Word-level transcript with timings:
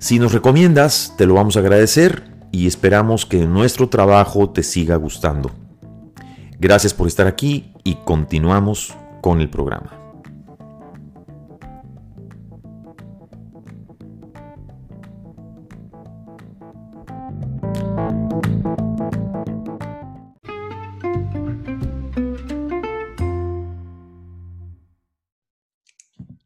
Si 0.00 0.20
nos 0.20 0.32
recomiendas, 0.32 1.14
te 1.18 1.26
lo 1.26 1.34
vamos 1.34 1.56
a 1.56 1.60
agradecer 1.60 2.22
y 2.52 2.68
esperamos 2.68 3.26
que 3.26 3.38
nuestro 3.46 3.88
trabajo 3.88 4.50
te 4.50 4.62
siga 4.62 4.94
gustando. 4.94 5.50
Gracias 6.60 6.94
por 6.94 7.08
estar 7.08 7.26
aquí 7.26 7.74
y 7.82 7.96
continuamos 8.04 8.94
con 9.20 9.40
el 9.40 9.50
programa. 9.50 9.92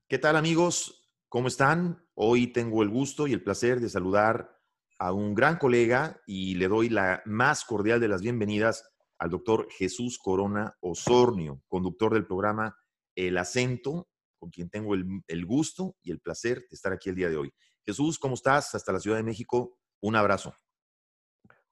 ¿Qué 0.09 0.19
tal 0.19 0.37
amigos? 0.37 1.11
¿Cómo 1.29 1.49
están? 1.49 2.02
Hoy 2.15 2.53
tengo 2.53 2.83
el 2.83 2.91
gusto 2.91 3.27
y 3.27 3.33
el 3.33 3.43
placer 3.43 3.81
de 3.81 3.89
saludar 3.89 4.59
a 4.99 5.13
un 5.13 5.35
gran 5.35 5.57
colega 5.57 6.21
y 6.27 6.55
le 6.57 6.69
doy 6.69 6.89
la 6.89 7.23
más 7.25 7.65
cordial 7.65 8.01
de 8.01 8.09
las 8.09 8.21
bienvenidas 8.21 8.85
al 9.19 9.31
doctor 9.31 9.67
Jesús 9.71 10.19
Corona 10.19 10.77
Osornio, 10.81 11.63
conductor 11.69 12.13
del 12.13 12.27
programa 12.27 12.77
El 13.15 13.39
Acento, 13.39 14.09
con 14.39 14.51
quien 14.51 14.69
tengo 14.69 14.95
el, 14.95 15.47
gusto 15.47 15.97
y 16.03 16.11
el 16.11 16.21
placer 16.21 16.59
de 16.59 16.75
estar 16.75 16.93
aquí 16.93 17.09
el 17.09 17.17
día 17.17 17.31
de 17.31 17.37
hoy. 17.37 17.55
Jesús, 17.85 18.19
¿cómo 18.19 18.35
estás? 18.35 18.75
Hasta 18.75 18.93
la 18.93 19.01
Ciudad 19.01 19.17
de 19.17 19.23
México. 19.23 19.79
Un 20.01 20.17
abrazo. 20.17 20.55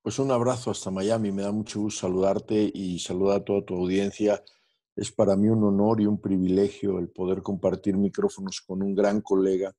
Pues 0.01 0.19
un 0.19 0.31
abrazo 0.31 0.71
hasta 0.71 0.91
Miami. 0.91 1.33
Me 1.33 1.43
da 1.43 1.53
mucho 1.53 1.81
gusto 1.81 2.01
saludarte 2.01 2.71
y 2.73 2.99
saludar 2.99 3.41
a 3.41 3.45
toda 3.45 3.65
tu 3.65 3.75
audiencia 3.75 4.43
es 4.97 5.11
para 5.13 5.37
mí 5.37 5.49
un 5.49 5.65
honor 5.65 6.01
y 6.01 6.07
un 6.07 6.21
privilegio 6.21 6.99
el 6.99 7.09
poder 7.09 7.43
compartir 7.43 7.97
micrófonos 7.97 8.61
con 8.61 8.83
un 8.83 8.95
gran 8.95 9.21
colega, 9.21 9.75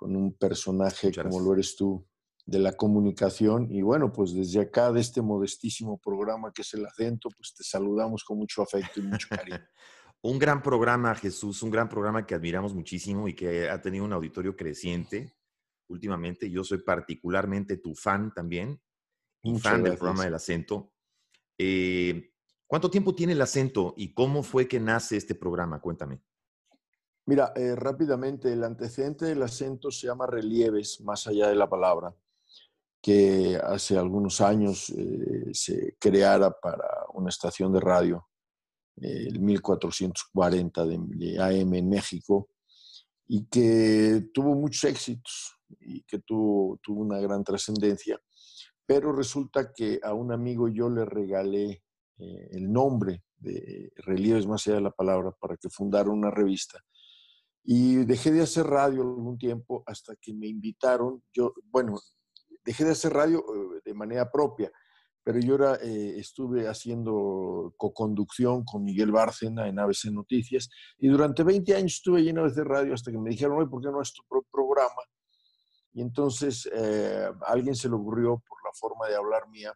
con 0.00 0.16
un 0.16 0.32
personaje 0.32 1.12
como 1.12 1.40
lo 1.40 1.52
eres 1.52 1.76
tú 1.76 2.08
de 2.46 2.58
la 2.58 2.72
comunicación. 2.72 3.70
Y 3.70 3.82
bueno, 3.82 4.10
pues 4.10 4.32
desde 4.32 4.62
acá, 4.62 4.90
de 4.90 5.00
este 5.02 5.20
modestísimo 5.20 5.98
programa 5.98 6.50
que 6.54 6.62
es 6.62 6.72
el 6.72 6.86
acento, 6.86 7.28
pues 7.36 7.54
te 7.54 7.62
saludamos 7.62 8.24
con 8.24 8.38
mucho 8.38 8.62
afecto 8.62 8.98
y 8.98 9.02
mucho 9.02 9.28
cariño. 9.28 9.60
un 10.22 10.38
gran 10.38 10.62
programa, 10.62 11.14
Jesús, 11.14 11.62
un 11.62 11.70
gran 11.70 11.86
programa 11.86 12.26
que 12.26 12.34
admiramos 12.34 12.72
muchísimo 12.74 13.28
y 13.28 13.34
que 13.34 13.68
ha 13.68 13.78
tenido 13.82 14.06
un 14.06 14.14
auditorio 14.14 14.56
creciente 14.56 15.36
últimamente. 15.88 16.50
Yo 16.50 16.64
soy 16.64 16.78
particularmente 16.78 17.76
tu 17.76 17.94
fan 17.94 18.32
también, 18.32 18.80
un 19.42 19.60
fan 19.60 19.82
del 19.82 19.98
programa 19.98 20.24
del 20.24 20.34
acento. 20.34 20.94
Eh, 21.58 22.32
¿Cuánto 22.66 22.90
tiempo 22.90 23.14
tiene 23.14 23.34
el 23.34 23.42
acento 23.42 23.92
y 23.98 24.14
cómo 24.14 24.42
fue 24.42 24.66
que 24.66 24.80
nace 24.80 25.18
este 25.18 25.34
programa? 25.34 25.78
Cuéntame. 25.78 26.22
Mira, 27.30 27.52
eh, 27.54 27.76
rápidamente, 27.76 28.52
el 28.52 28.64
antecedente 28.64 29.24
del 29.24 29.40
acento 29.44 29.92
se 29.92 30.08
llama 30.08 30.26
relieves, 30.26 31.00
más 31.02 31.28
allá 31.28 31.46
de 31.46 31.54
la 31.54 31.70
palabra, 31.70 32.12
que 33.00 33.56
hace 33.62 33.96
algunos 33.96 34.40
años 34.40 34.90
eh, 34.90 35.50
se 35.52 35.96
creara 36.00 36.50
para 36.50 36.88
una 37.14 37.28
estación 37.28 37.72
de 37.72 37.78
radio, 37.78 38.26
el 38.96 39.38
1440 39.38 40.86
de, 40.86 41.38
AM 41.40 41.74
en 41.74 41.88
México, 41.88 42.48
y 43.28 43.46
que 43.46 44.30
tuvo 44.34 44.56
muchos 44.56 44.90
éxitos 44.90 45.56
y 45.78 46.02
que 46.02 46.18
tuvo, 46.18 46.80
una 46.88 47.20
gran 47.20 47.44
trascendencia, 47.44 48.20
pero 48.84 49.12
resulta 49.12 49.72
que 49.72 50.00
a 50.02 50.14
un 50.14 50.32
amigo 50.32 50.66
yo 50.66 50.90
le 50.90 51.04
regalé 51.04 51.84
eh, 52.18 52.48
el 52.50 52.72
nombre 52.72 53.22
de 53.36 53.92
Relieves 53.98 54.48
más 54.48 54.66
allá 54.66 54.78
de 54.78 54.82
la 54.82 54.90
palabra 54.90 55.30
para 55.30 55.56
que 55.56 55.70
fundara 55.70 56.10
una 56.10 56.32
revista. 56.32 56.82
Y 57.62 58.04
dejé 58.04 58.32
de 58.32 58.42
hacer 58.42 58.66
radio 58.66 59.02
algún 59.02 59.38
tiempo 59.38 59.82
hasta 59.86 60.14
que 60.16 60.32
me 60.32 60.48
invitaron. 60.48 61.22
Yo, 61.32 61.52
bueno, 61.70 61.98
dejé 62.64 62.84
de 62.84 62.92
hacer 62.92 63.12
radio 63.12 63.40
eh, 63.40 63.80
de 63.84 63.94
manera 63.94 64.30
propia, 64.30 64.70
pero 65.22 65.38
yo 65.38 65.54
era, 65.56 65.76
eh, 65.76 66.18
estuve 66.18 66.68
haciendo 66.68 67.74
co-conducción 67.76 68.64
con 68.64 68.84
Miguel 68.84 69.12
Bárcena 69.12 69.68
en 69.68 69.78
ABC 69.78 70.06
Noticias 70.06 70.70
y 70.98 71.08
durante 71.08 71.42
20 71.42 71.74
años 71.74 71.94
estuve 71.94 72.22
lleno 72.22 72.50
de 72.50 72.64
radio 72.64 72.94
hasta 72.94 73.10
que 73.10 73.18
me 73.18 73.30
dijeron, 73.30 73.58
oye, 73.58 73.68
¿por 73.68 73.82
qué 73.82 73.90
no 73.90 74.00
es 74.00 74.12
tu 74.14 74.22
programa? 74.50 75.02
Y 75.92 76.00
entonces 76.00 76.68
a 76.72 77.50
alguien 77.50 77.74
se 77.74 77.88
le 77.88 77.96
ocurrió, 77.96 78.42
por 78.48 78.58
la 78.64 78.70
forma 78.72 79.08
de 79.08 79.16
hablar 79.16 79.48
mía, 79.48 79.74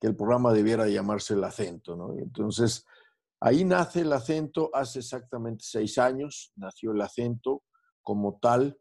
que 0.00 0.06
el 0.06 0.16
programa 0.16 0.52
debiera 0.52 0.88
llamarse 0.88 1.34
El 1.34 1.44
Acento, 1.44 1.94
¿no? 1.94 2.14
entonces, 2.18 2.86
ahí 3.40 3.64
nace 3.64 4.02
el 4.02 4.12
acento 4.12 4.70
hace 4.72 5.00
exactamente 5.00 5.64
seis 5.66 5.98
años, 5.98 6.52
nació 6.56 6.92
el 6.92 7.00
acento 7.00 7.62
como 8.02 8.38
tal, 8.40 8.78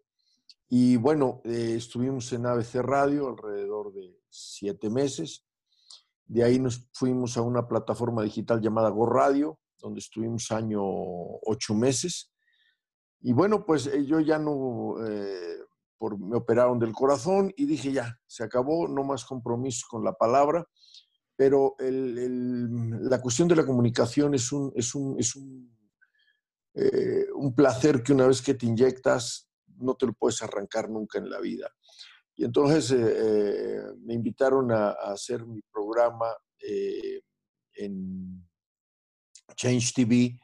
y 0.68 0.98
bueno, 0.98 1.42
eh, 1.46 1.76
estuvimos 1.78 2.32
en 2.34 2.46
ABC 2.46 2.76
Radio 2.76 3.30
alrededor 3.30 3.94
de 3.94 4.20
siete 4.30 4.90
meses, 4.90 5.46
de 6.26 6.44
ahí 6.44 6.60
nos 6.60 6.88
fuimos 6.94 7.38
a 7.38 7.42
una 7.42 7.68
plataforma 7.68 8.22
digital 8.22 8.62
llamada 8.62 8.90
Go 8.90 9.06
Radio, 9.08 9.60
donde 9.78 10.00
estuvimos 10.00 10.52
año 10.52 10.82
ocho 10.84 11.74
meses, 11.74 12.32
y 13.22 13.34
bueno, 13.34 13.66
pues 13.66 13.88
eh, 13.88 14.06
yo 14.06 14.20
ya 14.20 14.38
no... 14.38 14.96
Eh, 15.08 15.58
por, 15.98 16.18
me 16.18 16.38
operaron 16.38 16.80
del 16.80 16.94
corazón 16.94 17.52
y 17.58 17.66
dije 17.66 17.92
ya, 17.92 18.18
se 18.26 18.46
acabó, 18.46 18.88
no 18.88 19.04
más 19.04 19.26
compromiso 19.26 19.86
con 19.90 20.06
la 20.06 20.14
palabra 20.14 20.66
pero 21.40 21.78
la 21.80 23.22
cuestión 23.22 23.48
de 23.48 23.56
la 23.56 23.66
comunicación 23.66 24.34
es 24.34 24.52
un, 24.52 24.74
es 24.76 24.94
un, 24.94 25.18
es 25.18 25.34
eh, 26.74 27.28
un, 27.34 27.56
placer 27.56 28.04
que 28.04 28.12
una 28.12 28.28
vez 28.28 28.42
que 28.42 28.56
te 28.56 28.66
inyectas 28.66 29.50
no 29.78 29.96
te 29.96 30.08
lo 30.08 30.12
puedes 30.12 30.42
arrancar 30.42 30.90
nunca 30.90 31.18
en 31.18 31.30
la 31.30 31.40
vida. 31.40 31.72
Y 32.36 32.44
entonces 32.44 32.92
eh, 32.92 32.98
eh, 33.00 33.82
me 34.02 34.16
invitaron 34.16 34.70
a, 34.74 34.90
hacer 34.90 35.46
mi 35.46 35.62
programa 35.62 36.28
en 37.74 38.46
Change 39.56 39.94
TV 39.96 40.38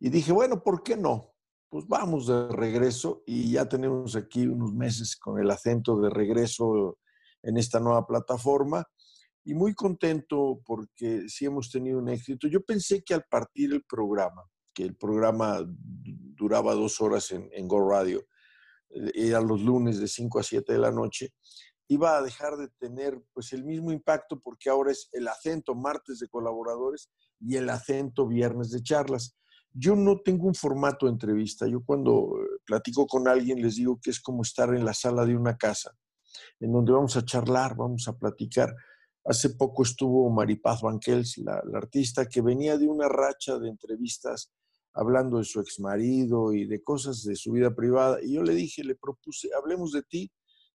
y 0.00 0.08
dije, 0.08 0.32
bueno, 0.32 0.62
¿por 0.62 0.82
qué 0.82 0.96
no? 0.96 1.34
Pues 1.68 1.86
vamos 1.86 2.26
de 2.26 2.48
regreso 2.48 3.22
y 3.26 3.52
ya 3.52 3.68
tenemos 3.68 4.16
aquí 4.16 4.46
unos 4.46 4.72
meses 4.72 5.14
con 5.14 5.38
el 5.38 5.50
acento 5.50 6.00
de 6.00 6.08
regreso 6.08 7.00
en 7.42 7.58
esta 7.58 7.80
nueva 7.80 8.06
plataforma 8.06 8.88
y 9.46 9.54
muy 9.54 9.74
contento 9.74 10.60
porque 10.66 11.28
sí 11.28 11.46
hemos 11.46 11.70
tenido 11.70 12.00
un 12.00 12.08
éxito. 12.08 12.48
Yo 12.48 12.64
pensé 12.64 13.04
que 13.04 13.14
al 13.14 13.24
partir 13.30 13.72
el 13.72 13.84
programa, 13.84 14.42
que 14.74 14.82
el 14.82 14.96
programa 14.96 15.64
duraba 15.64 16.74
dos 16.74 17.00
horas 17.00 17.30
en, 17.30 17.68
Go 17.68 17.88
Radio, 17.88 18.26
eh, 18.90 19.12
era 19.14 19.40
los 19.40 19.62
lunes 19.62 20.00
de 20.00 20.08
5 20.08 20.40
a 20.40 20.42
7 20.42 20.72
de 20.72 20.78
la 20.80 20.90
noche, 20.90 21.32
iba 21.86 22.18
a 22.18 22.22
dejar 22.22 22.56
de 22.56 22.66
tener 22.80 23.22
pues 23.32 23.52
el 23.52 23.62
mismo 23.64 23.92
impacto 23.92 24.40
porque 24.40 24.68
ahora 24.68 24.90
es 24.90 25.08
el 25.12 25.28
acento 25.28 25.76
martes 25.76 26.18
de 26.18 26.28
colaboradores 26.28 27.08
y 27.38 27.54
el 27.54 27.70
acento 27.70 28.26
viernes 28.26 28.72
de 28.72 28.82
charlas. 28.82 29.36
Yo 29.70 29.94
no 29.94 30.22
tengo 30.22 30.48
un 30.48 30.56
formato 30.56 31.06
de 31.06 31.12
entrevista. 31.12 31.68
Yo 31.68 31.84
cuando 31.84 32.32
eh, 32.42 32.58
platico 32.64 33.06
con 33.06 33.28
alguien 33.28 33.62
les 33.62 33.76
digo 33.76 34.00
que 34.02 34.10
es 34.10 34.18
como 34.18 34.42
estar 34.42 34.74
en 34.74 34.84
la 34.84 34.92
sala 34.92 35.24
de 35.24 35.36
una 35.36 35.56
casa, 35.56 35.92
en 36.58 36.72
donde 36.72 36.90
vamos 36.90 37.16
a 37.16 37.24
charlar, 37.24 37.76
vamos 37.76 38.08
a 38.08 38.18
platicar 38.18 38.74
Hace 39.28 39.50
poco 39.50 39.82
estuvo 39.82 40.30
Maripaz 40.30 40.82
Banquels, 40.82 41.38
la, 41.38 41.60
artista, 41.74 42.26
que 42.26 42.40
venía 42.40 42.78
de 42.78 42.86
una 42.86 43.08
racha 43.08 43.58
de 43.58 43.68
entrevistas 43.68 44.52
hablando 44.94 45.38
de 45.38 45.44
su 45.44 45.60
exmarido 45.60 46.52
y 46.52 46.64
de 46.64 46.82
cosas 46.82 47.24
de 47.24 47.34
su 47.34 47.52
vida 47.52 47.74
privada. 47.74 48.18
Y 48.22 48.34
yo 48.34 48.42
le 48.42 48.54
dije, 48.54 48.84
le 48.84 48.94
propuse, 48.94 49.50
hablemos 49.52 49.90
de 49.90 50.02
ti, 50.04 50.30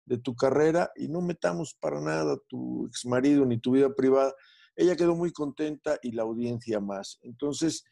de 0.05 0.19
tu 0.19 0.35
carrera 0.35 0.91
y 0.97 1.09
no 1.09 1.21
metamos 1.21 1.77
para 1.81 2.01
nada 2.01 2.37
tu 2.49 2.87
ex 2.87 3.07
marido 3.07 3.47
ni 3.47 3.61
tu 3.61 3.73
vida 3.73 3.95
privada. 3.95 4.35
Ella 4.75 4.97
quedó 4.97 5.15
muy 5.15 5.31
contenta 5.31 5.99
y 6.03 6.11
la 6.11 6.23
audiencia 6.23 6.81
más. 6.81 7.21
Entonces, 7.23 7.85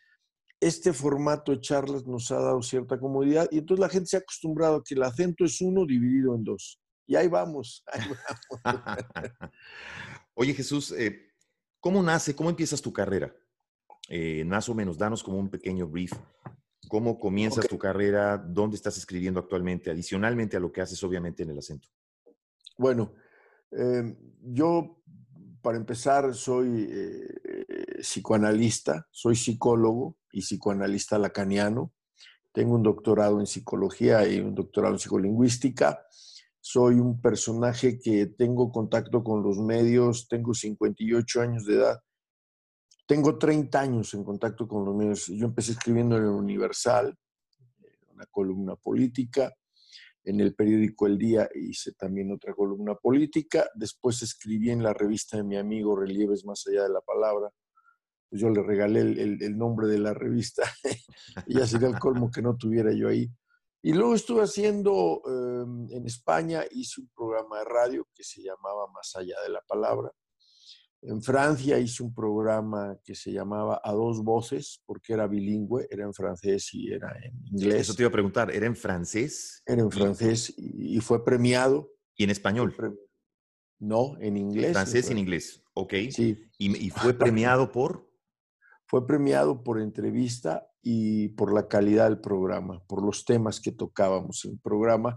este 0.61 0.93
formato 0.93 1.53
de 1.53 1.61
charlas 1.61 2.05
nos 2.05 2.33
ha 2.33 2.41
dado 2.41 2.63
cierta 2.63 2.99
comodidad 2.99 3.49
y 3.53 3.59
entonces 3.59 3.81
la 3.81 3.89
gente 3.89 4.07
se 4.07 4.17
ha 4.17 4.21
acostumbrado 4.21 4.77
a 4.77 4.83
que 4.83 4.95
el 4.95 5.05
acento 5.05 5.45
es 5.45 5.61
uno 5.61 5.87
dividido 5.87 6.35
en 6.35 6.43
dos. 6.43 6.81
Y 7.07 7.15
ahí 7.15 7.29
vamos, 7.29 7.85
ahí 7.87 8.03
vamos. 8.65 9.07
Oye 10.41 10.55
Jesús, 10.55 10.93
eh, 10.93 11.33
¿cómo 11.81 12.01
nace, 12.01 12.37
cómo 12.37 12.49
empiezas 12.49 12.81
tu 12.81 12.93
carrera? 12.93 13.35
Eh, 14.09 14.45
más 14.45 14.69
o 14.69 14.75
menos, 14.75 14.97
danos 14.97 15.21
como 15.21 15.37
un 15.37 15.51
pequeño 15.51 15.89
brief. 15.89 16.13
¿Cómo 16.87 17.19
comienzas 17.19 17.67
tu 17.67 17.77
carrera? 17.77 18.39
¿Dónde 18.39 18.77
estás 18.77 18.97
escribiendo 18.97 19.41
actualmente? 19.41 19.91
Adicionalmente 19.91 20.57
a 20.57 20.61
lo 20.61 20.71
que 20.71 20.81
haces, 20.81 21.03
obviamente, 21.03 21.43
en 21.43 21.51
el 21.51 21.59
acento. 21.59 21.89
Bueno, 22.77 23.15
em, 23.73 24.17
yo, 24.41 25.03
para 25.61 25.77
empezar, 25.77 26.33
soy 26.33 26.89
eh, 26.89 27.97
psicoanalista, 28.01 29.09
soy 29.11 29.35
psicólogo 29.35 30.19
y 30.31 30.43
psicoanalista 30.43 31.19
lacaniano. 31.19 31.93
Tengo 32.53 32.77
un 32.77 32.85
doctorado 32.85 33.41
en 33.41 33.47
psicología 33.49 34.25
y 34.29 34.39
un 34.39 34.55
doctorado 34.55 34.95
en 34.95 35.01
psicolingüística. 35.01 36.07
Soy 36.71 36.97
un 36.97 37.21
personaje 37.21 37.99
que 37.99 38.27
tengo 38.27 38.71
contacto 38.71 39.25
con 39.25 39.43
los 39.43 39.59
medios, 39.59 40.29
tengo 40.29 40.53
58 40.53 41.41
años 41.41 41.65
de 41.65 41.77
edad 41.77 41.99
tengo 43.09 43.39
30 43.39 43.81
años 43.81 44.13
en 44.13 44.23
contacto 44.23 44.69
con 44.69 44.85
los 44.85 44.95
medios. 44.95 45.27
Yo 45.29 45.47
empecé 45.47 45.73
escribiendo 45.73 46.19
en 46.19 46.25
el 46.25 46.29
Universal, 46.29 47.17
una 48.13 48.27
columna 48.27 48.77
política. 48.77 49.51
En 50.23 50.41
el 50.41 50.55
periódico 50.55 51.07
El 51.07 51.17
Día 51.17 51.49
hice 51.55 51.93
también 51.93 52.31
otra 52.31 52.53
columna 52.53 52.95
política. 52.97 53.67
Después 53.75 54.21
escribí 54.21 54.71
en 54.71 54.83
la 54.83 54.93
revista 54.93 55.39
de 55.39 55.43
mi 55.43 55.57
amigo 55.57 55.97
Relieves 55.97 56.45
Más 56.45 56.67
Allá 56.67 56.83
de 56.83 56.91
la 56.91 57.01
Palabra. 57.01 57.49
Pues 58.29 58.43
yo 58.43 58.51
le 58.51 58.63
regalé 58.63 59.01
el, 59.01 59.57
nombre 59.57 59.89
de 59.89 60.01
la 60.01 60.13
revista 60.13 60.65
ya 61.47 61.67
sería 61.67 61.89
el 61.89 61.99
colmo 61.99 62.31
que 62.31 62.43
no 62.43 62.59
tuviera 62.59 62.93
yo 62.93 63.09
ahí. 63.09 63.27
Y 63.83 63.93
luego 63.93 64.15
estuve 64.15 64.43
haciendo 64.43 65.23
em, 65.27 65.87
en 65.93 66.07
España, 66.07 66.65
hice 66.71 67.01
un 67.01 67.09
programa 67.15 67.61
de 67.61 67.65
radio 67.65 68.09
que 68.15 68.25
se 68.25 68.43
llamaba 68.43 68.87
Más 68.93 69.15
Allá 69.17 69.37
de 69.45 69.51
la 69.51 69.61
Palabra 69.63 70.13
en 71.03 71.23
Francia 71.23 71.79
hice 71.79 72.03
un 72.03 72.13
programa 72.13 72.99
que 73.05 73.15
se 73.15 73.33
llamaba 73.33 73.81
A 73.85 73.93
dos 73.93 74.23
voces, 74.23 74.83
porque 74.85 75.13
era 75.13 75.27
bilingüe, 75.27 75.87
era 75.91 76.05
en 76.05 76.13
francés 76.13 76.71
y 76.73 76.93
era 76.93 77.17
en 77.23 77.47
inglés. 77.47 77.83
Eso 77.83 77.95
te 77.95 78.03
iba 78.03 78.09
a 78.09 78.13
preguntar, 78.13 78.51
¿era 78.51 78.67
en 78.67 78.77
francés? 78.77 79.63
Era 79.65 79.83
en 79.83 79.91
francés 79.91 80.53
y, 80.57 80.99
fue 81.01 81.25
premiado. 81.25 81.93
¿Y 82.17 82.25
en 82.25 82.31
español? 82.31 82.75
No, 83.79 84.17
en 84.21 84.37
inglés. 84.37 84.73
Francés 84.73 85.09
y 85.09 85.13
en 85.13 85.19
inglés, 85.19 85.63
ok. 85.75 85.95
Sí. 86.11 86.37
¿Y, 86.59 86.91
fue 86.91 87.15
premiado 87.19 87.71
por? 87.71 88.08
Fue 88.89 89.07
premiado 89.07 89.63
por 89.63 89.81
entrevista 89.81 90.67
y 90.83 91.29
por 91.31 91.53
la 91.53 91.69
calidad 91.69 92.09
del 92.09 92.21
programa, 92.21 92.83
por 92.87 93.05
los 93.05 93.25
temas 93.25 93.61
que 93.61 93.73
tocábamos 93.73 94.45
en 94.45 94.53
el 94.53 94.59
programa 94.59 95.17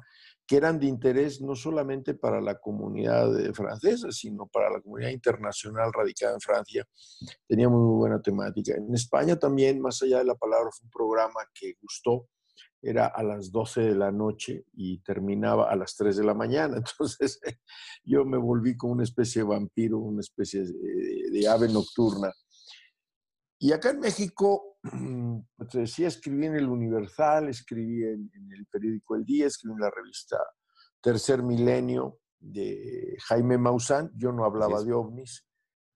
que 0.51 0.57
eran 0.57 0.81
de 0.81 0.87
interés 0.87 1.39
no 1.39 1.55
solamente 1.55 2.13
para 2.13 2.41
la 2.41 2.59
comunidad 2.59 3.31
francesa, 3.53 4.11
sino 4.11 4.47
para 4.47 4.69
la 4.69 4.81
comunidad 4.81 5.11
internacional 5.11 5.93
radicada 5.93 6.33
en 6.33 6.41
Francia. 6.41 6.85
Teníamos 7.47 7.79
muy 7.79 7.95
buena 7.95 8.21
temática. 8.21 8.73
En 8.75 8.93
España 8.93 9.39
también, 9.39 9.79
más 9.79 10.01
allá 10.01 10.17
de 10.17 10.25
la 10.25 10.35
palabra, 10.35 10.69
fue 10.77 10.87
un 10.87 10.91
programa 10.91 11.39
que 11.53 11.75
gustó. 11.81 12.27
Era 12.81 13.05
a 13.05 13.23
las 13.23 13.49
12 13.49 13.79
de 13.79 13.95
la 13.95 14.11
noche 14.11 14.65
y 14.73 15.01
terminaba 15.03 15.71
a 15.71 15.75
las 15.77 15.95
3 15.95 16.17
de 16.17 16.23
la 16.25 16.33
mañana. 16.33 16.75
Entonces 16.99 17.39
yo 18.03 18.25
me 18.25 18.37
volví 18.37 18.75
como 18.75 18.91
una 18.91 19.03
especie 19.03 19.43
de 19.43 19.47
vampiro, 19.47 19.99
una 19.99 20.19
especie 20.19 20.65
de, 20.65 21.47
ave 21.47 21.69
nocturna. 21.69 22.29
Y 23.63 23.73
acá 23.73 23.91
en 23.91 23.99
México 23.99 24.79
pues 25.55 25.69
te 25.69 25.79
decía, 25.81 26.07
escribí 26.07 26.47
en 26.47 26.55
el 26.55 26.67
Universal, 26.67 27.47
escribí 27.47 28.03
en, 28.03 28.31
el 28.51 28.65
periódico 28.65 29.15
El 29.15 29.23
Día, 29.23 29.45
escribí 29.45 29.75
en 29.75 29.81
la 29.81 29.91
revista 29.91 30.37
Tercer 30.99 31.43
Milenio 31.43 32.17
de 32.39 33.15
Jaime 33.27 33.59
Maussan. 33.59 34.11
Yo 34.15 34.31
no 34.31 34.45
hablaba 34.45 34.83
de 34.83 34.93
ovnis, 34.93 35.45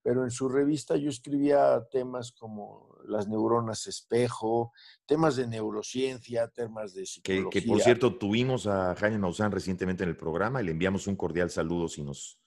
pero 0.00 0.22
en 0.22 0.30
su 0.30 0.48
revista 0.48 0.94
yo 0.94 1.10
escribía 1.10 1.84
temas 1.90 2.30
como 2.30 2.96
las 3.08 3.26
neuronas 3.26 3.88
espejo, 3.88 4.72
temas 5.04 5.34
de 5.34 5.48
neurociencia, 5.48 6.46
temas 6.46 6.94
de 6.94 7.04
psicología. 7.04 7.50
Que, 7.50 7.66
por 7.66 7.80
cierto, 7.80 8.16
tuvimos 8.16 8.68
a 8.68 8.94
Jaime 8.94 9.18
Maussan 9.18 9.50
recientemente 9.50 10.04
en 10.04 10.10
el 10.10 10.16
programa 10.16 10.62
y 10.62 10.66
le 10.66 10.70
enviamos 10.70 11.08
un 11.08 11.16
cordial 11.16 11.50
saludo 11.50 11.88
si 11.88 12.04
nos, 12.04 12.38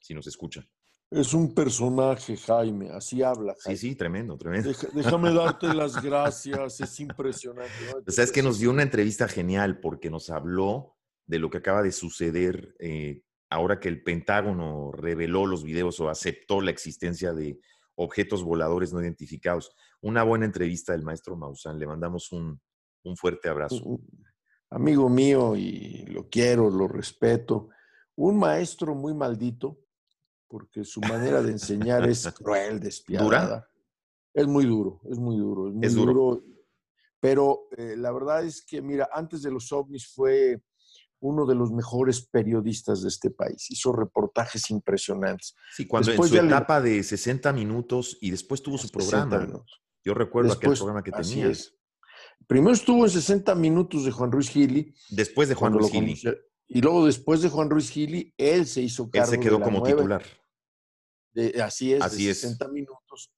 si 0.00 0.14
nos 0.14 0.28
escucha. 0.28 0.64
Es 1.10 1.32
un 1.32 1.54
personaje, 1.54 2.36
Jaime, 2.36 2.90
así 2.90 3.22
habla. 3.22 3.54
Sí, 3.58 3.76
sí, 3.76 3.94
tremendo, 3.94 4.36
tremendo. 4.36 4.70
déjame 4.92 5.32
darte 5.32 5.66
las 5.74 6.02
gracias, 6.02 6.80
es 6.80 7.00
impresionante. 7.00 7.72
O 8.06 8.10
sea, 8.10 8.24
es 8.24 8.32
que 8.32 8.42
nos 8.42 8.58
dio 8.58 8.70
una 8.70 8.82
entrevista 8.82 9.26
genial 9.26 9.80
porque 9.80 10.10
nos 10.10 10.28
habló 10.28 10.96
de 11.26 11.38
lo 11.38 11.48
que 11.48 11.58
acaba 11.58 11.82
de 11.82 11.92
suceder 11.92 12.74
eh, 12.78 13.22
ahora 13.50 13.80
que 13.80 13.88
el 13.88 14.02
Pentágono 14.02 14.92
reveló 14.92 15.46
los 15.46 15.64
videos 15.64 15.98
o 16.00 16.10
aceptó 16.10 16.60
la 16.60 16.70
existencia 16.70 17.32
de 17.32 17.58
objetos 17.94 18.44
voladores 18.44 18.92
no 18.92 19.00
identificados. 19.00 19.74
Una 20.02 20.22
buena 20.22 20.44
entrevista 20.44 20.92
del 20.92 21.02
maestro 21.02 21.36
Maussan. 21.36 21.78
Le 21.78 21.86
mandamos 21.86 22.32
un, 22.32 22.60
un 23.04 23.16
fuerte 23.16 23.48
abrazo. 23.48 24.00
Amigo 24.70 25.08
mío, 25.08 25.56
y 25.56 26.04
lo 26.06 26.28
quiero, 26.28 26.68
lo 26.68 26.86
respeto. 26.86 27.70
Un 28.16 28.38
maestro 28.38 28.94
muy 28.94 29.14
maldito, 29.14 29.78
porque 30.48 30.84
su 30.84 31.00
manera 31.00 31.42
de 31.42 31.52
enseñar 31.52 32.08
es 32.08 32.26
cruel, 32.42 32.80
despiadada. 32.80 33.68
Es 34.34 34.46
muy 34.46 34.64
duro, 34.64 35.00
es 35.10 35.18
muy 35.18 35.36
duro, 35.36 35.68
es 35.68 35.94
muy 35.94 36.06
duro. 36.06 36.42
Pero 37.20 37.68
eh, 37.76 37.96
la 37.96 38.12
verdad 38.12 38.44
es 38.44 38.64
que, 38.64 38.80
mira, 38.80 39.08
antes 39.12 39.42
de 39.42 39.50
los 39.50 39.72
ovnis 39.72 40.06
fue 40.06 40.62
uno 41.20 41.46
de 41.46 41.54
los 41.54 41.72
mejores 41.72 42.26
periodistas 42.26 43.02
de 43.02 43.08
este 43.08 43.30
país. 43.30 43.70
Hizo 43.70 43.92
reportajes 43.92 44.70
impresionantes. 44.70 45.54
Sí, 45.74 45.86
cuando 45.86 46.12
en 46.12 46.22
su 46.22 46.36
etapa 46.36 46.80
de 46.80 47.02
60 47.02 47.52
minutos 47.52 48.18
y 48.20 48.30
después 48.30 48.62
tuvo 48.62 48.78
su 48.78 48.88
programa. 48.88 49.64
Yo 50.04 50.14
recuerdo 50.14 50.52
aquel 50.52 50.74
programa 50.74 51.02
que 51.02 51.10
tenía. 51.10 51.52
Primero 52.46 52.72
estuvo 52.72 53.04
en 53.04 53.10
60 53.10 53.54
minutos 53.56 54.04
de 54.04 54.10
Juan 54.12 54.30
Ruiz 54.30 54.48
Gili. 54.48 54.94
Después 55.10 55.48
de 55.48 55.54
Juan 55.54 55.72
Ruiz 55.72 55.90
Gili. 55.90 56.20
Y 56.68 56.82
luego 56.82 57.06
después 57.06 57.40
de 57.40 57.48
Juan 57.48 57.70
Ruiz 57.70 57.90
Gili, 57.90 58.34
él 58.36 58.66
se 58.66 58.82
hizo 58.82 59.10
cargo. 59.10 59.32
Él 59.32 59.38
se 59.38 59.40
quedó 59.40 59.60
como 59.60 59.82
titular. 59.82 60.22
así 61.62 61.94
es, 61.94 62.00
de 62.00 62.34
60 62.34 62.68
minutos. 62.68 63.32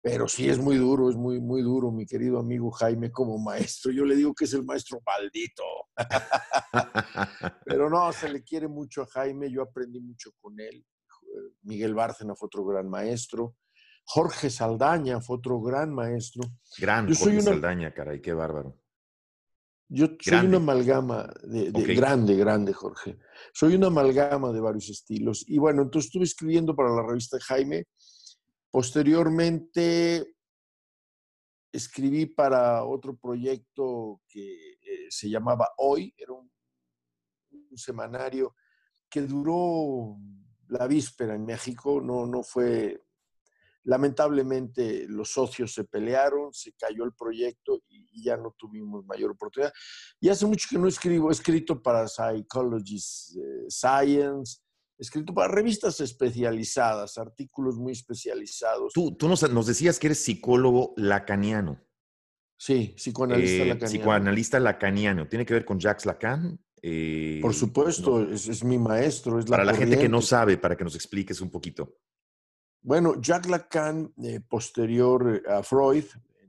Pero 0.00 0.26
sí 0.26 0.48
es 0.48 0.58
muy 0.58 0.76
duro, 0.78 1.10
es 1.10 1.14
muy, 1.14 1.40
muy 1.40 1.62
duro, 1.62 1.92
mi 1.92 2.06
querido 2.06 2.40
amigo 2.40 2.72
Jaime 2.72 3.12
como 3.12 3.38
maestro. 3.38 3.92
Yo 3.92 4.04
le 4.04 4.16
digo 4.16 4.34
que 4.34 4.46
es 4.46 4.52
el 4.54 4.64
maestro 4.64 5.00
maldito. 5.06 5.62
Pero 7.66 7.88
no, 7.88 8.12
se 8.12 8.28
le 8.28 8.42
quiere 8.42 8.66
mucho 8.66 9.02
a 9.02 9.06
Jaime, 9.06 9.48
yo 9.48 9.62
aprendí 9.62 10.00
mucho 10.00 10.32
con 10.40 10.58
él. 10.58 10.84
Miguel 11.62 11.94
Bárcena 11.94 12.34
fue 12.34 12.46
otro 12.46 12.64
gran 12.64 12.88
maestro. 12.88 13.54
Jorge 14.04 14.50
Saldaña 14.50 15.20
fue 15.20 15.36
otro 15.36 15.60
gran 15.60 15.94
maestro. 15.94 16.42
Gran 16.78 17.14
Jorge 17.14 17.40
Saldaña, 17.40 17.94
caray, 17.94 18.20
qué 18.20 18.32
bárbaro. 18.32 18.81
Yo 19.94 20.06
soy 20.18 20.46
una 20.46 20.56
amalgama 20.56 21.30
de, 21.42 21.70
grande, 21.94 22.34
grande, 22.34 22.72
Jorge. 22.72 23.18
Soy 23.52 23.74
una 23.74 23.88
amalgama 23.88 24.50
de 24.50 24.60
varios 24.60 24.88
estilos. 24.88 25.44
Y 25.46 25.58
bueno, 25.58 25.82
entonces 25.82 26.06
estuve 26.06 26.24
escribiendo 26.24 26.74
para 26.74 26.88
la 26.88 27.06
revista 27.06 27.38
Jaime. 27.40 27.84
Posteriormente 28.70 30.34
escribí 31.70 32.24
para 32.24 32.84
otro 32.84 33.18
proyecto 33.18 34.22
que 34.26 34.72
eh, 34.72 35.10
se 35.10 35.28
llamaba 35.28 35.68
Hoy, 35.76 36.14
era 36.16 36.32
un, 36.32 36.50
un, 37.50 37.76
semanario 37.76 38.54
que 39.10 39.20
duró 39.20 40.16
la 40.68 40.86
víspera 40.86 41.34
en 41.34 41.44
México, 41.44 42.00
no, 42.00 42.26
no 42.26 42.42
fue 42.42 42.98
Lamentablemente 43.84 45.06
los 45.08 45.30
socios 45.30 45.74
se 45.74 45.84
pelearon, 45.84 46.52
se 46.52 46.72
cayó 46.72 47.04
el 47.04 47.12
proyecto 47.12 47.82
y, 47.88 48.02
ya 48.24 48.36
no 48.36 48.54
tuvimos 48.56 49.04
mayor 49.06 49.32
oportunidad. 49.32 49.72
Y 50.20 50.28
hace 50.28 50.46
mucho 50.46 50.68
que 50.70 50.78
no 50.78 50.86
escribo, 50.86 51.30
he 51.30 51.32
escrito 51.32 51.82
para 51.82 52.06
Psychologist 52.06 53.36
eh, 53.36 53.64
Science, 53.68 54.60
he 54.98 55.02
escrito 55.02 55.34
para 55.34 55.52
revistas 55.52 55.98
especializadas, 56.00 57.18
artículos 57.18 57.76
muy 57.76 57.92
especializados. 57.92 58.92
Tú, 58.92 59.16
tú 59.16 59.28
nos, 59.28 59.66
decías 59.66 59.98
que 59.98 60.08
eres 60.08 60.22
psicólogo 60.22 60.94
lacaniano. 60.96 61.80
Sí, 62.56 62.94
psicoanalista 62.96 63.64
eh, 63.64 63.66
lacaniano. 63.66 63.88
Psicoanalista 63.88 64.60
lacaniano. 64.60 65.28
¿Tiene 65.28 65.44
que 65.44 65.54
ver 65.54 65.64
con 65.64 65.80
Jacques 65.80 66.06
Lacan? 66.06 66.60
Eh, 66.80 67.38
Por 67.40 67.54
supuesto, 67.54 68.22
es, 68.28 68.62
mi 68.62 68.78
maestro. 68.78 69.38
Es 69.38 69.46
para 69.46 69.64
la 69.64 69.74
gente 69.74 69.98
que 69.98 70.08
no 70.08 70.20
sabe, 70.20 70.58
para 70.58 70.76
que 70.76 70.84
nos 70.84 70.94
expliques 70.94 71.40
un 71.40 71.50
poquito. 71.50 71.96
Bueno, 72.84 73.20
Jacques 73.20 73.48
Lacan, 73.48 74.12
eh, 74.24 74.40
posterior 74.40 75.40
a 75.48 75.62
Freud, 75.62 76.04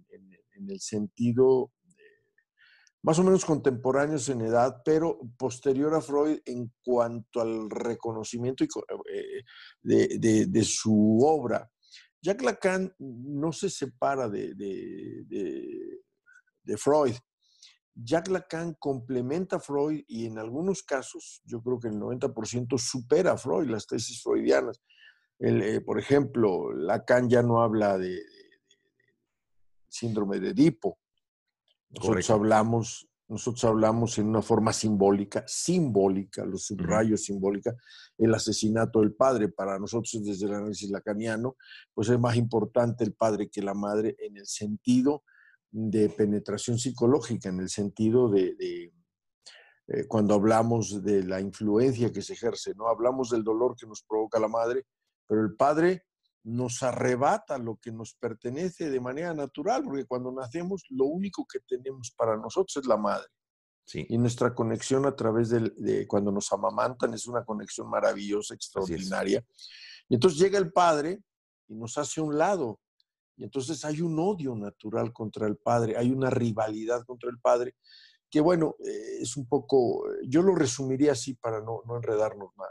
en, 0.10 0.70
el 0.70 0.80
sentido 0.80 1.72
más 3.04 3.20
o 3.20 3.24
menos 3.24 3.46
contemporáneos 3.46 4.30
en 4.30 4.42
edad, 4.42 4.82
pero 4.84 5.20
posterior 5.38 5.94
a 5.94 6.02
Freud 6.02 6.40
en 6.46 6.74
cuanto 6.84 7.42
al 7.42 7.70
reconocimiento 7.70 8.64
eh, 8.64 9.44
de, 9.84 10.64
su 10.64 11.20
obra. 11.24 11.70
Jacques 12.20 12.46
Lacan 12.46 12.96
no 12.98 13.52
se 13.52 13.70
separa 13.70 14.28
de, 14.28 14.56
de 14.56 16.78
Freud. 16.78 17.14
Jacques 17.94 18.32
Lacan 18.32 18.74
complementa 18.80 19.58
a 19.58 19.60
Freud 19.60 20.04
y 20.08 20.26
en 20.26 20.40
algunos 20.40 20.82
casos, 20.82 21.44
yo 21.46 21.62
creo 21.62 21.80
que 21.80 21.90
el 21.90 22.00
90% 22.00 22.80
supera 22.80 23.34
a 23.34 23.38
Freud, 23.38 23.70
las 23.70 23.86
tesis 23.86 24.24
freudianas. 24.24 24.82
Eh, 25.40 25.82
por 25.82 26.00
ejemplo, 26.00 26.72
Lacan 26.74 27.30
ya 27.30 27.42
no 27.42 27.62
habla 27.62 27.98
de, 27.98 28.22
síndrome 29.94 30.40
de 30.40 30.50
Edipo. 30.50 30.98
Nosotros 31.90 32.30
hablamos, 32.32 33.08
nosotros 33.28 33.64
hablamos 33.66 34.18
en 34.18 34.28
una 34.28 34.42
forma 34.42 34.74
simbólica, 34.74 35.44
simbólica, 35.48 36.44
los 36.46 36.66
subrayos 36.66 37.24
simbólica, 37.26 37.76
el 38.18 38.34
asesinato 38.34 39.02
del 39.02 39.14
padre. 39.14 39.50
Para 39.50 39.78
nosotros, 39.78 40.20
desde 40.24 40.48
el 40.48 40.56
análisis 40.56 40.90
lacaniano, 40.90 41.56
pues 41.94 42.10
es 42.10 42.20
más 42.20 42.36
importante 42.36 43.04
el 43.04 43.14
padre 43.14 43.50
que 43.50 43.62
la 43.62 43.76
madre 43.76 44.16
en 44.20 44.38
el 44.38 44.48
sentido 44.48 45.24
de 45.70 46.10
penetración 46.10 46.80
psicológica, 46.80 47.50
en 47.50 47.60
el 47.60 47.70
sentido 47.70 48.30
de, 48.30 48.56
eh, 49.88 50.08
cuando 50.08 50.34
hablamos 50.34 51.04
de 51.04 51.24
la 51.24 51.40
influencia 51.40 52.12
que 52.12 52.22
se 52.22 52.34
ejerce, 52.34 52.74
¿no? 52.76 52.88
Hablamos 52.88 53.30
del 53.30 53.44
dolor 53.44 53.76
que 53.76 53.86
nos 53.86 54.04
provoca 54.04 54.40
la 54.40 54.48
madre, 54.48 54.86
pero 55.28 55.42
el 55.42 55.56
padre 55.56 56.06
nos 56.44 56.84
arrebata 56.84 57.58
lo 57.58 57.78
que 57.78 57.92
nos 57.92 58.16
pertenece 58.16 58.90
de 58.90 59.00
manera 59.00 59.34
natural, 59.34 59.84
porque 59.84 60.06
cuando 60.06 60.32
nacemos 60.32 60.84
lo 60.90 61.06
único 61.06 61.46
que 61.46 61.60
tenemos 61.62 62.12
para 62.12 62.36
nosotros 62.38 62.78
es 62.78 62.86
la 62.86 62.98
madre. 62.98 63.28
Y 63.94 64.18
nuestra 64.18 64.54
conexión 64.56 65.06
a 65.06 65.16
través 65.16 65.50
de, 65.50 66.08
cuando 66.08 66.32
nos 66.32 66.52
amamantan 66.54 67.14
es 67.14 67.28
una 67.28 67.44
conexión 67.44 67.90
maravillosa, 67.90 68.54
extraordinaria. 68.54 69.44
Y 70.08 70.16
entonces 70.16 70.40
llega 70.40 70.58
el 70.58 70.72
padre 70.72 71.20
y 71.68 71.76
nos 71.76 71.98
hace 71.98 72.22
un 72.22 72.38
lado. 72.38 72.80
Y 73.36 73.44
entonces 73.44 73.84
hay 73.84 74.02
un 74.02 74.18
odio 74.20 74.56
natural 74.56 75.12
contra 75.12 75.48
el 75.48 75.58
padre, 75.58 75.98
hay 75.98 76.12
una 76.12 76.30
rivalidad 76.30 77.04
contra 77.06 77.30
el 77.30 77.40
padre, 77.40 77.76
que 78.30 78.42
bueno, 78.42 78.76
eh, 78.86 79.18
es 79.22 79.36
un 79.38 79.48
poco, 79.48 80.04
yo 80.28 80.42
lo 80.42 80.56
resumiría 80.56 81.12
así 81.12 81.36
para 81.36 81.60
no, 81.60 81.82
no 81.86 81.98
enredarnos 81.98 82.52
más. 82.56 82.70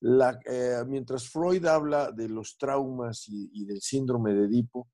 La, 0.00 0.38
eh, 0.44 0.82
mientras 0.86 1.28
Freud 1.28 1.64
habla 1.66 2.12
de 2.12 2.28
los 2.28 2.56
traumas 2.58 3.24
y, 3.28 3.64
del 3.64 3.80
síndrome 3.80 4.34
de 4.34 4.44
Edipo, 4.44 4.88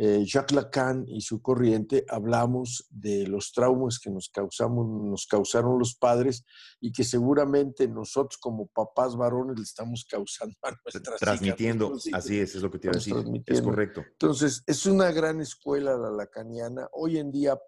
eh, 0.00 0.24
Jacques 0.24 0.54
Lacan 0.54 1.04
y 1.08 1.20
su 1.20 1.42
corriente 1.42 2.04
hablamos 2.08 2.86
de 2.88 3.26
los 3.26 3.50
traumas 3.52 3.98
que 3.98 4.10
nos, 4.10 4.28
causamos, 4.28 4.86
nos 4.86 5.26
causaron 5.26 5.76
los 5.76 5.96
padres 5.96 6.44
y 6.80 6.92
que 6.92 7.02
seguramente 7.02 7.88
nosotros 7.88 8.38
como 8.38 8.68
papás 8.68 9.16
varones 9.16 9.56
le 9.56 9.64
estamos 9.64 10.06
causando 10.08 10.54
a 10.62 10.70
nuestras 10.70 11.18
Transmitiendo, 11.18 11.96
así 12.12 12.38
es, 12.38 12.54
es 12.54 12.62
lo 12.62 12.70
que 12.70 12.78
te 12.78 12.86
iba 12.86 12.92
a 12.92 12.98
decir. 12.98 13.16
Es 13.44 13.60
correcto. 13.60 14.04
Entonces, 14.12 14.62
es 14.66 14.86
una 14.86 15.10
gran 15.10 15.40
escuela 15.40 15.96
la 15.96 16.10
lacaniana, 16.10 16.88
hoy 16.92 17.18
en 17.18 17.32
día 17.32 17.58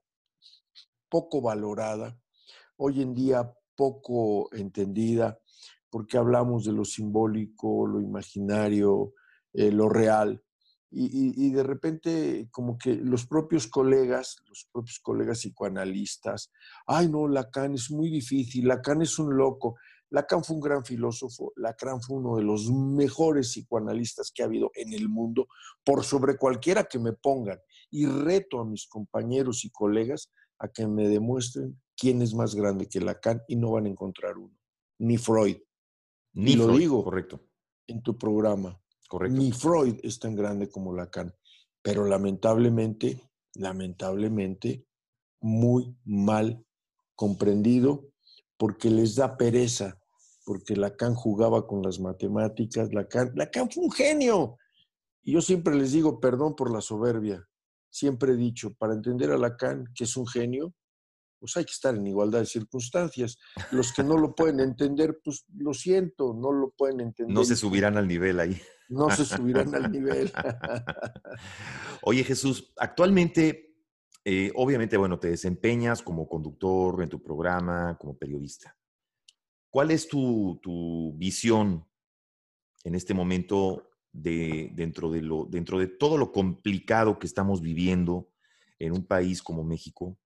poco 1.09 1.43
valorada, 1.43 2.17
hoy 2.77 3.03
en 3.03 3.13
día 3.13 3.53
poco 3.75 4.49
entendida 4.53 5.41
porque 5.91 6.17
hablamos 6.17 6.65
de 6.65 6.73
lo 6.73 6.85
simbólico, 6.85 7.87
lo 7.87 8.01
imaginario, 8.01 9.15
eh, 9.53 9.71
lo 9.71 9.89
real. 9.89 10.43
Y, 10.93 11.51
de 11.51 11.63
repente, 11.63 12.49
como 12.51 12.77
que 12.77 12.97
los 12.97 13.25
propios 13.25 13.69
colegas, 13.69 14.39
los 14.49 14.69
propios 14.73 14.99
colegas 14.99 15.39
psicoanalistas, 15.39 16.51
ay 16.85 17.09
no, 17.09 17.29
Lacan 17.29 17.75
es 17.75 17.93
muy 17.93 18.11
difícil, 18.11 18.67
Lacan 18.67 19.01
es 19.01 19.17
un 19.21 19.37
loco. 19.37 19.77
Lacan 20.11 20.43
fue 20.43 20.57
un 20.57 20.63
gran 20.63 20.85
filósofo, 20.85 21.53
Lacan 21.55 22.03
fue 22.03 22.17
uno 22.17 22.37
de 22.37 22.43
los 22.43 22.69
mejores 22.73 23.53
psicoanalistas 23.53 24.33
que 24.35 24.43
ha 24.43 24.47
habido 24.47 24.73
en 24.75 24.93
el 24.93 25.09
mundo, 25.09 25.47
por 25.85 26.03
sobre 26.03 26.37
cualquiera 26.37 26.83
que 26.83 26.99
me 26.99 27.13
pongan. 27.13 27.61
Y 27.93 28.07
reto 28.07 28.59
a 28.59 28.65
mis 28.65 28.89
compañeros 28.89 29.65
y 29.65 29.71
colegas 29.71 30.33
a 30.59 30.67
que 30.67 30.89
me 30.89 31.09
demuestren 31.09 31.81
quién 31.97 32.21
es 32.21 32.35
más 32.35 32.57
grande 32.57 32.89
que 32.89 33.01
Lacan 33.01 33.43
y 33.47 33.55
no 33.55 33.71
van 33.71 33.87
a 33.87 33.91
encontrar 33.91 34.37
uno, 34.39 34.59
ni 34.99 35.19
Freud, 35.19 35.59
ni 36.33 36.55
lo 36.55 36.77
digo 36.77 37.03
correcto. 37.05 37.41
en 37.87 38.03
tu 38.03 38.17
programa. 38.17 38.81
Correcto. 39.09 39.37
Ni 39.37 39.51
Freud 39.51 39.99
es 40.03 40.19
tan 40.21 40.37
grande 40.37 40.69
como 40.69 40.95
Lacan. 40.95 41.35
Pero 41.83 42.05
lamentablemente, 42.05 43.29
lamentablemente, 43.55 44.87
muy 45.41 45.97
mal 46.05 46.65
comprendido 47.17 48.11
porque 48.57 48.91
les 48.91 49.17
da 49.17 49.37
pereza, 49.37 49.99
porque 50.45 50.77
Lacan 50.77 51.15
jugaba 51.15 51.67
con 51.67 51.83
las 51.83 51.99
matemáticas. 51.99 52.93
Lacan, 52.93 53.33
Lacan 53.35 53.71
fue 53.71 53.85
un 53.85 53.91
genio. 53.91 54.59
Y 55.23 55.33
yo 55.33 55.41
siempre 55.41 55.75
les 55.75 55.93
digo, 55.93 56.21
perdón 56.21 56.55
por 56.55 56.71
la 56.71 56.81
soberbia, 56.81 57.47
siempre 57.91 58.33
he 58.33 58.37
dicho, 58.37 58.75
para 58.75 58.95
entender 58.95 59.31
a 59.31 59.39
Lacan, 59.39 59.85
que 59.95 60.05
es 60.05 60.17
un 60.17 60.27
genio, 60.27 60.75
pues 61.41 61.57
hay 61.57 61.65
que 61.65 61.73
estar 61.73 61.95
en 61.95 62.07
igualdad 62.07 62.41
de 62.41 62.47
circunstancias. 62.47 63.39
Los 63.73 63.93
que 63.93 64.05
no 64.05 64.17
lo 64.19 64.35
pueden 64.37 64.61
entender, 64.61 65.19
pues 65.25 65.47
lo 65.57 65.73
siento, 65.73 66.35
no 66.35 66.53
lo 66.53 66.71
pueden 66.71 67.01
entender. 67.01 67.35
No 67.35 67.45
se 67.45 67.57
subirán 67.57 67.97
al 67.97 68.07
nivel 68.07 68.39
ahí. 68.39 68.61
No 68.91 69.09
se 69.11 69.25
subirán 69.25 69.75
al 69.75 69.91
nivel. 69.91 70.31
Oye 72.03 72.23
Jesús, 72.25 72.73
actualmente, 72.77 73.77
eh, 74.25 74.53
obviamente, 74.55 74.97
bueno, 74.97 75.19
te 75.19 75.31
desempeñas 75.31 76.03
como 76.03 76.29
conductor 76.29 77.03
en 77.03 77.09
tu 77.09 77.23
programa, 77.23 77.97
como 77.99 78.19
periodista. 78.19 78.77
¿Cuál 79.71 79.93
es 79.93 80.09
tu, 80.09 80.59
tu 80.63 81.15
visión 81.17 81.87
en 82.85 82.95
este 82.95 83.15
momento 83.15 83.91
de, 84.13 84.71
dentro, 84.75 85.11
de 85.11 85.23
lo, 85.23 85.45
dentro 85.45 85.79
de 85.79 85.87
todo 85.87 86.19
lo 86.19 86.33
complicado 86.33 87.19
que 87.19 87.27
estamos 87.27 87.63
viviendo 87.63 88.29
en 88.79 88.93
un 88.93 89.07
país 89.07 89.41
como 89.43 89.63
México? 89.63 90.19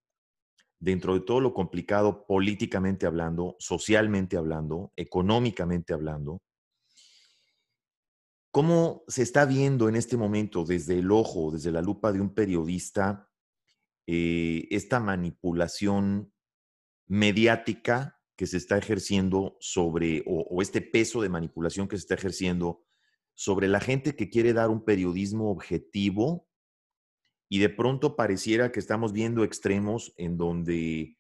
Dentro 0.85 1.15
de 1.15 1.21
todo 1.21 1.41
lo 1.41 1.55
complicado 1.55 2.27
políticamente 2.27 3.07
hablando, 3.07 3.57
socialmente 3.59 4.37
hablando, 4.37 4.93
económicamente 4.97 5.95
hablando, 5.95 6.43
¿cómo 8.51 9.03
se 9.09 9.23
está 9.23 9.47
viendo 9.47 9.89
en 9.89 9.97
este 9.97 10.19
momento 10.19 10.65
desde 10.65 10.99
el 10.99 11.11
ojo, 11.11 11.51
desde 11.51 11.73
la 11.73 11.81
lupa 11.81 12.13
de 12.13 12.21
un 12.21 12.35
periodista, 12.35 13.31
eh, 14.07 14.69
esta 14.71 15.01
manipulación 15.01 16.31
mediática 17.07 18.21
que 18.37 18.47
se 18.47 18.59
está 18.59 18.77
ejerciendo 18.77 19.57
sobre, 19.61 20.23
o 20.27 20.61
este 20.61 20.83
peso 20.83 21.23
de 21.23 21.31
manipulación 21.31 21.89
que 21.89 21.97
se 21.97 22.03
está 22.03 22.15
ejerciendo 22.15 22.85
sobre 23.33 23.69
la 23.69 23.81
gente 23.81 24.17
que 24.17 24.29
quiere 24.29 24.53
dar 24.53 24.69
un 24.69 24.85
periodismo 24.85 25.51
objetivo 25.51 26.47
y 27.49 27.59
de 27.59 27.69
pronto 27.69 28.17
pareciera 28.17 28.73
que 28.73 28.81
estamos 28.81 29.13
viendo 29.13 29.45
extremos 29.45 30.13
en 30.17 30.37
donde 30.37 31.17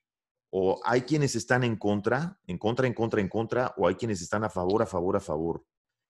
o 0.57 0.81
hay 0.85 1.03
quienes 1.03 1.35
están 1.35 1.65
en 1.65 1.77
contra, 1.77 2.39
en 2.47 2.59
contra, 2.59 2.87
en 2.87 2.95
contra, 2.95 3.21
en 3.21 3.29
contra, 3.29 3.75
o 3.77 3.89
hay 3.89 3.97
quienes 3.97 4.23
están 4.23 4.45
a 4.45 4.49
favor, 4.49 4.83
a 4.83 4.87
favor, 4.87 5.17
a 5.17 5.21
favor. 5.21 5.65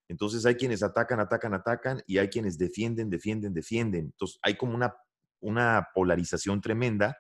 Entonces 0.07 0.45
hay 0.45 0.57
quienes 0.57 0.83
atacan, 0.83 1.19
atacan, 1.19 1.55
atacan, 1.55 2.03
y 2.07 2.19
hay 2.19 2.29
quienes 2.29 2.59
defienden, 2.59 3.09
defienden, 3.09 3.55
defienden. 3.55 4.05
Entonces 4.05 4.39
hay 4.43 4.55
como 4.57 4.75
una, 4.75 4.95
una 5.41 5.89
polarización 5.95 6.61
tremenda. 6.61 7.17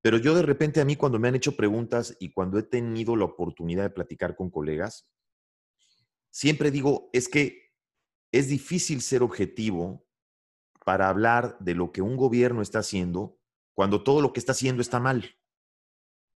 Pero 0.00 0.16
yo 0.16 0.34
de 0.34 0.40
repente 0.40 0.80
a 0.80 0.86
mí 0.86 0.96
cuando 0.96 1.18
me 1.18 1.28
han 1.28 1.34
hecho 1.34 1.56
preguntas 1.56 2.16
y 2.18 2.32
cuando 2.32 2.58
he 2.58 2.62
tenido 2.62 3.16
la 3.16 3.26
oportunidad 3.26 3.82
de 3.82 3.90
platicar 3.90 4.34
con 4.34 4.48
colegas, 4.50 5.06
siempre 6.30 6.70
digo, 6.70 7.10
es 7.12 7.28
que 7.28 7.74
es 8.32 8.48
difícil 8.48 9.02
ser 9.02 9.22
objetivo 9.22 10.03
para 10.84 11.08
hablar 11.08 11.56
de 11.58 11.74
lo 11.74 11.90
que 11.90 12.02
un 12.02 12.16
gobierno 12.16 12.62
está 12.62 12.80
haciendo 12.80 13.38
cuando 13.74 14.04
todo 14.04 14.20
lo 14.20 14.32
que 14.32 14.40
está 14.40 14.52
haciendo 14.52 14.82
está 14.82 15.00
mal. 15.00 15.36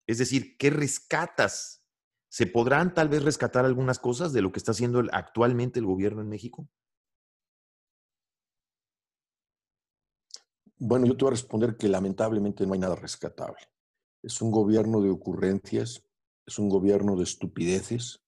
Es 0.06 0.18
decir, 0.18 0.56
¿qué 0.56 0.70
rescatas? 0.70 1.84
¿Se 2.28 2.46
podrán 2.46 2.94
tal 2.94 3.08
vez 3.08 3.22
rescatar 3.22 3.64
algunas 3.64 3.98
cosas 3.98 4.32
de 4.32 4.42
lo 4.42 4.50
que 4.50 4.58
está 4.58 4.72
haciendo 4.72 5.02
actualmente 5.12 5.78
el 5.78 5.86
gobierno 5.86 6.22
en 6.22 6.28
México? 6.28 6.68
Bueno, 10.78 11.06
yo 11.06 11.16
te 11.16 11.24
voy 11.24 11.30
a 11.30 11.36
responder 11.36 11.76
que 11.76 11.88
lamentablemente 11.88 12.66
no 12.66 12.72
hay 12.72 12.78
nada 12.78 12.96
rescatable. 12.96 13.58
Es 14.22 14.40
un 14.40 14.50
gobierno 14.50 15.00
de 15.00 15.10
ocurrencias, 15.10 16.04
es 16.46 16.58
un 16.58 16.68
gobierno 16.68 17.16
de 17.16 17.24
estupideces, 17.24 18.24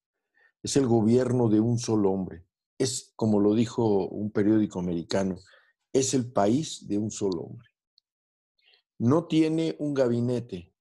es 0.62 0.76
el 0.76 0.86
gobierno 0.86 1.48
de 1.48 1.60
un 1.60 1.78
solo 1.78 2.10
hombre. 2.10 2.44
Es, 2.78 3.12
como 3.16 3.40
lo 3.40 3.54
dijo 3.54 4.08
un 4.08 4.30
periódico 4.30 4.80
americano, 4.80 5.38
es 5.92 6.14
el 6.14 6.32
país 6.32 6.86
de 6.86 6.98
un 6.98 7.10
solo 7.10 7.42
hombre. 7.42 7.68
No 8.98 9.26
tiene 9.26 9.76
un 9.78 9.94
gabinete, 9.94 10.74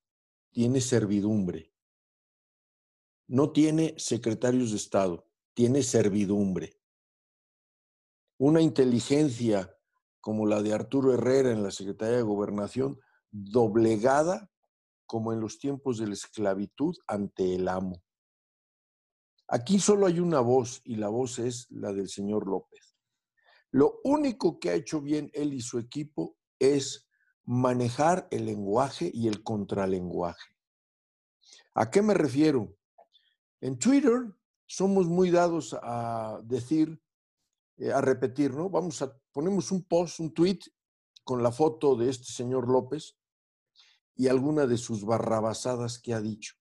tiene 0.51 0.81
servidumbre. 0.81 1.73
No 3.27 3.51
tiene 3.51 3.95
secretarios 3.97 4.71
de 4.71 4.77
Estado, 4.77 5.25
tiene 5.53 5.83
servidumbre. 5.83 6.79
Una 8.37 8.61
inteligencia 8.61 9.75
como 10.21 10.45
la 10.45 10.61
de 10.61 10.73
Arturo 10.73 11.13
Herrera 11.13 11.51
en 11.51 11.63
la 11.63 11.71
Secretaría 11.71 12.17
de 12.17 12.23
Gobernación, 12.23 12.99
doblegada 13.31 14.51
como 15.05 15.33
en 15.33 15.39
los 15.39 15.59
tiempos 15.59 15.97
de 15.97 16.07
la 16.07 16.13
esclavitud 16.13 16.95
ante 17.07 17.55
el 17.55 17.67
amo. 17.67 18.03
Aquí 19.47 19.79
solo 19.79 20.05
hay 20.05 20.19
una 20.19 20.39
voz 20.41 20.81
y 20.83 20.95
la 20.95 21.09
voz 21.09 21.39
es 21.39 21.67
la 21.71 21.91
del 21.93 22.09
señor 22.09 22.47
López. 22.47 22.88
Lo 23.71 23.99
único 24.03 24.59
que 24.59 24.69
ha 24.69 24.73
hecho 24.73 25.01
bien 25.01 25.29
él 25.33 25.53
y 25.53 25.61
su 25.61 25.79
equipo 25.79 26.38
es 26.59 27.07
manejar 27.43 28.27
el 28.31 28.45
lenguaje 28.45 29.11
y 29.13 29.27
el 29.27 29.43
contralenguaje. 29.43 30.55
¿A 31.73 31.89
qué 31.89 32.01
me 32.01 32.13
refiero? 32.13 32.75
En 33.61 33.77
Twitter 33.77 34.33
somos 34.65 35.07
muy 35.07 35.31
dados 35.31 35.75
a 35.81 36.39
decir, 36.43 37.01
eh, 37.77 37.91
a 37.91 38.01
repetir, 38.01 38.53
¿no? 38.53 38.69
Vamos 38.69 39.01
a, 39.01 39.17
ponemos 39.31 39.71
un 39.71 39.83
post, 39.83 40.19
un 40.19 40.33
tweet 40.33 40.59
con 41.23 41.41
la 41.41 41.51
foto 41.51 41.95
de 41.95 42.09
este 42.09 42.31
señor 42.31 42.67
López 42.69 43.17
y 44.15 44.27
alguna 44.27 44.67
de 44.67 44.77
sus 44.77 45.05
barrabasadas 45.05 45.99
que 45.99 46.13
ha 46.13 46.21
dicho. 46.21 46.55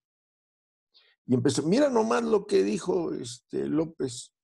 Y 1.27 1.35
empezó, 1.35 1.63
mira 1.65 1.91
nomás 1.91 2.23
lo 2.23 2.47
que 2.47 2.63
dijo 2.63 3.13
este 3.13 3.67
López, 3.67 4.35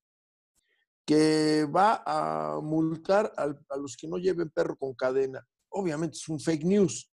que 1.06 1.66
va 1.66 2.02
a 2.06 2.60
multar 2.60 3.32
a 3.36 3.76
los 3.76 3.96
que 3.96 4.08
no 4.08 4.16
lleven 4.16 4.50
perro 4.50 4.76
con 4.76 4.94
cadena. 4.94 5.46
Obviamente 5.70 6.16
es 6.16 6.28
un 6.28 6.40
fake 6.40 6.64
news, 6.64 7.10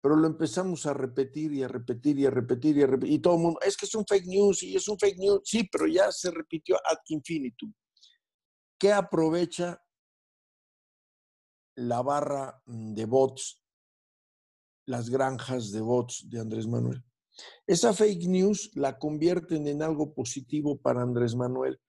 pero 0.00 0.16
lo 0.16 0.26
empezamos 0.26 0.86
a 0.86 0.94
repetir 0.94 1.52
y 1.52 1.62
a 1.62 1.68
repetir 1.68 2.18
y 2.18 2.26
a 2.26 2.30
repetir 2.30 2.76
y 2.76 2.82
a 2.82 2.86
repetir. 2.86 3.14
Y 3.14 3.18
todo 3.20 3.36
el 3.36 3.40
mundo, 3.40 3.60
es 3.62 3.76
que 3.76 3.86
es 3.86 3.94
un 3.94 4.04
fake 4.06 4.26
news 4.26 4.62
y 4.62 4.76
es 4.76 4.88
un 4.88 4.98
fake 4.98 5.18
news. 5.18 5.40
Sí, 5.44 5.68
pero 5.70 5.86
ya 5.86 6.10
se 6.10 6.30
repitió 6.30 6.76
ad 6.76 6.98
infinitum. 7.08 7.72
¿Qué 8.78 8.92
aprovecha 8.92 9.80
la 11.76 12.02
barra 12.02 12.60
de 12.66 13.04
bots 13.04 13.62
las 14.86 15.08
granjas 15.08 15.70
de 15.70 15.80
bots 15.80 16.28
de 16.28 16.40
Andrés 16.40 16.66
Manuel. 16.66 17.02
Esa 17.66 17.94
fake 17.94 18.26
news 18.26 18.70
la 18.74 18.98
convierten 18.98 19.66
en 19.66 19.82
algo 19.82 20.12
positivo 20.12 20.76
para 20.76 21.02
Andrés 21.02 21.34
Manuel 21.34 21.80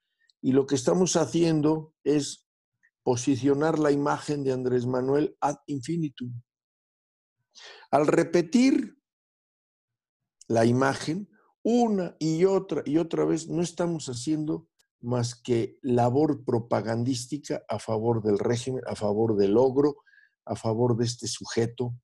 y 0.43 0.51
lo 0.51 0.67
que 0.67 0.75
estamos 0.75 1.15
haciendo 1.15 1.95
es 2.03 2.50
posicionar 3.01 3.79
la 3.79 3.91
imagen 3.91 4.43
de 4.43 4.51
Andrés 4.51 4.85
Manuel 4.85 5.38
ad 5.39 5.55
infinitum. 5.67 6.33
Al 7.91 8.07
repetir 8.07 8.97
la 10.50 10.65
imagen 10.65 11.29
una 11.63 12.17
y 12.19 12.43
otra 12.43 12.83
y 12.85 12.97
otra 12.97 13.23
vez, 13.23 13.47
no 13.47 13.62
estamos 13.62 14.07
haciendo 14.07 14.67
más 15.00 15.33
que 15.33 15.79
labor 15.81 16.43
propagandística 16.43 17.63
a 17.69 17.79
favor 17.79 18.21
del 18.21 18.38
régimen, 18.38 18.83
a 18.85 18.95
favor 18.95 19.38
del 19.38 19.53
logro, 19.53 19.95
a 20.43 20.57
favor 20.57 20.97
de 20.97 21.05
este 21.05 21.27
sujeto 21.27 21.95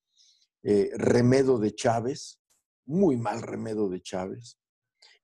eh, 0.63 0.91
remedo 0.96 1.60
de 1.60 1.75
Chávez, 1.75 2.39
muy 2.86 3.17
mal 3.17 3.41
remedo 3.41 3.89
de 3.89 4.01
Chávez. 4.01 4.58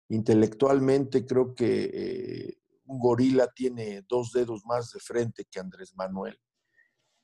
Intelectualmente 0.10 1.26
creo 1.26 1.56
que 1.56 1.92
eh, 1.94 2.58
un 2.86 3.00
gorila 3.00 3.52
tiene 3.54 4.04
dos 4.08 4.32
dedos 4.32 4.66
más 4.66 4.92
de 4.92 5.00
frente 5.00 5.46
que 5.50 5.60
Andrés 5.60 5.94
Manuel, 5.96 6.40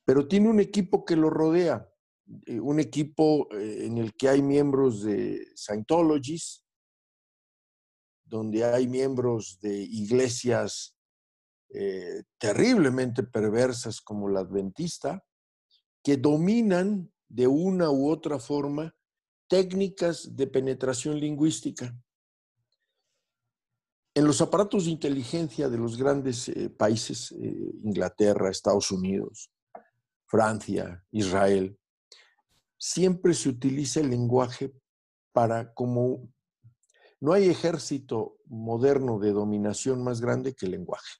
pero 0.04 0.26
tiene 0.26 0.48
un 0.48 0.60
equipo 0.60 1.04
que 1.04 1.16
lo 1.16 1.30
rodea, 1.30 1.88
eh, 2.46 2.60
un 2.60 2.80
equipo 2.80 3.48
en 3.52 3.98
el 3.98 4.14
que 4.14 4.28
hay 4.28 4.42
miembros 4.42 5.02
de 5.02 5.46
Scientologies, 5.54 6.64
donde 8.24 8.64
hay 8.64 8.86
miembros 8.86 9.58
de 9.60 9.74
iglesias 9.82 10.96
terriblemente 12.38 13.22
perversas 13.22 14.02
como 14.02 14.28
la 14.28 14.40
adventista, 14.40 15.24
que 16.02 16.18
dominan 16.18 17.10
de 17.28 17.46
una 17.46 17.90
u 17.90 18.10
otra 18.10 18.38
forma 18.38 18.94
técnicas 19.48 20.36
de 20.36 20.46
penetración 20.46 21.18
lingüística. 21.18 21.96
En 24.14 24.26
los 24.26 24.40
aparatos 24.40 24.84
de 24.84 24.90
inteligencia 24.90 25.68
de 25.68 25.78
los 25.78 25.96
grandes 25.96 26.48
eh, 26.48 26.68
países, 26.68 27.32
eh, 27.32 27.72
Inglaterra, 27.82 28.50
Estados 28.50 28.90
Unidos, 28.90 29.50
Francia, 30.26 31.04
Israel, 31.10 31.78
siempre 32.78 33.32
se 33.34 33.48
utiliza 33.48 34.00
el 34.00 34.10
lenguaje 34.10 34.72
para 35.32 35.72
como 35.72 36.28
no 37.20 37.32
hay 37.32 37.48
ejército 37.48 38.38
moderno 38.46 39.18
de 39.18 39.30
dominación 39.30 40.02
más 40.02 40.20
grande 40.20 40.54
que 40.54 40.66
el 40.66 40.72
lenguaje. 40.72 41.14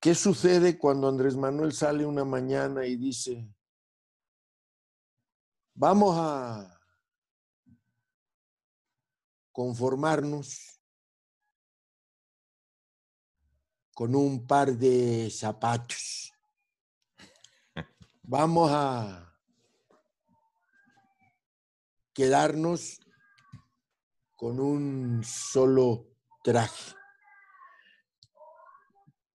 ¿Qué 0.00 0.14
sucede 0.14 0.78
cuando 0.78 1.08
Andrés 1.08 1.36
Manuel 1.36 1.72
sale 1.72 2.06
una 2.06 2.24
mañana 2.24 2.86
y 2.86 2.96
dice, 2.96 3.52
Vamos 5.74 6.14
a 6.18 6.80
conformarnos 9.52 10.81
con 13.94 14.14
un 14.14 14.46
par 14.46 14.76
de 14.76 15.30
zapatos. 15.30 16.32
Vamos 18.22 18.70
a 18.72 19.34
quedarnos 22.14 23.00
con 24.36 24.60
un 24.60 25.22
solo 25.24 26.08
traje. 26.42 26.94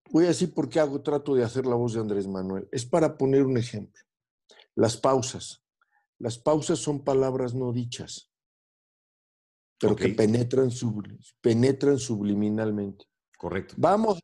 Voy 0.10 0.26
a 0.26 0.30
decir 0.30 0.54
por 0.54 0.70
qué 0.70 0.80
hago 0.80 1.02
trato 1.02 1.36
de 1.36 1.44
hacer 1.44 1.66
la 1.66 1.76
voz 1.76 1.94
de 1.94 2.00
Andrés 2.00 2.28
Manuel. 2.28 2.68
Es 2.72 2.86
para 2.86 3.18
poner 3.18 3.44
un 3.44 3.58
ejemplo. 3.58 4.02
Las 4.76 4.96
pausas. 4.96 5.64
Las 6.20 6.38
pausas 6.38 6.80
son 6.80 7.04
palabras 7.04 7.54
no 7.54 7.72
dichas, 7.72 8.32
pero 9.80 9.96
que 9.96 10.10
penetran, 10.10 10.70
penetran 11.42 12.00
subliminalmente. 12.00 13.06
Correcto. 13.38 13.76
Vamos, 13.78 14.20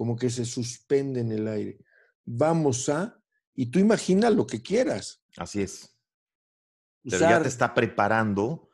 como 0.00 0.16
que 0.16 0.30
se 0.30 0.46
suspende 0.46 1.20
en 1.20 1.30
el 1.30 1.46
aire. 1.46 1.84
Vamos 2.24 2.88
a, 2.88 3.22
y 3.54 3.66
tú 3.66 3.78
imaginas 3.78 4.32
lo 4.32 4.46
que 4.46 4.62
quieras. 4.62 5.22
Así 5.36 5.60
es. 5.60 5.94
Pero 7.02 7.18
ya 7.18 7.42
te 7.42 7.48
está 7.48 7.74
preparando 7.74 8.70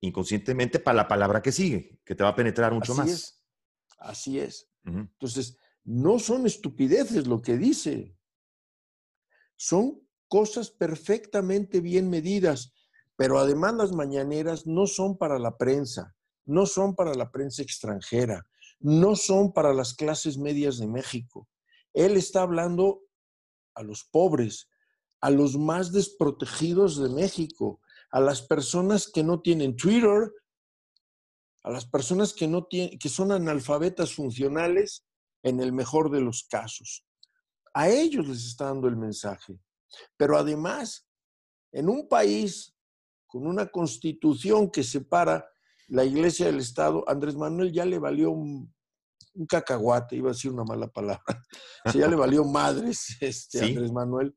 inconscientemente 0.00 0.78
para 0.78 0.96
la 0.96 1.06
palabra 1.06 1.42
que 1.42 1.52
sigue, 1.52 2.00
que 2.02 2.14
te 2.14 2.22
va 2.22 2.30
a 2.30 2.34
penetrar 2.34 2.72
mucho 2.72 2.94
más. 2.94 3.10
Es. 3.10 3.44
Así 3.98 4.40
es. 4.40 4.72
Entonces, 4.86 5.58
no 5.84 6.18
son 6.18 6.46
estupideces 6.46 7.26
lo 7.26 7.42
que 7.42 7.58
dice. 7.58 8.16
Son 9.56 10.00
cosas 10.28 10.70
perfectamente 10.70 11.82
bien 11.82 12.08
medidas, 12.08 12.72
pero 13.16 13.38
además 13.38 13.74
las 13.74 13.92
mañaneras 13.92 14.66
no 14.66 14.86
son 14.86 15.18
para 15.18 15.38
la 15.38 15.58
prensa, 15.58 16.16
no 16.46 16.64
son 16.64 16.94
para 16.94 17.12
la 17.12 17.30
prensa 17.30 17.60
extranjera, 17.60 18.46
no 18.80 19.14
son 19.14 19.52
para 19.52 19.72
las 19.72 19.94
clases 19.94 20.38
medias 20.38 20.78
de 20.78 20.86
México. 20.86 21.48
Él 21.92 22.16
está 22.16 22.42
hablando 22.42 23.02
a 23.74 23.82
los 23.82 24.04
pobres, 24.04 24.68
a 25.20 25.30
los 25.30 25.56
más 25.56 25.92
desprotegidos 25.92 27.00
de 27.00 27.10
México, 27.10 27.80
a 28.10 28.20
las 28.20 28.42
personas 28.42 29.06
que 29.06 29.22
no 29.22 29.40
tienen 29.40 29.76
Twitter, 29.76 30.32
a 31.62 31.70
las 31.70 31.86
personas 31.86 32.32
que 32.32 32.48
no 32.48 32.64
tienen, 32.64 32.98
que 32.98 33.08
son 33.08 33.32
analfabetas 33.32 34.14
funcionales 34.14 35.04
en 35.42 35.60
el 35.60 35.72
mejor 35.72 36.10
de 36.10 36.20
los 36.20 36.44
casos. 36.44 37.04
A 37.74 37.88
ellos 37.88 38.26
les 38.26 38.46
está 38.46 38.66
dando 38.66 38.88
el 38.88 38.96
mensaje. 38.96 39.58
Pero 40.16 40.36
además, 40.36 41.06
en 41.72 41.88
un 41.88 42.08
país 42.08 42.74
con 43.26 43.46
una 43.46 43.66
constitución 43.66 44.70
que 44.70 44.82
separa 44.82 45.48
la 45.90 46.04
iglesia 46.04 46.46
del 46.46 46.60
Estado, 46.60 47.04
Andrés 47.08 47.34
Manuel 47.34 47.72
ya 47.72 47.84
le 47.84 47.98
valió 47.98 48.30
un, 48.30 48.72
cacahuate, 49.48 50.16
iba 50.16 50.30
a 50.30 50.32
decir 50.32 50.50
una 50.50 50.64
mala 50.64 50.88
palabra, 50.88 51.22
ya 51.94 52.08
le 52.08 52.16
valió 52.16 52.44
madres 52.44 53.16
este, 53.20 53.62
Andrés 53.62 53.92
Manuel. 53.92 54.34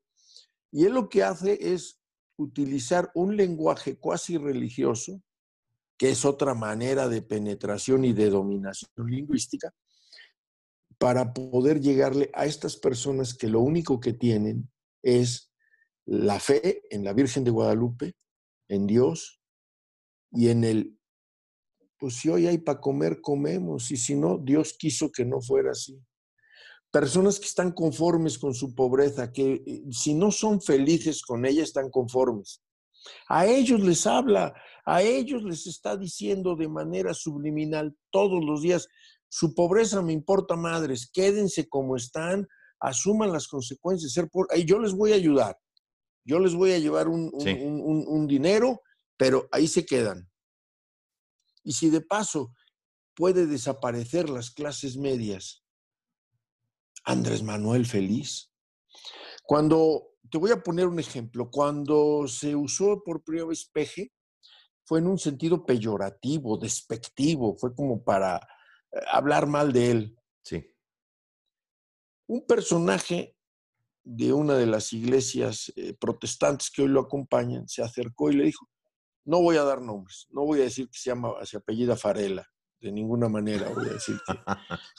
Y 0.70 0.84
él 0.84 0.92
lo 0.92 1.08
que 1.08 1.22
hace 1.22 1.56
es 1.60 2.00
utilizar 2.36 3.10
un 3.14 3.36
lenguaje 3.36 3.96
cuasi 3.98 4.36
religioso, 4.36 5.22
que 5.96 6.10
es 6.10 6.24
otra 6.24 6.54
manera 6.54 7.08
de 7.08 7.22
penetración 7.22 8.04
y 8.04 8.12
de 8.12 8.30
dominación 8.30 8.90
lingüística, 9.06 9.72
para 10.98 11.32
poder 11.32 11.80
llegarle 11.80 12.30
a 12.34 12.46
estas 12.46 12.76
personas 12.76 13.34
que 13.34 13.48
lo 13.48 13.60
único 13.60 14.00
que 14.00 14.12
tienen 14.12 14.70
es 15.02 15.52
la 16.04 16.40
fe 16.40 16.82
en 16.90 17.04
la 17.04 17.12
Virgen 17.12 17.44
de 17.44 17.52
Guadalupe, 17.52 18.16
en 18.68 18.88
Dios 18.88 19.40
y 20.32 20.48
en 20.48 20.64
el, 20.64 20.98
pues 22.04 22.16
si 22.16 22.28
hoy 22.28 22.46
hay 22.46 22.58
para 22.58 22.82
comer, 22.82 23.22
comemos, 23.22 23.90
y 23.90 23.96
si 23.96 24.14
no, 24.14 24.36
Dios 24.36 24.74
quiso 24.78 25.10
que 25.10 25.24
no 25.24 25.40
fuera 25.40 25.70
así. 25.70 25.98
Personas 26.90 27.40
que 27.40 27.46
están 27.46 27.72
conformes 27.72 28.38
con 28.38 28.52
su 28.52 28.74
pobreza, 28.74 29.32
que 29.32 29.62
eh, 29.66 29.84
si 29.90 30.12
no 30.12 30.30
son 30.30 30.60
felices 30.60 31.22
con 31.22 31.46
ella, 31.46 31.62
están 31.62 31.88
conformes. 31.88 32.62
A 33.26 33.46
ellos 33.46 33.80
les 33.80 34.06
habla, 34.06 34.52
a 34.84 35.00
ellos 35.00 35.44
les 35.44 35.66
está 35.66 35.96
diciendo 35.96 36.56
de 36.56 36.68
manera 36.68 37.14
subliminal 37.14 37.96
todos 38.10 38.44
los 38.44 38.60
días, 38.60 38.86
su 39.30 39.54
pobreza 39.54 40.02
me 40.02 40.12
importa 40.12 40.56
madres, 40.56 41.08
quédense 41.10 41.66
como 41.70 41.96
están, 41.96 42.46
asuman 42.80 43.32
las 43.32 43.48
consecuencias 43.48 44.12
ser 44.12 44.28
por 44.28 44.46
y 44.54 44.66
yo 44.66 44.78
les 44.78 44.92
voy 44.92 45.12
a 45.12 45.16
ayudar. 45.16 45.56
yo 46.26 46.38
les 46.38 46.54
voy 46.54 46.72
a 46.72 46.78
llevar 46.78 47.08
un, 47.08 47.30
un 47.32 48.26
dinero, 48.26 48.82
pero 49.16 49.48
ahí 49.52 49.68
se 49.68 49.86
quedan. 49.86 50.28
Y 51.64 51.72
si 51.72 51.90
de 51.90 52.02
paso 52.02 52.54
puede 53.14 53.46
desaparecer 53.46 54.28
las 54.28 54.50
clases 54.50 54.96
medias, 54.96 55.64
Andrés 57.04 57.42
Manuel 57.42 57.86
feliz. 57.86 58.52
Cuando, 59.44 60.14
te 60.30 60.38
voy 60.38 60.50
a 60.50 60.62
poner 60.62 60.86
un 60.86 60.98
ejemplo, 60.98 61.50
cuando 61.50 62.26
se 62.28 62.54
usó 62.54 63.02
por 63.02 63.22
primera 63.22 63.48
vez 63.48 63.68
peje, 63.72 64.12
fue 64.86 64.98
en 64.98 65.06
un 65.06 65.18
sentido 65.18 65.64
peyorativo, 65.64 66.58
despectivo, 66.58 67.56
fue 67.56 67.74
como 67.74 68.02
para 68.04 68.36
eh, 68.36 68.98
hablar 69.12 69.46
mal 69.46 69.72
de 69.72 69.90
él. 69.90 70.18
Sí. 70.42 70.66
Un 72.26 72.46
personaje 72.46 73.36
de 74.02 74.32
una 74.32 74.54
de 74.54 74.66
las 74.66 74.92
iglesias 74.92 75.72
eh, 75.76 75.94
protestantes 75.94 76.70
que 76.70 76.82
hoy 76.82 76.88
lo 76.88 77.00
acompañan 77.00 77.66
se 77.66 77.82
acercó 77.82 78.30
y 78.30 78.36
le 78.36 78.44
dijo, 78.44 78.68
no 79.24 79.40
voy 79.40 79.56
a 79.56 79.64
dar 79.64 79.80
nombres, 79.80 80.26
no 80.30 80.44
voy 80.44 80.60
a 80.60 80.64
decir 80.64 80.88
que 80.88 80.98
se 80.98 81.10
llama, 81.10 81.34
se 81.44 81.56
apellida 81.56 81.96
Farela, 81.96 82.46
de 82.80 82.92
ninguna 82.92 83.28
manera 83.28 83.68
voy 83.70 83.88
a 83.88 83.92
decir 83.94 84.20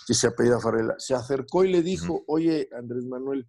que, 0.08 0.14
se 0.14 0.28
apellida 0.28 0.60
Farela. 0.60 0.96
Se 0.98 1.14
acercó 1.14 1.64
y 1.64 1.72
le 1.72 1.82
dijo, 1.84 2.24
oye, 2.28 2.70
Andrés 2.72 3.06
Manuel, 3.06 3.48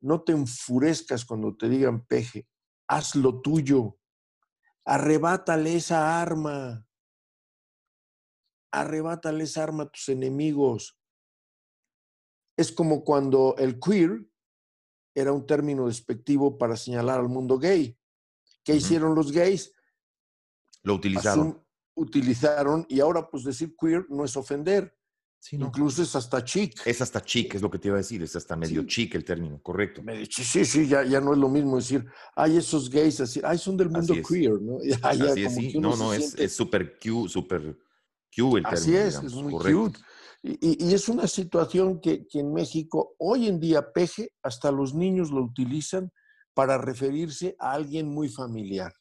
no 0.00 0.22
te 0.22 0.32
enfurezcas 0.32 1.24
cuando 1.24 1.56
te 1.56 1.68
digan 1.68 2.04
peje, 2.06 2.46
haz 2.88 3.16
lo 3.16 3.40
tuyo, 3.40 3.98
arrebátale 4.84 5.76
esa 5.76 6.20
arma, 6.20 6.86
arrebátale 8.70 9.44
esa 9.44 9.62
arma 9.64 9.84
a 9.84 9.90
tus 9.90 10.08
enemigos. 10.08 10.98
Es 12.56 12.70
como 12.70 13.02
cuando 13.02 13.56
el 13.58 13.80
queer 13.80 14.24
era 15.14 15.32
un 15.32 15.46
término 15.46 15.86
despectivo 15.86 16.58
para 16.58 16.76
señalar 16.76 17.18
al 17.18 17.28
mundo 17.28 17.58
gay. 17.58 17.98
¿Qué 18.64 18.74
hicieron 18.74 19.14
los 19.14 19.30
gays? 19.30 19.72
Lo 20.82 20.94
utilizaron. 20.94 21.62
utilizaron 21.94 22.86
y 22.88 23.00
ahora 23.00 23.28
pues 23.28 23.44
decir 23.44 23.74
queer 23.78 24.06
no 24.08 24.24
es 24.24 24.36
ofender. 24.36 24.96
Incluso 25.52 26.02
es 26.02 26.16
hasta 26.16 26.42
chic. 26.42 26.80
Es 26.86 27.02
hasta 27.02 27.20
chic, 27.22 27.54
es 27.54 27.62
lo 27.62 27.70
que 27.70 27.78
te 27.78 27.88
iba 27.88 27.96
a 27.96 27.98
decir, 27.98 28.22
es 28.22 28.34
hasta 28.34 28.56
medio 28.56 28.84
chic 28.84 29.14
el 29.14 29.24
término, 29.24 29.60
correcto. 29.62 30.02
Sí, 30.30 30.64
sí, 30.64 30.86
ya, 30.86 31.04
ya 31.04 31.20
no 31.20 31.34
es 31.34 31.38
lo 31.38 31.50
mismo 31.50 31.76
decir, 31.76 32.06
ay, 32.34 32.56
esos 32.56 32.88
gays, 32.88 33.20
así, 33.20 33.42
ay, 33.44 33.58
son 33.58 33.76
del 33.76 33.90
mundo 33.90 34.14
queer, 34.26 34.60
¿no? 34.62 34.78
así 35.02 35.42
es, 35.42 35.54
sí. 35.54 35.78
No, 35.78 35.96
no, 35.96 36.14
es 36.14 36.56
súper 36.56 36.98
cute, 36.98 37.28
súper 37.28 37.78
cute 38.34 38.58
el 38.58 38.64
término. 38.64 38.70
Así 38.70 38.96
es, 38.96 39.22
es 39.22 39.34
muy 39.34 39.52
cute. 39.52 39.98
Y, 40.42 40.88
y, 40.88 40.94
es 40.94 41.08
una 41.08 41.26
situación 41.26 42.00
que, 42.00 42.26
que 42.26 42.40
en 42.40 42.52
México, 42.52 43.14
hoy 43.18 43.46
en 43.46 43.60
día, 43.60 43.92
peje, 43.92 44.32
hasta 44.42 44.70
los 44.70 44.94
niños 44.94 45.30
lo 45.30 45.42
utilizan 45.42 46.10
para 46.54 46.78
referirse 46.78 47.56
a 47.58 47.72
alguien 47.72 48.08
muy 48.08 48.28
familiar. 48.28 48.94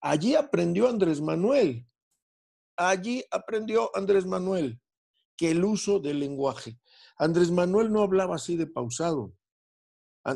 Allí 0.00 0.34
aprendió 0.34 0.88
Andrés 0.88 1.20
Manuel. 1.20 1.86
Allí 2.76 3.24
aprendió 3.30 3.90
Andrés 3.94 4.26
Manuel 4.26 4.80
que 5.36 5.50
el 5.50 5.64
uso 5.64 6.00
del 6.00 6.20
lenguaje. 6.20 6.78
Andrés 7.18 7.50
Manuel 7.50 7.92
no 7.92 8.02
hablaba 8.02 8.36
así 8.36 8.56
de 8.56 8.66
pausado. 8.66 9.34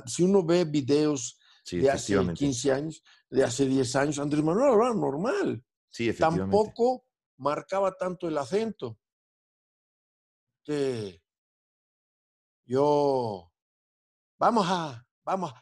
Si 0.06 0.22
uno 0.22 0.44
ve 0.44 0.64
videos 0.64 1.38
de 1.70 1.90
hace 1.90 2.16
15 2.32 2.72
años, 2.72 3.02
de 3.28 3.44
hace 3.44 3.66
10 3.66 3.96
años, 3.96 4.18
Andrés 4.18 4.42
Manuel 4.42 4.72
hablaba 4.72 4.94
normal. 4.94 5.64
Sí, 5.88 6.12
Tampoco 6.12 7.06
marcaba 7.36 7.96
tanto 7.96 8.28
el 8.28 8.38
acento. 8.38 8.98
Que 10.62 11.20
yo, 12.64 13.50
vamos 14.38 14.66
a, 14.68 15.04
vamos, 15.24 15.52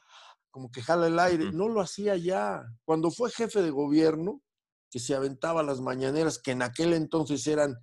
como 0.58 0.72
que 0.72 0.82
jala 0.82 1.06
el 1.06 1.20
aire. 1.20 1.52
No 1.52 1.68
lo 1.68 1.80
hacía 1.80 2.16
ya. 2.16 2.66
Cuando 2.84 3.12
fue 3.12 3.30
jefe 3.30 3.62
de 3.62 3.70
gobierno, 3.70 4.42
que 4.90 4.98
se 4.98 5.14
aventaba 5.14 5.62
las 5.62 5.80
mañaneras, 5.80 6.40
que 6.42 6.50
en 6.50 6.62
aquel 6.62 6.94
entonces 6.94 7.46
eran 7.46 7.76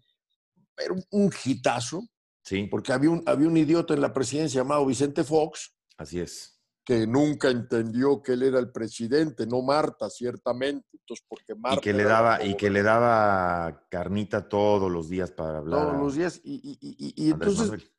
era 0.78 0.94
un 1.12 1.32
hitazo. 1.46 2.04
Sí. 2.44 2.68
Porque 2.70 2.92
había 2.92 3.12
un, 3.12 3.24
había 3.26 3.48
un 3.48 3.56
idiota 3.56 3.94
en 3.94 4.02
la 4.02 4.12
presidencia 4.12 4.60
llamado 4.60 4.86
Vicente 4.86 5.24
Fox. 5.24 5.74
Así 5.98 6.20
es. 6.20 6.62
Que 6.84 7.08
nunca 7.08 7.50
entendió 7.50 8.22
que 8.22 8.34
él 8.34 8.44
era 8.44 8.60
el 8.60 8.74
presidente, 8.74 9.48
no 9.48 9.62
Marta, 9.62 10.10
ciertamente. 10.10 10.86
Entonces, 10.92 11.26
porque 11.30 11.56
Marta. 11.56 11.80
Y 11.80 11.82
que 11.82 11.94
le 11.94 12.04
daba, 12.04 12.44
y 12.44 12.58
que 12.58 12.70
le 12.70 12.84
daba 12.84 13.88
carnita 13.90 14.50
todos 14.50 14.92
los 14.92 15.08
días 15.08 15.32
para 15.32 15.60
hablar. 15.60 15.80
Todos 15.80 15.98
los 15.98 16.16
días. 16.16 16.42
Y, 16.44 17.32
entonces 17.32 17.90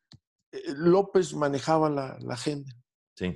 eh, 0.51 0.61
López 0.75 1.33
manejaba 1.33 1.89
la, 1.89 2.15
la 2.21 2.35
agenda. 2.35 2.71
Sí. 3.15 3.33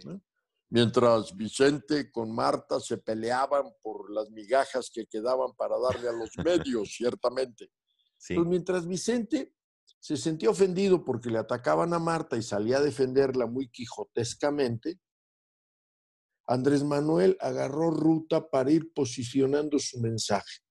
Mientras 0.72 1.36
Vicente 1.36 2.10
con 2.10 2.34
Marta 2.34 2.80
se 2.80 2.98
peleaban 2.98 3.74
por 3.84 4.10
las 4.10 4.30
migajas 4.32 4.90
que 4.90 5.06
quedaban 5.06 5.54
para 5.58 5.78
darle 5.78 6.08
a 6.08 6.14
los 6.14 6.32
medios, 6.38 6.94
ciertamente. 6.96 7.70
Pues 8.26 8.48
mientras 8.48 8.88
Vicente 8.88 9.54
se 10.00 10.16
sentía 10.16 10.50
ofendido 10.50 11.04
porque 11.04 11.30
le 11.30 11.40
atacaban 11.40 11.94
a 11.94 12.00
Marta 12.00 12.38
y 12.38 12.42
salía 12.42 12.78
a 12.78 12.82
defenderla 12.82 13.48
muy 13.48 13.70
quijotescamente, 13.70 15.02
Andrés 16.48 16.84
Manuel 16.86 17.36
agarró 17.42 17.92
ruta 17.92 18.50
para 18.50 18.72
ir 18.72 18.94
posicionando 18.94 19.78
su 19.78 20.00
mensaje. 20.00 20.62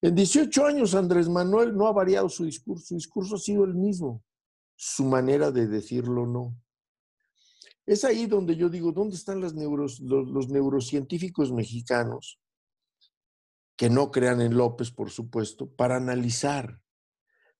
En 0.00 0.14
18 0.14 0.64
años 0.64 0.94
Andrés 0.94 1.28
Manuel 1.28 1.76
no 1.76 1.86
ha 1.88 1.92
variado 1.92 2.30
su 2.30 2.46
discurso, 2.46 2.86
su 2.86 2.94
discurso 2.94 3.34
ha 3.34 3.38
sido 3.38 3.64
el 3.64 3.74
mismo, 3.74 4.24
su 4.76 5.04
manera 5.04 5.50
de 5.50 5.66
decirlo 5.66 6.26
no. 6.26 6.56
Es 7.88 8.04
ahí 8.04 8.26
donde 8.26 8.54
yo 8.54 8.68
digo, 8.68 8.92
¿dónde 8.92 9.16
están 9.16 9.40
los, 9.40 9.54
los 10.00 10.48
neurocientíficos 10.50 11.50
mexicanos 11.52 12.38
que 13.78 13.88
no 13.88 14.10
crean 14.10 14.42
en 14.42 14.58
López, 14.58 14.90
por 14.90 15.08
supuesto, 15.08 15.70
para 15.74 15.96
analizar, 15.96 16.82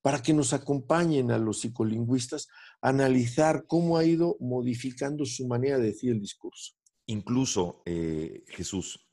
para 0.02 0.20
que 0.20 0.34
nos 0.34 0.52
acompañen 0.52 1.30
a 1.30 1.38
los 1.38 1.60
psicolingüistas 1.60 2.48
a 2.82 2.90
analizar 2.90 3.64
cómo 3.66 3.96
ha 3.96 4.04
ido 4.04 4.36
modificando 4.38 5.24
su 5.24 5.46
manera 5.46 5.78
de 5.78 5.86
decir 5.86 6.12
el 6.12 6.20
discurso. 6.20 6.74
Incluso, 7.06 7.80
eh, 7.86 8.44
Jesús, 8.48 9.08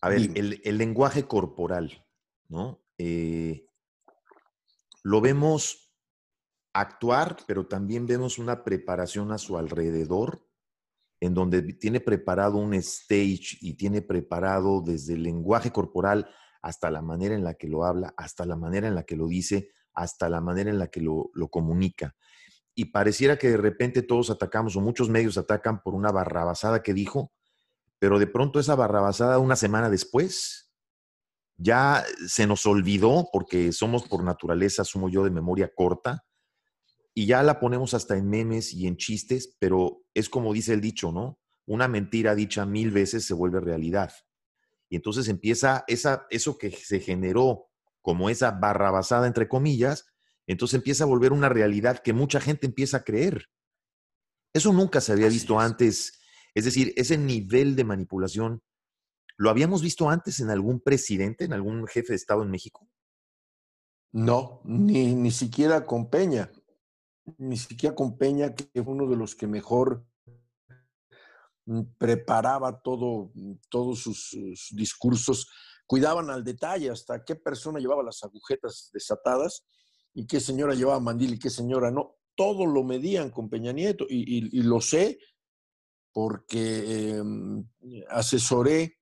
a 0.00 0.08
ver, 0.08 0.32
el, 0.34 0.78
lenguaje 0.78 1.28
corporal, 1.28 2.04
¿no? 2.48 2.82
Eh, 2.98 3.68
lo 5.04 5.20
vemos 5.20 5.92
actuar, 6.72 7.36
pero 7.46 7.68
también 7.68 8.06
vemos 8.06 8.38
una 8.38 8.64
preparación 8.64 9.30
a 9.30 9.38
su 9.38 9.56
alrededor, 9.58 10.45
en 11.26 11.34
donde 11.34 11.62
tiene 11.74 12.00
preparado 12.00 12.56
un 12.56 12.74
stage 12.74 13.58
y 13.60 13.74
tiene 13.74 14.02
preparado 14.02 14.82
desde 14.82 15.14
el 15.14 15.22
lenguaje 15.22 15.70
corporal 15.70 16.28
hasta 16.62 16.90
la 16.90 17.02
manera 17.02 17.34
en 17.34 17.44
la 17.44 17.54
que 17.54 17.68
lo 17.68 17.84
habla, 17.84 18.12
hasta 18.16 18.44
la 18.44 18.56
manera 18.56 18.88
en 18.88 18.94
la 18.94 19.04
que 19.04 19.16
lo 19.16 19.28
dice, 19.28 19.70
hasta 19.94 20.28
la 20.28 20.40
manera 20.40 20.70
en 20.70 20.78
la 20.78 20.88
que 20.88 21.00
lo, 21.00 21.30
comunica. 21.50 22.14
Y 22.74 22.86
pareciera 22.86 23.38
que 23.38 23.50
de 23.50 23.56
repente 23.56 24.02
todos 24.02 24.30
atacamos 24.30 24.76
o 24.76 24.80
muchos 24.80 25.08
medios 25.08 25.38
atacan 25.38 25.80
por 25.82 25.94
una 25.94 26.12
barrabasada 26.12 26.82
que 26.82 26.92
dijo, 26.92 27.32
pero 27.98 28.18
de 28.18 28.26
pronto 28.26 28.60
esa 28.60 28.74
barrabasada 28.74 29.38
una 29.38 29.56
semana 29.56 29.88
después 29.88 30.72
ya 31.56 32.04
se 32.26 32.46
nos 32.46 32.66
olvidó 32.66 33.28
porque 33.32 33.72
somos 33.72 34.06
por 34.06 34.22
naturaleza, 34.22 34.84
sumo 34.84 35.08
yo, 35.08 35.24
de 35.24 35.30
memoria 35.30 35.72
corta, 35.74 36.25
y 37.18 37.24
ya 37.24 37.42
la 37.42 37.58
ponemos 37.58 37.94
hasta 37.94 38.14
en 38.18 38.28
memes 38.28 38.74
y 38.74 38.86
en 38.86 38.98
chistes, 38.98 39.56
pero 39.58 40.04
es 40.12 40.28
como 40.28 40.52
dice 40.52 40.74
el 40.74 40.82
dicho, 40.82 41.12
¿no? 41.12 41.40
Una 41.64 41.88
mentira 41.88 42.34
dicha 42.34 42.66
mil 42.66 42.90
veces 42.90 43.24
se 43.24 43.32
vuelve 43.32 43.58
realidad. 43.58 44.12
Y 44.90 44.96
entonces 44.96 45.26
empieza 45.28 45.84
esa, 45.88 46.26
eso 46.28 46.58
que 46.58 46.70
se 46.70 47.00
generó 47.00 47.70
como 48.02 48.28
esa 48.28 48.50
barrabasada, 48.50 49.26
entre 49.26 49.48
comillas, 49.48 50.04
entonces 50.46 50.74
empieza 50.74 51.04
a 51.04 51.06
volver 51.06 51.32
una 51.32 51.48
realidad 51.48 52.02
que 52.02 52.12
mucha 52.12 52.38
gente 52.38 52.66
empieza 52.66 52.98
a 52.98 53.04
creer. 53.04 53.46
Eso 54.52 54.74
nunca 54.74 55.00
se 55.00 55.12
había 55.12 55.28
visto 55.28 55.58
antes. 55.58 56.20
Es 56.54 56.66
decir, 56.66 56.92
ese 56.96 57.16
nivel 57.16 57.76
de 57.76 57.84
manipulación, 57.84 58.62
¿lo 59.38 59.48
habíamos 59.48 59.80
visto 59.80 60.10
antes 60.10 60.38
en 60.40 60.50
algún 60.50 60.80
presidente, 60.80 61.46
en 61.46 61.54
algún 61.54 61.86
jefe 61.86 62.12
de 62.12 62.16
Estado 62.16 62.42
en 62.42 62.50
México? 62.50 62.86
No, 64.12 64.60
ni, 64.64 65.14
ni 65.14 65.30
siquiera 65.30 65.86
con 65.86 66.10
Peña. 66.10 66.50
Ni 67.38 67.56
siquiera 67.56 67.94
con 67.94 68.16
Peña, 68.16 68.54
que 68.54 68.68
es 68.72 68.86
uno 68.86 69.08
de 69.08 69.16
los 69.16 69.34
que 69.34 69.46
mejor 69.46 70.04
Mm, 71.66 71.82
preparaba 71.98 72.80
todo, 72.80 73.32
mm, 73.34 73.54
todos 73.68 73.98
sus, 73.98 74.36
discursos, 74.70 75.50
cuidaban 75.84 76.30
al 76.30 76.44
detalle 76.44 76.90
hasta 76.90 77.24
qué 77.24 77.34
persona 77.34 77.80
llevaba 77.80 78.04
las 78.04 78.22
agujetas 78.22 78.90
desatadas 78.92 79.66
y 80.14 80.26
qué 80.26 80.38
señora 80.38 80.74
llevaba 80.74 81.00
mandil 81.00 81.34
y 81.34 81.38
qué 81.38 81.50
señora 81.50 81.90
no. 81.90 82.18
Todo 82.36 82.66
lo 82.66 82.84
medían 82.84 83.30
con 83.30 83.50
Peña 83.50 83.72
Nieto 83.72 84.06
y, 84.08 84.62
lo 84.62 84.80
sé 84.80 85.18
porque 86.12 87.16
em, 87.16 87.68
asesoré 88.08 88.98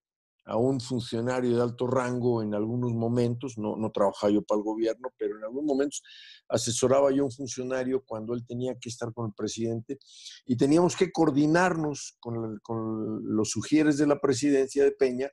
a 0.47 0.57
un 0.57 0.81
funcionario 0.81 1.57
de 1.57 1.63
alto 1.63 1.87
rango 1.87 2.43
en 2.43 2.55
algunos 2.55 2.93
momentos, 2.93 3.57
no, 3.57 3.77
no 3.77 3.91
trabajaba 3.91 4.33
yo 4.33 4.43
para 4.43 4.59
el 4.59 4.65
gobierno, 4.65 5.09
pero 5.17 5.39
en 5.39 5.45
algunos 5.45 5.65
momentos 5.65 6.03
asesoraba 6.49 7.11
yo 7.11 7.23
a 7.23 7.27
un 7.27 7.33
funcionario 7.33 8.03
cuando 8.05 8.35
él 8.35 8.45
tenía 8.47 8.75
que 8.79 8.89
estar 8.89 9.13
con 9.13 9.27
el 9.27 9.33
presidente 9.35 9.99
y 10.45 10.57
teníamos 10.57 10.97
que 10.97 11.11
coordinarnos 11.11 12.17
con, 12.21 12.59
con 12.63 13.37
los 13.37 13.51
sugieres 13.51 13.97
de 13.97 14.07
la 14.07 14.21
presidencia 14.21 14.85
de 14.85 14.93
Peña 14.93 15.31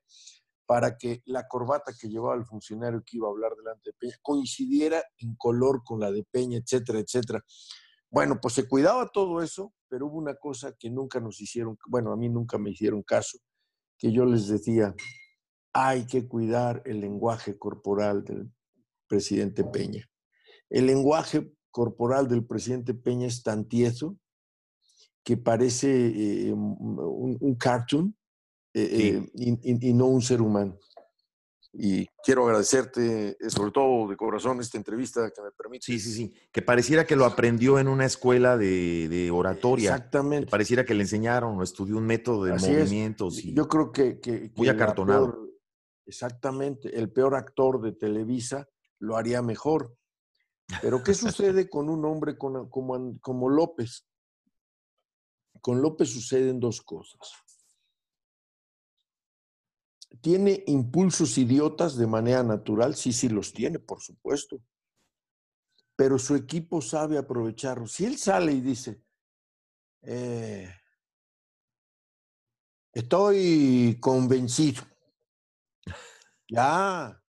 para 0.65 0.97
que 0.97 1.21
la 1.25 1.47
corbata 1.49 1.91
que 1.99 2.07
llevaba 2.07 2.35
el 2.35 2.45
funcionario 2.45 3.03
que 3.05 3.17
iba 3.17 3.27
a 3.27 3.31
hablar 3.31 3.53
delante 3.57 3.89
de 3.89 3.97
Peña 3.99 4.15
coincidiera 4.21 5.03
en 5.17 5.35
color 5.35 5.83
con 5.83 5.99
la 5.99 6.11
de 6.11 6.23
Peña, 6.23 6.57
etcétera, 6.57 6.99
etcétera. 6.99 7.43
Bueno, 8.09 8.39
pues 8.41 8.53
se 8.53 8.67
cuidaba 8.67 9.09
todo 9.09 9.41
eso, 9.41 9.73
pero 9.89 10.07
hubo 10.07 10.17
una 10.17 10.35
cosa 10.35 10.73
que 10.79 10.89
nunca 10.89 11.19
nos 11.19 11.41
hicieron, 11.41 11.77
bueno, 11.87 12.13
a 12.13 12.17
mí 12.17 12.29
nunca 12.29 12.57
me 12.57 12.69
hicieron 12.69 13.03
caso, 13.03 13.37
que 14.01 14.11
yo 14.11 14.25
les 14.25 14.47
decía, 14.47 14.95
hay 15.73 16.07
que 16.07 16.27
cuidar 16.27 16.81
el 16.85 16.99
lenguaje 16.99 17.57
corporal 17.59 18.23
del 18.23 18.51
presidente 19.07 19.63
Peña. 19.63 20.09
El 20.71 20.87
lenguaje 20.87 21.53
corporal 21.69 22.27
del 22.27 22.43
presidente 22.43 22.95
Peña 22.95 23.27
es 23.27 23.43
tan 23.43 23.65
tieso 23.65 24.17
que 25.23 25.37
parece 25.37 26.47
eh, 26.47 26.51
un, 26.51 27.55
cartoon 27.59 28.17
eh, 28.73 29.21
eh, 29.23 29.31
y, 29.35 29.93
no 29.93 30.07
un 30.07 30.23
ser 30.23 30.41
humano. 30.41 30.79
Y 31.73 32.05
quiero 32.23 32.45
agradecerte, 32.45 33.37
sobre 33.49 33.71
todo 33.71 34.09
de 34.09 34.17
corazón, 34.17 34.59
esta 34.59 34.77
entrevista 34.77 35.31
que 35.31 35.41
me 35.41 35.51
permite. 35.51 35.85
Sí, 35.85 35.99
sí, 35.99 36.11
sí. 36.11 36.33
Que 36.51 36.61
pareciera 36.61 37.05
que 37.05 37.15
lo 37.15 37.25
aprendió 37.25 37.79
en 37.79 37.87
una 37.87 38.05
escuela 38.05 38.57
de, 38.57 39.29
oratoria. 39.33 39.91
Exactamente. 39.91 40.49
pareciera 40.49 40.83
que 40.83 40.93
le 40.93 41.03
enseñaron 41.03 41.57
o 41.57 41.63
estudió 41.63 41.97
un 41.97 42.05
método 42.05 42.43
de 42.43 42.53
movimientos. 42.53 43.41
Yo 43.41 43.67
creo 43.69 43.91
que. 43.91 44.19
que, 44.19 44.51
muy 44.55 44.67
acartonado. 44.67 45.47
exactamente. 46.05 46.97
El 46.97 47.11
peor 47.11 47.35
actor 47.35 47.81
de 47.81 47.93
Televisa 47.93 48.67
lo 48.99 49.15
haría 49.15 49.41
mejor. 49.41 49.95
Pero, 50.81 51.03
¿qué 51.03 51.13
sucede 51.13 51.69
con 51.69 51.89
un 51.89 52.03
hombre 52.05 52.37
como, 52.37 52.69
como 52.69 53.49
López? 53.49 54.05
Con 55.61 55.81
López 55.81 56.09
suceden 56.09 56.59
dos 56.59 56.81
cosas 56.81 57.19
¿Tiene 60.19 60.63
impulsos 60.67 61.37
idiotas 61.37 61.95
de 61.95 62.05
manera 62.05 62.43
natural? 62.43 62.95
Sí, 62.95 63.13
sí 63.13 63.29
los 63.29 63.53
tiene, 63.53 63.79
por 63.79 64.01
supuesto. 64.01 64.61
Pero 65.95 66.19
su 66.19 66.35
equipo 66.35 66.81
sabe 66.81 67.17
aprovecharlos. 67.17 67.93
Si 67.93 68.05
él 68.05 68.17
sale 68.17 68.51
y 68.51 68.61
dice, 68.61 69.01
eh, 70.01 70.69
estoy 72.91 73.97
convencido, 74.01 74.83
ya, 76.49 77.23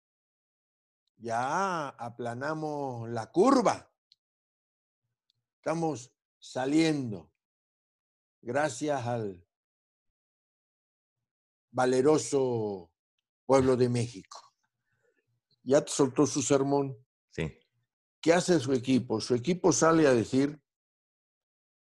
ya 1.17 1.89
aplanamos 1.89 3.09
la 3.09 3.31
curva, 3.31 3.91
estamos 5.57 6.11
saliendo 6.39 7.31
gracias 8.41 9.05
al 9.05 9.45
valeroso 11.71 12.91
pueblo 13.45 13.75
de 13.75 13.89
México. 13.89 14.39
Ya 15.63 15.83
soltó 15.85 16.25
su 16.25 16.41
sermón. 16.41 16.97
Sí. 17.31 17.51
¿Qué 18.21 18.33
hace 18.33 18.59
su 18.59 18.73
equipo? 18.73 19.19
Su 19.19 19.35
equipo 19.35 19.71
sale 19.71 20.07
a 20.07 20.13
decir, 20.13 20.61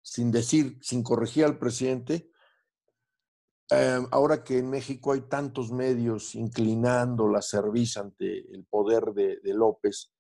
sin 0.02 0.30
decir, 0.30 0.78
sin 0.82 1.02
corregir 1.02 1.44
al 1.44 1.58
presidente, 1.58 2.30
em, 3.70 4.06
ahora 4.12 4.44
que 4.44 4.58
en 4.58 4.70
México 4.70 5.12
hay 5.12 5.22
tantos 5.22 5.72
medios 5.72 6.34
inclinando 6.34 7.28
la 7.28 7.42
cerviz 7.42 7.96
ante 7.96 8.38
el 8.54 8.64
poder 8.66 9.12
de, 9.12 9.40
de, 9.42 9.54
López, 9.54 10.12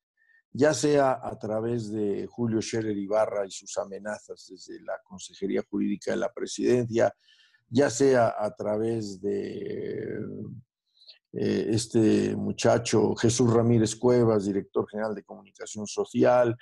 ya 0.50 0.74
sea 0.74 1.20
a 1.22 1.38
través 1.38 1.92
de 1.92 2.26
Julio 2.26 2.60
Scherer 2.60 2.96
Ibarra 2.96 3.46
y 3.46 3.50
sus 3.50 3.76
amenazas 3.78 4.46
desde 4.48 4.80
la 4.80 4.98
Consejería 5.04 5.62
Jurídica 5.68 6.10
de 6.10 6.16
la 6.16 6.32
Presidencia, 6.32 7.14
ya 7.68 7.90
sea 7.90 8.34
a 8.38 8.54
través 8.54 9.20
de 9.20 10.18
eh, 11.32 11.66
este 11.70 12.36
muchacho 12.36 13.14
Jesús 13.16 13.52
Ramírez 13.52 13.96
Cuevas, 13.96 14.46
director 14.46 14.88
general 14.88 15.14
de 15.14 15.24
comunicación 15.24 15.86
social, 15.86 16.56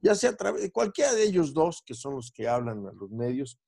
ya 0.00 0.14
sea 0.14 0.30
a 0.30 0.36
través 0.36 0.62
de 0.62 0.70
cualquiera 0.70 1.12
de 1.12 1.24
ellos 1.24 1.52
dos, 1.52 1.82
que 1.84 1.94
son 1.94 2.16
los 2.16 2.30
que 2.32 2.48
hablan 2.48 2.86
a 2.86 2.92
los 2.92 3.10
medios, 3.10 3.58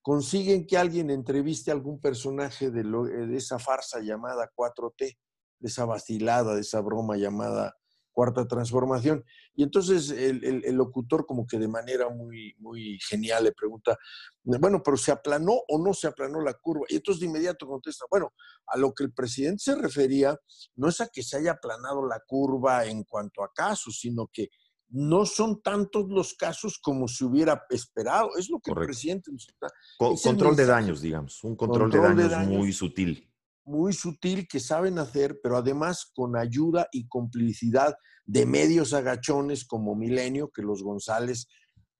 consiguen 0.00 0.66
que 0.66 0.76
alguien 0.76 1.10
entreviste 1.10 1.70
a 1.70 1.74
algún 1.74 2.00
personaje 2.00 2.70
de, 2.70 2.82
de 2.82 3.36
esa 3.36 3.58
farsa 3.58 4.00
llamada 4.00 4.50
4T, 4.54 4.96
de 4.98 5.68
esa 5.68 5.84
vacilada, 5.84 6.54
de 6.54 6.60
esa 6.60 6.80
broma 6.80 7.16
llamada 7.16 7.76
cuarta 8.12 8.46
transformación. 8.46 9.24
Y 9.54 9.62
entonces 9.62 10.10
el, 10.10 10.62
locutor 10.76 11.26
como 11.26 11.46
que 11.46 11.58
de 11.58 11.68
manera 11.68 12.08
muy, 12.08 12.54
muy 12.58 12.98
genial 13.08 13.44
le 13.44 13.52
pregunta, 13.52 13.98
bueno, 14.44 14.82
pero 14.82 14.96
¿se 14.96 15.12
aplanó 15.12 15.54
o 15.68 15.84
no 15.84 15.94
se 15.94 16.06
aplanó 16.06 16.40
la 16.40 16.54
curva? 16.54 16.84
Y 16.88 16.96
entonces 16.96 17.20
de 17.20 17.26
inmediato 17.26 17.66
contesta, 17.66 18.04
bueno, 18.10 18.32
a 18.66 18.76
lo 18.78 18.92
que 18.92 19.04
el 19.04 19.12
presidente 19.12 19.62
se 19.64 19.74
refería 19.74 20.38
no 20.76 20.88
es 20.88 21.00
a 21.00 21.08
que 21.08 21.22
se 21.22 21.38
haya 21.38 21.52
aplanado 21.52 22.06
la 22.06 22.20
curva 22.26 22.86
en 22.86 23.04
cuanto 23.04 23.42
a 23.42 23.52
casos, 23.52 23.98
sino 23.98 24.28
que 24.32 24.48
no 24.88 25.24
son 25.24 25.62
tantos 25.62 26.06
los 26.08 26.34
casos 26.34 26.78
como 26.78 27.08
se 27.08 27.24
hubiera 27.24 27.64
esperado. 27.70 28.30
Es 28.36 28.50
lo 28.50 28.60
que 28.60 28.72
el 28.72 28.86
presidente 28.86 29.32
nos 29.32 29.48
está... 29.48 29.68
control 29.98 30.54
de 30.54 30.66
daños, 30.66 31.00
digamos, 31.00 31.42
un 31.44 31.56
control, 31.56 31.90
de 31.90 32.28
daños 32.28 32.58
muy 32.58 32.72
sutil 32.72 33.31
muy 33.64 33.92
sutil 33.92 34.46
que 34.48 34.60
saben 34.60 34.98
hacer, 34.98 35.40
pero 35.42 35.56
además 35.56 36.10
con 36.14 36.36
ayuda 36.36 36.88
y 36.92 37.06
complicidad 37.08 37.94
de 38.24 38.46
medios 38.46 38.92
agachones 38.92 39.64
como 39.64 39.94
Milenio, 39.94 40.50
que 40.50 40.62
los 40.62 40.82
González 40.82 41.46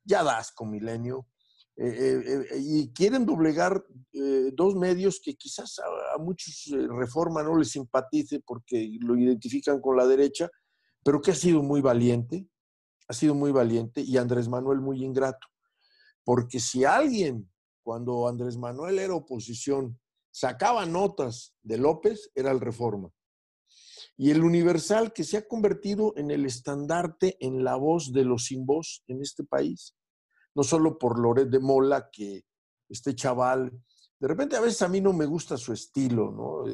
ya 0.04 0.22
das 0.22 0.52
con 0.52 0.70
Milenio, 0.70 1.26
eh, 1.76 1.88
eh, 1.88 2.46
eh, 2.50 2.58
y 2.60 2.92
quieren 2.92 3.24
doblegar 3.24 3.82
dos 4.52 4.74
medios 4.76 5.20
que 5.24 5.34
quizás 5.34 5.78
a, 5.78 6.18
muchos 6.18 6.68
Reforma 6.90 7.42
no 7.42 7.56
les 7.56 7.70
simpatice 7.70 8.40
porque 8.40 8.98
lo 9.00 9.16
identifican 9.16 9.80
con 9.80 9.96
la 9.96 10.06
derecha, 10.06 10.50
pero 11.02 11.20
que 11.20 11.30
ha 11.30 11.34
sido 11.34 11.62
muy 11.62 11.80
valiente, 11.80 12.46
ha 13.08 13.14
sido 13.14 13.34
muy 13.34 13.52
valiente, 13.52 14.02
y 14.02 14.16
Andrés 14.18 14.48
Manuel 14.48 14.80
muy 14.80 15.02
ingrato. 15.02 15.48
Porque 16.24 16.60
si 16.60 16.84
alguien, 16.84 17.50
cuando 17.82 18.28
Andrés 18.28 18.56
Manuel 18.56 18.98
era 18.98 19.14
oposición, 19.14 19.98
sacaba 20.32 20.86
notas 20.86 21.54
de 21.62 21.78
López 21.78 22.30
era 22.34 22.50
el 22.50 22.60
Reforma. 22.60 23.10
Y 24.16 24.30
el 24.30 24.42
Universal 24.42 25.12
que 25.12 25.24
se 25.24 25.36
ha 25.36 25.46
convertido 25.46 26.14
en 26.16 26.30
el 26.30 26.44
estandarte, 26.46 27.36
en 27.40 27.62
la 27.62 27.76
voz 27.76 28.12
de 28.12 28.24
los 28.24 28.46
sin 28.46 28.66
voz 28.66 29.04
en 29.06 29.22
este 29.22 29.44
país. 29.44 29.94
No 30.54 30.64
solo 30.64 30.98
por 30.98 31.18
Loret 31.18 31.48
de 31.48 31.60
Mola, 31.60 32.10
que 32.10 32.42
este 32.88 33.14
chaval, 33.14 33.70
de 34.18 34.28
repente 34.28 34.56
a 34.56 34.60
veces 34.60 34.82
a 34.82 34.88
mí 34.88 35.00
no 35.00 35.12
me 35.12 35.26
gusta 35.26 35.56
su 35.56 35.72
estilo, 35.72 36.30
¿no? 36.30 36.70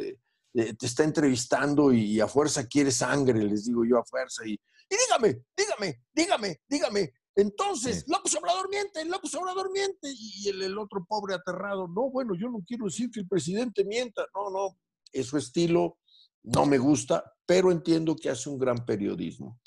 te 0.53 0.87
está 0.87 1.05
entrevistando 1.05 1.93
y 1.93 2.21
a 2.21 2.27
fuerza 2.27 2.67
quiere 2.67 2.91
sangre, 2.91 3.43
les 3.43 3.67
digo 3.67 3.85
yo 3.85 3.99
a 3.99 4.05
fuerza, 4.05 4.45
y, 4.45 4.55
y 4.55 4.97
dígame, 4.97 5.45
dígame, 5.57 6.03
dígame, 6.13 6.61
dígame, 6.69 7.13
entonces, 7.39 8.05
López 8.09 8.35
Obrador 8.35 8.69
miente, 8.69 9.05
López 9.05 9.33
Obrador 9.37 9.71
miente. 9.71 10.13
Y 10.13 10.49
el, 10.49 10.77
otro 10.77 11.05
pobre 11.05 11.37
aterrado, 11.37 11.87
no, 11.87 12.11
bueno, 12.11 12.35
yo 12.35 12.51
no 12.51 12.65
quiero 12.67 12.87
decir 12.87 13.13
que 13.13 13.21
el 13.21 13.29
presidente 13.29 13.85
mienta. 13.85 14.27
No, 14.35 14.51
no, 14.51 14.77
es 15.13 15.29
su 15.29 15.39
estilo, 15.39 15.99
no 16.43 16.67
me 16.67 16.79
gusta, 16.79 17.33
pero 17.47 17.71
entiendo 17.71 18.17
que 18.17 18.29
hace 18.29 18.51
un 18.51 18.59
gran 18.59 18.85
periodismo. 18.85 19.61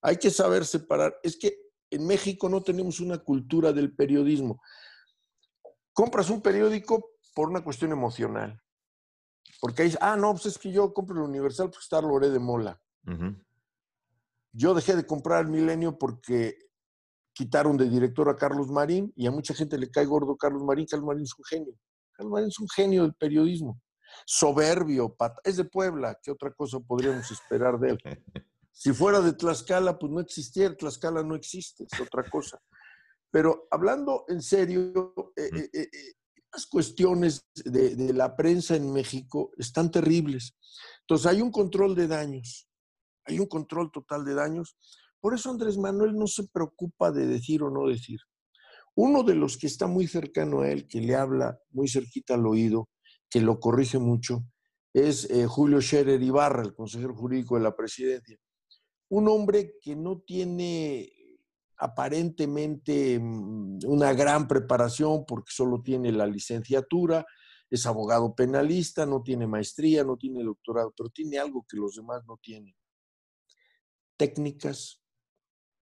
Hay 0.00 0.16
que 0.16 0.30
saber 0.30 0.64
separar. 0.64 1.14
Es 1.22 1.36
que 1.36 1.58
en 1.90 2.06
México 2.06 2.48
no 2.48 2.62
tenemos 2.62 2.98
una 3.00 3.18
cultura 3.18 3.74
del 3.74 3.94
periodismo. 3.94 4.62
Compras 5.92 6.30
un 6.30 6.40
periódico 6.40 7.10
por 7.34 7.50
una 7.50 7.62
cuestión 7.62 7.92
emocional. 7.92 8.58
Porque 9.60 9.82
ahí, 9.82 9.94
ah, 10.00 10.16
no, 10.16 10.32
pues 10.32 10.46
es 10.46 10.56
que 10.56 10.72
yo 10.72 10.94
compro 10.94 11.16
el 11.16 11.28
Universal 11.28 11.66
porque 11.68 11.84
está 11.84 12.00
Loré 12.00 12.30
de 12.30 12.38
Mola. 12.38 12.80
Yo 14.52 14.72
dejé 14.72 14.96
de 14.96 15.06
comprar 15.06 15.44
el 15.44 15.50
Milenio 15.50 15.98
porque 15.98 16.65
quitaron 17.36 17.76
de 17.76 17.88
director 17.90 18.30
a 18.30 18.36
Carlos 18.36 18.68
Marín 18.68 19.12
y 19.14 19.26
a 19.26 19.30
mucha 19.30 19.52
gente 19.52 19.76
le 19.76 19.90
cae 19.90 20.06
gordo 20.06 20.36
Carlos 20.36 20.62
Marín. 20.64 20.86
Carlos 20.86 21.06
Marín 21.06 21.24
es 21.24 21.34
un 21.36 21.44
genio. 21.44 21.74
Carlos 22.12 22.32
Marín 22.32 22.48
es 22.48 22.58
un 22.58 22.68
genio 22.68 23.02
del 23.02 23.14
periodismo. 23.14 23.78
Soberbio, 24.24 25.14
es 25.44 25.58
de 25.58 25.64
Puebla, 25.64 26.18
¿qué 26.22 26.30
otra 26.30 26.50
cosa 26.54 26.80
podríamos 26.80 27.30
esperar 27.30 27.78
de 27.78 27.90
él? 27.90 27.98
Si 28.72 28.92
fuera 28.94 29.20
de 29.20 29.34
Tlaxcala, 29.34 29.98
pues 29.98 30.10
no 30.10 30.20
existiera, 30.20 30.74
Tlaxcala 30.74 31.22
no 31.22 31.34
existe, 31.34 31.84
es 31.90 32.00
otra 32.00 32.24
cosa. 32.30 32.58
Pero 33.30 33.68
hablando 33.70 34.24
en 34.28 34.40
serio, 34.40 35.12
eh, 35.36 35.50
eh, 35.54 35.70
eh, 35.74 35.88
las 36.50 36.66
cuestiones 36.66 37.46
de, 37.54 37.96
de 37.96 38.14
la 38.14 38.34
prensa 38.34 38.76
en 38.76 38.90
México 38.90 39.50
están 39.58 39.90
terribles. 39.90 40.56
Entonces 41.00 41.26
hay 41.26 41.42
un 41.42 41.50
control 41.50 41.94
de 41.94 42.06
daños, 42.06 42.66
hay 43.24 43.40
un 43.40 43.46
control 43.46 43.90
total 43.92 44.24
de 44.24 44.34
daños 44.34 44.78
por 45.26 45.34
eso 45.34 45.50
Andrés 45.50 45.76
Manuel 45.76 46.14
no 46.14 46.28
se 46.28 46.46
preocupa 46.46 47.10
de 47.10 47.26
decir 47.26 47.60
o 47.64 47.68
no 47.68 47.88
decir. 47.88 48.20
Uno 48.94 49.24
de 49.24 49.34
los 49.34 49.56
que 49.58 49.66
está 49.66 49.88
muy 49.88 50.06
cercano 50.06 50.60
a 50.60 50.70
él, 50.70 50.86
que 50.86 51.00
le 51.00 51.16
habla 51.16 51.58
muy 51.72 51.88
cerquita 51.88 52.34
al 52.34 52.46
oído, 52.46 52.90
que 53.28 53.40
lo 53.40 53.58
corrige 53.58 53.98
mucho, 53.98 54.44
es 54.94 55.28
eh, 55.28 55.48
Julio 55.48 55.80
Scherer 55.80 56.22
Ibarra, 56.22 56.62
el 56.62 56.76
consejero 56.76 57.12
jurídico 57.12 57.56
de 57.56 57.64
la 57.64 57.74
presidencia. 57.74 58.38
Un 59.08 59.26
hombre 59.26 59.74
que 59.80 59.96
no 59.96 60.20
tiene 60.20 61.12
aparentemente 61.76 63.18
mm, 63.18 63.80
una 63.84 64.12
gran 64.12 64.46
preparación 64.46 65.24
porque 65.26 65.50
solo 65.50 65.82
tiene 65.82 66.12
la 66.12 66.28
licenciatura, 66.28 67.26
es 67.68 67.84
abogado 67.84 68.32
penalista, 68.32 69.04
no 69.06 69.24
tiene 69.24 69.48
maestría, 69.48 70.04
no 70.04 70.16
tiene 70.16 70.44
doctorado, 70.44 70.94
pero 70.96 71.08
tiene 71.08 71.36
algo 71.40 71.66
que 71.68 71.78
los 71.78 71.96
demás 71.96 72.22
no 72.28 72.38
tienen. 72.40 72.76
Técnicas, 74.16 75.02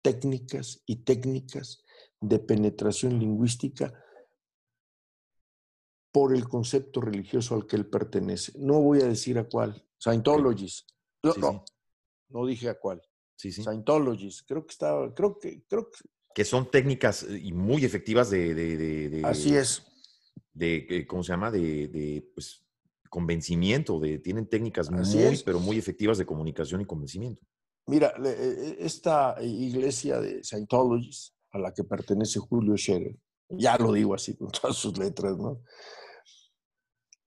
técnicas 0.05 0.83
y 0.85 0.97
técnicas 0.97 1.83
de 2.21 2.39
penetración 2.39 3.19
lingüística 3.19 3.93
por 6.13 6.35
el 6.35 6.47
concepto 6.47 7.01
religioso 7.01 7.55
al 7.55 7.67
que 7.67 7.77
él 7.77 7.87
pertenece. 7.87 8.53
No 8.57 8.81
voy 8.83 9.01
a 9.01 9.07
decir 9.07 9.39
a 9.39 9.49
cuál. 9.49 9.83
Scientologies. 9.99 10.87
No, 11.23 11.65
no, 12.29 12.47
dije 12.47 12.69
a 12.69 12.79
cuál. 12.79 13.03
Sí, 13.35 13.51
sí. 13.51 13.63
Scientologies. 13.63 14.43
Creo 14.43 14.67
que 14.67 14.73
estaba, 14.73 15.13
creo 15.15 15.39
que, 15.39 15.65
creo 15.67 15.91
que. 15.91 15.99
Que 16.35 16.45
son 16.45 16.71
técnicas 16.71 17.23
eh, 17.23 17.41
y 17.43 17.53
muy 17.53 17.85
efectivas 17.85 18.29
de. 18.29 19.23
Así 19.25 19.57
es. 19.57 19.83
De, 20.53 20.87
eh, 20.89 21.07
¿cómo 21.07 21.23
se 21.23 21.33
llama? 21.33 21.51
De, 21.51 22.31
pues, 22.35 22.63
convencimiento. 23.09 23.99
De, 23.99 24.19
tienen 24.19 24.47
técnicas 24.47 24.91
muy, 24.91 25.43
pero 25.45 25.59
muy 25.61 25.79
efectivas 25.79 26.19
de 26.19 26.27
comunicación 26.27 26.83
y 26.83 26.85
convencimiento. 26.85 27.43
Mira, 27.87 28.15
e, 28.25 28.77
esta 28.81 29.37
iglesia 29.43 30.19
de 30.21 30.43
Scientologies, 30.43 31.35
a 31.53 31.59
la 31.59 31.73
que 31.73 31.85
pertenece 31.85 32.41
Julio 32.41 32.77
Scherer, 32.77 33.17
ya 33.51 33.77
lo 33.77 33.93
digo 33.93 34.15
así 34.15 34.37
con 34.37 34.51
todas 34.63 34.77
sus 34.77 34.97
letras, 34.99 35.37
¿no? 35.37 35.61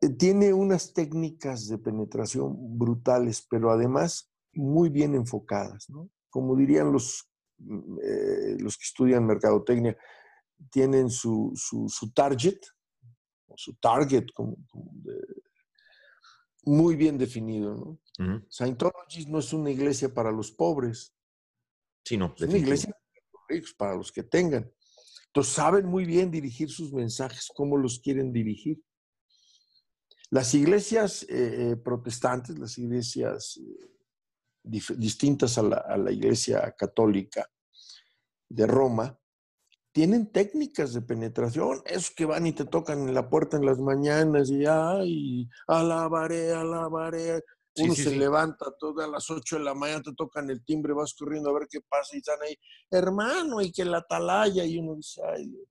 Eh, 0.01 0.09
tiene 0.09 0.53
unas 0.53 0.93
técnicas 0.93 1.67
de 1.67 1.77
penetración 1.77 2.77
brutales, 2.77 3.45
pero 3.49 3.71
además 3.71 4.31
muy 4.53 4.89
bien 4.89 5.15
enfocadas, 5.15 5.89
¿no? 5.89 6.09
Como 6.29 6.55
dirían 6.55 6.91
los, 6.91 7.29
mm, 7.57 7.97
eh, 8.03 8.57
los 8.59 8.77
que 8.77 8.83
estudian 8.83 9.25
mercadotecnia, 9.25 9.97
tienen 10.71 11.09
su, 11.09 11.53
su, 11.55 12.11
target, 12.13 12.59
su 13.55 13.75
target 13.75 14.25
muy 16.63 16.95
bien 16.95 17.17
definido, 17.17 17.75
¿no? 17.75 17.99
Scientology 18.49 19.25
no 19.27 19.39
es 19.39 19.53
una 19.53 19.69
iglesia 19.69 20.13
para 20.13 20.31
los 20.31 20.51
pobres. 20.51 21.15
Sí, 22.03 22.17
no, 22.17 22.33
es 22.35 22.41
una 22.43 22.57
iglesia 22.57 22.89
para 22.89 23.25
los 23.33 23.41
ricos, 23.47 23.73
para 23.73 23.95
los 23.95 24.11
que 24.11 24.23
tengan. 24.23 24.71
Entonces 25.27 25.53
saben 25.53 25.85
muy 25.85 26.05
bien 26.05 26.31
dirigir 26.31 26.69
sus 26.69 26.91
mensajes, 26.93 27.51
cómo 27.53 27.77
los 27.77 27.99
quieren 27.99 28.33
dirigir. 28.33 28.81
Las 30.29 30.53
iglesias 30.53 31.23
eh, 31.23 31.71
eh, 31.71 31.75
protestantes, 31.77 32.57
las 32.57 32.77
iglesias 32.77 33.57
eh, 33.57 33.97
distintas 34.63 35.57
a 35.57 35.63
la, 35.63 36.11
iglesia 36.11 36.75
católica 36.77 37.49
de 38.49 38.67
Roma, 38.67 39.17
tienen 39.93 40.31
técnicas 40.31 40.93
de 40.93 41.01
penetración, 41.01 41.81
esos 41.85 42.11
que 42.11 42.25
van 42.25 42.45
y 42.45 42.53
te 42.53 42.65
tocan 42.65 43.07
en 43.07 43.13
la 43.13 43.29
puerta 43.29 43.57
en 43.57 43.65
las 43.65 43.79
mañanas 43.79 44.49
y 44.49 44.65
ay, 44.65 45.49
alabaré, 45.67 46.51
alabaré. 46.51 47.43
Uno 47.77 47.95
se 47.95 48.15
levanta 48.15 48.73
todas 48.79 49.09
las 49.09 49.29
8 49.29 49.57
de 49.57 49.63
la 49.63 49.73
mañana, 49.73 50.01
te 50.01 50.13
tocan 50.13 50.49
el 50.49 50.63
timbre, 50.63 50.93
vas 50.93 51.13
corriendo 51.13 51.49
a 51.49 51.53
ver 51.59 51.67
qué 51.69 51.79
pasa 51.81 52.15
y 52.15 52.19
están 52.19 52.41
ahí, 52.41 52.55
hermano, 52.89 53.61
y 53.61 53.71
que 53.71 53.85
la 53.85 53.99
atalaya, 53.99 54.65
y 54.65 54.77
uno 54.79 54.95
dice, 54.95 55.21
ay, 55.23 55.47
Dios 55.47 55.67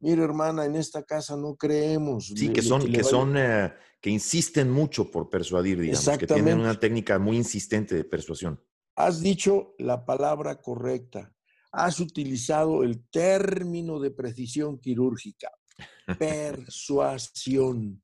mira 0.00 0.24
hermana, 0.24 0.64
en 0.64 0.76
esta 0.76 1.02
casa 1.02 1.36
no 1.36 1.54
creemos. 1.56 2.32
Sí, 2.34 2.52
que 2.52 2.62
son, 2.62 2.90
que, 2.90 3.04
son 3.04 3.36
eh, 3.36 3.72
que 4.00 4.10
insisten 4.10 4.70
mucho 4.70 5.10
por 5.10 5.30
persuadir, 5.30 5.78
digamos, 5.78 6.18
que 6.18 6.26
tienen 6.26 6.58
una 6.58 6.78
técnica 6.78 7.18
muy 7.18 7.36
insistente 7.36 7.94
de 7.94 8.04
persuasión. 8.04 8.60
Has 8.96 9.20
dicho 9.20 9.74
la 9.78 10.04
palabra 10.04 10.60
correcta, 10.60 11.32
has 11.72 12.00
utilizado 12.00 12.82
el 12.82 13.08
término 13.08 14.00
de 14.00 14.10
precisión 14.10 14.78
quirúrgica, 14.78 15.50
persuasión, 16.18 18.02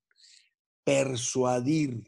persuadir. 0.84 2.04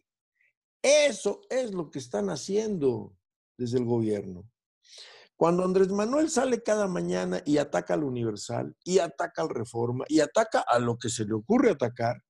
Eso 0.88 1.42
es 1.50 1.74
lo 1.74 1.90
que 1.90 1.98
están 1.98 2.30
haciendo 2.30 3.14
desde 3.58 3.76
el 3.76 3.84
gobierno. 3.84 4.50
Cuando 5.36 5.62
Andrés 5.62 5.88
Manuel 5.88 6.30
sale 6.30 6.62
cada 6.62 6.88
mañana 6.88 7.42
y 7.44 7.58
ataca 7.58 7.92
al 7.92 8.04
Universal, 8.04 8.74
y 8.84 8.98
ataca 8.98 9.42
al 9.42 9.50
Reforma, 9.50 10.06
y 10.08 10.20
ataca 10.20 10.60
a 10.60 10.78
lo 10.78 10.96
que 10.96 11.10
se 11.10 11.26
le 11.26 11.34
ocurre 11.34 11.72
atacar, 11.72 12.24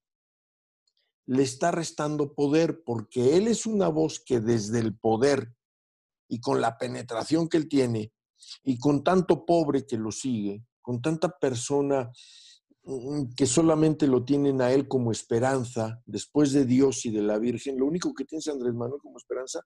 le 1.27 1.45
está 1.45 1.71
restando 1.71 2.35
poder 2.35 2.83
porque 2.85 3.37
él 3.37 3.47
es 3.47 3.65
una 3.65 3.87
voz 3.87 4.19
que 4.19 4.41
desde 4.41 4.81
el 4.81 4.99
poder 4.99 5.55
y 6.29 6.41
con 6.41 6.61
la 6.61 6.79
penetración 6.79 7.49
que 7.49 7.59
él 7.59 7.69
tiene 7.69 8.13
y 8.65 8.79
con 8.81 9.05
tanto 9.05 9.47
pobre 9.47 9.87
que 9.87 9.99
lo 9.99 10.11
sigue, 10.11 10.65
con 10.83 11.01
tanta 11.01 11.39
persona 11.39 12.11
que 13.37 13.47
solamente 13.47 14.07
lo 14.07 14.25
tienen 14.25 14.63
a 14.63 14.73
él 14.73 14.89
como 14.89 15.13
esperanza, 15.13 16.01
después 16.07 16.53
de 16.53 16.65
Dios 16.65 17.05
y 17.05 17.11
de 17.11 17.23
la 17.23 17.39
Virgen, 17.39 17.79
lo 17.79 17.87
único 17.87 18.15
que 18.15 18.25
tiene 18.25 18.43
Andrés 18.51 18.75
Manuel 18.75 19.01
como 19.01 19.19
esperanza 19.19 19.61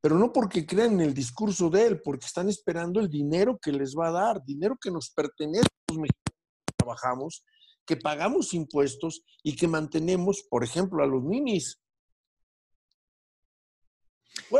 pero 0.00 0.16
no 0.16 0.32
porque 0.32 0.64
crean 0.64 0.94
en 0.94 1.00
el 1.00 1.14
discurso 1.14 1.68
de 1.70 1.86
él, 1.86 2.00
porque 2.00 2.26
están 2.26 2.48
esperando 2.48 3.00
el 3.00 3.08
dinero 3.08 3.58
que 3.60 3.72
les 3.72 3.94
va 3.94 4.08
a 4.08 4.12
dar, 4.12 4.44
dinero 4.44 4.76
que 4.80 4.90
nos 4.90 5.10
pertenece 5.10 5.66
a 5.66 5.92
los 5.92 5.98
mexicanos 5.98 6.34
que 6.66 6.74
trabajamos, 6.76 7.44
que 7.84 7.96
pagamos 7.96 8.54
impuestos 8.54 9.22
y 9.42 9.56
que 9.56 9.66
mantenemos, 9.66 10.44
por 10.48 10.62
ejemplo, 10.62 11.02
a 11.02 11.06
los 11.06 11.24
ninis. 11.24 11.80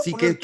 Sí, 0.02 0.12
que, 0.12 0.36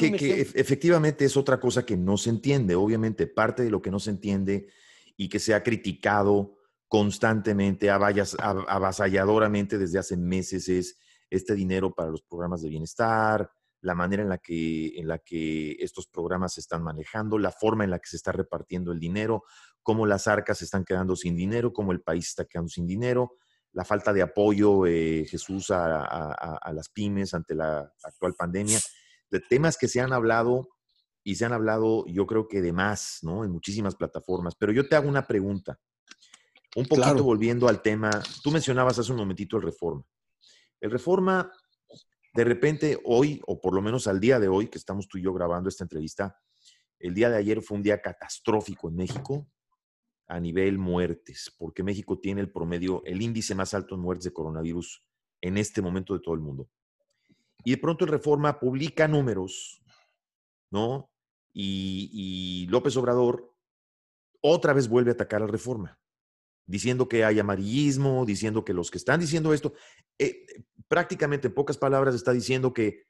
efectivamente 0.55 1.25
es 1.25 1.35
otra 1.35 1.59
cosa 1.59 1.85
que 1.85 1.97
no 1.97 2.17
se 2.17 2.29
entiende. 2.29 2.75
Obviamente, 2.75 3.27
parte 3.27 3.63
de 3.63 3.69
lo 3.69 3.81
que 3.81 3.91
no 3.91 3.99
se 3.99 4.11
entiende 4.11 4.69
y 5.17 5.27
que 5.27 5.39
se 5.39 5.53
ha 5.53 5.61
criticado 5.61 6.54
constantemente, 6.87 7.89
avasalladoramente 7.89 9.77
desde 9.77 9.99
hace 9.99 10.17
meses 10.17 10.69
es 10.69 10.97
este 11.29 11.55
dinero 11.55 11.93
para 11.93 12.11
los 12.11 12.21
programas 12.21 12.61
de 12.61 12.69
bienestar, 12.69 13.49
la 13.81 13.95
manera 13.95 14.23
en 14.23 14.29
la, 14.29 14.37
que, 14.39 14.99
en 14.99 15.07
la 15.07 15.19
que 15.19 15.73
estos 15.79 16.07
programas 16.07 16.53
se 16.53 16.61
están 16.61 16.83
manejando, 16.83 17.37
la 17.37 17.51
forma 17.51 17.83
en 17.83 17.91
la 17.91 17.99
que 17.99 18.09
se 18.09 18.15
está 18.15 18.31
repartiendo 18.31 18.91
el 18.91 18.99
dinero, 18.99 19.43
cómo 19.83 20.07
las 20.07 20.27
arcas 20.27 20.57
se 20.57 20.65
están 20.65 20.83
quedando 20.83 21.15
sin 21.15 21.35
dinero, 21.35 21.71
cómo 21.71 21.91
el 21.91 22.01
país 22.01 22.27
está 22.29 22.45
quedando 22.45 22.69
sin 22.69 22.87
dinero, 22.87 23.33
la 23.73 23.85
falta 23.85 24.13
de 24.13 24.21
apoyo, 24.21 24.85
eh, 24.87 25.25
Jesús, 25.29 25.69
a, 25.69 26.71
las 26.73 26.89
pymes 26.89 27.33
ante 27.33 27.53
la 27.53 27.91
actual 28.03 28.33
pandemia, 28.33 28.79
de 29.29 29.39
temas 29.41 29.77
que 29.77 29.87
se 29.87 29.99
han 29.99 30.13
hablado 30.13 30.69
y 31.23 31.35
se 31.35 31.45
han 31.45 31.53
hablado, 31.53 32.05
yo 32.07 32.25
creo 32.25 32.47
que 32.47 32.61
de 32.61 32.71
más, 32.71 33.19
¿no? 33.21 33.43
En 33.43 33.51
muchísimas 33.51 33.95
plataformas. 33.95 34.55
Pero 34.57 34.71
yo 34.71 34.87
te 34.87 34.95
hago 34.95 35.09
una 35.09 35.27
pregunta, 35.27 35.77
un 36.75 36.85
poquito 36.85 37.23
volviendo 37.23 37.67
al 37.67 37.81
tema, 37.81 38.11
tú 38.43 38.51
mencionabas 38.51 38.99
hace 38.99 39.11
un 39.11 39.17
momentito 39.17 39.55
el 39.57 39.63
Reforma. 39.63 40.03
El 40.81 40.91
Reforma 40.91 41.49
de 42.33 42.43
repente 42.43 42.99
hoy, 43.05 43.41
o 43.47 43.61
por 43.61 43.73
lo 43.73 43.81
menos 43.81 44.07
al 44.07 44.19
día 44.19 44.39
de 44.39 44.49
hoy, 44.49 44.67
que 44.67 44.77
estamos 44.77 45.07
tú 45.07 45.17
y 45.17 45.23
yo 45.23 45.33
grabando 45.33 45.69
esta 45.69 45.85
entrevista, 45.85 46.37
el 46.99 47.13
día 47.13 47.29
de 47.29 47.37
ayer 47.37 47.61
fue 47.61 47.77
un 47.77 47.83
día 47.83 48.01
catastrófico 48.01 48.89
en 48.89 48.95
México 48.97 49.47
a 50.27 50.39
nivel 50.39 50.77
muertes, 50.77 51.55
porque 51.57 51.81
México 51.81 52.19
tiene 52.19 52.41
el 52.41 52.51
promedio, 52.51 53.01
el 53.05 53.21
índice 53.21 53.55
más 53.55 53.73
alto 53.73 53.95
en 53.95 54.01
muertes 54.01 54.25
de 54.25 54.33
coronavirus 54.33 55.01
en 55.39 55.57
este 55.57 55.81
momento 55.81 56.13
de 56.13 56.19
todo 56.19 56.35
el 56.35 56.41
mundo. 56.41 56.69
Y 57.63 57.71
de 57.71 57.77
pronto 57.77 58.03
el 58.03 58.11
Reforma 58.11 58.59
publica 58.59 59.07
números, 59.07 59.81
¿no? 60.71 61.09
Y, 61.53 62.09
y 62.11 62.67
López 62.67 62.97
Obrador 62.97 63.55
otra 64.41 64.73
vez 64.73 64.89
vuelve 64.89 65.11
a 65.11 65.13
atacar 65.13 65.41
a 65.41 65.45
la 65.45 65.51
Reforma 65.51 65.97
diciendo 66.65 67.07
que 67.07 67.23
hay 67.23 67.39
amarillismo, 67.39 68.25
diciendo 68.25 68.65
que 68.65 68.73
los 68.73 68.91
que 68.91 68.97
están 68.97 69.19
diciendo 69.19 69.53
esto, 69.53 69.73
eh, 70.17 70.45
prácticamente 70.87 71.47
en 71.47 71.53
pocas 71.53 71.77
palabras 71.77 72.15
está 72.15 72.31
diciendo 72.31 72.73
que 72.73 73.05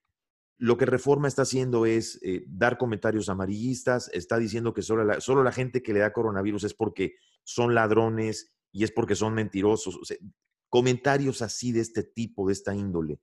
lo 0.57 0.77
que 0.77 0.85
Reforma 0.85 1.27
está 1.27 1.41
haciendo 1.41 1.85
es 1.85 2.19
eh, 2.23 2.45
dar 2.47 2.77
comentarios 2.77 3.27
amarillistas, 3.29 4.09
está 4.13 4.37
diciendo 4.37 4.73
que 4.73 4.81
solo 4.81 5.03
la, 5.03 5.19
solo 5.19 5.43
la, 5.43 5.51
gente 5.51 5.83
que 5.83 5.93
le 5.93 5.99
da 5.99 6.13
coronavirus 6.13 6.63
es 6.65 6.73
porque 6.73 7.15
son 7.43 7.75
ladrones 7.75 8.53
y 8.71 8.83
es 8.83 8.91
porque 8.91 9.15
son 9.15 9.33
mentirosos. 9.33 9.99
comentarios 10.69 11.41
así 11.41 11.71
de 11.71 11.81
este 11.81 12.03
tipo, 12.03 12.47
de 12.47 12.53
esta 12.53 12.73
índole. 12.73 13.19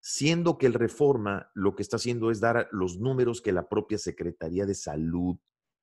Siendo 0.00 0.58
que 0.58 0.66
el 0.66 0.74
Reforma 0.74 1.50
lo 1.54 1.74
que 1.74 1.82
está 1.82 1.96
haciendo 1.96 2.30
es 2.30 2.40
dar 2.40 2.68
los 2.72 2.98
números 2.98 3.40
que 3.40 3.52
la 3.52 3.68
propia 3.68 3.96
Secretaría 3.96 4.66
de 4.66 4.74
Salud 4.74 5.36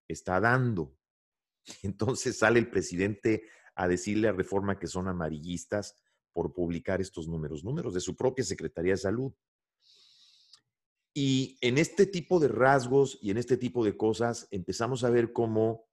está 0.07 0.39
dando. 0.39 0.95
Entonces 1.83 2.37
sale 2.37 2.59
el 2.59 2.69
presidente 2.69 3.43
a 3.75 3.87
decirle 3.87 4.27
a 4.27 4.33
Reforma 4.33 4.79
que 4.79 4.87
son 4.87 5.07
amarillistas 5.07 5.95
por 6.33 6.53
publicar 6.53 7.01
estos 7.01 7.27
números, 7.27 7.63
números 7.63 7.93
de 7.93 7.99
su 7.99 8.15
propia 8.15 8.43
Secretaría 8.43 8.93
de 8.93 8.97
Salud. 8.97 9.33
Y 11.13 11.57
en 11.61 11.77
este 11.77 12.05
tipo 12.05 12.39
de 12.39 12.47
rasgos 12.47 13.17
y 13.21 13.31
en 13.31 13.37
este 13.37 13.57
tipo 13.57 13.83
de 13.83 13.97
cosas 13.97 14.47
empezamos 14.49 15.03
a 15.03 15.09
ver 15.09 15.33
cómo, 15.33 15.89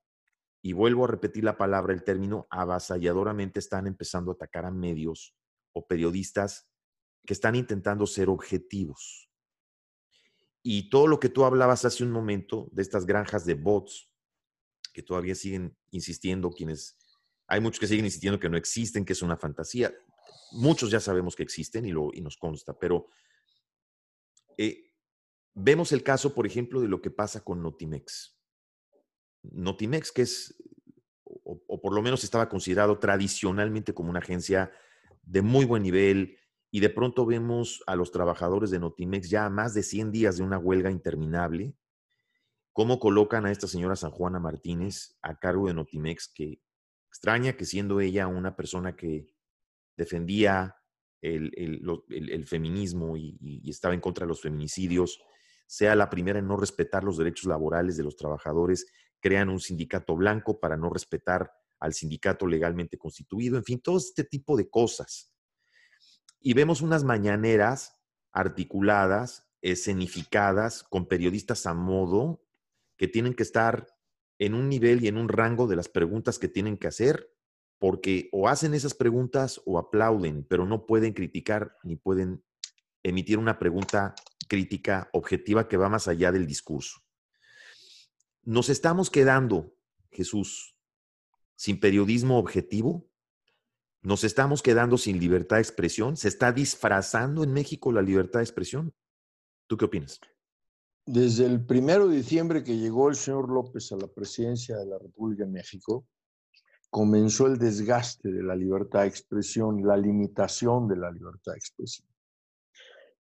y 0.63 0.73
vuelvo 0.73 1.05
a 1.05 1.09
repetir 1.09 1.45
la 1.45 1.57
palabra, 1.57 1.93
el 1.93 2.05
término, 2.05 2.47
avasalladoramente 2.51 3.59
están 3.59 3.87
empezando 3.87 4.31
a 4.31 4.35
atacar 4.35 4.65
a 4.65 4.71
medios 4.71 5.35
o 5.73 5.87
periodistas 5.87 6.69
que 7.27 7.35
están 7.35 7.57
intentando 7.57 8.07
ser 8.07 8.29
objetivos. 8.29 9.29
Y 10.63 10.91
todo 10.91 11.07
lo 11.07 11.21
que 11.21 11.29
tú 11.29 11.45
hablabas 11.45 11.85
hace 11.85 12.05
un 12.05 12.11
momento 12.11 12.69
de 12.73 12.83
estas 12.83 13.07
granjas 13.07 13.45
de 13.45 13.55
bots, 13.55 14.11
que 14.93 15.03
todavía 15.03 15.35
siguen 15.35 15.77
insistiendo, 15.91 16.51
quienes, 16.51 16.97
hay 17.49 17.61
muchos 17.61 17.81
que 17.81 17.87
siguen 17.87 18.05
insistiendo 18.05 18.39
que 18.39 18.51
no 18.51 18.59
existen, 18.59 19.07
que 19.07 19.15
es 19.15 19.23
una 19.23 19.39
fantasía. 19.39 19.93
Muchos 20.53 20.91
ya 20.91 21.01
sabemos 21.01 21.35
que 21.35 21.43
existen 21.43 21.87
y, 21.87 21.93
lo, 21.93 22.11
nos 22.21 22.37
consta, 22.37 22.79
pero 22.79 23.09
eh, 24.59 24.93
vemos 25.55 25.91
el 25.93 26.03
caso, 26.03 26.35
por 26.35 26.47
ejemplo, 26.47 26.81
de 26.83 26.89
lo 26.89 27.01
que 27.01 27.11
pasa 27.11 27.43
con 27.43 27.63
Notimex. 27.63 28.39
Notimex, 29.43 30.13
que 30.13 30.23
es, 30.23 30.63
o, 31.25 31.81
por 31.81 31.95
lo 31.95 32.03
menos 32.03 32.23
estaba 32.23 32.51
considerado 32.51 32.99
tradicionalmente 32.99 33.95
como 33.95 34.11
una 34.11 34.19
agencia 34.19 34.71
de 35.23 35.41
muy 35.41 35.65
buen 35.65 35.83
nivel, 35.83 36.39
y 36.71 36.81
de 36.81 36.91
pronto 36.91 37.25
vemos 37.25 37.83
a 37.87 37.97
los 37.97 38.13
trabajadores 38.13 38.71
de 38.71 38.79
Notimex 38.79 39.31
ya 39.31 39.47
a 39.47 39.51
más 39.51 39.73
de 39.73 39.83
100 39.83 40.13
días 40.13 40.37
de 40.37 40.43
una 40.43 40.59
huelga 40.59 40.91
interminable, 40.91 41.75
cómo 42.75 42.99
colocan 42.99 43.47
a 43.47 43.51
esta 43.51 43.67
señora 43.67 43.97
San 43.97 44.11
Juana 44.11 44.39
Martínez 44.39 45.17
a 45.23 45.39
cargo 45.39 45.69
de 45.69 45.75
Notimex, 45.75 46.29
que 46.29 46.61
extraña 47.09 47.55
que 47.55 47.65
siendo 47.65 48.01
ella 48.01 48.27
una 48.27 48.55
persona 48.57 48.97
que 48.97 49.27
defendía 49.97 50.77
el, 51.21 52.45
feminismo 52.47 53.17
y, 53.17 53.63
estaba 53.69 53.95
en 53.95 54.01
contra 54.01 54.25
de 54.25 54.29
los 54.29 54.41
feminicidios, 54.41 55.21
sea 55.67 55.95
la 55.95 56.09
primera 56.09 56.39
en 56.39 56.47
no 56.47 56.57
respetar 56.57 57.05
los 57.05 57.19
derechos 57.19 57.47
laborales 57.47 57.97
de 57.97 58.05
los 58.05 58.17
trabajadores, 58.17 58.87
crean 59.21 59.49
un 59.49 59.61
sindicato 59.61 60.17
blanco 60.17 60.61
para 60.61 60.77
no 60.77 60.91
respetar 60.91 61.51
al 61.81 61.93
sindicato 61.93 62.47
legalmente 62.47 62.99
constituido, 62.99 63.57
en 63.57 63.65
fin, 63.65 63.81
todo 63.81 63.99
este 63.99 64.25
tipo 64.25 64.57
de 64.57 64.69
cosas. 64.69 65.33
Y 66.41 66.55
vemos 66.55 66.81
unas 66.83 67.05
mañaneras 67.05 68.01
articuladas, 68.33 69.49
escenificadas, 69.61 70.85
con 70.85 71.07
periodistas 71.07 71.67
a 71.67 71.75
modo, 71.75 72.45
que 72.97 73.09
tienen 73.09 73.35
que 73.35 73.43
estar 73.43 73.89
en 74.39 74.55
un 74.55 74.69
nivel 74.69 75.05
y 75.05 75.09
en 75.09 75.17
un 75.17 75.29
rango 75.29 75.67
de 75.67 75.77
las 75.77 75.89
preguntas 75.89 76.39
que 76.39 76.49
tienen 76.49 76.77
que 76.77 76.89
hacer, 76.89 77.33
porque 77.79 78.29
o 78.33 78.49
hacen 78.49 78.75
esas 78.75 78.95
preguntas 78.95 79.61
o 79.65 79.79
aplauden, 79.79 80.45
pero 80.45 80.67
no 80.67 80.87
pueden 80.87 81.13
criticar 81.13 81.77
ni 81.83 81.97
pueden 81.97 82.43
emitir 83.03 83.39
una 83.39 83.59
pregunta 83.59 84.15
crítica 84.49 85.09
objetiva 85.13 85.69
que 85.69 85.77
va 85.77 85.89
más 85.89 86.09
allá 86.09 86.33
del 86.33 86.47
discurso. 86.47 87.01
Nos 88.43 88.69
estamos 88.69 89.11
quedando, 89.11 89.75
Jesús, 90.11 90.77
sin 91.55 91.81
periodismo 91.81 92.39
objetivo. 92.39 93.09
Nos 94.01 94.25
estamos 94.25 94.63
quedando 94.63 94.97
sin 94.97 95.19
libertad 95.19 95.57
de 95.57 95.63
expresión. 95.63 96.17
Se 96.17 96.29
está 96.29 96.53
disfrazando 96.53 97.43
en 97.43 97.53
México 97.53 97.93
la 97.93 98.01
libertad 98.01 98.39
de 98.39 98.45
expresión. 98.45 98.95
¿Tú 99.67 99.77
qué 99.77 99.85
opinas? 99.85 100.21
Desde 101.11 101.47
el 101.47 101.65
primero 101.65 102.07
de 102.07 102.17
diciembre 102.17 102.63
que 102.63 102.77
llegó 102.77 103.09
el 103.09 103.17
señor 103.17 103.49
López 103.49 103.91
a 103.93 103.97
la 103.97 104.09
presidencia 104.09 104.77
de 104.77 104.85
la 104.85 104.99
República 104.99 105.47
de 105.47 105.51
México, 105.51 106.07
comenzó 106.91 107.47
el 107.47 107.57
desgaste 107.57 108.31
de 108.31 108.43
la 108.43 108.55
libertad 108.55 109.01
de 109.01 109.07
expresión, 109.07 109.87
la 109.87 109.97
limitación 109.97 110.87
de 110.87 110.97
la 110.97 111.11
libertad 111.11 111.53
de 111.53 111.57
expresión. 111.57 112.07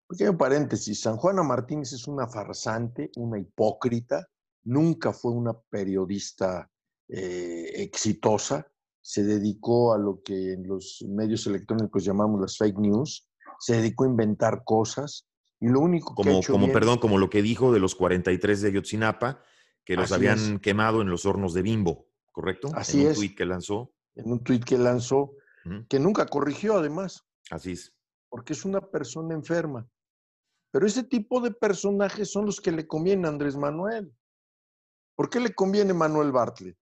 Pequeño 0.06 0.36
paréntesis, 0.36 1.00
San 1.00 1.16
Juana 1.16 1.42
Martínez 1.42 1.94
es 1.94 2.06
una 2.06 2.28
farsante, 2.28 3.10
una 3.16 3.38
hipócrita, 3.38 4.28
nunca 4.64 5.14
fue 5.14 5.32
una 5.32 5.58
periodista 5.58 6.70
eh, 7.08 7.70
exitosa, 7.74 8.70
se 9.00 9.24
dedicó 9.24 9.94
a 9.94 9.98
lo 9.98 10.20
que 10.22 10.52
en 10.52 10.68
los 10.68 11.02
medios 11.08 11.46
electrónicos 11.46 12.04
llamamos 12.04 12.38
las 12.38 12.58
fake 12.58 12.80
news, 12.80 13.26
se 13.58 13.76
dedicó 13.76 14.04
a 14.04 14.08
inventar 14.08 14.62
cosas 14.62 15.27
y 15.60 15.68
lo 15.68 15.80
único 15.80 16.14
que 16.14 16.22
como, 16.22 16.42
como 16.42 16.72
perdón, 16.72 16.98
como 16.98 17.18
lo 17.18 17.30
que 17.30 17.42
dijo 17.42 17.72
de 17.72 17.80
los 17.80 17.94
43 17.94 18.62
de 18.62 18.68
Ayotzinapa, 18.68 19.42
que 19.84 19.96
los 19.96 20.12
habían 20.12 20.58
quemado 20.58 21.00
en 21.02 21.10
los 21.10 21.24
hornos 21.26 21.54
de 21.54 21.62
Bimbo. 21.62 22.08
¿correcto? 22.38 22.70
Así 22.74 23.00
en 23.00 23.08
un 23.08 23.14
tuit 23.14 23.36
que 23.36 23.44
lanzó. 23.44 23.92
En 24.14 24.30
un 24.30 24.44
tuit 24.44 24.64
que 24.64 24.78
lanzó, 24.78 25.34
que 25.88 25.98
nunca 25.98 26.24
corrigió 26.26 26.78
además. 26.78 27.26
Así 27.50 27.72
es. 27.72 27.92
Porque 28.28 28.52
es 28.52 28.64
una 28.64 28.80
persona 28.80 29.34
enferma. 29.34 29.88
Pero 30.70 30.86
ese 30.86 31.02
tipo 31.02 31.40
de 31.40 31.50
personajes 31.50 32.30
son 32.30 32.46
los 32.46 32.60
que 32.60 32.70
le 32.70 32.86
conviene 32.86 33.26
a 33.26 33.30
Andrés 33.30 33.56
Manuel. 33.56 34.14
¿Por 35.16 35.30
qué 35.30 35.40
le 35.40 35.52
conviene 35.52 35.92
Manuel 35.94 36.30
Bartlett? 36.30 36.76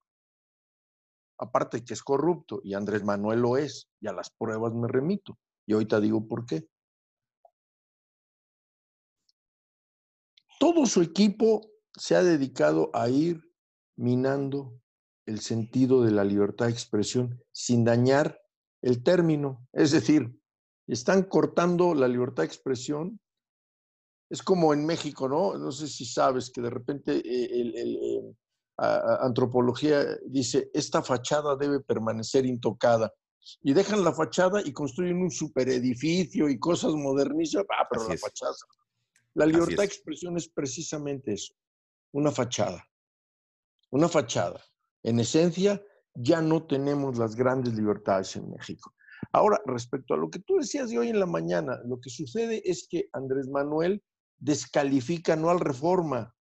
Aparte 1.39 1.83
que 1.83 1.95
es 1.95 2.03
corrupto 2.03 2.61
y 2.63 2.75
Andrés 2.75 3.03
Manuel 3.03 3.39
lo 3.39 3.57
es, 3.57 3.89
y 3.99 4.07
a 4.07 4.13
las 4.13 4.29
pruebas 4.29 4.75
me 4.75 4.87
remito. 4.87 5.39
Y 5.65 5.73
ahorita 5.73 5.99
digo 5.99 6.27
por 6.27 6.45
qué. 6.45 6.67
Todo 10.59 10.85
su 10.85 11.01
equipo 11.01 11.61
se 11.95 12.15
ha 12.15 12.23
dedicado 12.23 12.89
a 12.93 13.09
ir 13.09 13.41
minando 13.95 14.79
el 15.25 15.39
sentido 15.39 16.03
de 16.03 16.11
la 16.11 16.23
libertad 16.23 16.65
de 16.67 16.71
expresión 16.71 17.43
sin 17.51 17.83
dañar 17.83 18.41
el 18.81 19.03
término. 19.03 19.67
Es 19.73 19.91
decir, 19.91 20.39
están 20.87 21.23
cortando 21.23 21.93
la 21.93 22.07
libertad 22.07 22.43
de 22.43 22.47
expresión. 22.47 23.19
Es 24.29 24.41
como 24.41 24.73
en 24.73 24.85
México, 24.85 25.27
¿no? 25.27 25.57
No 25.57 25.71
sé 25.71 25.87
si 25.87 26.05
sabes 26.05 26.49
que 26.49 26.61
de 26.61 26.69
repente 26.69 27.17
eh, 27.17 27.61
el, 27.61 28.35
antropología 28.77 30.05
dice, 30.25 30.69
esta 30.73 31.01
fachada 31.01 31.55
debe 31.55 31.79
permanecer 31.79 32.45
intocada. 32.45 33.13
Y 33.61 33.73
dejan 33.73 34.03
la 34.03 34.13
fachada 34.13 34.61
y 34.63 34.73
construyen 34.73 35.21
un 35.21 35.31
superedificio 35.31 36.49
y 36.49 36.59
cosas 36.59 36.93
modernísimas. 36.93 37.65
Ah, 37.69 37.87
pero 37.89 38.07
la 38.07 38.17
fachada. 38.17 38.53
La 39.35 39.45
libertad 39.45 39.77
de 39.77 39.85
expresión 39.85 40.37
es 40.37 40.49
precisamente 40.49 41.33
eso, 41.33 41.53
una 42.11 42.31
fachada. 42.31 42.83
Una 43.89 44.09
fachada 44.09 44.63
en 45.03 45.19
esencia, 45.19 45.81
ya 46.13 46.41
no 46.41 46.65
tenemos 46.65 47.17
las 47.17 47.35
grandes 47.35 47.73
libertades 47.75 48.35
en 48.35 48.49
México. 48.49 48.93
Ahora, 49.31 49.59
respecto 49.65 50.13
a 50.13 50.17
lo 50.17 50.29
que 50.29 50.39
tú 50.39 50.57
decías 50.57 50.89
de 50.89 50.99
hoy 50.99 51.09
en 51.09 51.19
la 51.19 51.25
mañana, 51.25 51.79
lo 51.85 51.99
que 51.99 52.09
sucede 52.09 52.61
es 52.65 52.87
que 52.89 53.07
Andrés 53.13 53.47
Manuel 53.47 54.03
descalifica 54.37 55.35
no 55.35 55.49
al 55.49 55.59
reforma, 55.59 56.35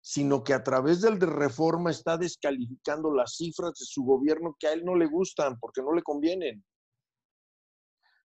sino 0.00 0.44
que 0.44 0.52
a 0.52 0.62
través 0.62 1.00
del 1.00 1.18
de 1.18 1.26
reforma 1.26 1.90
está 1.90 2.18
descalificando 2.18 3.12
las 3.14 3.36
cifras 3.36 3.72
de 3.78 3.86
su 3.86 4.02
gobierno 4.04 4.56
que 4.58 4.66
a 4.66 4.72
él 4.72 4.84
no 4.84 4.94
le 4.96 5.06
gustan 5.06 5.58
porque 5.58 5.82
no 5.82 5.92
le 5.92 6.02
convienen. 6.02 6.64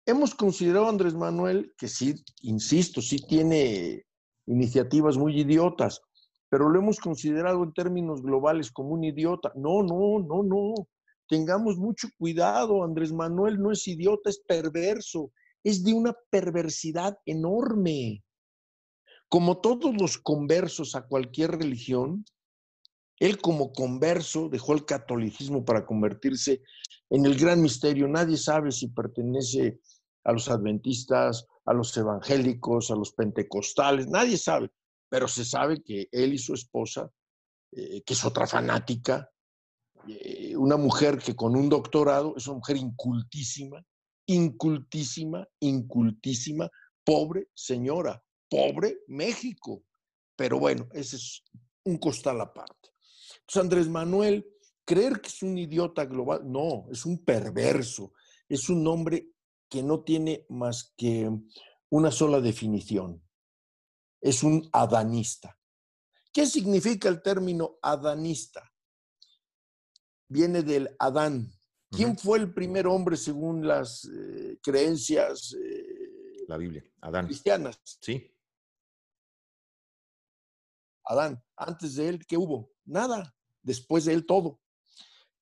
Hemos 0.09 0.33
considerado 0.33 0.87
a 0.87 0.89
Andrés 0.89 1.13
Manuel 1.13 1.71
que 1.77 1.87
sí, 1.87 2.15
insisto, 2.41 2.99
sí 2.99 3.17
tiene 3.27 4.07
iniciativas 4.47 5.17
muy 5.17 5.39
idiotas, 5.39 6.01
pero 6.49 6.67
lo 6.67 6.79
hemos 6.79 6.97
considerado 6.97 7.63
en 7.63 7.73
términos 7.73 8.23
globales 8.23 8.71
como 8.71 8.95
un 8.95 9.03
idiota. 9.03 9.51
No, 9.53 9.83
no, 9.83 10.17
no, 10.17 10.41
no. 10.41 10.73
Tengamos 11.27 11.77
mucho 11.77 12.07
cuidado. 12.17 12.83
Andrés 12.83 13.13
Manuel 13.13 13.61
no 13.61 13.71
es 13.71 13.87
idiota, 13.87 14.31
es 14.31 14.39
perverso. 14.39 15.31
Es 15.63 15.83
de 15.83 15.93
una 15.93 16.17
perversidad 16.31 17.15
enorme. 17.27 18.23
Como 19.27 19.59
todos 19.59 19.93
los 19.95 20.17
conversos 20.17 20.95
a 20.95 21.05
cualquier 21.05 21.51
religión, 21.51 22.25
él 23.19 23.37
como 23.37 23.71
converso 23.73 24.49
dejó 24.49 24.73
el 24.73 24.85
catolicismo 24.85 25.63
para 25.63 25.85
convertirse 25.85 26.63
en 27.11 27.27
el 27.27 27.37
gran 27.37 27.61
misterio. 27.61 28.07
Nadie 28.07 28.37
sabe 28.37 28.71
si 28.71 28.87
pertenece 28.87 29.79
a 30.23 30.31
los 30.31 30.49
adventistas, 30.49 31.47
a 31.65 31.73
los 31.73 31.95
evangélicos, 31.97 32.91
a 32.91 32.95
los 32.95 33.13
pentecostales, 33.13 34.07
nadie 34.07 34.37
sabe 34.37 34.71
pero 35.09 35.27
se 35.27 35.43
sabe 35.43 35.83
que 35.83 36.07
él 36.11 36.33
y 36.33 36.37
su 36.37 36.53
esposa, 36.53 37.11
eh, 37.71 38.01
que 38.03 38.13
es 38.13 38.23
otra 38.23 38.47
fanática, 38.47 39.29
eh, 40.07 40.55
una 40.55 40.77
mujer 40.77 41.17
que 41.17 41.35
con 41.35 41.55
un 41.55 41.67
doctorado 41.67 42.35
es 42.37 42.47
una 42.47 42.57
mujer 42.57 42.77
incultísima, 42.77 43.83
incultísima, 44.27 45.45
incultísima, 45.59 46.69
pobre 47.03 47.49
señora, 47.53 48.23
pobre 48.47 48.99
México. 49.07 49.83
Pero 50.35 50.59
bueno, 50.59 50.87
ese 50.93 51.17
es 51.17 51.43
un 51.83 51.97
costal 51.97 52.39
aparte. 52.39 52.89
Entonces, 53.41 53.61
Andrés 53.61 53.89
Manuel, 53.89 54.45
creer 54.85 55.19
que 55.19 55.27
es 55.27 55.41
un 55.41 55.57
idiota 55.57 56.05
global, 56.05 56.41
no, 56.45 56.85
es 56.91 57.05
un 57.05 57.23
perverso, 57.25 58.13
es 58.47 58.69
un 58.69 58.87
hombre 58.87 59.27
que 59.69 59.83
no 59.83 60.03
tiene 60.03 60.45
más 60.49 60.93
que 60.97 61.29
una 61.89 62.11
sola 62.11 62.41
definición, 62.41 63.23
es 64.21 64.43
un 64.43 64.67
adanista. 64.73 65.57
¿Qué 66.33 66.45
significa 66.45 67.09
el 67.09 67.21
término 67.21 67.77
adanista? 67.81 68.71
Viene 70.27 70.61
del 70.61 70.95
Adán. 70.99 71.51
¿Quién 71.91 72.17
fue 72.17 72.37
el 72.37 72.53
primer 72.53 72.85
hombre 72.85 73.17
según 73.17 73.67
las 73.67 74.05
eh, 74.05 74.59
creencias 74.61 75.53
eh, 75.53 76.45
la 76.47 76.57
Biblia, 76.57 76.83
Adán. 77.01 77.25
cristianas? 77.25 77.79
Sí. 78.01 78.31
Adán. 81.05 81.43
Antes 81.55 81.95
de 81.95 82.09
él, 82.09 82.25
¿qué 82.27 82.37
hubo? 82.37 82.71
Nada. 82.85 83.35
Después 83.63 84.05
de 84.05 84.13
él, 84.13 84.25
todo. 84.27 84.61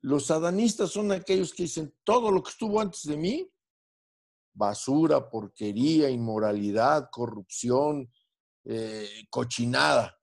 Los 0.02 0.32
adanistas 0.32 0.92
son 0.92 1.12
aquellos 1.12 1.54
que 1.54 1.64
dicen, 1.64 1.94
todo 2.06 2.32
lo 2.32 2.42
que 2.42 2.52
estuvo 2.52 2.80
antes 2.80 3.04
de 3.04 3.18
mí 3.18 3.52
basura, 4.58 5.30
porquería, 5.30 6.10
inmoralidad, 6.10 7.10
corrupción, 7.12 8.12
eh, 8.66 9.08
cochinada. 9.30 10.18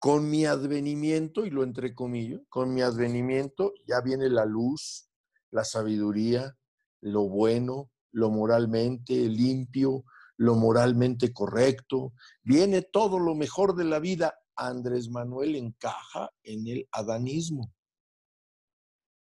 Con 0.00 0.28
mi 0.28 0.44
advenimiento, 0.44 1.46
y 1.46 1.50
lo 1.50 1.62
entrecomillo, 1.62 2.42
con 2.48 2.74
mi 2.74 2.82
advenimiento 2.82 3.72
ya 3.86 4.00
viene 4.00 4.28
la 4.28 4.44
luz, 4.44 5.08
la 5.50 5.64
sabiduría, 5.64 6.56
lo 7.00 7.28
bueno, 7.28 7.90
lo 8.12 8.30
moralmente 8.30 9.14
limpio, 9.14 10.04
lo 10.36 10.54
moralmente 10.54 11.32
correcto, 11.32 12.12
viene 12.42 12.82
todo 12.82 13.18
lo 13.18 13.34
mejor 13.34 13.74
de 13.74 13.84
la 13.84 13.98
vida. 13.98 14.34
Andrés 14.56 15.08
Manuel 15.08 15.54
encaja 15.54 16.30
en 16.42 16.66
el 16.66 16.88
adanismo. 16.90 17.72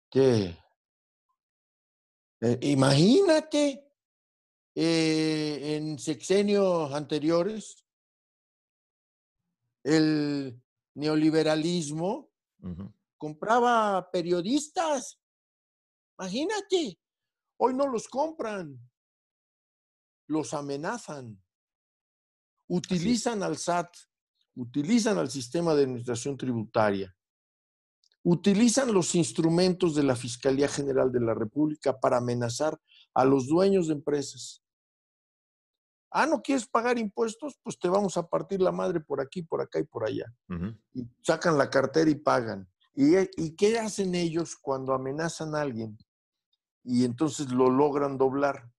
¿Qué? 0.10 0.63
Eh, 2.46 2.60
imagínate 2.64 3.90
eh, 4.76 5.76
en 5.78 5.98
sexenios 5.98 6.92
anteriores 6.92 7.86
el 9.82 10.62
neoliberalismo 10.96 12.30
compraba 13.18 14.10
periodistas. 14.12 15.22
Imagínate, 16.20 17.00
hoy 17.58 17.74
no 17.74 17.88
los 17.88 18.10
compran 18.10 18.78
los 20.28 20.54
amenazan, 20.54 21.42
utilizan 22.68 23.42
al 23.42 23.58
SAT, 23.58 23.96
utilizan 24.56 25.18
al 25.18 25.30
sistema 25.30 25.74
de 25.74 25.84
administración 25.84 26.36
tributaria, 26.36 27.16
utilizan 28.24 28.94
los 28.94 29.16
instrumentos 29.16 29.96
de 29.96 30.04
la 30.04 30.16
Fiscalía 30.16 30.68
General 30.68 31.12
de 31.12 31.20
la 31.20 31.34
República 31.34 32.00
para 32.00 32.18
amenazar 32.18 32.80
a 33.14 33.26
los 33.26 33.48
dueños 33.48 33.88
de 33.88 33.94
empresas. 33.94 34.64
Ah, 36.10 36.26
¿no 36.26 36.42
quieres 36.42 36.68
pagar 36.68 36.98
impuestos? 36.98 37.58
Pues 37.64 37.78
te 37.78 37.90
vamos 37.90 38.18
a 38.18 38.28
partir 38.28 38.62
la 38.62 38.72
madre 38.72 39.00
por 39.00 39.20
aquí, 39.20 39.42
por 39.42 39.62
acá 39.62 39.80
y 39.80 39.84
por 39.84 40.06
allá. 40.06 40.32
Y 40.94 41.08
sacan 41.22 41.58
la 41.58 41.70
cartera 41.70 42.10
y 42.10 42.16
pagan. 42.16 42.70
¿Y, 42.96 43.18
¿Y 43.36 43.56
qué 43.56 43.80
hacen 43.80 44.14
ellos 44.14 44.56
cuando 44.56 44.94
amenazan 44.94 45.56
a 45.56 45.62
alguien? 45.62 45.98
Y 46.84 47.06
entonces 47.06 47.52
lo 47.52 47.70
logran 47.70 48.18
doblar 48.18 48.74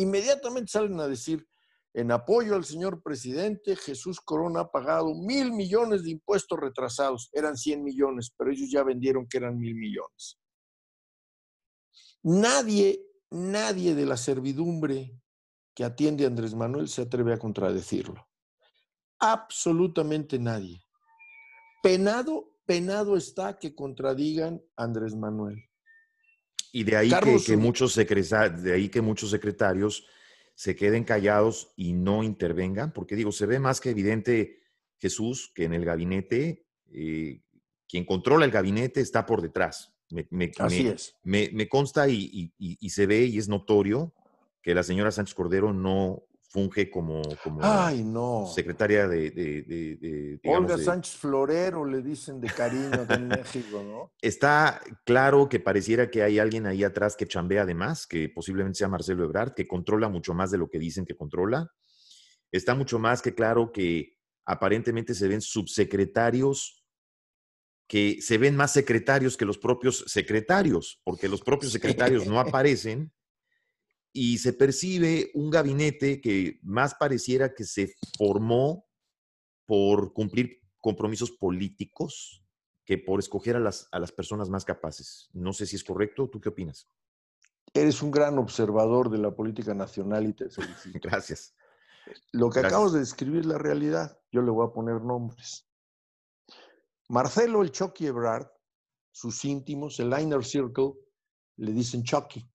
inmediatamente 0.00 0.70
salen 0.70 0.98
a 1.00 1.08
decir, 1.08 1.46
en 1.92 2.12
apoyo 2.12 2.54
al 2.54 2.64
señor 2.64 3.02
presidente, 3.02 3.74
Jesús 3.74 4.20
Corona 4.20 4.60
ha 4.60 4.70
pagado 4.70 5.14
mil 5.14 5.52
millones 5.52 6.04
de 6.04 6.10
impuestos 6.10 6.58
retrasados. 6.58 7.30
Eran 7.32 7.56
100 7.56 7.82
millones, 7.82 8.32
pero 8.36 8.52
ellos 8.52 8.70
ya 8.70 8.84
vendieron 8.84 9.26
que 9.26 9.38
eran 9.38 9.58
mil 9.58 9.74
millones. 9.74 10.38
Nadie, 12.22 13.04
nadie 13.30 13.94
de 13.94 14.06
la 14.06 14.16
servidumbre 14.16 15.18
que 15.74 15.84
atiende 15.84 16.24
a 16.24 16.28
Andrés 16.28 16.54
Manuel 16.54 16.88
se 16.88 17.02
atreve 17.02 17.32
a 17.32 17.38
contradecirlo. 17.38 18.28
Absolutamente 19.18 20.38
nadie. 20.38 20.80
Penado, 21.82 22.56
penado 22.66 23.16
está 23.16 23.58
que 23.58 23.74
contradigan 23.74 24.62
a 24.76 24.84
Andrés 24.84 25.16
Manuel. 25.16 25.58
Y 26.72 26.84
de 26.84 26.96
ahí, 26.96 27.10
que, 27.44 27.56
muchos 27.56 27.96
de 27.96 28.72
ahí 28.72 28.88
que 28.88 29.00
muchos 29.00 29.30
secretarios 29.30 30.06
se 30.60 30.76
queden 30.76 31.04
callados 31.04 31.72
y 31.74 31.94
no 31.94 32.22
intervengan, 32.22 32.92
porque 32.92 33.16
digo, 33.16 33.32
se 33.32 33.46
ve 33.46 33.58
más 33.58 33.80
que 33.80 33.88
evidente 33.88 34.60
Jesús 34.98 35.50
que 35.54 35.64
en 35.64 35.72
el 35.72 35.86
gabinete, 35.86 36.66
eh, 36.92 37.40
quien 37.88 38.04
controla 38.04 38.44
el 38.44 38.50
gabinete 38.50 39.00
está 39.00 39.24
por 39.24 39.40
detrás. 39.40 39.94
Me, 40.10 40.52
Así 40.58 40.86
es. 40.86 41.16
Me, 41.22 41.66
consta 41.66 42.08
y, 42.10 42.52
se 42.90 43.06
ve 43.06 43.24
y 43.24 43.38
es 43.38 43.48
notorio 43.48 44.12
que 44.60 44.74
la 44.74 44.82
señora 44.82 45.10
Sánchez 45.10 45.34
Cordero 45.34 45.72
no 45.72 46.24
funge 46.50 46.90
como, 46.90 47.22
como 47.42 48.52
secretaria 48.52 49.06
de... 49.06 49.30
de, 49.30 50.40
Olga 50.44 50.76
Sánchez 50.76 51.14
Florero 51.16 51.84
le 51.84 52.02
dicen 52.02 52.40
de 52.40 52.48
cariño 52.48 53.06
en 53.08 53.28
México, 53.28 53.82
¿no? 53.84 54.12
Está 54.20 54.80
claro 55.04 55.48
que 55.48 55.60
pareciera 55.60 56.10
que 56.10 56.22
hay 56.22 56.40
alguien 56.40 56.66
ahí 56.66 56.82
atrás 56.82 57.16
que 57.16 57.28
chambea 57.28 57.62
además, 57.62 58.06
que 58.06 58.28
posiblemente 58.28 58.78
sea 58.78 58.88
Marcelo 58.88 59.24
Ebrard, 59.24 59.54
que 59.54 59.68
controla 59.68 60.08
mucho 60.08 60.34
más 60.34 60.50
de 60.50 60.58
lo 60.58 60.68
que 60.68 60.80
dicen 60.80 61.06
que 61.06 61.16
controla. 61.16 61.70
Está 62.50 62.74
mucho 62.74 62.98
más 62.98 63.22
que 63.22 63.34
claro 63.34 63.70
que 63.70 64.16
aparentemente 64.44 65.14
se 65.14 65.28
ven 65.28 65.40
subsecretarios 65.40 66.84
que 67.86 68.22
se 68.22 68.38
ven 68.38 68.54
más 68.54 68.72
secretarios 68.72 69.36
que 69.36 69.44
los 69.44 69.58
propios 69.58 70.04
secretarios, 70.06 71.00
porque 71.02 71.28
los 71.28 71.42
propios 71.42 71.72
secretarios 71.72 72.24
no 72.24 72.38
aparecen 72.38 73.12
y 74.12 74.38
se 74.38 74.52
percibe 74.52 75.30
un 75.34 75.50
gabinete 75.50 76.20
que 76.20 76.58
más 76.62 76.94
pareciera 76.94 77.54
que 77.54 77.64
se 77.64 77.94
formó 78.18 78.88
por 79.66 80.12
cumplir 80.12 80.60
compromisos 80.80 81.30
políticos 81.30 82.44
que 82.84 82.98
por 82.98 83.20
escoger 83.20 83.54
a 83.56 83.60
las, 83.60 83.88
a 83.92 84.00
las 84.00 84.10
personas 84.10 84.48
más 84.48 84.64
capaces. 84.64 85.28
No 85.32 85.52
sé 85.52 85.66
si 85.66 85.76
es 85.76 85.84
correcto. 85.84 86.28
¿Tú 86.28 86.40
qué 86.40 86.48
opinas? 86.48 86.88
Eres 87.72 88.02
un 88.02 88.10
gran 88.10 88.36
observador 88.38 89.10
de 89.10 89.18
la 89.18 89.30
política 89.30 89.74
nacional 89.74 90.26
y 90.26 90.32
te 90.32 90.50
felicito. 90.50 91.08
Gracias. 91.08 91.54
Lo 92.32 92.50
que 92.50 92.58
acabas 92.58 92.92
de 92.92 92.98
describir 92.98 93.40
es 93.40 93.46
la 93.46 93.58
realidad. 93.58 94.18
Yo 94.32 94.42
le 94.42 94.50
voy 94.50 94.66
a 94.66 94.72
poner 94.72 95.00
nombres. 95.02 95.68
Marcelo 97.08 97.62
el 97.62 97.70
Chucky 97.70 98.06
Ebrard, 98.06 98.48
sus 99.12 99.44
íntimos, 99.44 100.00
el 100.00 100.12
Inner 100.18 100.44
Circle, 100.44 100.94
le 101.56 101.72
dicen 101.72 102.02
Chucky. 102.02 102.49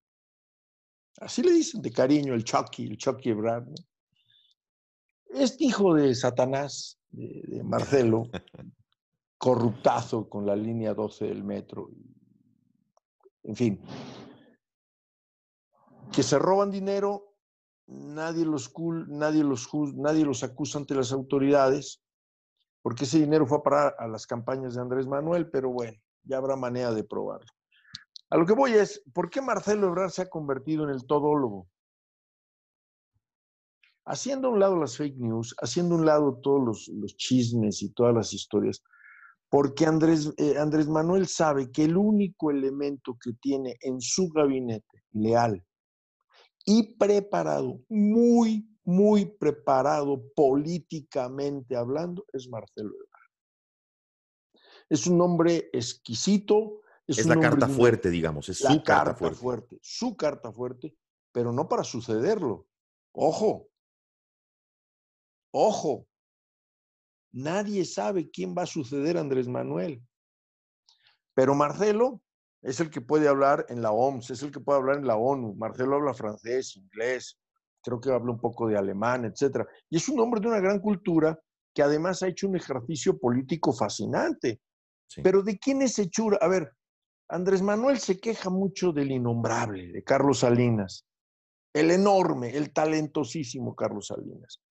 Así 1.18 1.42
le 1.42 1.52
dicen 1.52 1.82
de 1.82 1.92
cariño 1.92 2.34
el 2.34 2.44
Chucky, 2.44 2.86
el 2.86 2.98
Chucky 2.98 3.30
Ebrard. 3.30 3.68
Este 5.28 5.66
hijo 5.66 5.94
de 5.94 6.14
Satanás, 6.14 7.00
de, 7.10 7.64
Marcelo, 7.64 8.30
corruptazo 9.38 10.30
con 10.30 10.46
la 10.46 10.56
línea 10.56 10.94
12 10.94 11.26
del 11.26 11.44
metro. 11.44 11.90
En 13.44 13.56
fin, 13.56 13.82
que 16.12 16.24
se 16.24 16.40
roban 16.40 16.72
dinero, 16.72 17.36
nadie 17.88 18.46
los, 18.46 18.74
nadie 19.08 19.44
los, 19.44 19.70
nadie 19.94 20.26
los 20.26 20.44
acusa 20.44 20.80
ante 20.80 20.96
las 20.96 21.12
autoridades, 21.12 22.02
porque 22.82 23.04
ese 23.04 23.20
dinero 23.20 23.46
fue 23.46 23.60
a 23.60 23.64
parar 23.64 23.96
a 24.00 24.08
las 24.08 24.26
campañas 24.26 24.76
de 24.76 24.82
Andrés 24.82 25.08
Manuel, 25.08 25.50
pero 25.50 25.70
bueno, 25.70 25.98
ya 26.24 26.38
habrá 26.38 26.56
manera 26.56 26.94
de 26.94 27.04
probarlo. 27.04 27.52
A 28.30 28.38
lo 28.38 28.46
que 28.46 28.54
voy 28.54 28.74
es, 28.74 29.04
¿por 29.14 29.30
qué 29.30 29.42
Marcelo 29.42 29.88
Ebrard 29.88 30.10
se 30.10 30.24
ha 30.24 30.30
convertido 30.30 30.84
en 30.84 30.90
el 30.90 31.06
todólogo? 31.06 31.68
Haciendo 34.06 34.48
a 34.48 34.52
un 34.52 34.60
lado 34.60 34.78
las 34.78 34.98
fake 34.98 35.18
news, 35.18 35.56
haciendo 35.60 35.96
a 35.96 35.98
un 36.00 36.06
lado 36.06 36.40
todos 36.42 36.88
los, 36.90 37.18
chismes 37.18 37.82
y 37.82 37.90
todas 37.90 38.14
las 38.14 38.34
historias, 38.34 38.84
porque 39.50 39.86
Andrés, 39.86 40.34
eh, 40.38 40.58
Andrés 40.58 40.88
Manuel 40.88 41.28
sabe 41.28 41.72
que 41.72 41.86
el 41.86 41.98
único 41.98 42.52
elemento 42.52 43.18
que 43.22 43.34
tiene 43.34 43.78
en 43.82 44.02
su 44.02 44.30
gabinete 44.30 45.04
leal 45.12 45.64
y 46.66 46.96
preparado, 46.96 47.80
muy, 47.90 48.68
muy 48.84 49.26
preparado 49.26 50.32
políticamente 50.36 51.76
hablando, 51.76 52.26
es 52.34 52.48
Marcelo 52.50 52.90
Ebrard. 52.90 53.30
Es 54.90 55.08
un 55.08 55.22
hombre 55.22 55.70
exquisito, 55.74 56.82
es, 57.08 57.26
la 57.26 57.40
carta 57.40 57.68
fuerte, 57.68 58.10
digamos, 58.10 58.50
es 58.50 58.60
su 58.60 58.84
carta, 58.84 59.32
fuerte. 59.34 59.78
Su 59.82 60.16
carta 60.16 60.52
fuerte, 60.52 60.96
pero 61.32 61.52
no 61.52 61.68
para 61.68 61.84
sucederlo. 61.84 62.68
Ojo, 63.14 63.70
ojo, 65.52 66.08
nadie 67.32 67.86
sabe 67.86 68.30
quién 68.30 68.56
va 68.58 68.64
a 68.64 68.68
suceder 68.68 69.18
a 69.18 69.22
Andrés 69.22 69.48
Manuel. 69.48 70.02
Pero 71.34 71.54
Marcelo 71.54 72.22
es 72.62 72.80
el 72.80 72.90
que 72.90 73.02
puede 73.02 73.28
hablar 73.28 73.66
en 73.70 73.82
la 73.82 73.92
OMS, 73.92 74.32
es 74.32 74.42
el 74.42 74.52
que 74.52 74.60
puede 74.60 74.80
hablar 74.80 74.98
en 74.98 75.08
la 75.08 75.18
ONU. 75.18 75.54
Marcelo 75.56 75.98
habla 75.98 76.14
francés, 76.14 76.76
inglés, 76.76 77.38
creo 77.84 78.02
que 78.02 78.12
habla 78.12 78.32
un 78.32 78.40
poco 78.40 78.68
de 78.68 78.78
alemán, 78.78 79.26
etc. 79.26 79.68
Y 79.90 79.98
es 79.98 80.10
un 80.10 80.20
hombre 80.20 80.42
de 80.42 80.48
una 80.48 80.60
gran 80.60 80.80
cultura 80.80 81.40
que 81.74 81.84
además 81.84 82.24
ha 82.24 82.28
hecho 82.28 82.48
un 82.48 82.56
ejercicio 82.56 83.20
político 83.20 83.72
fascinante. 83.72 84.62
Pero 85.22 85.44
¿de 85.44 85.60
quién 85.60 85.84
es 85.84 86.00
hechura? 86.00 86.40
A 86.42 86.48
ver, 86.48 86.74
Andrés 87.28 87.62
Manuel 87.62 88.00
se 88.00 88.20
queja 88.20 88.50
mucho 88.50 88.92
del 88.92 89.12
innombrable, 89.12 89.92
de 89.92 90.04
Carlos 90.04 90.40
Salinas, 90.40 91.06
el 91.74 91.92
enorme, 91.92 92.56
el 92.56 92.72
talentosísimo 92.72 93.76
Carlos 93.76 94.08
Salinas. 94.08 94.62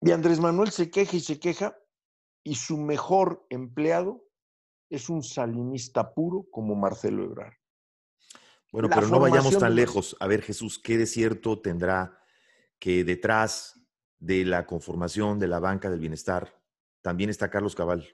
Y 0.00 0.12
Andrés 0.12 0.40
Manuel 0.40 0.70
se 0.70 0.90
queja 0.90 1.16
y 1.16 1.20
se 1.20 1.40
queja 1.40 1.76
y 2.44 2.54
su 2.54 2.78
mejor 2.78 3.44
empleado 3.50 4.24
es 4.88 5.08
un 5.08 5.22
salinista 5.22 6.14
puro 6.14 6.46
como 6.50 6.76
Marcelo 6.76 7.24
Ebrard. 7.24 7.54
Bueno, 8.72 8.88
pero 8.88 9.08
no 9.08 9.18
vayamos 9.18 9.58
tan 9.58 9.74
lejos. 9.74 10.16
A 10.20 10.26
ver, 10.26 10.42
Jesús, 10.42 10.78
¿qué 10.78 10.96
de 10.98 11.06
cierto 11.06 11.60
tendrá 11.60 12.22
que 12.78 13.04
detrás 13.04 13.80
de 14.18 14.44
la 14.44 14.66
conformación 14.66 15.38
de 15.38 15.48
la 15.48 15.58
banca 15.58 15.90
del 15.90 16.00
bienestar 16.00 16.62
también 17.02 17.30
está 17.30 17.50
Carlos 17.50 17.74
Cabal? 17.74 18.06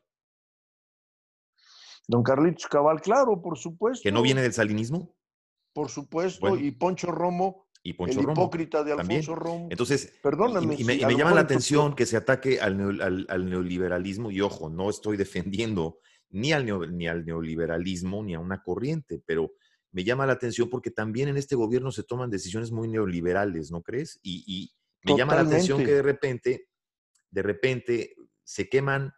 Don 2.12 2.22
Carlitos 2.22 2.66
Cabal, 2.66 3.00
claro, 3.00 3.40
por 3.40 3.56
supuesto. 3.56 4.02
¿Que 4.02 4.12
no 4.12 4.20
viene 4.20 4.42
del 4.42 4.52
salinismo? 4.52 5.16
por 5.72 5.88
supuesto, 5.88 6.56
y 6.56 6.70
Poncho 6.72 7.10
Romo, 7.10 7.66
y 7.82 7.94
Poncho 7.94 8.20
el 8.20 8.26
Romo, 8.26 8.42
hipócrita 8.42 8.84
de 8.84 8.92
Alfonso 8.92 9.34
Romo. 9.34 9.68
Entonces, 9.70 10.12
Perdóname, 10.22 10.76
y, 10.78 10.84
me, 10.84 10.98
llama 10.98 11.34
la 11.34 11.40
atención 11.40 11.94
que 11.94 12.06
se 12.06 12.16
ataque 12.16 12.60
al, 12.60 13.00
al, 13.28 13.48
neoliberalismo, 13.48 14.30
y 14.30 14.40
ojo, 14.40 14.68
no 14.68 14.90
estoy 14.90 15.16
defendiendo 15.56 15.98
ni 16.28 16.52
al, 16.52 16.96
ni 16.96 17.08
al 17.08 17.24
neoliberalismo 17.24 18.22
ni 18.22 18.34
a 18.34 18.40
una 18.40 18.62
corriente, 18.62 19.22
pero 19.24 19.52
me 19.90 20.04
llama 20.04 20.26
la 20.26 20.34
atención 20.34 20.68
porque 20.70 20.90
también 20.90 21.28
en 21.28 21.36
este 21.36 21.56
gobierno 21.56 21.90
se 21.90 22.02
toman 22.02 22.30
decisiones 22.30 22.70
muy 22.70 22.88
neoliberales, 22.88 23.70
¿no 23.70 23.82
crees? 23.82 24.20
Y, 24.22 24.44
y 24.46 24.72
me 25.10 25.16
llama 25.16 25.34
la 25.34 25.42
atención 25.42 25.84
que 25.84 25.92
de 25.92 26.02
repente, 26.02 26.68
de 27.30 27.42
repente 27.42 28.14
se 28.44 28.68
queman 28.68 29.12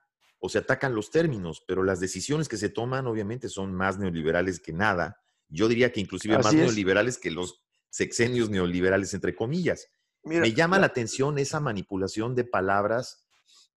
o 0.44 0.48
se 0.50 0.58
atacan 0.58 0.94
los 0.94 1.10
términos, 1.10 1.64
pero 1.66 1.82
las 1.82 2.00
decisiones 2.00 2.50
que 2.50 2.58
se 2.58 2.68
toman 2.68 3.06
obviamente 3.06 3.48
son 3.48 3.72
más 3.72 3.98
neoliberales 3.98 4.60
que 4.60 4.74
nada. 4.74 5.18
Yo 5.48 5.68
diría 5.68 5.90
que 5.90 6.00
inclusive 6.00 6.36
más 6.36 6.52
neoliberales 6.52 7.16
que 7.16 7.30
los 7.30 7.64
sexenios 7.88 8.50
neoliberales, 8.50 9.14
entre 9.14 9.34
comillas. 9.34 9.88
Me 10.22 10.52
llama 10.52 10.78
la 10.78 10.84
atención 10.84 11.38
esa 11.38 11.60
manipulación 11.60 12.34
de 12.34 12.44
palabras 12.44 13.26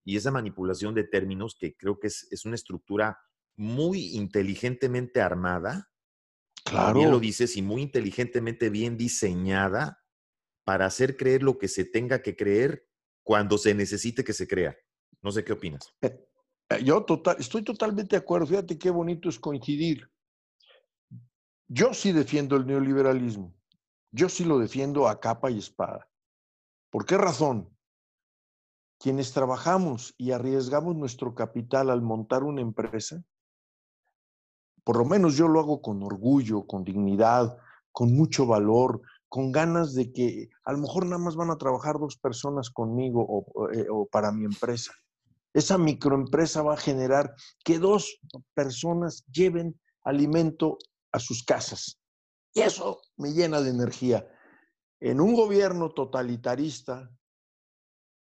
y 0.04 0.18
esa 0.18 0.30
manipulación 0.30 0.94
de 0.94 1.04
términos 1.04 1.56
que 1.58 1.74
creo 1.74 1.98
que 1.98 2.08
es, 2.08 2.28
es 2.30 2.44
una 2.44 2.56
estructura 2.56 3.18
muy 3.56 4.14
inteligentemente 4.14 5.22
armada, 5.22 5.90
claro. 6.64 6.98
bien 6.98 7.10
lo 7.10 7.18
dices, 7.18 7.56
y 7.56 7.62
muy 7.62 7.80
inteligentemente 7.80 8.68
bien 8.68 8.98
diseñada 8.98 10.04
para 10.64 10.84
hacer 10.84 11.16
creer 11.16 11.42
lo 11.42 11.56
que 11.56 11.68
se 11.68 11.86
tenga 11.86 12.20
que 12.20 12.36
creer 12.36 12.86
cuando 13.22 13.56
se 13.56 13.72
necesite 13.72 14.22
que 14.22 14.34
se 14.34 14.46
crea. 14.46 14.76
No 15.22 15.32
sé 15.32 15.44
qué 15.44 15.54
opinas. 15.54 15.94
Eh, 16.70 16.84
yo 16.84 17.04
total, 17.04 17.36
estoy 17.38 17.62
totalmente 17.62 18.16
de 18.16 18.22
acuerdo. 18.22 18.46
Fíjate 18.46 18.78
qué 18.78 18.90
bonito 18.90 19.28
es 19.28 19.38
coincidir. 19.38 20.10
Yo 21.68 21.92
sí 21.92 22.12
defiendo 22.12 22.56
el 22.56 22.66
neoliberalismo. 22.66 23.54
Yo 24.10 24.28
sí 24.28 24.44
lo 24.44 24.58
defiendo 24.58 25.08
a 25.08 25.20
capa 25.20 25.50
y 25.50 25.58
espada. 25.58 26.08
¿Por 26.90 27.04
qué 27.04 27.18
razón? 27.18 27.68
Quienes 28.98 29.32
trabajamos 29.32 30.14
y 30.16 30.32
arriesgamos 30.32 30.96
nuestro 30.96 31.34
capital 31.34 31.90
al 31.90 32.02
montar 32.02 32.42
una 32.42 32.62
empresa, 32.62 33.22
por 34.82 34.96
lo 34.96 35.04
menos 35.04 35.36
yo 35.36 35.46
lo 35.46 35.60
hago 35.60 35.82
con 35.82 36.02
orgullo, 36.02 36.66
con 36.66 36.82
dignidad, 36.82 37.58
con 37.92 38.14
mucho 38.16 38.46
valor, 38.46 39.02
con 39.28 39.52
ganas 39.52 39.94
de 39.94 40.10
que 40.12 40.48
a 40.64 40.72
lo 40.72 40.78
mejor 40.78 41.04
nada 41.04 41.18
más 41.18 41.36
van 41.36 41.50
a 41.50 41.58
trabajar 41.58 41.98
dos 41.98 42.16
personas 42.16 42.70
conmigo 42.70 43.24
o, 43.28 43.70
eh, 43.70 43.86
para 44.10 44.32
mi 44.32 44.46
empresa. 44.46 44.92
Esa 45.58 45.76
microempresa 45.76 46.62
va 46.62 46.74
a 46.74 46.76
generar 46.76 47.34
que 47.64 47.80
dos 47.80 48.20
personas 48.54 49.24
lleven 49.26 49.76
alimento 50.04 50.78
a 51.10 51.18
sus 51.18 51.42
casas. 51.42 51.98
Y 52.54 52.60
eso 52.60 53.00
me 53.16 53.32
llena 53.32 53.60
de 53.60 53.70
energía. 53.70 54.24
En 55.00 55.20
un 55.20 55.34
gobierno 55.34 55.90
totalitarista, 55.90 57.10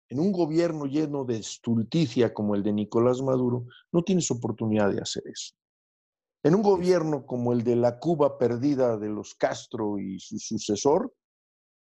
en 0.10 0.20
un 0.20 0.32
gobierno 0.32 0.86
lleno 0.86 1.26
de 1.26 1.38
estulticia 1.38 2.36
como 2.36 2.54
el 2.54 2.62
de 2.62 2.72
Nicolás 2.72 3.20
Maduro, 3.24 3.66
no 3.92 4.04
tienes 4.04 4.30
oportunidad 4.30 4.92
de 4.92 5.02
hacer 5.02 5.24
eso. 5.26 5.56
En 6.44 6.54
un 6.54 6.62
gobierno 6.62 7.26
como 7.26 7.52
el 7.52 7.64
de 7.64 7.78
la 7.78 7.98
Cuba 7.98 8.38
perdida 8.38 8.96
de 9.00 9.10
los 9.10 9.34
Castro 9.34 9.98
y 9.98 10.20
su 10.20 10.38
sucesor, 10.38 11.12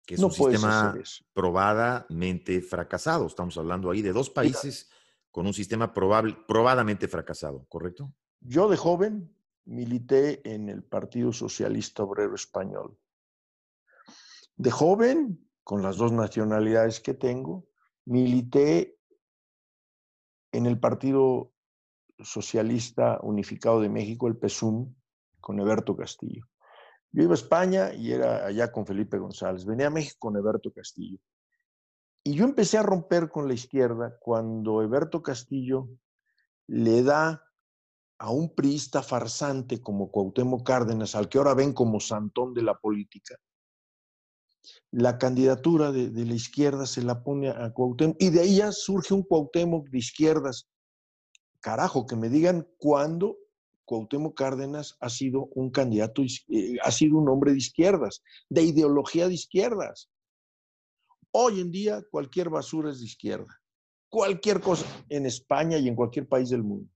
que 0.06 0.14
es 0.14 0.22
un 0.22 0.32
sistema 0.32 0.96
probadamente 1.34 2.62
fracasado. 2.62 3.26
Estamos 3.26 3.58
hablando 3.58 3.90
ahí 3.90 4.04
de 4.04 4.14
dos 4.14 4.30
países 4.30 4.92
con 5.34 5.48
un 5.48 5.54
sistema 5.54 5.92
probable, 5.96 6.38
probadamente 6.48 7.08
fracasado, 7.08 7.66
¿correcto? 7.68 8.14
Yo 8.40 8.70
de 8.70 8.78
joven 8.78 9.36
milité 9.66 10.48
en 10.48 10.70
el 10.70 10.84
Partido 10.84 11.34
Socialista 11.34 12.04
Obrero 12.04 12.36
Español. 12.36 12.96
De 14.56 14.70
joven, 14.70 15.50
con 15.64 15.82
las 15.82 15.98
dos 15.98 16.12
nacionalidades 16.12 17.00
que 17.00 17.16
tengo, 17.16 17.66
milité 18.06 19.00
en 20.52 20.68
el 20.68 20.80
Partido 20.80 21.52
Socialista 22.20 23.20
Unificado 23.24 23.82
de 23.82 23.90
México, 23.90 24.28
el 24.28 24.38
PESUM, 24.38 24.94
con 25.42 25.60
Eberto 25.60 25.98
Castillo. 25.98 26.46
Yo 27.12 27.24
iba 27.24 27.32
a 27.32 27.42
España 27.42 27.92
y 27.92 28.12
era 28.12 28.46
allá 28.46 28.72
con 28.72 28.86
Felipe 28.86 29.18
González. 29.18 29.66
Venía 29.66 29.88
a 29.88 29.90
México 29.90 30.18
con 30.20 30.38
Eberto 30.38 30.72
Castillo. 30.72 31.18
Y 32.24 32.36
yo 32.36 32.46
empecé 32.46 32.78
a 32.78 32.84
romper 32.84 33.30
con 33.30 33.48
la 33.48 33.54
izquierda 33.54 34.18
cuando 34.20 34.82
Eberto 34.82 35.22
Castillo 35.22 35.90
le 36.68 37.04
da 37.04 37.44
a 38.18 38.30
un 38.30 38.56
priista 38.56 39.04
farsante 39.04 39.82
como 39.82 40.10
Cuauhtémoc 40.10 40.66
Cárdenas, 40.66 41.16
al 41.16 41.28
que 41.28 41.38
ahora 41.38 41.54
ven 41.54 41.74
como 41.74 42.00
santón 42.00 42.54
de 42.54 42.62
la 42.62 42.80
política, 42.80 43.36
la 44.92 45.18
candidatura 45.18 45.92
de, 45.92 46.10
la 46.26 46.34
izquierda 46.34 46.86
se 46.86 47.02
la 47.02 47.24
pone 47.24 47.50
a 47.50 47.74
Cuauhtémoc 47.74 48.16
y 48.20 48.30
de 48.30 48.40
ahí 48.40 48.58
ya 48.58 48.72
surge 48.72 49.14
un 49.14 49.24
Cuauhtémoc 49.24 49.90
de 49.90 49.98
izquierdas 49.98 50.70
carajo, 51.60 52.06
que 52.06 52.16
me 52.16 52.30
digan 52.30 52.68
cuándo 52.78 53.38
Cuauhtémoc 53.86 54.38
Cárdenas 54.38 54.96
ha 55.02 55.10
sido 55.10 55.50
un 55.56 55.72
candidato, 55.72 56.22
eh, 56.22 56.78
ha 56.82 56.92
sido 56.92 57.18
un 57.18 57.28
hombre 57.28 57.52
de 57.52 57.58
izquierdas, 57.58 58.24
de 58.50 58.64
ideología 58.64 59.28
de 59.28 59.34
izquierdas. 59.34 60.10
Hoy 61.36 61.60
en 61.60 61.72
día 61.72 62.02
cualquier 62.12 62.50
basura 62.50 62.92
es 62.92 63.00
de 63.00 63.06
izquierda, 63.06 63.60
cualquier 64.08 64.62
cosa 64.62 64.86
en 65.10 65.26
España 65.26 65.78
y 65.78 65.88
en 65.88 65.96
cualquier 65.96 66.28
país 66.28 66.50
del 66.50 66.64
mundo. 66.64 66.90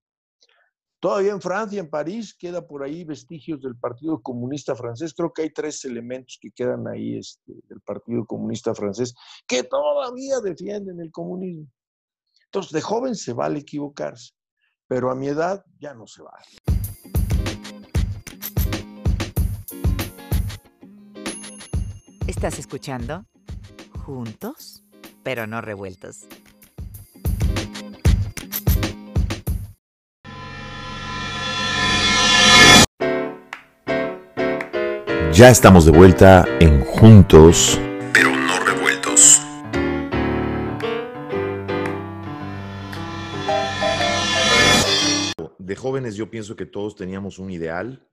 Todavía 1.00 1.32
en 1.32 1.42
Francia, 1.42 1.80
en 1.80 1.90
París, 1.90 2.36
queda 2.38 2.66
por 2.66 2.84
ahí 2.84 3.04
vestigios 3.04 3.62
del 3.62 3.76
Partido 3.76 4.22
Comunista 4.22 4.76
Francés. 4.76 5.14
Creo 5.16 5.32
que 5.32 5.44
hay 5.44 5.52
tres 5.52 5.84
elementos 5.86 6.38
que 6.42 6.52
quedan 6.52 6.88
ahí 6.88 7.18
este, 7.18 7.54
del 7.68 7.82
Partido 7.82 8.26
Comunista 8.26 8.74
Francés 8.74 9.14
que 9.48 9.64
todavía 9.64 10.40
defienden 10.40 11.00
el 11.00 11.12
comunismo. 11.12 11.68
Entonces, 12.46 12.72
de 12.72 12.82
joven 12.82 13.16
se 13.16 13.34
vale 13.34 13.60
equivocarse 13.60 14.38
pero 14.88 15.12
a 15.12 15.16
mi 15.16 15.28
edad 15.28 15.66
ya 15.80 15.94
no 15.94 16.08
se 16.08 16.24
va. 16.24 16.34
¿Estás 22.26 22.60
escuchando? 22.60 23.26
Juntos, 24.08 24.86
pero 25.22 25.48
no 25.48 25.60
revueltos. 25.60 26.30
Ya 35.34 35.50
estamos 35.50 35.86
de 35.86 35.92
vuelta 35.92 36.46
en 36.62 36.86
Juntos, 36.86 37.78
de 45.58 45.76
jóvenes 45.76 46.16
yo 46.16 46.32
pienso 46.32 46.56
que 46.56 46.66
todos 46.66 46.96
teníamos 46.96 47.40
un 47.40 47.52
ideal 47.52 48.10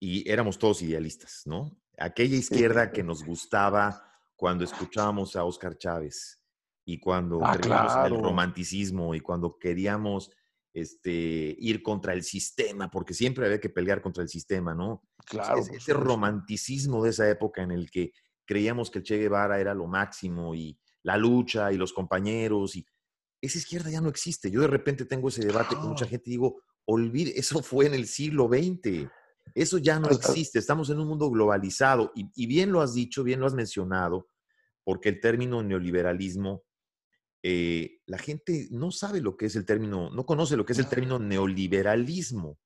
y 0.00 0.28
éramos 0.28 0.58
todos 0.58 0.82
idealistas, 0.82 1.42
¿no? 1.46 1.78
Aquella 1.96 2.34
izquierda 2.34 2.90
que 2.90 3.04
nos 3.04 3.22
gustaba 3.22 4.07
cuando 4.38 4.62
escuchábamos 4.62 5.34
a 5.34 5.44
Oscar 5.44 5.76
Chávez 5.76 6.40
y 6.86 7.00
cuando 7.00 7.40
ah, 7.42 8.06
el 8.06 8.22
romanticismo 8.22 9.12
y 9.16 9.20
cuando 9.20 9.58
queríamos 9.58 10.30
este, 10.72 11.56
ir 11.58 11.82
contra 11.82 12.12
el 12.12 12.22
sistema, 12.22 12.88
porque 12.88 13.14
siempre 13.14 13.46
había 13.46 13.60
que 13.60 13.68
pelear 13.68 14.00
contra 14.00 14.22
el 14.22 14.28
sistema, 14.28 14.74
¿no? 14.74 15.02
Claro. 15.26 15.58
ese 15.58 15.92
romanticismo 15.92 17.02
de 17.02 17.10
esa 17.10 17.28
época 17.28 17.62
en 17.62 17.72
el 17.72 17.90
que 17.90 18.12
creíamos 18.46 18.92
que 18.92 19.00
el 19.00 19.04
Che 19.04 19.18
Guevara 19.18 19.58
era 19.58 19.74
lo 19.74 19.88
máximo 19.88 20.54
y 20.54 20.78
la 21.02 21.16
lucha 21.16 21.72
y 21.72 21.76
los 21.76 21.92
compañeros 21.92 22.76
y 22.76 22.86
esa 23.42 23.58
izquierda 23.58 23.90
ya 23.90 24.00
no 24.00 24.08
existe. 24.08 24.52
Yo 24.52 24.60
de 24.60 24.68
repente 24.68 25.04
tengo 25.04 25.28
ese 25.28 25.44
debate 25.44 25.74
con 25.74 25.88
mucha 25.88 26.06
gente 26.06 26.30
y 26.30 26.34
digo, 26.34 26.62
olvide, 26.86 27.36
eso 27.36 27.60
fue 27.60 27.86
en 27.86 27.94
el 27.94 28.06
siglo 28.06 28.48
XX. 28.48 29.10
Eso 29.54 29.78
ya 29.78 29.98
no 29.98 30.08
existe. 30.10 30.58
Estamos 30.58 30.90
en 30.90 30.98
un 30.98 31.08
mundo 31.08 31.30
globalizado. 31.30 32.12
Y, 32.14 32.46
bien 32.46 32.72
lo 32.72 32.80
has 32.80 32.94
dicho, 32.94 33.24
bien 33.24 33.40
lo 33.40 33.46
has 33.46 33.54
mencionado, 33.54 34.28
porque 34.84 35.08
el 35.08 35.20
término 35.20 35.62
neoliberalismo, 35.62 36.64
eh, 37.42 38.00
la 38.06 38.18
gente 38.18 38.68
no 38.70 38.90
sabe 38.90 39.20
lo 39.20 39.36
que 39.36 39.46
es 39.46 39.56
el 39.56 39.64
término, 39.64 40.10
no 40.10 40.26
conoce 40.26 40.56
lo 40.56 40.64
que 40.64 40.72
es 40.72 40.78
el 40.78 40.88
término 40.88 41.18
neoliberalismo. 41.18 42.58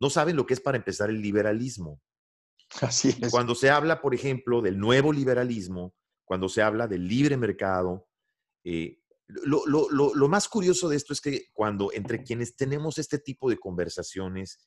No 0.00 0.10
saben 0.10 0.36
lo 0.36 0.46
que 0.46 0.54
es 0.54 0.60
para 0.60 0.78
empezar 0.78 1.10
el 1.10 1.20
liberalismo. 1.20 2.00
Así 2.80 3.16
es. 3.20 3.30
Cuando 3.30 3.54
se 3.54 3.70
habla, 3.70 4.00
por 4.00 4.14
ejemplo, 4.14 4.62
del 4.62 4.78
nuevo 4.78 5.12
liberalismo, 5.12 5.94
cuando 6.24 6.48
se 6.48 6.62
habla 6.62 6.86
del 6.86 7.06
libre 7.06 7.36
mercado, 7.36 8.08
eh, 8.64 9.00
lo, 9.44 10.28
más 10.28 10.48
curioso 10.48 10.88
de 10.88 10.96
esto 10.96 11.12
es 11.12 11.20
que 11.20 11.46
cuando 11.52 11.92
entre 11.92 12.22
quienes 12.22 12.56
tenemos 12.56 12.98
este 12.98 13.18
tipo 13.18 13.48
de 13.50 13.58
conversaciones, 13.58 14.58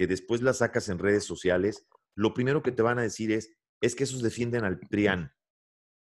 que 0.00 0.06
después 0.06 0.40
las 0.40 0.56
sacas 0.56 0.88
en 0.88 0.98
redes 0.98 1.24
sociales, 1.24 1.86
lo 2.14 2.32
primero 2.32 2.62
que 2.62 2.72
te 2.72 2.80
van 2.80 2.98
a 2.98 3.02
decir 3.02 3.30
es, 3.30 3.50
es 3.82 3.94
que 3.94 4.04
esos 4.04 4.22
defienden 4.22 4.64
al 4.64 4.80
PRIAN. 4.80 5.30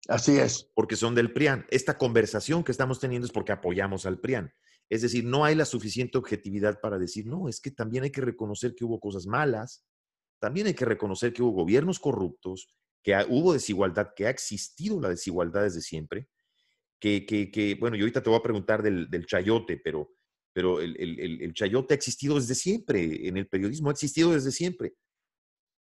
Así 0.07 0.37
es. 0.37 0.69
Porque 0.75 0.95
son 0.95 1.15
del 1.15 1.33
PRIAN. 1.33 1.65
Esta 1.71 1.97
conversación 1.97 2.63
que 2.63 2.71
estamos 2.71 2.99
teniendo 2.99 3.25
es 3.25 3.31
porque 3.31 3.53
apoyamos 3.53 4.05
al 4.05 4.19
PRIAN. 4.19 4.53
Es 4.87 5.01
decir, 5.01 5.25
no 5.25 5.45
hay 5.45 5.55
la 5.55 5.65
suficiente 5.65 6.19
objetividad 6.19 6.79
para 6.79 6.99
decir, 6.99 7.25
no, 7.25 7.49
es 7.49 7.59
que 7.59 7.71
también 7.71 8.03
hay 8.03 8.11
que 8.11 8.21
reconocer 8.21 8.75
que 8.75 8.85
hubo 8.85 8.99
cosas 8.99 9.25
malas, 9.25 9.83
también 10.37 10.67
hay 10.67 10.75
que 10.75 10.85
reconocer 10.85 11.33
que 11.33 11.41
hubo 11.41 11.63
gobiernos 11.63 11.97
corruptos, 11.97 12.67
que 13.01 13.15
hubo 13.27 13.51
desigualdad, 13.51 14.09
que 14.15 14.27
ha 14.27 14.29
existido 14.29 15.01
la 15.01 15.09
desigualdad 15.09 15.63
desde 15.63 15.81
siempre, 15.81 16.29
que, 16.99 17.25
que, 17.25 17.75
bueno, 17.79 17.97
yo 17.97 18.03
ahorita 18.03 18.21
te 18.21 18.29
voy 18.29 18.37
a 18.37 18.43
preguntar 18.43 18.83
del, 18.83 19.09
del 19.09 19.25
chayote, 19.25 19.81
pero, 19.83 20.16
pero 20.57 20.81
el, 20.81 20.99
el, 20.99 21.39
el, 21.39 21.53
chayote 21.53 21.93
ha 21.93 21.95
existido 21.95 22.33
desde 22.33 22.55
siempre, 22.55 23.27
en 23.27 23.37
el 23.37 23.47
periodismo 23.47 23.89
ha 23.89 23.91
existido 23.91 24.31
desde 24.31 24.51
siempre. 24.51 24.95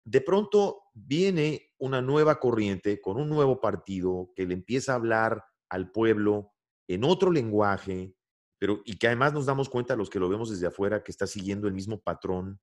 De 0.04 0.20
pronto 0.20 0.86
viene 0.96 1.70
una 1.78 2.02
nueva 2.02 2.40
corriente 2.40 3.00
con 3.00 3.18
un 3.18 3.30
nuevo 3.30 3.62
partido 3.62 4.32
que 4.36 4.48
le 4.48 4.56
empieza 4.56 4.94
a 4.94 4.96
hablar 4.96 5.46
al 5.70 5.92
pueblo 5.92 6.54
en 6.88 7.04
otro 7.04 7.30
lenguaje, 7.30 8.16
pero 8.58 8.82
y 8.84 8.98
que 8.98 9.06
además 9.06 9.32
nos 9.34 9.46
damos 9.46 9.70
cuenta 9.70 9.96
los 9.96 10.10
que 10.10 10.18
lo 10.18 10.28
vemos 10.28 10.50
desde 10.50 10.66
afuera 10.66 11.04
que 11.04 11.12
está 11.12 11.28
siguiendo 11.28 11.68
el 11.68 11.76
mismo 11.76 12.02
patrón 12.02 12.60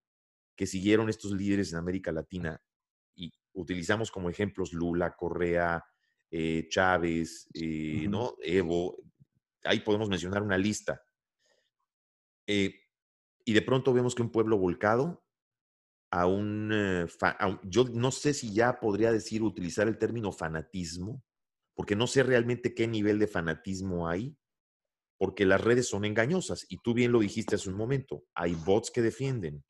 que 0.56 0.66
siguieron 0.66 1.08
estos 1.11 1.30
líderes 1.30 1.70
en 1.70 1.78
América 1.78 2.11
Latina 2.11 2.61
y 3.14 3.32
utilizamos 3.52 4.11
como 4.11 4.30
ejemplos 4.30 4.72
Lula, 4.72 5.14
Correa, 5.14 5.84
eh, 6.28 6.66
Chávez, 6.68 7.46
eh, 7.54 8.08
¿no? 8.08 8.34
Evo, 8.42 8.96
ahí 9.62 9.78
podemos 9.78 10.08
mencionar 10.08 10.42
una 10.42 10.58
lista. 10.58 11.00
Eh, 12.53 12.80
y 13.44 13.53
de 13.53 13.62
pronto 13.62 13.92
vemos 13.92 14.16
que 14.16 14.22
un 14.22 14.32
pueblo 14.32 14.59
volcado 14.59 15.24
a 16.11 16.26
un, 16.26 17.07
yo 17.62 17.84
no 17.84 18.11
sé 18.11 18.34
si 18.34 18.53
ya 18.53 18.80
podría 18.80 19.12
decir, 19.12 19.44
utilizar 19.44 19.86
el 19.86 19.98
término 19.98 20.32
fanatismo, 20.32 21.22
porque 21.76 21.94
no 21.94 22.09
sé 22.09 22.24
realmente 22.24 22.74
qué 22.74 22.88
nivel 22.88 23.20
de 23.20 23.28
fanatismo 23.28 24.09
hay, 24.09 24.36
porque 25.16 25.46
las 25.46 25.61
redes 25.61 25.86
son 25.86 26.05
engañosas 26.05 26.66
y 26.68 26.78
tú 26.78 26.92
bien 26.92 27.12
lo 27.12 27.20
dijiste 27.20 27.55
hace 27.55 27.70
un 27.70 27.76
momento, 27.76 28.24
hay 28.34 28.55
bots 28.55 28.90
que 28.90 29.01
defienden, 29.01 29.64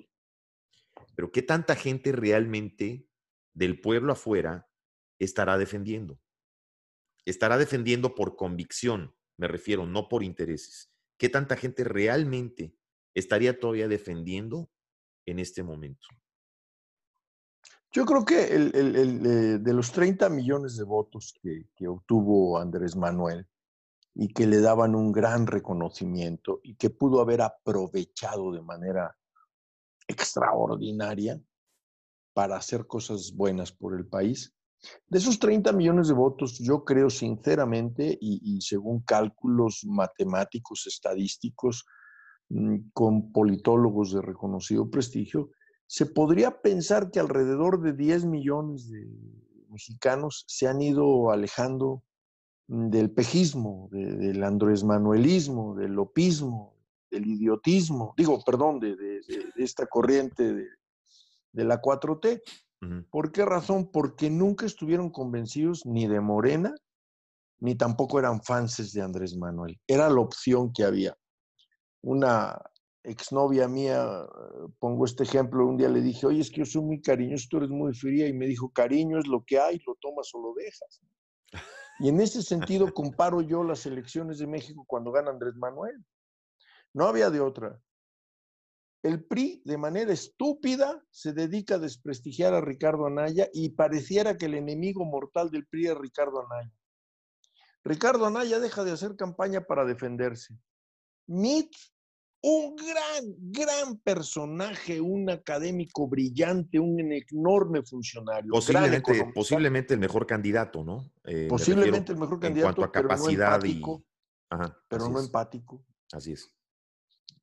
pero 1.14 1.30
¿qué 1.30 1.42
tanta 1.42 1.76
gente 1.76 2.12
realmente 2.12 3.06
del 3.52 3.78
pueblo 3.78 4.14
afuera 4.14 4.66
estará 5.18 5.58
defendiendo? 5.58 6.18
Estará 7.26 7.58
defendiendo 7.58 8.14
por 8.14 8.36
convicción, 8.36 9.14
me 9.36 9.48
refiero, 9.48 9.84
no 9.84 10.08
por 10.08 10.24
intereses. 10.24 10.89
¿Qué 11.20 11.28
tanta 11.28 11.54
gente 11.54 11.84
realmente 11.84 12.74
estaría 13.12 13.60
todavía 13.60 13.88
defendiendo 13.88 14.70
en 15.26 15.38
este 15.38 15.62
momento? 15.62 16.08
Yo 17.92 18.06
creo 18.06 18.24
que 18.24 18.54
el, 18.54 18.72
eh, 18.74 19.58
de 19.58 19.74
los 19.74 19.92
30 19.92 20.30
millones 20.30 20.78
de 20.78 20.84
votos 20.84 21.34
que, 21.42 21.68
que, 21.76 21.88
obtuvo 21.88 22.56
Andrés 22.58 22.96
Manuel 22.96 23.46
y 24.14 24.32
que 24.32 24.46
le 24.46 24.62
daban 24.62 24.94
un 24.94 25.12
gran 25.12 25.46
reconocimiento 25.46 26.60
y 26.62 26.76
que 26.76 26.88
pudo 26.88 27.20
haber 27.20 27.42
aprovechado 27.42 28.52
de 28.52 28.62
manera 28.62 29.14
extraordinaria 30.08 31.38
para 32.32 32.56
hacer 32.56 32.86
cosas 32.86 33.34
buenas 33.34 33.72
por 33.72 33.94
el 33.94 34.06
país, 34.06 34.54
de 35.08 35.18
esos 35.18 35.38
30 35.38 35.72
millones 35.72 36.08
de 36.08 36.14
votos, 36.14 36.58
yo 36.58 36.84
creo 36.84 37.10
sinceramente 37.10 38.16
y, 38.20 38.60
según 38.60 39.00
cálculos 39.00 39.84
matemáticos, 39.86 40.86
estadísticos, 40.86 41.84
mm, 42.48 42.90
con 42.92 43.32
politólogos 43.32 44.12
de 44.12 44.22
reconocido 44.22 44.90
prestigio, 44.90 45.50
se 45.86 46.06
podría 46.06 46.62
pensar 46.62 47.10
que 47.10 47.20
alrededor 47.20 47.82
de 47.82 47.92
10 47.92 48.24
millones 48.24 48.88
de 48.88 49.06
mexicanos 49.68 50.44
se 50.46 50.68
han 50.68 50.80
ido 50.80 51.30
alejando 51.30 52.02
mm, 52.68 52.88
del 52.90 53.10
pejismo, 53.10 53.88
del 53.90 54.42
andrés 54.44 54.84
manuelismo, 54.84 55.74
del 55.74 55.92
lopismo, 55.92 56.80
del 57.10 57.26
idiotismo, 57.26 58.14
digo, 58.16 58.42
perdón, 58.44 58.78
de, 58.78 58.96
esta 59.56 59.86
corriente 59.86 60.54
de, 61.52 61.64
la 61.64 61.80
4T. 61.82 62.40
¿Por 63.10 63.30
qué 63.30 63.44
razón? 63.44 63.90
Porque 63.90 64.30
nunca 64.30 64.64
estuvieron 64.64 65.10
convencidos 65.10 65.84
ni 65.84 66.06
de 66.06 66.20
Morena, 66.20 66.74
ni 67.58 67.74
tampoco 67.74 68.18
eran 68.18 68.42
fans 68.42 68.92
de 68.92 69.02
Andrés 69.02 69.36
Manuel. 69.36 69.78
Era 69.86 70.08
la 70.08 70.20
opción 70.20 70.72
que 70.72 70.84
había. 70.84 71.14
Una 72.02 72.58
exnovia 73.02 73.68
mía, 73.68 74.26
pongo 74.78 75.04
este 75.04 75.24
ejemplo, 75.24 75.66
un 75.66 75.76
día 75.76 75.88
le 75.88 76.00
dije, 76.00 76.26
oye, 76.26 76.40
es 76.40 76.50
que 76.50 76.58
yo 76.58 76.64
soy 76.64 76.82
muy 76.82 77.00
cariñoso, 77.00 77.46
tú 77.50 77.56
eres 77.58 77.70
muy 77.70 77.94
fría, 77.94 78.26
y 78.26 78.32
me 78.32 78.46
dijo, 78.46 78.70
cariño 78.70 79.18
es 79.18 79.26
lo 79.26 79.44
que 79.44 79.58
hay, 79.58 79.80
lo 79.86 79.94
tomas 80.00 80.30
o 80.34 80.40
lo 80.40 80.54
dejas. 80.54 81.00
Y 81.98 82.08
en 82.08 82.20
ese 82.20 82.42
sentido 82.42 82.92
comparo 82.94 83.42
yo 83.42 83.62
las 83.62 83.84
elecciones 83.86 84.38
de 84.38 84.46
México 84.46 84.84
cuando 84.86 85.12
gana 85.12 85.30
Andrés 85.30 85.54
Manuel. 85.56 86.04
No 86.92 87.06
había 87.06 87.30
de 87.30 87.40
otra. 87.40 87.78
El 89.02 89.24
PRI, 89.24 89.62
de 89.64 89.78
manera 89.78 90.12
estúpida, 90.12 91.02
se 91.10 91.32
dedica 91.32 91.76
a 91.76 91.78
desprestigiar 91.78 92.52
a 92.52 92.60
Ricardo 92.60 93.06
Anaya 93.06 93.48
y 93.52 93.70
pareciera 93.70 94.36
que 94.36 94.46
el 94.46 94.54
enemigo 94.54 95.04
mortal 95.04 95.50
del 95.50 95.66
PRI 95.66 95.88
es 95.88 95.98
Ricardo 95.98 96.44
Anaya. 96.44 96.72
Ricardo 97.82 98.26
Anaya 98.26 98.58
deja 98.60 98.84
de 98.84 98.92
hacer 98.92 99.16
campaña 99.16 99.62
para 99.62 99.86
defenderse. 99.86 100.54
Mit 101.26 101.72
un 102.42 102.74
gran, 102.74 103.34
gran 103.38 103.98
personaje, 103.98 105.00
un 105.00 105.30
académico 105.30 106.08
brillante, 106.08 106.78
un 106.78 107.00
enorme 107.00 107.82
funcionario. 107.82 108.50
Posiblemente, 108.50 109.32
posiblemente 109.34 109.94
el 109.94 110.00
mejor 110.00 110.26
candidato, 110.26 110.84
¿no? 110.84 111.10
Eh, 111.24 111.46
posiblemente 111.48 112.12
el 112.12 112.18
mejor 112.18 112.40
candidato. 112.40 112.68
En 112.68 112.74
cuanto 112.74 112.98
a 112.98 113.02
capacidad 113.02 113.60
pero 113.60 113.70
no 113.70 113.88
empático, 113.88 114.04
y. 114.50 114.84
pero 114.88 115.08
no 115.08 115.20
empático. 115.20 115.86
Así 116.12 116.32
es. 116.32 116.52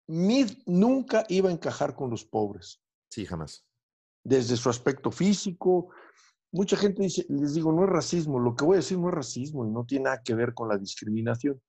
Mid 0.08 0.51
nunca 0.66 1.26
iba 1.30 1.49
a 1.49 1.51
encajar 1.51 1.95
con 1.95 2.10
los 2.10 2.26
pobres. 2.26 2.82
Sí, 3.10 3.26
jamás. 3.26 3.66
Desde 4.24 4.58
su 4.58 4.70
aspecto 4.70 5.12
físico. 5.12 5.89
Mucha 6.51 6.78
gente 6.78 7.03
dice, 7.03 7.26
les 7.30 7.53
digo, 7.53 7.72
no 7.72 7.84
es 7.84 7.89
racismo. 7.89 8.39
Lo 8.39 8.55
que 8.55 8.66
voy 8.66 8.76
a 8.76 8.78
decir 8.78 8.97
no 8.97 9.10
es 9.10 9.16
racismo 9.16 9.66
y 9.66 9.70
no 9.70 9.86
tiene 9.86 10.05
nada 10.05 10.22
que 10.24 10.34
ver 10.34 10.53
con 10.53 10.70
la 10.70 10.78
discriminación. 10.78 11.62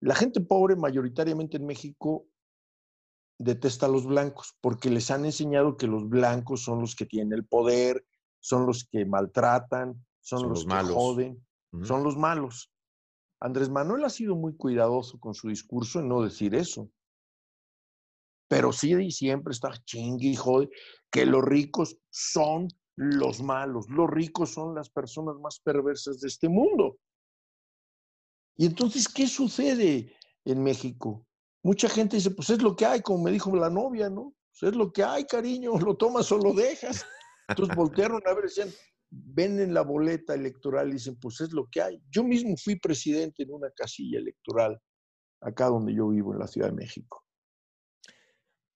La 0.00 0.14
gente 0.14 0.40
pobre 0.40 0.76
mayoritariamente 0.76 1.56
en 1.56 1.66
México 1.66 2.26
detesta 3.38 3.86
a 3.86 3.88
los 3.88 4.06
blancos 4.06 4.54
porque 4.60 4.90
les 4.90 5.10
han 5.10 5.24
enseñado 5.24 5.76
que 5.76 5.86
los 5.86 6.08
blancos 6.08 6.62
son 6.62 6.80
los 6.80 6.94
que 6.94 7.06
tienen 7.06 7.32
el 7.32 7.46
poder, 7.46 8.04
son 8.38 8.66
los 8.66 8.84
que 8.84 9.06
maltratan, 9.06 10.04
son, 10.20 10.48
los, 10.48 10.64
que 10.64 10.74
joden, 10.74 11.46
son 11.82 12.04
los 12.04 12.16
malos. 12.16 12.70
Andrés 13.40 13.70
Manuel 13.70 14.04
ha 14.04 14.10
sido 14.10 14.36
muy 14.36 14.54
cuidadoso 14.56 15.18
con 15.18 15.34
su 15.34 15.48
discurso 15.48 16.00
en 16.00 16.08
no 16.08 16.22
decir 16.22 16.54
eso. 16.54 16.90
Pero 18.50 18.72
sí 18.72 19.12
siempre 19.12 19.52
está 19.52 19.70
chingue 19.84 20.26
y 20.26 20.34
jode 20.34 20.68
que 21.08 21.24
los 21.24 21.44
ricos 21.44 21.96
son 22.10 22.66
los 22.96 23.40
malos. 23.40 23.88
Los 23.88 24.10
ricos 24.10 24.50
son 24.50 24.74
las 24.74 24.90
personas 24.90 25.36
más 25.36 25.60
perversas 25.60 26.20
de 26.20 26.26
este 26.26 26.48
mundo. 26.48 26.98
Y 28.56 28.66
entonces, 28.66 29.06
¿qué 29.06 29.28
sucede 29.28 30.16
en 30.44 30.64
México? 30.64 31.24
Mucha 31.62 31.88
gente 31.88 32.16
dice, 32.16 32.32
pues 32.32 32.50
es 32.50 32.60
lo 32.60 32.74
que 32.74 32.86
hay, 32.86 33.02
como 33.02 33.22
me 33.22 33.30
dijo 33.30 33.54
la 33.54 33.70
novia, 33.70 34.10
¿no? 34.10 34.34
Pues 34.50 34.72
es 34.72 34.76
lo 34.76 34.92
que 34.92 35.04
hay, 35.04 35.26
cariño, 35.26 35.78
lo 35.78 35.96
tomas 35.96 36.32
o 36.32 36.38
lo 36.38 36.52
dejas. 36.52 37.06
Entonces 37.48 37.76
voltearon 37.76 38.20
a 38.26 38.34
ver, 38.34 38.44
decían, 38.44 38.70
ven 39.10 39.60
en 39.60 39.74
la 39.74 39.82
boleta 39.82 40.34
electoral 40.34 40.88
y 40.88 40.94
dicen, 40.94 41.16
pues 41.20 41.40
es 41.40 41.52
lo 41.52 41.68
que 41.70 41.82
hay. 41.82 42.02
Yo 42.10 42.24
mismo 42.24 42.56
fui 42.56 42.80
presidente 42.80 43.44
en 43.44 43.52
una 43.52 43.70
casilla 43.70 44.18
electoral, 44.18 44.76
acá 45.40 45.66
donde 45.66 45.94
yo 45.94 46.08
vivo, 46.08 46.32
en 46.32 46.40
la 46.40 46.48
Ciudad 46.48 46.68
de 46.68 46.74
México. 46.74 47.24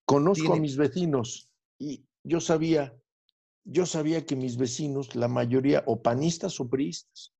Conozco 0.05 0.55
a 0.55 0.59
mis 0.59 0.76
vecinos 0.76 1.50
y 1.78 2.05
yo 2.22 2.40
sabía, 2.40 2.94
yo 3.64 3.86
sabía 3.86 4.26
que 4.26 4.36
mis 4.36 4.57
vecinos, 4.57 5.14
la 5.14 5.28
mayoría, 5.28 5.82
o 5.86 6.02
panistas 6.02 6.61
o 6.61 6.68
priistas, 6.68 7.34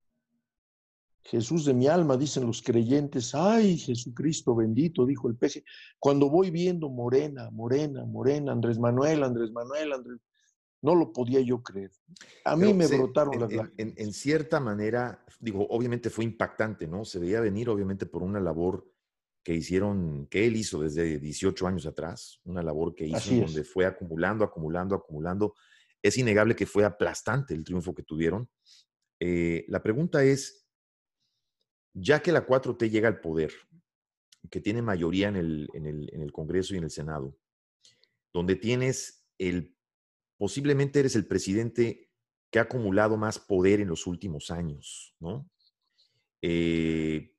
Jesús 1.25 1.65
de 1.65 1.73
mi 1.73 1.87
alma, 1.87 2.17
dicen 2.17 2.45
los 2.45 2.61
creyentes, 2.61 3.33
ay 3.33 3.77
Jesucristo 3.77 4.55
bendito, 4.55 5.07
dijo 5.07 5.27
el 5.27 5.35
peje. 5.35 5.63
Cuando 5.97 6.29
voy 6.29 6.51
viendo 6.51 6.87
Morena, 6.87 7.49
Morena, 7.49 8.05
Morena, 8.05 8.51
Andrés 8.51 8.77
Manuel, 8.77 9.23
Andrés 9.23 9.51
Manuel, 9.51 9.93
Andrés, 9.93 10.19
no 10.83 10.93
lo 10.93 11.11
podía 11.11 11.41
yo 11.41 11.63
creer. 11.63 11.91
A 12.45 12.55
mí 12.55 12.75
me 12.75 12.85
brotaron 12.87 13.39
las 13.39 13.51
en, 13.77 13.95
en, 13.97 14.13
cierta 14.13 14.59
manera, 14.59 15.25
digo, 15.39 15.65
obviamente 15.71 16.11
fue 16.11 16.25
impactante, 16.25 16.85
¿no? 16.87 17.05
Se 17.05 17.17
veía 17.17 17.41
venir, 17.41 17.69
obviamente, 17.69 18.05
por 18.05 18.21
una 18.21 18.39
labor 18.39 18.87
que 19.45 19.53
hicieron, 19.53 20.25
que 20.25 20.47
él 20.47 20.55
hizo 20.55 20.81
desde 20.81 21.19
18 21.19 21.67
años 21.67 21.85
atrás, 21.85 22.41
una 22.45 22.63
labor 22.63 22.95
que 22.95 23.05
hizo 23.05 23.35
donde 23.35 23.63
fue 23.63 23.85
acumulando, 23.85 24.43
acumulando, 24.43 24.95
acumulando. 24.95 25.53
Es 26.01 26.17
innegable 26.17 26.55
que 26.55 26.65
fue 26.65 26.83
aplastante 26.83 27.53
el 27.53 27.63
triunfo 27.63 27.93
que 27.93 28.01
tuvieron. 28.01 28.49
Eh, 29.19 29.63
la 29.67 29.83
pregunta 29.83 30.23
es, 30.23 30.67
ya 31.93 32.23
que 32.23 32.31
la 32.31 32.47
4T 32.47 32.89
llega 32.89 33.07
al 33.07 33.21
poder, 33.21 33.53
que 34.49 34.61
tiene 34.61 34.81
mayoría 34.81 35.27
en 35.27 35.35
el, 35.35 35.69
en 35.75 36.21
el, 36.21 36.31
Congreso 36.31 36.73
y 36.73 36.79
en 36.79 36.85
el 36.85 36.91
Senado, 36.91 37.37
donde 38.33 38.55
tienes 38.55 39.27
el, 39.37 39.77
posiblemente 40.37 40.99
eres 40.99 41.15
el 41.15 41.27
presidente 41.27 42.09
que 42.49 42.57
ha 42.57 42.63
acumulado 42.63 43.15
más 43.15 43.37
poder 43.37 43.79
en 43.79 43.89
los 43.89 44.07
últimos 44.07 44.49
años, 44.49 45.15
¿no? 45.19 45.47
Eh, 46.41 47.34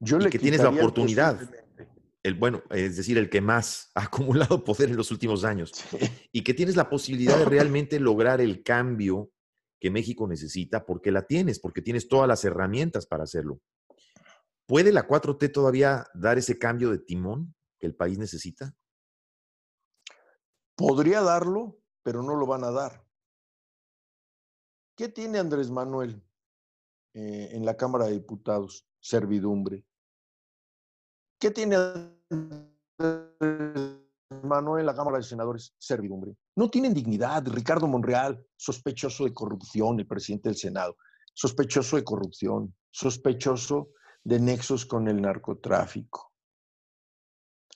Yo 0.00 0.18
le 0.18 0.30
que 0.30 0.38
tienes 0.38 0.62
la 0.62 0.70
oportunidad. 0.70 1.38
el 2.22 2.34
bueno, 2.34 2.62
es 2.70 2.96
decir, 2.96 3.18
el 3.18 3.28
que 3.28 3.40
más 3.40 3.90
ha 3.94 4.04
acumulado 4.04 4.64
poder 4.64 4.88
en 4.88 4.96
los 4.96 5.10
últimos 5.10 5.44
años, 5.44 5.72
y 6.32 6.42
que 6.42 6.54
tienes 6.54 6.76
la 6.76 6.88
posibilidad 6.88 7.38
de 7.38 7.44
realmente 7.44 8.00
lograr 8.00 8.40
el 8.40 8.62
cambio 8.62 9.30
que 9.78 9.90
México 9.90 10.26
necesita, 10.26 10.84
porque 10.84 11.10
la 11.10 11.26
tienes, 11.26 11.58
porque 11.58 11.82
tienes 11.82 12.08
todas 12.08 12.28
las 12.28 12.44
herramientas 12.44 13.06
para 13.06 13.24
hacerlo. 13.24 13.60
¿Puede 14.66 14.92
la 14.92 15.06
4T 15.06 15.52
todavía 15.52 16.06
dar 16.14 16.38
ese 16.38 16.58
cambio 16.58 16.90
de 16.90 16.98
timón 16.98 17.54
que 17.78 17.86
el 17.86 17.94
país 17.94 18.18
necesita? 18.18 18.74
Podría 20.76 21.22
darlo, 21.22 21.78
pero 22.02 22.22
no 22.22 22.36
lo 22.36 22.46
van 22.46 22.64
a 22.64 22.70
dar. 22.70 23.04
¿Qué 24.96 25.08
tiene 25.08 25.38
Andrés 25.38 25.70
Manuel 25.70 26.22
eh, 27.14 27.48
en 27.52 27.64
la 27.64 27.76
Cámara 27.76 28.06
de 28.06 28.12
Diputados? 28.12 28.86
Servidumbre. 29.00 29.84
¿Qué 31.40 31.50
tiene 31.50 31.78
Manuel 34.42 34.84
la 34.84 34.94
Cámara 34.94 35.16
de 35.16 35.22
Senadores? 35.22 35.74
Servidumbre. 35.78 36.36
No 36.54 36.68
tienen 36.68 36.92
dignidad. 36.92 37.42
Ricardo 37.48 37.86
Monreal, 37.86 38.44
sospechoso 38.56 39.24
de 39.24 39.32
corrupción, 39.32 39.98
el 39.98 40.06
presidente 40.06 40.50
del 40.50 40.58
Senado, 40.58 40.98
sospechoso 41.32 41.96
de 41.96 42.04
corrupción, 42.04 42.76
sospechoso 42.90 43.88
de 44.22 44.38
nexos 44.38 44.84
con 44.84 45.08
el 45.08 45.22
narcotráfico. 45.22 46.30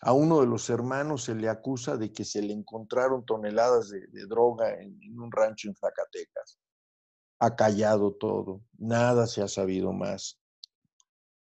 A 0.03 0.12
uno 0.12 0.43
de 0.43 0.47
los 0.47 0.69
hermanos 0.69 1.25
se 1.25 1.35
le 1.35 1.49
acusa 1.49 1.97
de 1.97 2.12
que 2.12 2.27
se 2.27 2.43
le 2.43 2.53
encontraron 2.53 3.25
toneladas 3.25 3.89
de, 3.89 4.27
droga 4.27 4.75
en, 4.75 4.99
en 5.03 5.19
un 5.19 5.33
rancho 5.33 5.69
en 5.69 5.75
Zacatecas. 5.75 6.59
Ha 7.39 7.57
callado 7.57 8.12
todo, 8.12 8.61
nada 8.77 9.27
se 9.27 9.41
ha 9.41 9.49
sabido 9.49 9.95
más. 9.95 10.39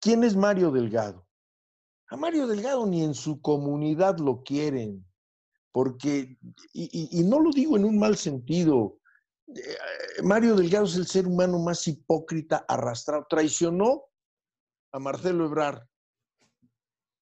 ¿Quién 0.01 0.23
es 0.23 0.37
Mario 0.37 0.71
Delgado? 0.71 1.24
A 2.09 2.17
Mario 2.17 2.47
Delgado 2.47 2.87
ni 2.87 3.03
en 3.03 3.15
su 3.15 3.41
comunidad 3.41 4.19
lo 4.19 4.43
quieren, 4.43 5.07
porque, 5.73 6.39
y, 6.73 7.25
no 7.25 7.41
lo 7.41 7.51
digo 7.51 7.77
en 7.77 7.85
un 7.85 7.99
mal 7.99 8.17
sentido, 8.17 8.99
eh, 9.49 10.23
Mario 10.23 10.55
Delgado 10.55 10.85
es 10.85 10.97
el 10.97 11.07
ser 11.07 11.27
humano 11.27 11.59
más 11.59 11.89
hipócrita, 11.89 12.65
arrastrado, 12.69 13.27
traicionó 13.29 14.05
a 14.93 14.99
Marcelo 14.99 15.47
Ebrard. 15.47 15.83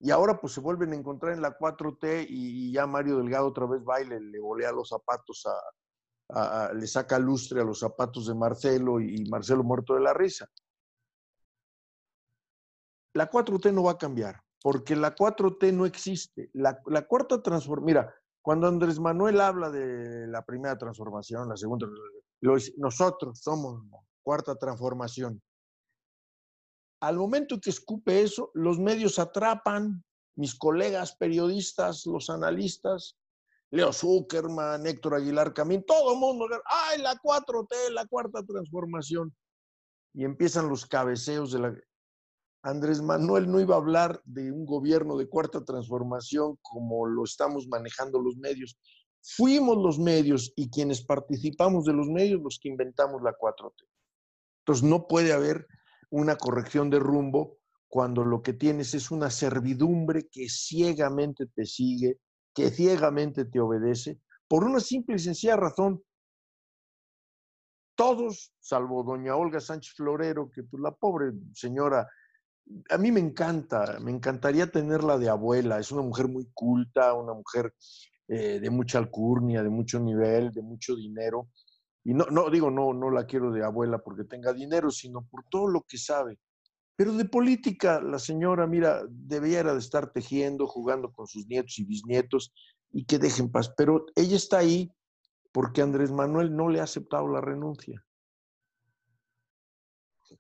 Y 0.01 0.11
ahora 0.11 0.41
pues 0.41 0.53
se 0.53 0.61
vuelven 0.61 0.93
a 0.93 0.97
encontrar 0.97 1.33
en 1.33 1.43
la 1.43 1.57
4T 1.57 2.27
y, 2.29 2.73
ya 2.73 2.87
Mario 2.87 3.19
Delgado 3.19 3.47
otra 3.47 3.67
vez 3.67 3.85
baile, 3.85 4.21
le 4.21 4.41
volea 4.41 4.73
los 4.73 4.89
zapatos 4.89 5.47
le 6.75 6.87
saca 6.87 7.19
lustre 7.19 7.61
a 7.61 7.65
los 7.65 7.79
zapatos 7.79 8.27
de 8.27 8.35
Marcelo 8.35 9.01
y 9.01 9.25
Marcelo 9.31 9.63
muerto 9.63 9.95
de 9.95 10.01
la 10.01 10.13
risa. 10.13 10.49
La 13.15 13.31
4T 13.31 13.73
no 13.73 13.85
va 13.85 13.93
a 13.93 13.99
cambiar 13.99 14.43
porque 14.63 14.95
la 14.95 15.15
4T 15.15 15.73
no 15.73 15.85
existe. 15.87 16.51
La, 16.55 16.81
cuarta 17.07 17.43
transformación, 17.43 17.85
mira, 17.85 18.15
cuando 18.41 18.69
Andrés 18.69 18.99
Manuel 18.99 19.41
habla 19.41 19.71
de 19.71 20.27
la 20.29 20.45
primera 20.45 20.79
transformación, 20.79 21.49
la 21.49 21.57
segunda, 21.57 21.87
nosotros 22.77 23.41
somos 23.41 23.83
cuarta 24.23 24.55
transformación. 24.57 25.43
Al 27.01 27.17
momento 27.17 27.61
que 27.61 27.71
escupe 27.71 28.23
eso, 28.23 28.51
los 28.55 28.79
medios 28.79 29.19
atrapan, 29.19 30.05
mis 30.37 30.55
colegas 30.55 31.17
periodistas, 31.17 32.07
los 32.07 32.31
analistas, 32.31 33.19
Leo 33.71 33.93
Zuckerman, 33.93 34.87
Héctor 34.87 35.17
Aguilar 35.17 35.53
Camín, 35.53 35.85
todo 35.85 36.13
el 36.13 36.21
mundo, 36.21 36.47
¡ay, 36.65 37.01
la 37.01 37.15
4T, 37.17 37.91
la 37.91 38.07
cuarta 38.07 38.43
transformación! 38.45 39.35
Y 40.15 40.25
empiezan 40.25 40.69
los 40.69 40.87
cabeceos 40.87 41.53
de 41.53 41.59
la... 41.59 41.75
Andrés 42.63 43.03
Manuel 43.03 43.51
no 43.51 43.61
iba 43.61 43.75
a 43.75 43.79
hablar 43.79 44.23
de 44.25 44.53
un 44.53 44.65
gobierno 44.65 45.17
de 45.17 45.29
cuarta 45.29 45.65
transformación 45.65 46.59
como 46.63 47.07
lo 47.07 47.25
estamos 47.25 47.67
manejando 47.67 48.21
los 48.21 48.37
medios. 48.37 48.79
Fuimos 49.21 49.77
los 49.79 49.99
medios 49.99 50.53
y 50.55 50.71
quienes 50.71 51.05
participamos 51.05 51.85
de 51.85 51.93
los 51.93 52.09
medios 52.09 52.41
los 52.41 52.59
que 52.61 52.69
inventamos 52.69 53.21
la 53.23 53.37
4T. 53.37 53.85
Entonces 54.61 54.85
no 54.85 55.09
puede 55.09 55.33
haber 55.33 55.67
una 56.11 56.37
corrección 56.37 56.89
de 56.89 57.01
rumbo 57.01 57.59
cuando 57.89 58.25
lo 58.25 58.43
que 58.43 58.53
tienes 58.53 58.95
es 58.95 59.11
una 59.11 59.31
servidumbre 59.31 60.29
que 60.31 60.49
ciegamente 60.49 61.47
te 61.47 61.67
sigue, 61.67 62.21
que 62.55 62.71
ciegamente 62.71 63.45
te 63.45 63.61
obedece, 63.61 64.21
por 64.47 64.65
una 64.65 64.81
simple 64.81 65.17
y 65.17 65.19
sencilla 65.19 65.57
razón. 65.57 66.03
Todos, 67.97 68.55
salvo 68.61 69.03
doña 69.03 69.37
Olga 69.37 69.61
Sánchez 69.61 69.95
Florero, 69.95 70.51
que 70.51 70.63
pues 70.63 70.81
la 70.81 70.93
pobre 70.93 71.33
señora 71.53 72.09
a 72.89 72.99
mí 72.99 73.13
me 73.13 73.21
encanta, 73.21 73.99
me 74.01 74.11
encantaría 74.11 74.71
tenerla 74.71 75.19
de 75.19 75.29
abuela. 75.29 75.79
Es 75.79 75.93
una 75.93 76.03
mujer 76.03 76.29
muy 76.29 76.49
culta, 76.53 77.13
una 77.15 77.35
mujer 77.35 77.75
eh, 78.29 78.61
de 78.61 78.71
mucha 78.71 78.99
alcurnia, 78.99 79.63
de 79.63 79.71
mucho 79.71 79.99
nivel, 80.01 80.53
de 80.53 80.63
mucho 80.63 80.95
dinero. 80.97 81.49
Y 82.05 82.15
no, 82.15 82.27
no 82.27 82.51
digo, 82.51 82.71
no, 82.71 82.93
no 82.93 83.11
la 83.11 83.27
quiero 83.27 83.53
de 83.53 83.65
abuela 83.65 83.99
porque 83.99 84.25
tenga 84.25 84.53
dinero, 84.53 84.91
sino 84.91 85.25
por 85.27 85.45
todo 85.49 85.69
lo 85.69 85.83
que 85.83 85.99
sabe. 85.99 86.39
Pero 86.97 87.15
de 87.15 87.25
política, 87.25 88.01
la 88.01 88.19
señora, 88.19 88.67
mira, 88.67 89.03
debiera 89.09 89.73
de 89.73 89.79
estar 89.79 90.13
tejiendo, 90.13 90.67
jugando 90.67 91.13
con 91.13 91.27
sus 91.27 91.47
nietos 91.47 91.79
y 91.79 91.85
bisnietos 91.85 92.53
y 92.91 93.05
que 93.05 93.19
dejen 93.19 93.51
paz. 93.51 93.73
Pero 93.77 94.07
ella 94.15 94.37
está 94.37 94.59
ahí 94.59 94.93
porque 95.53 95.83
Andrés 95.83 96.11
Manuel 96.11 96.55
no 96.55 96.69
le 96.69 96.81
ha 96.81 96.85
aceptado 96.85 97.29
la 97.29 97.41
renuncia. 97.41 98.05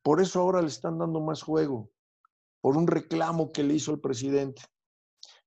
Por 0.03 0.21
eso 0.21 0.41
ahora 0.41 0.61
le 0.61 0.69
están 0.69 0.99
dando 0.99 1.21
más 1.21 1.43
juego 1.43 1.92
por 2.63 2.79
un 2.79 2.87
reclamo 2.87 3.53
que 3.53 3.63
le 3.63 3.75
hizo 3.75 3.93
el 3.93 4.01
presidente. 4.01 4.63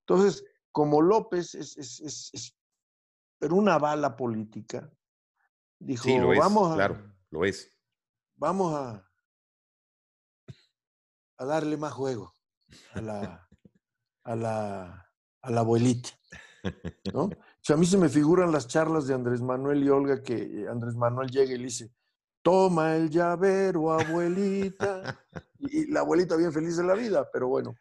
Entonces, 0.01 0.43
como 0.71 1.01
López 1.01 1.55
es, 1.55 1.77
es, 1.77 2.55
pero 3.39 3.55
una 3.55 3.79
bala 3.79 4.15
política, 4.15 4.91
dijo, 5.79 6.03
sí, 6.03 6.19
lo 6.19 6.35
vamos 6.35 6.71
a, 6.71 6.75
claro, 6.75 7.15
lo 7.31 7.45
es. 7.45 7.71
Vamos 8.35 8.75
a, 8.75 9.09
a 11.37 11.45
darle 11.45 11.77
más 11.77 11.93
juego 11.93 12.33
a 12.91 13.01
la, 13.01 13.49
a 14.23 14.35
la, 14.35 15.11
a 15.41 15.49
la 15.51 15.59
abuelita. 15.61 16.09
¿no? 17.13 17.23
O 17.23 17.31
sea, 17.61 17.77
a 17.77 17.79
mí 17.79 17.85
se 17.85 17.97
me 17.97 18.09
figuran 18.09 18.51
las 18.51 18.67
charlas 18.67 19.07
de 19.07 19.13
Andrés 19.13 19.41
Manuel 19.41 19.83
y 19.83 19.89
Olga 19.89 20.21
que 20.21 20.67
Andrés 20.69 20.95
Manuel 20.95 21.29
llega 21.29 21.53
y 21.53 21.57
le 21.57 21.65
dice, 21.65 21.93
toma 22.41 22.95
el 22.97 23.09
llavero, 23.09 23.91
abuelita. 23.91 25.25
Y 25.75 25.87
la 25.87 26.01
abuelita 26.01 26.35
bien 26.35 26.53
feliz 26.53 26.77
de 26.77 26.83
la 26.83 26.93
vida, 26.93 27.29
pero 27.31 27.47
bueno. 27.47 27.75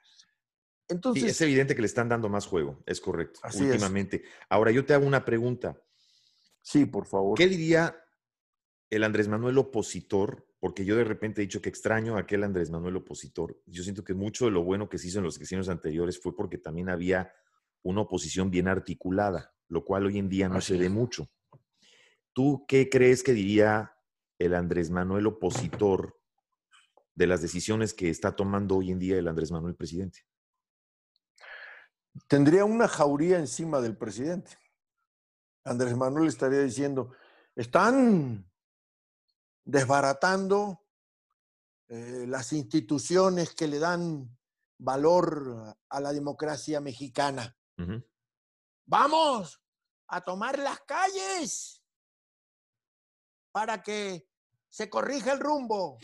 Entonces, 0.89 1.25
es 1.25 1.41
evidente 1.41 1.75
que 1.75 1.81
le 1.81 1.87
están 1.87 2.09
dando 2.09 2.29
más 2.29 2.47
juego, 2.47 2.83
es 2.87 3.01
correcto, 3.01 3.41
últimamente. 3.55 4.23
Ahora, 4.51 4.71
yo 4.71 4.85
te 4.85 4.93
hago 4.93 5.07
una 5.07 5.25
pregunta. 5.25 5.81
Sí, 6.61 6.87
por 6.87 7.07
favor. 7.07 7.39
¿Qué 7.39 7.47
diría 7.47 7.97
el 8.91 9.05
Andrés 9.05 9.29
Manuel 9.29 9.57
opositor? 9.59 10.47
Porque 10.61 10.85
yo 10.85 10.97
de 10.97 11.05
repente 11.05 11.41
he 11.41 11.45
dicho 11.47 11.63
que 11.63 11.69
extraño 11.69 12.17
a 12.17 12.21
aquel 12.21 12.43
Andrés 12.43 12.71
Manuel 12.71 12.97
opositor. 12.97 13.61
Yo 13.67 13.83
siento 13.83 14.05
que 14.05 14.15
mucho 14.15 14.47
de 14.47 14.51
lo 14.51 14.63
bueno 14.63 14.89
que 14.89 14.99
se 14.99 15.09
hizo 15.09 15.19
en 15.19 15.25
los 15.25 15.35
sexenios 15.35 15.69
anteriores 15.69 16.21
fue 16.21 16.35
porque 16.35 16.59
también 16.59 16.89
había 16.89 17.33
una 17.83 18.03
oposición 18.03 18.51
bien 18.51 18.69
articulada, 18.69 19.55
lo 19.69 19.85
cual 19.85 20.07
hoy 20.07 20.19
en 20.19 20.29
día 20.29 20.49
no 20.49 20.61
se 20.61 20.77
ve 20.79 20.89
mucho. 20.89 21.31
¿Tú 22.33 22.65
qué 22.67 22.89
crees 22.89 23.23
que 23.23 23.33
diría 23.33 23.95
el 24.39 24.55
Andrés 24.55 24.91
Manuel 24.91 25.27
opositor 25.27 26.19
de 27.15 27.27
las 27.27 27.41
decisiones 27.43 27.95
que 27.95 28.11
está 28.11 28.35
tomando 28.35 28.77
hoy 28.77 28.91
en 28.91 28.99
día 28.99 29.19
el 29.19 29.29
Andrés 29.29 29.51
Manuel 29.51 29.75
presidente? 29.75 30.27
Tendría 32.29 32.65
una 32.65 32.89
jauría 32.89 33.39
encima 33.39 33.81
del 33.81 33.97
presidente. 33.97 34.57
Andrés 35.65 35.97
Manuel 35.97 36.29
estaría 36.29 36.61
diciendo, 36.61 37.13
están 37.57 38.49
desbaratando 39.65 40.85
eh, 41.89 42.27
las 42.29 42.53
instituciones 42.53 43.55
que 43.55 43.67
le 43.67 43.79
dan 43.79 44.37
valor 44.79 45.77
a 45.89 46.01
la 46.01 46.13
democracia 46.13 46.81
mexicana. 46.81 47.57
Vamos 48.87 49.61
a 50.09 50.21
tomar 50.21 50.59
las 50.59 50.81
calles 50.83 51.83
para 53.51 53.83
que 53.83 54.29
se 54.69 54.91
corrija 54.91 55.33
el 55.33 55.41
rumbo. 55.41 55.99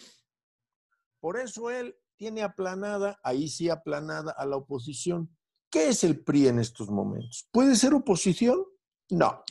Por 1.21 1.39
eso 1.39 1.71
él 1.71 1.95
tiene 2.17 2.43
aplanada, 2.43 3.21
ahí 3.23 3.49
sí 3.49 3.69
aplanada 3.69 4.33
a 4.33 4.47
la 4.47 4.57
oposición. 4.57 5.35
¿Qué 5.71 5.89
es 5.89 6.03
el 6.03 6.23
PRI 6.23 6.49
en 6.49 6.59
estos 6.59 6.91
momentos? 6.91 7.49
¿Puede 7.53 7.77
ser 7.77 7.95
oposición? 7.95 8.65
No. 9.11 9.45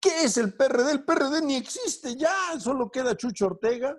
¿Qué 0.00 0.24
es 0.24 0.36
el 0.36 0.54
PRD? 0.54 0.90
El 0.90 1.04
PRD 1.04 1.42
ni 1.42 1.54
existe 1.54 2.16
ya, 2.16 2.58
solo 2.58 2.90
queda 2.90 3.16
Chucho 3.16 3.46
Ortega, 3.46 3.96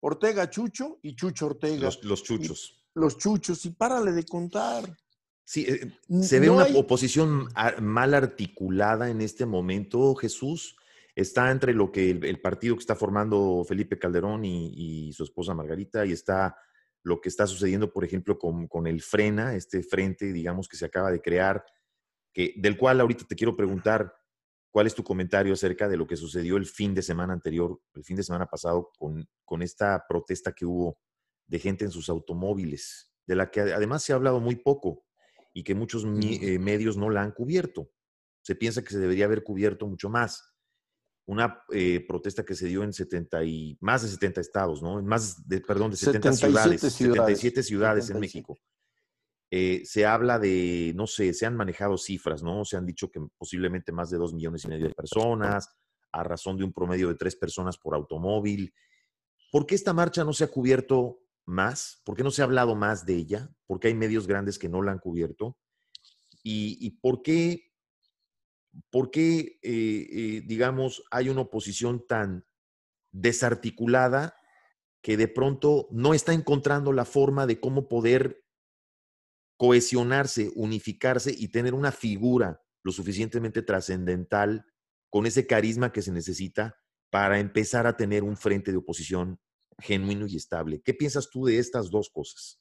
Ortega 0.00 0.48
Chucho 0.48 0.98
y 1.02 1.14
Chucho 1.14 1.46
Ortega. 1.46 1.90
Los, 2.02 2.22
chuchos. 2.22 2.86
los 2.94 3.18
chuchos, 3.18 3.66
y 3.66 3.70
párale 3.70 4.12
de 4.12 4.24
contar. 4.24 4.96
Sí, 5.44 5.66
eh, 5.68 5.98
se 6.22 6.40
ve 6.40 6.48
una 6.48 6.64
oposición 6.74 7.48
mal 7.82 8.14
articulada 8.14 9.10
en 9.10 9.20
este 9.20 9.44
momento, 9.44 10.14
Jesús 10.14 10.76
está 11.14 11.50
entre 11.50 11.74
lo 11.74 11.92
que 11.92 12.10
el, 12.10 12.40
partido 12.40 12.74
que 12.74 12.80
está 12.80 12.96
formando 12.96 13.64
Felipe 13.66 13.98
Calderón 13.98 14.44
y, 14.44 15.12
su 15.12 15.24
esposa 15.24 15.54
Margarita, 15.54 16.04
y 16.04 16.12
está 16.12 16.56
lo 17.02 17.20
que 17.20 17.28
está 17.28 17.46
sucediendo, 17.46 17.92
por 17.92 18.04
ejemplo, 18.04 18.38
con, 18.38 18.66
con, 18.66 18.86
el 18.86 19.02
Frena, 19.02 19.54
este 19.54 19.82
frente, 19.82 20.32
digamos, 20.32 20.68
que 20.68 20.76
se 20.76 20.86
acaba 20.86 21.10
de 21.10 21.20
crear, 21.20 21.64
que, 22.32 22.54
del 22.56 22.76
cual 22.76 23.00
ahorita 23.00 23.26
te 23.28 23.36
quiero 23.36 23.54
preguntar 23.54 24.12
cuál 24.70 24.86
es 24.86 24.94
tu 24.94 25.04
comentario 25.04 25.52
acerca 25.52 25.86
de 25.86 25.96
lo 25.96 26.06
que 26.06 26.16
sucedió 26.16 26.56
el 26.56 26.66
fin 26.66 26.94
de 26.94 27.02
semana 27.02 27.34
anterior, 27.34 27.78
el 27.94 28.04
fin 28.04 28.16
de 28.16 28.22
semana 28.22 28.46
pasado, 28.46 28.90
con, 28.98 29.28
con 29.44 29.62
esta 29.62 30.04
protesta 30.08 30.52
que 30.52 30.64
hubo 30.64 30.98
de 31.46 31.58
gente 31.58 31.84
en 31.84 31.90
sus 31.90 32.08
automóviles, 32.08 33.12
de 33.26 33.36
la 33.36 33.50
que 33.50 33.60
además 33.60 34.02
se 34.02 34.12
ha 34.12 34.16
hablado 34.16 34.40
muy 34.40 34.56
poco 34.56 35.04
y 35.52 35.62
que 35.62 35.74
muchos 35.74 36.04
eh, 36.04 36.58
medios 36.58 36.96
no 36.96 37.10
la 37.10 37.22
han 37.22 37.32
cubierto. 37.32 37.90
Se 38.42 38.54
piensa 38.56 38.82
que 38.82 38.90
se 38.90 38.98
debería 38.98 39.26
haber 39.26 39.44
cubierto 39.44 39.86
mucho 39.86 40.08
más 40.08 40.53
una 41.26 41.64
eh, 41.70 42.04
protesta 42.06 42.44
que 42.44 42.54
se 42.54 42.66
dio 42.66 42.82
en 42.82 42.92
70 42.92 43.44
y 43.44 43.78
más 43.80 44.02
de 44.02 44.08
70 44.08 44.40
estados, 44.40 44.82
¿no? 44.82 44.98
En 44.98 45.06
más 45.06 45.48
de, 45.48 45.60
perdón, 45.60 45.90
de 45.90 45.96
70 45.96 46.32
ciudades, 46.32 46.80
77 46.80 47.62
ciudades 47.62 48.10
en 48.10 48.20
México. 48.20 48.58
Eh, 49.50 49.82
se 49.84 50.04
habla 50.04 50.38
de, 50.38 50.92
no 50.96 51.06
sé, 51.06 51.32
se 51.32 51.46
han 51.46 51.56
manejado 51.56 51.96
cifras, 51.96 52.42
¿no? 52.42 52.64
Se 52.64 52.76
han 52.76 52.84
dicho 52.84 53.10
que 53.10 53.20
posiblemente 53.38 53.92
más 53.92 54.10
de 54.10 54.18
dos 54.18 54.34
millones 54.34 54.64
y 54.64 54.68
medio 54.68 54.88
de 54.88 54.94
personas, 54.94 55.68
a 56.12 56.22
razón 56.22 56.58
de 56.58 56.64
un 56.64 56.72
promedio 56.72 57.08
de 57.08 57.14
tres 57.14 57.36
personas 57.36 57.78
por 57.78 57.94
automóvil. 57.94 58.74
¿Por 59.50 59.66
qué 59.66 59.74
esta 59.74 59.92
marcha 59.92 60.24
no 60.24 60.32
se 60.32 60.44
ha 60.44 60.48
cubierto 60.48 61.20
más? 61.46 62.02
¿Por 62.04 62.16
qué 62.16 62.22
no 62.22 62.30
se 62.30 62.42
ha 62.42 62.44
hablado 62.44 62.74
más 62.74 63.06
de 63.06 63.14
ella? 63.14 63.50
¿Por 63.66 63.80
qué 63.80 63.88
hay 63.88 63.94
medios 63.94 64.26
grandes 64.26 64.58
que 64.58 64.68
no 64.68 64.82
la 64.82 64.92
han 64.92 64.98
cubierto? 64.98 65.56
¿Y, 66.42 66.76
y 66.84 66.90
por 66.90 67.22
qué 67.22 67.73
¿por 68.90 69.10
qué, 69.10 69.58
eh, 69.62 70.06
eh, 70.10 70.42
digamos, 70.46 71.04
hay 71.10 71.28
una 71.28 71.42
oposición 71.42 72.06
tan 72.06 72.46
desarticulada 73.12 74.36
que 75.02 75.16
de 75.16 75.28
pronto 75.28 75.88
no 75.90 76.14
está 76.14 76.32
encontrando 76.32 76.92
la 76.92 77.04
forma 77.04 77.46
de 77.46 77.60
cómo 77.60 77.88
poder 77.88 78.42
cohesionarse, 79.56 80.50
unificarse 80.54 81.34
y 81.36 81.48
tener 81.48 81.74
una 81.74 81.92
figura 81.92 82.62
lo 82.82 82.92
suficientemente 82.92 83.62
trascendental 83.62 84.66
con 85.10 85.26
ese 85.26 85.46
carisma 85.46 85.92
que 85.92 86.02
se 86.02 86.12
necesita 86.12 86.76
para 87.10 87.38
empezar 87.38 87.86
a 87.86 87.96
tener 87.96 88.24
un 88.24 88.36
frente 88.36 88.72
de 88.72 88.78
oposición 88.78 89.38
genuino 89.78 90.26
y 90.26 90.36
estable. 90.36 90.82
¿Qué 90.82 90.94
piensas 90.94 91.30
tú 91.30 91.44
de 91.44 91.58
estas 91.58 91.90
dos 91.90 92.10
cosas? 92.10 92.60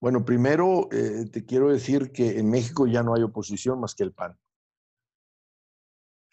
Bueno, 0.00 0.24
primero 0.24 0.88
eh, 0.92 1.24
te 1.30 1.44
quiero 1.44 1.72
decir 1.72 2.12
que 2.12 2.38
en 2.38 2.50
México 2.50 2.86
ya 2.86 3.02
no 3.02 3.14
hay 3.14 3.22
oposición 3.22 3.80
más 3.80 3.94
que 3.94 4.04
el 4.04 4.12
PAN. 4.12 4.38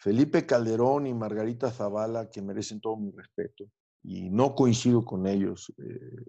Felipe 0.06 0.46
Calderón 0.46 1.08
y 1.08 1.14
Margarita 1.14 1.68
Zavala, 1.72 2.30
que 2.30 2.40
merecen 2.40 2.80
todo 2.80 2.96
mi 2.96 3.10
respeto, 3.10 3.68
y 4.04 4.30
no 4.30 4.54
coincido 4.54 5.04
con 5.04 5.26
ellos, 5.26 5.74
eh, 5.78 6.26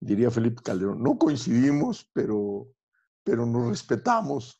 diría 0.00 0.30
Felipe 0.30 0.62
Calderón, 0.62 1.02
no 1.02 1.18
coincidimos, 1.18 2.08
pero, 2.14 2.68
pero 3.22 3.44
nos 3.44 3.68
respetamos. 3.68 4.58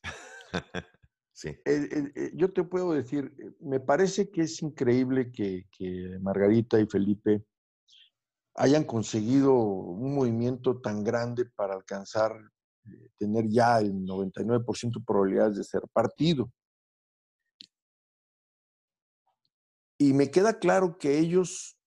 sí. 1.33 1.49
Eh, 1.65 2.33
yo 2.35 2.53
te 2.53 2.63
puedo 2.63 2.93
decir, 2.93 3.35
eh, 3.39 3.53
me 3.61 3.81
parece 3.81 4.31
que 4.31 4.43
es 4.43 4.61
increíble 4.61 5.33
que, 5.33 5.65
que 5.71 6.19
Margarita 6.21 6.79
y 6.79 6.87
Felipe 6.87 7.43
hayan 8.57 8.85
conseguido 8.85 9.55
un 9.55 10.15
movimiento 10.15 10.79
tan 10.83 11.03
grande 11.03 11.47
para 11.47 11.73
alcanzar, 11.73 12.39
tener 13.17 13.49
ya 13.49 13.79
el 13.79 13.95
99% 13.95 14.99
de 14.99 15.05
probabilidades 15.07 15.57
de 15.57 15.65
ser 15.65 15.81
partido. 15.91 16.53
Y 20.07 20.13
me 20.13 20.31
queda 20.31 20.61
claro 20.61 20.99
que 20.99 21.19
ellos 21.19 21.81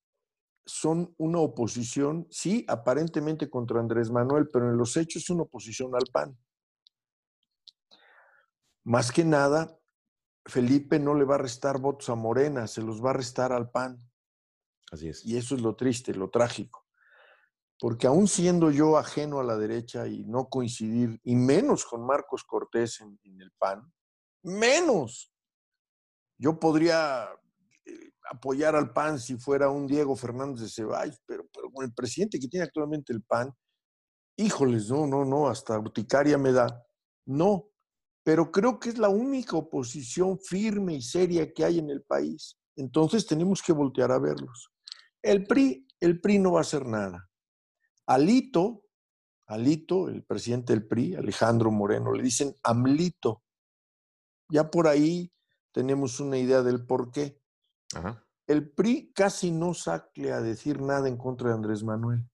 son 0.65 1.15
una 1.17 1.39
oposición, 1.39 2.28
sí, 2.30 2.65
aparentemente 2.67 3.49
contra 3.49 3.80
Andrés 3.80 4.11
Manuel, 4.11 4.49
pero 4.51 4.70
en 4.70 4.78
los 4.78 4.97
hechos 4.97 5.24
es 5.24 5.30
una 5.30 5.43
oposición 5.43 5.95
al 5.95 6.03
PAN. 6.11 6.38
Más 8.84 9.13
que 9.13 9.24
nada, 9.24 9.80
Felipe 10.45 10.99
no 10.99 11.15
le 11.15 11.24
va 11.24 11.36
a 11.36 11.38
restar 11.38 11.80
votos 11.80 12.09
a 12.09 12.15
Morena, 12.15 12.67
se 12.67 12.82
los 12.82 13.01
va 13.01 13.11
a 13.11 13.13
restar 13.13 13.53
al 13.53 13.72
PAN. 13.72 13.97
Así 14.91 15.07
es. 15.07 15.26
Y 15.26 15.38
eso 15.38 15.55
es 15.55 15.61
lo 15.61 15.78
triste, 15.78 16.13
lo 16.13 16.30
trágico. 16.30 16.88
Porque 17.80 18.05
aún 18.05 18.28
siendo 18.28 18.70
yo 18.70 18.97
ajeno 18.97 19.39
a 19.39 19.45
la 19.45 19.55
derecha 19.55 20.07
y 20.07 20.26
no 20.26 20.49
coincidir, 20.49 21.22
y 21.24 21.36
menos 21.36 21.86
con 21.86 22.05
Marcos 22.05 22.43
Cortés 22.43 22.99
en, 22.99 23.17
en 23.24 23.39
el 23.39 23.53
PAN, 23.53 23.93
menos, 24.43 25.32
yo 26.38 26.59
podría 26.59 27.39
apoyar 28.32 28.76
al 28.76 28.93
PAN 28.93 29.20
si 29.20 29.38
fuera 29.38 29.70
un 29.70 29.88
Diego 29.88 30.15
Fernández 30.15 30.61
de 30.61 30.70
Ceballos, 30.70 31.22
pero, 31.26 31.47
con 31.74 31.86
el 31.86 31.93
presidente 31.93 32.39
que 32.39 32.47
tiene 32.47 32.65
actualmente 32.65 33.13
el 33.13 33.24
PAN, 33.24 33.53
híjoles, 34.38 34.89
no, 34.89 35.07
no, 35.07 35.26
no, 35.26 35.47
hasta 35.47 35.78
urticaria 35.78 36.38
me 36.38 36.51
da. 36.51 36.86
No, 37.26 37.70
pero 38.24 38.51
creo 38.51 38.80
que 38.80 38.89
es 38.89 38.97
la 38.97 39.09
única 39.09 39.57
oposición 39.57 40.39
firme 40.39 40.95
y 40.95 41.01
seria 41.01 41.51
que 41.51 41.65
hay 41.65 41.80
en 41.80 41.89
el 41.89 42.03
país. 42.03 42.57
Entonces 42.76 43.26
tenemos 43.26 43.61
que 43.61 43.74
voltear 43.74 44.11
a 44.11 44.20
verlos. 44.20 44.72
El 45.22 45.45
PRI, 45.45 45.86
el 45.99 46.22
PRI 46.22 46.39
no 46.39 46.53
va 46.53 46.59
a 46.59 46.61
hacer 46.61 46.86
nada. 46.86 47.30
Alito, 48.05 48.84
Alito, 49.47 50.09
el 50.09 50.24
presidente 50.24 50.74
del 50.74 50.88
PRI, 50.88 51.15
Alejandro 51.15 51.72
Moreno, 51.72 52.13
le 52.13 52.24
dicen 52.24 52.55
AMLITO. 52.63 53.43
Ya 54.49 54.70
por 54.70 54.88
ahí 54.88 55.34
tenemos 55.72 56.20
una 56.20 56.38
idea 56.38 56.61
del 56.61 56.86
por 56.86 57.11
qué. 57.11 57.41
El 58.48 58.72
PRI 58.72 59.12
casi 59.14 59.52
no 59.52 59.74
sale 59.74 60.32
a 60.32 60.42
decir 60.42 60.82
nada 60.82 61.08
en 61.08 61.18
contra 61.18 61.50
de 61.50 61.56
Andrés 61.56 61.84
Manuel. 61.84 62.28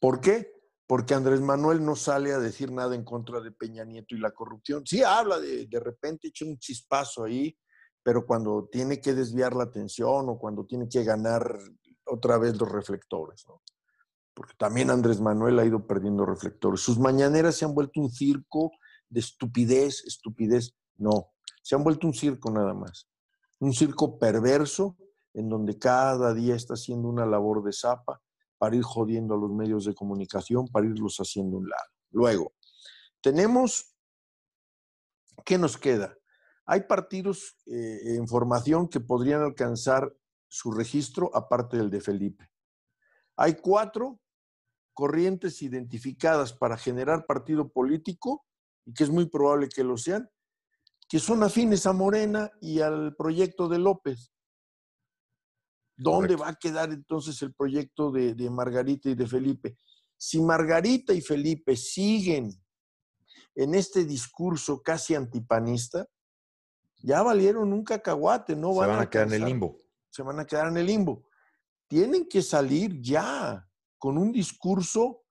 ¿Por 0.00 0.20
qué? 0.20 0.52
Porque 0.86 1.14
Andrés 1.14 1.40
Manuel 1.40 1.84
no 1.84 1.96
sale 1.96 2.32
a 2.32 2.38
decir 2.38 2.70
nada 2.70 2.94
en 2.94 3.04
contra 3.04 3.40
de 3.40 3.52
Peña 3.52 3.84
Nieto 3.84 4.14
y 4.14 4.18
la 4.18 4.32
corrupción. 4.32 4.86
Sí 4.86 5.02
habla 5.02 5.40
de, 5.40 5.66
de 5.66 5.80
repente, 5.80 6.28
echa 6.28 6.44
un 6.44 6.58
chispazo 6.58 7.24
ahí, 7.24 7.56
pero 8.02 8.26
cuando 8.26 8.68
tiene 8.70 9.00
que 9.00 9.14
desviar 9.14 9.54
la 9.54 9.64
atención 9.64 10.28
o 10.28 10.38
cuando 10.38 10.66
tiene 10.66 10.88
que 10.88 11.02
ganar 11.02 11.58
otra 12.04 12.38
vez 12.38 12.56
los 12.58 12.70
reflectores, 12.70 13.44
¿no? 13.48 13.62
Porque 14.34 14.52
también 14.58 14.90
Andrés 14.90 15.20
Manuel 15.20 15.58
ha 15.58 15.64
ido 15.64 15.86
perdiendo 15.86 16.26
reflectores. 16.26 16.80
Sus 16.82 16.98
mañaneras 16.98 17.56
se 17.56 17.64
han 17.64 17.74
vuelto 17.74 17.98
un 18.00 18.10
circo 18.10 18.72
de 19.08 19.20
estupidez, 19.20 20.04
estupidez. 20.04 20.76
No, 20.98 21.32
se 21.62 21.74
han 21.74 21.82
vuelto 21.82 22.06
un 22.06 22.12
circo 22.12 22.50
nada 22.50 22.74
más 22.74 23.08
un 23.60 23.72
circo 23.72 24.18
perverso 24.18 24.96
en 25.34 25.48
donde 25.48 25.78
cada 25.78 26.34
día 26.34 26.54
está 26.54 26.74
haciendo 26.74 27.08
una 27.08 27.26
labor 27.26 27.62
de 27.62 27.72
zapa 27.72 28.22
para 28.58 28.76
ir 28.76 28.82
jodiendo 28.82 29.34
a 29.34 29.38
los 29.38 29.52
medios 29.52 29.84
de 29.84 29.94
comunicación, 29.94 30.66
para 30.68 30.86
irlos 30.86 31.18
haciendo 31.18 31.58
un 31.58 31.68
lado. 31.68 31.90
Luego, 32.10 32.54
tenemos, 33.20 33.94
¿qué 35.44 35.58
nos 35.58 35.76
queda? 35.76 36.16
Hay 36.64 36.82
partidos 36.82 37.56
eh, 37.66 38.16
en 38.16 38.26
formación 38.26 38.88
que 38.88 39.00
podrían 39.00 39.42
alcanzar 39.42 40.12
su 40.48 40.72
registro 40.72 41.30
aparte 41.34 41.76
del 41.76 41.90
de 41.90 42.00
Felipe. 42.00 42.50
Hay 43.36 43.56
cuatro 43.56 44.20
corrientes 44.94 45.60
identificadas 45.60 46.54
para 46.54 46.78
generar 46.78 47.26
partido 47.26 47.68
político 47.68 48.46
y 48.86 48.94
que 48.94 49.04
es 49.04 49.10
muy 49.10 49.28
probable 49.28 49.68
que 49.68 49.84
lo 49.84 49.98
sean, 49.98 50.30
que 51.08 51.18
son 51.18 51.42
afines 51.42 51.86
a 51.86 51.92
Morena 51.92 52.50
y 52.60 52.80
al 52.80 53.14
proyecto 53.14 53.68
de 53.68 53.78
López. 53.78 54.32
¿Dónde 55.96 56.36
va 56.36 56.48
a 56.48 56.54
quedar 56.54 56.92
entonces 56.92 57.40
el 57.42 57.54
proyecto 57.54 58.10
de, 58.10 58.50
Margarita 58.50 59.08
y 59.08 59.14
de 59.14 59.26
Felipe? 59.26 59.78
Si 60.18 60.40
Margarita 60.40 61.14
y 61.14 61.20
Felipe 61.20 61.76
siguen 61.76 62.50
en 63.54 63.74
este 63.74 64.04
discurso 64.04 64.82
casi 64.82 65.14
antipanista, 65.14 66.06
ya 66.98 67.22
valieron 67.22 67.72
un 67.72 67.84
cacahuate, 67.84 68.56
no 68.56 68.74
van, 68.74 68.90
van 68.90 69.00
a, 69.00 69.10
quedar 69.10 69.28
en 69.28 69.34
el 69.34 69.44
limbo. 69.44 69.80
Se 70.10 70.22
van 70.22 70.40
a 70.40 70.46
quedar 70.46 70.68
en 70.68 70.76
el 70.76 70.86
limbo. 70.86 71.28
Tienen 71.88 72.28
que 72.28 72.42
salir 72.42 73.00
ya 73.00 73.66
con 73.98 74.18
un 74.18 74.32
discurso 74.32 75.24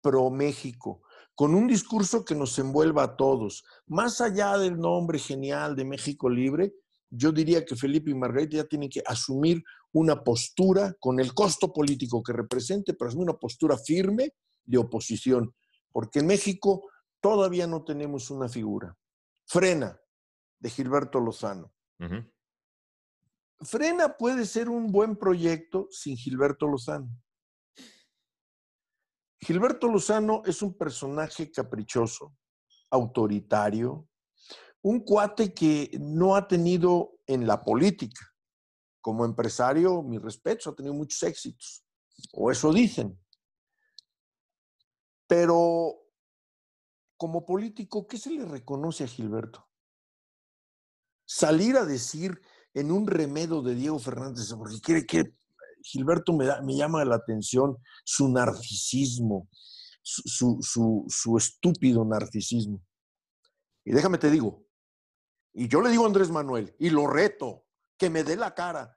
pro 0.00 0.30
México, 0.30 1.02
con 1.40 1.54
un 1.54 1.66
discurso 1.66 2.22
que 2.22 2.34
nos 2.34 2.58
envuelva 2.58 3.02
a 3.02 3.16
todos. 3.16 3.64
Más 3.86 4.20
allá 4.20 4.58
del 4.58 4.78
nombre 4.78 5.18
genial 5.18 5.74
de 5.74 5.86
México 5.86 6.28
Libre, 6.28 6.74
yo 7.08 7.32
diría 7.32 7.64
que 7.64 7.76
Felipe 7.76 8.10
y 8.10 8.14
Margarita 8.14 8.58
ya 8.58 8.64
tienen 8.64 8.90
que 8.90 9.02
asumir 9.06 9.64
una 9.90 10.22
postura 10.22 10.94
con 11.00 11.18
el 11.18 11.32
costo 11.32 11.72
político 11.72 12.22
que 12.22 12.34
represente, 12.34 12.92
pero 12.92 13.08
asumir 13.08 13.30
una 13.30 13.38
postura 13.38 13.78
firme 13.78 14.34
de 14.66 14.76
oposición, 14.76 15.54
porque 15.90 16.18
en 16.18 16.26
México 16.26 16.90
todavía 17.22 17.66
no 17.66 17.84
tenemos 17.84 18.30
una 18.30 18.46
figura. 18.46 18.94
Frena, 19.46 19.98
de 20.58 20.68
Gilberto 20.68 21.20
Lozano. 21.20 21.72
Frena 23.60 24.14
puede 24.18 24.44
ser 24.44 24.68
un 24.68 24.92
buen 24.92 25.16
proyecto 25.16 25.88
sin 25.90 26.18
Gilberto 26.18 26.66
Lozano. 26.66 27.08
Gilberto 29.40 29.88
Lozano 29.88 30.42
es 30.44 30.60
un 30.60 30.76
personaje 30.76 31.50
caprichoso, 31.50 32.36
autoritario, 32.90 34.06
un 34.82 35.00
cuate 35.00 35.54
que 35.54 35.90
no 35.98 36.36
ha 36.36 36.46
tenido 36.46 37.18
en 37.26 37.46
la 37.46 37.62
política. 37.62 38.26
Como 39.00 39.24
empresario, 39.24 40.02
mi 40.02 40.18
respeto, 40.18 40.70
ha 40.70 40.74
tenido 40.74 40.94
muchos 40.94 41.22
éxitos. 41.22 41.84
O 42.32 42.50
eso 42.50 42.72
dicen. 42.72 43.18
Pero 45.26 46.02
como 47.16 47.46
político, 47.46 48.06
¿qué 48.06 48.18
se 48.18 48.30
le 48.30 48.44
reconoce 48.44 49.04
a 49.04 49.06
Gilberto? 49.06 49.66
Salir 51.24 51.76
a 51.76 51.84
decir 51.84 52.40
en 52.74 52.90
un 52.90 53.06
remedo 53.06 53.62
de 53.62 53.74
Diego 53.74 53.98
Fernández, 53.98 54.52
porque 54.54 54.80
quiere 54.80 55.06
que 55.06 55.34
Gilberto 55.82 56.32
me, 56.32 56.46
me 56.62 56.76
llama 56.76 57.04
la 57.04 57.16
atención 57.16 57.76
su 58.04 58.28
narcisismo, 58.28 59.48
su, 60.02 60.58
su, 61.08 61.36
estúpido 61.36 62.04
narcisismo. 62.04 62.82
Y 63.84 63.92
déjame 63.92 64.18
te 64.18 64.30
digo, 64.30 64.66
y 65.52 65.68
yo 65.68 65.80
le 65.80 65.90
digo 65.90 66.04
a 66.04 66.06
Andrés 66.06 66.30
Manuel, 66.30 66.74
y 66.78 66.90
lo 66.90 67.06
reto, 67.06 67.66
que 67.98 68.10
me 68.10 68.24
dé 68.24 68.36
la 68.36 68.54
cara. 68.54 68.96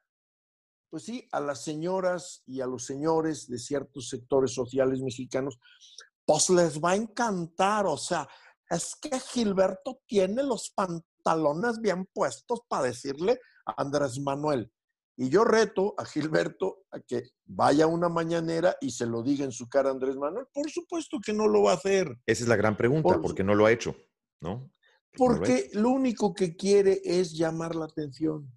Pues 0.89 1.03
sí, 1.03 1.27
a 1.31 1.39
las 1.39 1.63
señoras 1.63 2.43
y 2.45 2.61
a 2.61 2.67
los 2.67 2.85
señores 2.85 3.47
de 3.47 3.57
ciertos 3.57 4.09
sectores 4.09 4.53
sociales 4.53 5.01
mexicanos, 5.01 5.59
pues 6.25 6.49
les 6.49 6.79
va 6.79 6.91
a 6.91 6.95
encantar. 6.95 7.87
O 7.87 7.97
sea, 7.97 8.29
es 8.69 8.95
que 8.95 9.19
Gilberto 9.19 10.01
tiene 10.05 10.43
los 10.43 10.69
pantalones 10.69 11.79
bien 11.81 12.05
puestos 12.13 12.61
para 12.67 12.83
decirle 12.83 13.39
a 13.65 13.81
Andrés 13.81 14.19
Manuel, 14.19 14.71
y 15.15 15.29
yo 15.29 15.43
reto 15.43 15.93
a 15.97 16.05
Gilberto 16.05 16.85
a 16.91 16.99
que 16.99 17.23
vaya 17.45 17.85
a 17.85 17.87
una 17.87 18.09
mañanera 18.09 18.75
y 18.81 18.91
se 18.91 19.05
lo 19.05 19.21
diga 19.21 19.45
en 19.45 19.51
su 19.51 19.69
cara 19.69 19.89
a 19.89 19.91
Andrés 19.91 20.15
Manuel. 20.15 20.47
Por 20.51 20.69
supuesto 20.71 21.19
que 21.23 21.33
no 21.33 21.47
lo 21.47 21.63
va 21.63 21.71
a 21.71 21.75
hacer. 21.75 22.17
Esa 22.25 22.43
es 22.43 22.49
la 22.49 22.55
gran 22.55 22.75
pregunta, 22.75 23.21
¿por 23.21 23.35
qué 23.35 23.43
no 23.43 23.53
lo 23.53 23.65
ha 23.65 23.71
hecho? 23.71 23.95
¿No? 24.41 24.71
Porque 25.15 25.69
lo, 25.73 25.89
único 25.89 26.33
que 26.33 26.55
quiere 26.55 26.99
es 27.03 27.33
llamar 27.33 27.75
la 27.75 27.85
atención. 27.85 28.51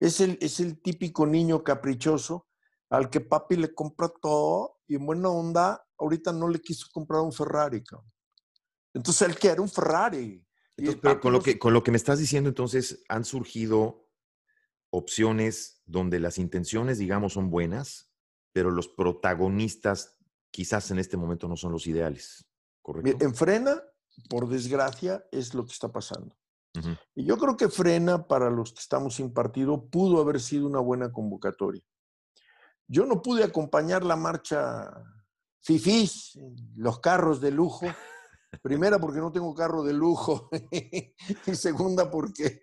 Es 0.00 0.20
el, 0.20 0.36
es 0.40 0.58
el 0.58 0.82
típico 0.82 1.26
niño 1.26 1.62
caprichoso 1.62 2.48
al 2.90 3.08
que 3.08 3.20
papi 3.20 3.56
le 3.56 3.72
compra 3.72 4.12
todo 4.20 4.80
y 4.86 4.96
en 4.96 5.06
buena 5.06 5.30
onda, 5.30 5.86
ahorita 5.96 6.32
no 6.32 6.48
le 6.48 6.60
quiso 6.60 6.88
comprar 6.92 7.22
un 7.22 7.32
Ferrari. 7.32 7.82
Entonces 8.92 9.28
él 9.28 9.38
quiere 9.38 9.60
un 9.60 9.68
Ferrari. 9.68 10.44
pero 10.76 11.20
con, 11.20 11.32
lo 11.32 11.40
que, 11.40 11.58
con 11.58 11.72
lo 11.72 11.82
que 11.82 11.90
me 11.90 11.96
estás 11.96 12.18
diciendo, 12.18 12.50
entonces 12.50 13.02
han 13.08 13.24
surgido 13.24 14.01
opciones 14.92 15.82
donde 15.86 16.20
las 16.20 16.38
intenciones, 16.38 16.98
digamos, 16.98 17.32
son 17.32 17.50
buenas, 17.50 18.12
pero 18.52 18.70
los 18.70 18.88
protagonistas 18.88 20.18
quizás 20.50 20.90
en 20.90 20.98
este 20.98 21.16
momento 21.16 21.48
no 21.48 21.56
son 21.56 21.72
los 21.72 21.86
ideales. 21.86 22.46
¿Correcto? 22.82 23.24
En 23.24 23.34
frena, 23.34 23.82
por 24.28 24.48
desgracia, 24.48 25.24
es 25.32 25.54
lo 25.54 25.64
que 25.64 25.72
está 25.72 25.90
pasando. 25.90 26.36
Y 27.14 27.24
yo 27.24 27.36
creo 27.36 27.56
que 27.56 27.68
frena 27.68 28.26
para 28.26 28.50
los 28.50 28.72
que 28.72 28.80
estamos 28.80 29.16
sin 29.16 29.32
partido 29.32 29.90
pudo 29.90 30.20
haber 30.20 30.40
sido 30.40 30.66
una 30.66 30.80
buena 30.80 31.12
convocatoria. 31.12 31.82
Yo 32.88 33.04
no 33.06 33.20
pude 33.20 33.44
acompañar 33.44 34.04
la 34.04 34.16
marcha 34.16 34.90
FIFIs, 35.60 36.38
los 36.76 37.00
carros 37.00 37.40
de 37.40 37.50
lujo. 37.50 37.86
Primera 38.60 38.98
porque 38.98 39.20
no 39.20 39.32
tengo 39.32 39.54
carro 39.54 39.82
de 39.82 39.94
lujo 39.94 40.50
y 41.46 41.54
segunda 41.54 42.10
porque 42.10 42.60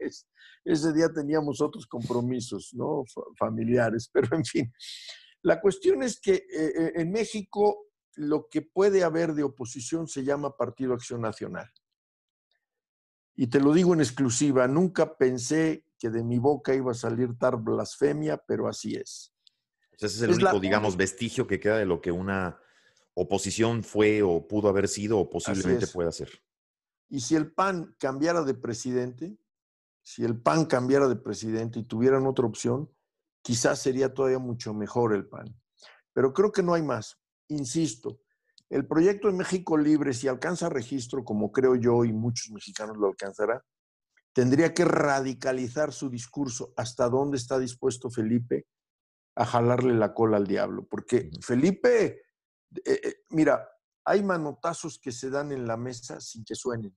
ese 0.64 0.94
día 0.94 1.12
teníamos 1.12 1.62
otros 1.62 1.88
compromisos 1.88 2.72
¿no? 2.74 3.04
familiares, 3.38 4.10
pero 4.14 4.36
en 4.36 4.46
fin. 4.46 4.72
La 5.42 5.60
cuestión 5.60 6.04
es 6.04 6.20
que 6.20 6.34
eh, 6.34 6.48
eh, 6.54 6.92
en 6.96 7.12
México 7.12 7.88
lo 8.16 8.48
que 8.50 8.62
puede 8.62 9.04
haber 9.04 9.34
de 9.34 9.44
oposición 9.44 10.08
se 10.08 10.24
llama 10.24 10.58
Partido 10.58 10.94
Acción 10.94 11.22
Nacional. 11.22 11.72
Y 13.36 13.48
te 13.48 13.62
lo 13.62 13.72
digo 13.72 13.94
en 13.94 14.02
exclusiva, 14.02 14.68
nunca 14.68 15.18
pensé 15.18 15.86
que 15.98 16.10
de 16.10 16.24
mi 16.24 16.40
boca 16.40 16.76
iba 16.76 16.92
a 16.92 16.96
salir 16.96 17.38
tal 17.38 17.56
blasfemia, 17.58 18.38
pero 18.46 18.68
así 18.68 18.96
es. 18.96 19.34
Ese 19.94 20.06
es 20.08 20.22
el 20.22 20.32
único, 20.32 20.60
digamos, 20.60 20.98
vestigio 20.98 21.48
que 21.48 21.60
queda 21.60 21.78
de 21.78 21.86
lo 21.86 22.02
que 22.02 22.12
una 22.12 22.60
oposición 23.22 23.84
fue 23.84 24.24
o 24.24 24.48
pudo 24.48 24.70
haber 24.70 24.88
sido 24.88 25.20
o 25.20 25.30
posiblemente 25.30 25.88
pueda 25.88 26.12
ser. 26.12 26.30
Y 27.10 27.22
si 27.22 27.36
el 27.36 27.52
PAN 27.52 27.96
cambiara 28.00 28.44
de 28.44 28.54
presidente, 28.54 29.38
si 30.02 30.24
el 30.24 30.40
PAN 30.42 30.66
cambiara 30.66 31.08
de 31.08 31.16
presidente 31.16 31.80
y 31.80 31.84
tuvieran 31.84 32.26
otra 32.28 32.46
opción, 32.46 32.90
quizás 33.42 33.80
sería 33.80 34.14
todavía 34.14 34.40
mucho 34.40 34.74
mejor 34.74 35.14
el 35.14 35.28
PAN. 35.28 35.60
Pero 36.14 36.34
creo 36.34 36.52
que 36.52 36.64
no 36.64 36.74
hay 36.74 36.84
más. 36.84 37.20
Insisto, 37.50 38.22
el 38.70 38.88
proyecto 38.88 39.28
de 39.28 39.34
México 39.34 39.78
Libre, 39.78 40.14
si 40.14 40.28
alcanza 40.28 40.70
registro, 40.70 41.24
como 41.24 41.52
creo 41.52 41.76
yo 41.76 42.06
y 42.06 42.14
muchos 42.14 42.52
mexicanos 42.52 42.98
lo 42.98 43.08
alcanzará, 43.08 43.66
tendría 44.34 44.74
que 44.74 44.86
radicalizar 44.86 45.92
su 45.92 46.10
discurso 46.10 46.74
hasta 46.78 47.10
dónde 47.10 47.38
está 47.38 47.58
dispuesto 47.58 48.10
Felipe 48.10 48.68
a 49.36 49.46
jalarle 49.46 49.96
la 49.96 50.14
cola 50.14 50.38
al 50.38 50.48
diablo. 50.48 50.86
Porque 50.88 51.32
Felipe, 51.42 52.22
eh, 52.76 53.02
eh, 53.04 53.16
mira, 53.30 53.70
hay 54.06 54.24
manotazos 54.24 55.00
que 55.00 55.12
se 55.12 55.30
dan 55.30 55.52
en 55.52 55.68
la 55.68 55.78
mesa 55.78 56.20
sin 56.20 56.44
que 56.44 56.56
suenen. 56.56 56.96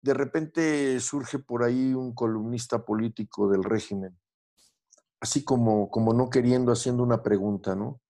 de 0.00 0.14
repente 0.14 1.00
surge 1.00 1.38
por 1.38 1.62
ahí 1.62 1.92
un 1.92 2.14
columnista 2.14 2.84
político 2.84 3.48
del 3.50 3.64
régimen, 3.64 4.18
así 5.20 5.44
como, 5.44 5.90
como 5.90 6.14
no 6.14 6.30
queriendo, 6.30 6.72
haciendo 6.72 7.02
una 7.02 7.22
pregunta, 7.22 7.74
¿no? 7.74 8.00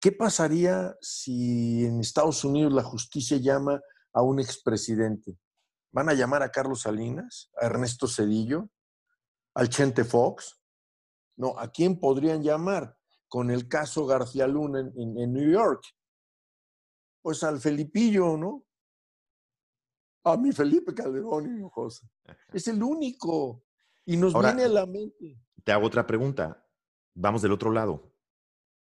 ¿Qué 0.00 0.12
pasaría 0.12 0.96
si 1.00 1.84
en 1.84 2.00
Estados 2.00 2.44
Unidos 2.44 2.72
la 2.72 2.82
justicia 2.82 3.36
llama 3.38 3.80
a 4.12 4.22
un 4.22 4.40
expresidente? 4.40 5.38
¿Van 5.92 6.08
a 6.08 6.14
llamar 6.14 6.42
a 6.42 6.50
Carlos 6.50 6.82
Salinas, 6.82 7.50
a 7.60 7.66
Ernesto 7.66 8.08
Cedillo, 8.08 8.68
al 9.54 9.68
Chente 9.68 10.04
Fox? 10.04 10.60
No, 11.36 11.58
¿a 11.58 11.70
quién 11.70 12.00
podrían 12.00 12.42
llamar 12.42 12.96
con 13.34 13.50
el 13.50 13.66
caso 13.66 14.06
García 14.06 14.46
Luna 14.46 14.78
en, 14.78 15.18
en 15.18 15.32
New 15.32 15.50
York? 15.50 15.82
Pues 17.20 17.42
al 17.42 17.58
Felipillo, 17.58 18.36
¿no? 18.36 18.64
a 20.22 20.36
mi 20.36 20.52
Felipe 20.52 20.94
Calderón 20.94 21.58
y 21.58 21.68
José. 21.68 22.06
Es 22.52 22.68
el 22.68 22.80
único. 22.80 23.64
Y 24.06 24.16
nos 24.16 24.32
viene 24.32 24.62
a 24.62 24.68
la 24.68 24.86
mente. 24.86 25.36
Te 25.64 25.72
hago 25.72 25.84
otra 25.84 26.06
pregunta. 26.06 26.64
Vamos 27.12 27.42
del 27.42 27.50
otro 27.50 27.72
lado. 27.72 28.14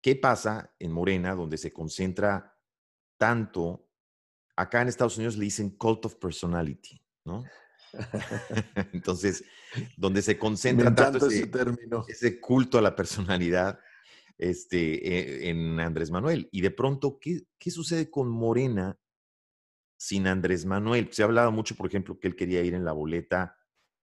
¿Qué 0.02 0.16
pasa 0.16 0.74
en 0.80 0.92
Morena, 0.92 1.36
donde 1.36 1.60
se 1.60 1.72
concentra 1.72 2.58
tanto? 3.18 3.88
Acá 4.56 4.82
en 4.82 4.88
Estados 4.88 5.18
Unidos 5.18 5.38
le 5.38 5.44
dicen 5.44 5.70
cult 5.78 6.04
of 6.06 6.16
personality, 6.16 7.00
¿no? 7.26 7.44
Entonces, 8.92 9.44
donde 9.96 10.24
se 10.24 10.39
concentra 10.39 10.96
tanto 10.96 11.28
ese, 11.28 11.46
término. 11.46 12.06
ese, 12.08 12.39
culto 12.39 12.80
a 12.80 12.82
la 12.82 12.96
personalidad 12.96 13.80
este, 14.42 15.48
e, 15.48 15.50
en 15.50 15.80
Andrés 15.80 16.12
Manuel. 16.12 16.50
Y 16.52 16.62
de 16.62 16.72
pronto, 16.72 17.20
¿qué, 17.20 17.44
¿qué 17.58 17.72
sucede 17.72 18.10
con 18.10 18.30
Morena 18.30 19.00
sin 20.02 20.26
Andrés 20.26 20.66
Manuel. 20.66 21.10
Se 21.12 21.22
ha 21.22 21.26
hablado 21.26 21.52
mucho, 21.52 21.76
por 21.76 21.86
ejemplo, 21.86 22.18
que 22.18 22.28
él 22.28 22.36
quería 22.36 22.64
ir 22.64 22.74
en 22.74 22.84
la 22.84 22.92
boleta, 22.92 23.56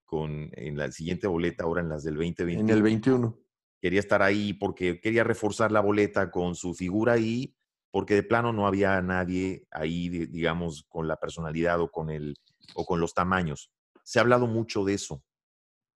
con, 0.04 0.48
en 0.52 0.76
la 0.76 0.92
siguiente 0.92 1.26
boleta, 1.26 1.64
ahora 1.64 1.80
en 1.80 1.88
las 1.88 2.04
del 2.04 2.14
2021. 2.14 2.60
En 2.60 2.70
el 2.70 2.82
21. 2.84 3.36
Quería 3.80 3.98
estar 3.98 4.22
ahí 4.22 4.52
porque 4.52 5.00
quería 5.00 5.24
reforzar 5.24 5.72
la 5.72 5.80
boleta 5.80 6.30
con 6.30 6.54
su 6.54 6.72
figura 6.72 7.14
ahí, 7.14 7.52
porque 7.90 8.14
de 8.14 8.22
plano 8.22 8.52
no 8.52 8.68
había 8.68 9.02
nadie 9.02 9.66
ahí, 9.72 10.08
digamos, 10.08 10.84
con 10.88 11.08
la 11.08 11.16
personalidad 11.16 11.80
o 11.80 11.90
con, 11.90 12.10
el, 12.10 12.36
o 12.74 12.86
con 12.86 13.00
los 13.00 13.12
tamaños. 13.12 13.72
Se 14.04 14.20
ha 14.20 14.22
hablado 14.22 14.46
mucho 14.46 14.84
de 14.84 14.94
eso. 14.94 15.24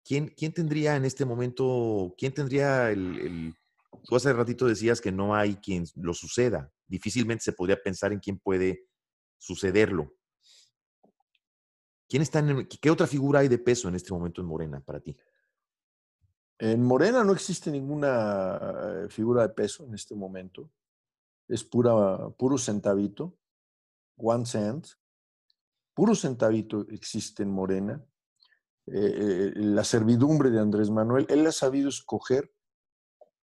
¿Quién, 0.04 0.34
quién 0.36 0.52
tendría 0.52 0.96
en 0.96 1.06
este 1.06 1.26
momento, 1.26 2.16
quién 2.18 2.34
tendría 2.34 2.90
el, 2.90 3.20
el... 3.20 3.56
Tú 4.04 4.16
hace 4.16 4.34
ratito 4.34 4.68
decías 4.68 5.02
que 5.02 5.12
no 5.12 5.36
hay 5.36 5.56
quien 5.56 5.86
lo 5.96 6.14
suceda. 6.14 6.72
Difícilmente 6.88 7.44
se 7.44 7.54
podría 7.54 7.82
pensar 7.82 8.12
en 8.14 8.20
quién 8.20 8.40
puede 8.40 8.88
sucederlo. 9.38 10.14
¿Quién 12.08 12.22
está 12.22 12.40
en, 12.40 12.68
¿Qué 12.68 12.90
otra 12.90 13.08
figura 13.08 13.40
hay 13.40 13.48
de 13.48 13.58
peso 13.58 13.88
en 13.88 13.96
este 13.96 14.14
momento 14.14 14.42
en 14.42 14.48
Morena 14.48 14.82
para 14.82 15.00
ti? 15.00 15.16
En 16.60 16.84
Morena 16.84 17.24
no 17.24 17.34
existe 17.34 17.72
ninguna 17.72 18.60
eh, 19.06 19.10
figura 19.10 19.42
de 19.42 19.50
peso 19.54 19.84
en 19.86 19.96
este 19.96 20.14
momento. 20.14 20.70
Es 21.48 21.64
pura, 21.64 22.30
puro 22.38 22.58
centavito, 22.58 23.38
one 24.16 24.46
cent. 24.46 24.88
Puro 25.94 26.14
centavito 26.14 26.86
existe 26.90 27.44
en 27.44 27.50
Morena. 27.50 28.04
Eh, 28.88 28.94
eh, 28.94 29.52
la 29.56 29.84
servidumbre 29.84 30.50
de 30.50 30.60
Andrés 30.60 30.90
Manuel, 30.90 31.26
él 31.30 31.48
ha 31.48 31.52
sabido 31.52 31.90
escoger 31.90 32.54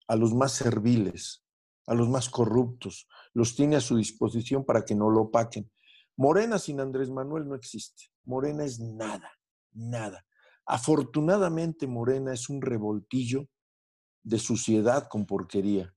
a 0.07 0.17
los 0.17 0.35
más 0.35 0.53
serviles, 0.53 1.45
a 1.87 1.95
los 1.95 2.09
más 2.09 2.29
corruptos, 2.29 3.07
los 3.33 3.55
tiene 3.55 3.77
a 3.77 3.81
su 3.81 3.97
disposición 3.97 4.65
para 4.65 4.85
que 4.85 4.95
no 4.95 5.11
lo 5.11 5.23
opaquen. 5.23 5.71
Morena 6.17 6.59
sin 6.59 6.81
Andrés 6.81 7.11
Manuel 7.11 7.49
no 7.49 7.55
existe. 7.55 8.05
Morena 8.25 8.65
es 8.65 8.79
nada, 8.79 9.33
nada. 9.73 10.25
Afortunadamente 10.67 11.87
Morena 11.87 12.33
es 12.33 12.49
un 12.49 12.63
revoltillo 12.63 13.49
de 14.23 14.39
suciedad 14.39 15.09
con 15.09 15.27
porquería. 15.27 15.95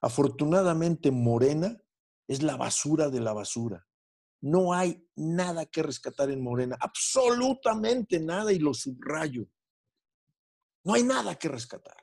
Afortunadamente 0.00 1.10
Morena 1.10 1.76
es 2.28 2.42
la 2.42 2.56
basura 2.56 3.08
de 3.08 3.20
la 3.20 3.32
basura. 3.32 3.86
No 4.40 4.74
hay 4.74 5.08
nada 5.16 5.64
que 5.64 5.82
rescatar 5.82 6.30
en 6.30 6.42
Morena, 6.42 6.76
absolutamente 6.78 8.20
nada 8.20 8.52
y 8.52 8.58
lo 8.58 8.74
subrayo. 8.74 9.48
No 10.84 10.92
hay 10.92 11.02
nada 11.02 11.34
que 11.36 11.48
rescatar. 11.48 11.96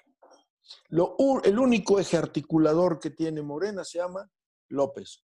El 0.89 1.59
único 1.59 1.99
eje 1.99 2.17
articulador 2.17 2.99
que 2.99 3.09
tiene 3.09 3.41
Morena 3.41 3.83
se 3.83 3.99
llama 3.99 4.29
López, 4.69 5.23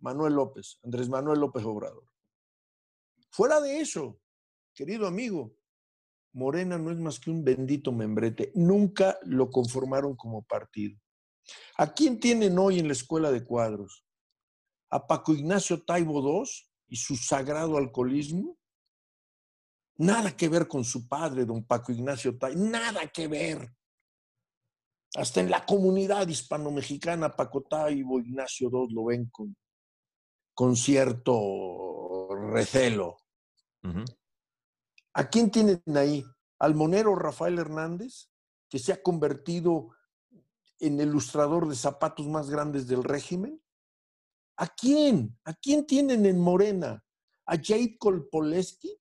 Manuel 0.00 0.34
López, 0.34 0.78
Andrés 0.82 1.08
Manuel 1.08 1.40
López 1.40 1.64
Obrador. 1.64 2.04
Fuera 3.30 3.60
de 3.60 3.80
eso, 3.80 4.20
querido 4.74 5.06
amigo, 5.06 5.54
Morena 6.32 6.78
no 6.78 6.90
es 6.90 6.98
más 6.98 7.18
que 7.18 7.30
un 7.30 7.44
bendito 7.44 7.92
membrete. 7.92 8.52
Nunca 8.54 9.18
lo 9.22 9.50
conformaron 9.50 10.14
como 10.16 10.42
partido. 10.42 10.98
¿A 11.76 11.92
quién 11.92 12.20
tienen 12.20 12.58
hoy 12.58 12.78
en 12.78 12.86
la 12.86 12.92
escuela 12.92 13.32
de 13.32 13.44
cuadros? 13.44 14.04
¿A 14.90 15.06
Paco 15.06 15.32
Ignacio 15.32 15.82
Taibo 15.82 16.20
II 16.20 16.48
y 16.88 16.96
su 16.96 17.16
sagrado 17.16 17.76
alcoholismo? 17.76 18.58
Nada 19.96 20.36
que 20.36 20.48
ver 20.48 20.68
con 20.68 20.84
su 20.84 21.08
padre, 21.08 21.44
don 21.44 21.64
Paco 21.64 21.92
Ignacio 21.92 22.38
Taibo, 22.38 22.60
nada 22.60 23.06
que 23.08 23.26
ver. 23.26 23.74
Hasta 25.18 25.40
en 25.40 25.50
la 25.50 25.66
comunidad 25.66 26.28
hispano-mexicana, 26.28 27.34
Paco 27.34 27.62
Taibo, 27.62 28.20
Ignacio 28.20 28.70
II 28.72 28.94
lo 28.94 29.06
ven 29.06 29.28
con, 29.30 29.56
con 30.54 30.76
cierto 30.76 32.28
recelo. 32.52 33.16
¿A 35.14 35.28
quién 35.28 35.50
tienen 35.50 35.82
ahí? 35.96 36.24
¿Al 36.60 36.76
monero 36.76 37.16
Rafael 37.16 37.58
Hernández, 37.58 38.30
que 38.68 38.78
se 38.78 38.92
ha 38.92 39.02
convertido 39.02 39.88
en 40.78 41.00
el 41.00 41.08
ilustrador 41.08 41.68
de 41.68 41.74
zapatos 41.74 42.28
más 42.28 42.48
grandes 42.48 42.86
del 42.86 43.02
régimen? 43.02 43.60
¿A 44.56 44.68
quién? 44.68 45.36
¿A 45.44 45.52
quién 45.54 45.84
tienen 45.84 46.26
en 46.26 46.38
Morena? 46.38 47.04
¿A 47.44 47.56
Jade 47.56 47.98
Kolpoleski? 47.98 48.96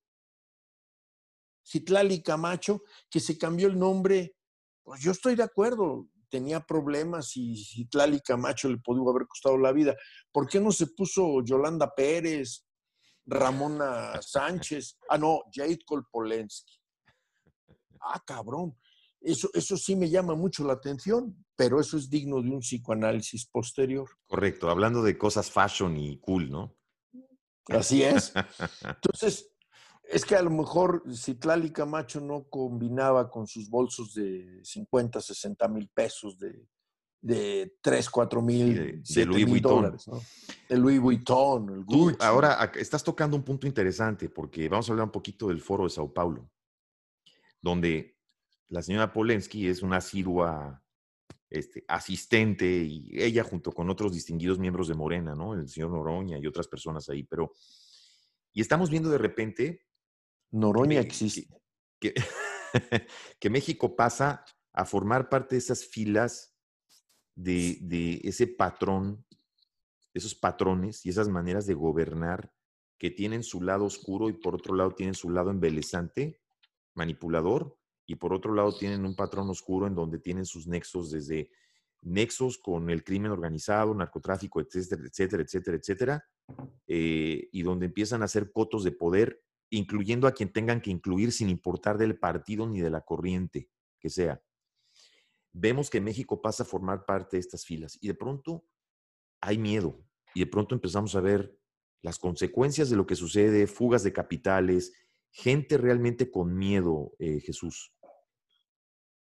Citlali 1.64 2.23
Camacho, 2.23 2.81
que 3.07 3.19
se 3.19 3.38
cambió 3.38 3.68
el 3.68 3.77
nombre. 3.77 4.36
Pues 4.88 5.01
yo 5.01 5.11
estoy 5.11 5.35
de 5.35 5.43
acuerdo, 5.43 6.07
tenía 6.30 6.61
problemas 6.61 7.35
y 7.35 7.61
Citlali 7.61 8.22
Camacho 8.22 8.69
le 8.69 8.77
pudo 8.77 9.09
haber 9.09 9.27
costado 9.27 9.57
la 9.57 9.73
vida. 9.73 9.93
¿Por 10.31 10.47
qué 10.47 10.61
no 10.61 10.72
se 10.72 10.88
puso 10.88 11.43
Yolanda 11.43 11.93
Pérez, 11.93 12.65
Ramona 13.26 14.22
Sánchez? 14.22 14.97
Ah, 15.09 15.18
no, 15.18 15.41
Jade 15.53 15.80
Kolpolensky. 15.85 16.80
Ah, 17.99 18.23
cabrón. 18.26 18.77
Eso, 19.19 19.49
eso 19.53 19.76
sí 19.76 19.93
me 19.97 20.09
llama 20.09 20.35
mucho 20.35 20.64
la 20.64 20.72
atención, 20.72 21.45
pero 21.57 21.81
eso 21.81 21.97
es 21.97 22.09
digno 22.09 22.41
de 22.41 22.49
un 22.49 22.61
psicoanálisis 22.61 23.45
posterior. 23.47 24.07
Correcto, 24.26 24.69
hablando 24.69 25.03
de 25.03 25.18
cosas 25.18 25.51
fashion 25.51 25.97
y 25.97 26.18
cool, 26.22 26.49
¿no? 26.49 26.77
Así 27.68 28.03
es. 28.03 28.31
Entonces, 28.85 29.51
es 30.09 30.25
que 30.25 30.35
a 30.35 30.41
lo 30.41 30.49
mejor 30.49 31.03
si 31.13 31.35
Tlali 31.35 31.71
Camacho 31.71 32.21
no 32.21 32.43
combinaba 32.49 33.29
con 33.29 33.47
sus 33.47 33.69
bolsos 33.69 34.13
de 34.13 34.59
50, 34.63 35.21
60 35.21 35.67
mil 35.67 35.89
pesos, 35.89 36.38
de, 36.39 36.65
de 37.21 37.77
3, 37.81 38.09
4 38.09 38.41
mil, 38.41 39.03
de, 39.03 39.25
Louis 39.25 39.45
Vuitton. 39.45 39.75
dólares, 39.75 40.07
¿no? 40.07 40.21
De 40.69 40.77
Louis 40.77 40.99
Vuitton, 40.99 41.69
el 41.69 41.85
Tú 41.85 42.15
ahora 42.19 42.71
estás 42.75 43.03
tocando 43.03 43.35
un 43.35 43.43
punto 43.43 43.67
interesante 43.67 44.29
porque 44.29 44.69
vamos 44.69 44.88
a 44.88 44.93
hablar 44.93 45.05
un 45.05 45.11
poquito 45.11 45.47
del 45.49 45.61
foro 45.61 45.84
de 45.84 45.89
Sao 45.89 46.13
Paulo, 46.13 46.49
donde 47.61 48.17
la 48.69 48.81
señora 48.81 49.11
Polensky 49.11 49.67
es 49.67 49.81
una 49.81 49.97
asidua 49.97 50.84
este, 51.49 51.85
asistente 51.88 52.65
y 52.65 53.11
ella 53.13 53.43
junto 53.43 53.71
con 53.71 53.89
otros 53.89 54.13
distinguidos 54.13 54.59
miembros 54.59 54.88
de 54.88 54.95
Morena, 54.95 55.34
¿no? 55.34 55.53
El 55.53 55.67
señor 55.69 55.91
Noroña 55.91 56.38
y 56.38 56.47
otras 56.47 56.67
personas 56.67 57.09
ahí, 57.09 57.23
pero... 57.23 57.51
Y 58.53 58.61
estamos 58.61 58.89
viendo 58.89 59.09
de 59.09 59.17
repente... 59.17 59.86
Noroña 60.52 60.99
existe. 60.99 61.48
Que, 61.99 62.14
que, 63.40 63.49
México 63.49 63.95
pasa 63.95 64.45
a 64.74 64.86
formar 64.86 65.30
parte 65.30 65.56
de 65.56 65.60
esas 65.60 65.86
filas 65.86 66.56
de, 67.36 67.78
de 67.82 68.22
ese 68.24 68.48
patrón, 68.48 69.26
esos 70.14 70.36
patrones 70.36 71.06
y 71.06 71.10
esas 71.10 71.30
maneras 71.30 71.65
de 71.65 71.74
gobernar 71.74 72.52
que 72.99 73.11
tienen 73.11 73.44
su 73.44 73.61
lado 73.61 73.86
oscuro 73.86 74.30
y 74.30 74.34
por 74.34 74.56
otro 74.56 74.76
lado 74.76 74.91
tienen 74.91 75.15
su 75.15 75.30
lado 75.30 75.52
embelezante, 75.52 76.41
manipulador, 76.95 77.78
y 78.07 78.15
por 78.15 78.34
otro 78.34 78.53
lado 78.53 78.76
tienen 78.76 79.06
un 79.06 79.15
patrón 79.15 79.49
oscuro 79.49 79.86
en 79.86 79.94
donde 79.94 80.19
tienen 80.19 80.45
sus 80.45 80.65
nexos 80.65 81.11
desde 81.11 81.52
nexos 82.02 82.57
con 82.57 82.90
el 82.90 83.03
crimen 83.03 83.32
organizado, 83.32 83.94
narcotráfico, 83.94 84.61
etcétera, 84.61 85.03
etcétera, 85.06 85.44
etcétera, 85.44 85.78
etcétera, 85.78 86.26
eh, 86.88 87.49
y 87.52 87.64
donde 87.64 87.88
empiezan 87.88 88.22
a 88.22 88.26
hacer 88.26 88.52
cotos 88.52 88.86
de 88.86 88.94
poder, 88.94 89.44
incluyendo 89.69 90.27
a 90.27 90.31
quien 90.31 90.52
tengan 90.52 90.81
que 90.81 90.91
incluir 90.91 91.31
sin 91.31 91.49
importar 91.49 91.98
del 91.98 92.18
partido 92.18 92.68
ni 92.68 92.81
de 92.81 92.89
la 92.89 93.02
corriente 93.02 93.69
que 93.99 94.10
sea. 94.10 94.41
Vemos 95.52 95.89
que 95.89 96.02
México 96.02 96.41
pasa 96.41 96.64
a 96.64 96.65
formar 96.65 97.06
parte 97.06 97.38
de 97.38 97.41
estas 97.41 97.65
filas 97.65 97.98
y 98.02 98.07
de 98.07 98.14
pronto 98.14 98.65
hay 99.41 99.57
miedo 99.57 100.03
y 100.34 100.41
de 100.41 100.48
pronto 100.48 100.76
empezamos 100.76 101.15
a 101.15 101.22
ver 101.22 101.57
las 102.02 102.19
consecuencias 102.19 102.89
de 102.89 102.95
lo 102.95 103.07
que 103.07 103.15
sucede, 103.15 103.68
fugas 103.68 104.03
de 104.03 104.14
capitales, 104.14 104.94
gente 105.31 105.77
realmente 105.77 106.31
con 106.31 106.56
miedo, 106.56 107.14
eh, 107.19 107.39
Jesús. 107.39 107.94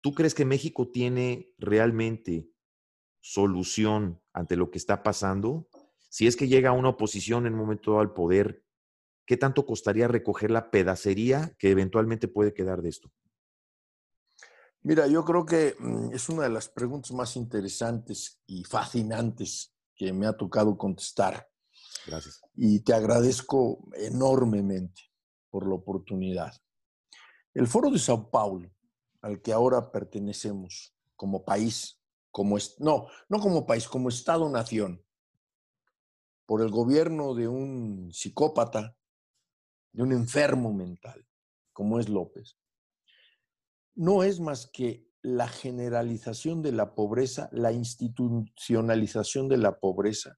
¿Tú 0.02 0.14
crees 0.14 0.34
que 0.34 0.46
México 0.46 0.90
tiene 0.90 1.54
realmente 1.58 2.50
solución 3.20 4.22
ante 4.34 4.56
lo 4.56 4.72
que 4.72 4.78
está 4.78 5.04
pasando? 5.04 5.70
Si 6.10 6.28
es 6.28 6.36
que 6.36 6.48
llega 6.48 6.72
una 6.72 6.90
oposición 6.90 7.46
en 7.46 7.54
un 7.54 7.60
momento 7.60 8.00
al 8.00 8.14
poder, 8.14 8.61
¿qué 9.32 9.38
tanto 9.38 9.66
costaría 9.66 10.10
recoger 10.10 10.52
la 10.52 10.70
pedacería 10.70 11.56
que 11.58 11.70
eventualmente 11.70 12.28
puede 12.28 12.54
quedar 12.54 12.82
de 12.82 12.90
esto? 12.90 13.10
Mira, 14.82 15.08
yo 15.08 15.24
creo 15.24 15.46
que 15.46 15.74
mm, 15.80 16.12
es 16.12 16.28
una 16.28 16.44
de 16.44 16.50
las 16.50 16.68
preguntas 16.68 17.14
más 17.14 17.38
interesantes 17.38 18.42
y 18.46 18.66
fascinantes 18.66 19.74
que 19.96 20.12
me 20.12 20.28
ha 20.28 20.34
tocado 20.34 20.78
contestar. 20.78 21.48
Gracias. 22.06 22.42
Y 22.56 22.82
te 22.82 22.94
agradezco 22.94 23.88
enormemente 23.94 25.02
por 25.50 25.66
la 25.66 25.76
oportunidad. 25.76 26.52
El 27.54 27.68
Foro 27.68 27.90
de 27.90 28.00
Sao 28.00 28.30
Paulo 28.30 28.70
al 29.22 29.42
que 29.42 29.54
ahora 29.54 29.94
pertenecemos 29.94 30.94
como 31.16 31.46
país, 31.46 32.02
como 32.32 32.58
no, 32.80 33.08
no 33.30 33.40
como 33.40 33.66
país, 33.66 33.88
como 33.88 34.10
Estado-nación, 34.10 35.02
por 36.46 36.62
el 36.62 36.70
gobierno 36.70 37.34
de 37.34 37.48
un 37.48 38.10
psicópata, 38.12 38.98
de 39.94 40.04
un 40.04 40.12
enfermo 40.12 40.74
mental, 40.74 41.26
como 41.74 42.00
es 42.00 42.10
López, 42.10 42.58
no 43.96 44.24
es 44.24 44.40
más 44.40 44.68
que 44.68 45.08
la 45.22 45.48
generalización 45.48 46.62
de 46.62 46.72
la 46.72 46.96
pobreza, 46.96 47.50
la 47.52 47.72
institucionalización 47.72 49.48
de 49.48 49.58
la 49.58 49.80
pobreza, 49.80 50.38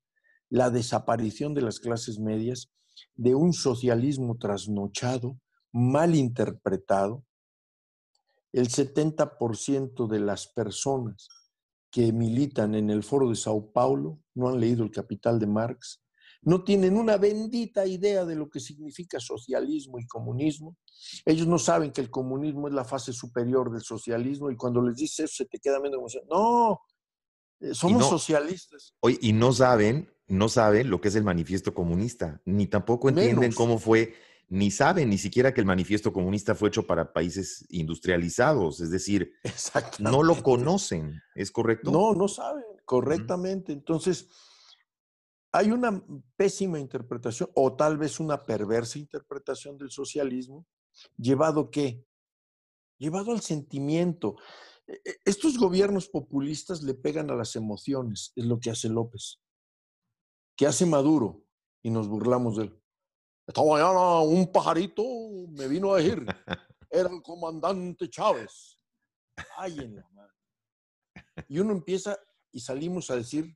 la 0.50 0.70
desaparición 0.70 1.54
de 1.54 1.62
las 1.62 1.80
clases 1.80 2.20
medias, 2.20 2.74
de 3.16 3.36
un 3.36 3.54
socialismo 3.54 4.38
trasnochado, 4.38 5.40
mal 5.72 6.16
interpretado, 6.16 7.24
el 8.52 8.70
70% 8.70 10.08
de 10.08 10.20
las 10.20 10.48
personas 10.48 11.28
que 11.90 12.12
militan 12.12 12.76
en 12.76 12.90
el 12.90 13.04
foro 13.04 13.30
de 13.30 13.36
Sao 13.36 13.72
Paulo 13.72 14.20
no 14.36 14.50
han 14.50 14.60
leído 14.60 14.84
el 14.84 14.92
Capital 14.92 15.40
de 15.40 15.48
Marx, 15.48 16.03
no 16.46 16.64
tienen 16.64 16.98
una 16.98 17.18
bendita 17.18 17.86
idea 17.86 18.26
de 18.26 18.36
lo 18.36 18.50
que 18.50 18.60
significa 18.60 19.20
socialismo 19.20 20.00
y 20.00 20.08
comunismo. 20.08 20.78
Ellos 21.26 21.48
no 21.48 21.58
saben 21.58 21.92
que 21.92 22.02
el 22.02 22.10
comunismo 22.10 22.68
es 22.68 22.74
la 22.74 22.84
fase 22.84 23.14
superior 23.14 23.72
del 23.72 23.82
socialismo 23.82 24.52
y 24.52 24.56
cuando 24.56 24.82
les 24.82 24.96
dices 24.96 25.26
eso 25.26 25.36
se 25.44 25.46
te 25.46 25.60
queda 25.60 25.80
medio 25.80 25.98
emoción. 25.98 26.24
No, 26.30 26.80
eh, 27.60 27.74
somos 27.74 28.08
socialistas. 28.08 28.94
Hoy, 29.00 29.18
y 29.22 29.34
no 29.34 29.54
saben, 29.54 30.12
no 30.28 30.50
saben 30.50 30.90
lo 30.90 31.02
que 31.02 31.08
es 31.10 31.16
el 31.16 31.24
manifiesto 31.24 31.74
comunista, 31.74 32.42
ni 32.46 32.68
tampoco 32.68 33.10
entienden 33.10 33.54
cómo 33.54 33.78
fue 33.78 34.14
ni 34.50 34.70
saben 34.70 35.10
ni 35.10 35.18
siquiera 35.18 35.52
que 35.54 35.62
el 35.62 35.66
manifiesto 35.66 36.14
comunista 36.14 36.54
fue 36.54 36.70
hecho 36.70 36.86
para 36.86 37.12
países 37.12 37.66
industrializados, 37.70 38.82
es 38.82 38.92
decir, 38.92 39.34
no 40.00 40.22
lo 40.22 40.44
conocen, 40.44 41.22
¿es 41.34 41.52
correcto? 41.52 41.92
No, 41.92 42.14
no 42.14 42.28
saben 42.28 42.64
correctamente. 42.86 43.74
Entonces, 43.74 44.30
hay 45.54 45.72
una 45.72 46.04
pésima 46.36 46.80
interpretación 46.80 47.50
o 47.54 47.76
tal 47.76 47.98
vez 47.98 48.20
una 48.20 48.44
perversa 48.44 48.98
interpretación 48.98 49.78
del 49.78 49.92
socialismo, 49.92 50.66
llevado 51.16 51.70
qué? 51.70 52.04
Llevado 52.98 53.32
al 53.32 53.42
sentimiento. 53.42 54.36
E, 54.88 54.94
e, 54.94 55.20
estos 55.26 55.60
gobiernos 55.60 56.10
populistas 56.10 56.82
le 56.82 56.96
pegan 56.96 57.30
a 57.30 57.36
las 57.36 57.56
emociones, 57.56 58.34
es 58.36 58.46
lo 58.46 58.60
que 58.60 58.72
hace 58.72 58.90
López. 58.90 59.40
¿Qué 60.58 60.66
hace 60.66 60.88
Maduro? 60.88 61.46
Y 61.84 61.92
nos 61.92 62.08
burlamos 62.08 62.58
de 62.58 62.64
él. 62.64 62.84
Esta 63.46 63.64
mañana 63.64 64.22
un 64.22 64.52
pajarito 64.52 65.04
me 65.50 65.68
vino 65.68 65.94
a 65.94 65.98
decir, 65.98 66.26
era 66.90 67.10
el 67.10 67.22
comandante 67.22 68.10
Chávez. 68.10 68.80
Ay, 69.58 69.78
en 69.80 69.98
la 69.98 70.10
madre. 70.14 70.34
Y 71.48 71.60
uno 71.60 71.74
empieza 71.74 72.18
y 72.52 72.60
salimos 72.60 73.12
a 73.12 73.16
decir, 73.16 73.56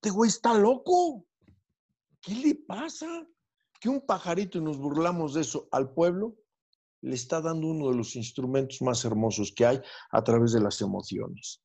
este 0.00 0.10
güey 0.10 0.28
está 0.28 0.54
loco. 0.54 1.26
¿Qué 2.20 2.32
le 2.32 2.54
pasa? 2.54 3.26
Que 3.80 3.88
un 3.88 4.00
pajarito 4.00 4.58
y 4.58 4.60
nos 4.60 4.78
burlamos 4.78 5.34
de 5.34 5.40
eso 5.40 5.68
al 5.72 5.92
pueblo 5.92 6.36
le 7.00 7.14
está 7.14 7.40
dando 7.40 7.66
uno 7.66 7.90
de 7.90 7.96
los 7.96 8.14
instrumentos 8.14 8.80
más 8.80 9.04
hermosos 9.04 9.52
que 9.52 9.66
hay 9.66 9.80
a 10.10 10.22
través 10.22 10.52
de 10.52 10.60
las 10.60 10.80
emociones. 10.80 11.60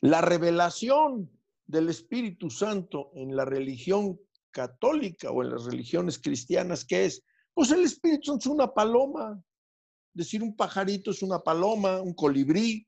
La 0.00 0.22
revelación 0.22 1.30
del 1.66 1.90
Espíritu 1.90 2.48
Santo 2.48 3.10
en 3.14 3.36
la 3.36 3.44
religión 3.44 4.18
católica 4.50 5.30
o 5.30 5.42
en 5.42 5.50
las 5.50 5.64
religiones 5.64 6.18
cristianas, 6.18 6.84
¿qué 6.86 7.06
es? 7.06 7.22
Pues 7.52 7.70
el 7.72 7.84
Espíritu 7.84 8.30
Santo 8.30 8.48
es 8.48 8.54
una 8.54 8.72
paloma. 8.72 9.42
Decir 10.14 10.42
un 10.42 10.56
pajarito 10.56 11.10
es 11.10 11.22
una 11.22 11.40
paloma, 11.40 12.00
un 12.00 12.14
colibrí. 12.14 12.86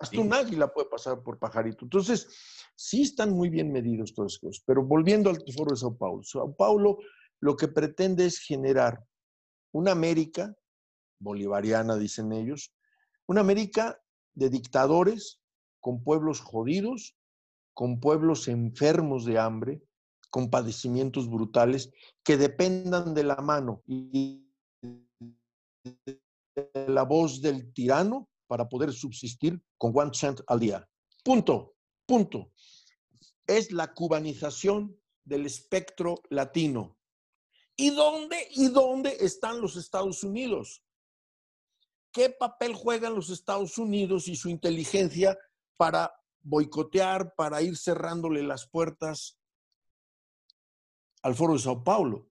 Hasta 0.00 0.18
un 0.18 0.32
águila 0.32 0.72
puede 0.72 0.88
pasar 0.88 1.22
por 1.22 1.38
pajarito. 1.38 1.84
Entonces, 1.84 2.26
sí 2.74 3.02
están 3.02 3.32
muy 3.32 3.50
bien 3.50 3.70
medidos 3.70 4.14
todas 4.14 4.32
esas 4.32 4.40
cosas. 4.40 4.62
Pero 4.66 4.82
volviendo 4.82 5.28
al 5.28 5.36
foro 5.54 5.72
de 5.72 5.76
Sao 5.76 5.96
Paulo. 5.96 6.22
Sao 6.22 6.54
Paulo 6.56 6.98
lo 7.40 7.54
que 7.56 7.68
pretende 7.68 8.24
es 8.26 8.38
generar 8.38 9.04
una 9.72 9.92
América 9.92 10.54
bolivariana, 11.20 11.96
dicen 11.96 12.32
ellos, 12.32 12.72
una 13.26 13.42
América 13.42 14.00
de 14.34 14.48
dictadores 14.48 15.40
con 15.80 16.02
pueblos 16.02 16.40
jodidos, 16.40 17.16
con 17.74 18.00
pueblos 18.00 18.48
enfermos 18.48 19.26
de 19.26 19.38
hambre, 19.38 19.82
con 20.30 20.48
padecimientos 20.48 21.28
brutales, 21.28 21.92
que 22.24 22.36
dependan 22.36 23.14
de 23.14 23.24
la 23.24 23.36
mano 23.36 23.82
y 23.86 24.46
de 25.84 26.20
la 26.88 27.02
voz 27.02 27.42
del 27.42 27.72
tirano 27.72 28.28
para 28.50 28.68
poder 28.68 28.92
subsistir 28.92 29.62
con 29.78 29.92
one 29.96 30.10
cent 30.12 30.40
al 30.48 30.58
día. 30.58 30.90
Punto, 31.22 31.76
punto. 32.04 32.50
Es 33.46 33.70
la 33.70 33.94
cubanización 33.94 35.00
del 35.24 35.46
espectro 35.46 36.16
latino. 36.30 36.98
¿Y 37.76 37.90
dónde, 37.90 38.48
y 38.50 38.66
dónde 38.66 39.16
están 39.20 39.60
los 39.60 39.76
Estados 39.76 40.24
Unidos? 40.24 40.82
¿Qué 42.10 42.28
papel 42.28 42.74
juegan 42.74 43.14
los 43.14 43.30
Estados 43.30 43.78
Unidos 43.78 44.26
y 44.26 44.34
su 44.34 44.48
inteligencia 44.48 45.38
para 45.76 46.12
boicotear, 46.40 47.36
para 47.36 47.62
ir 47.62 47.76
cerrándole 47.76 48.42
las 48.42 48.66
puertas 48.66 49.38
al 51.22 51.36
Foro 51.36 51.52
de 51.52 51.60
Sao 51.60 51.84
Paulo? 51.84 52.28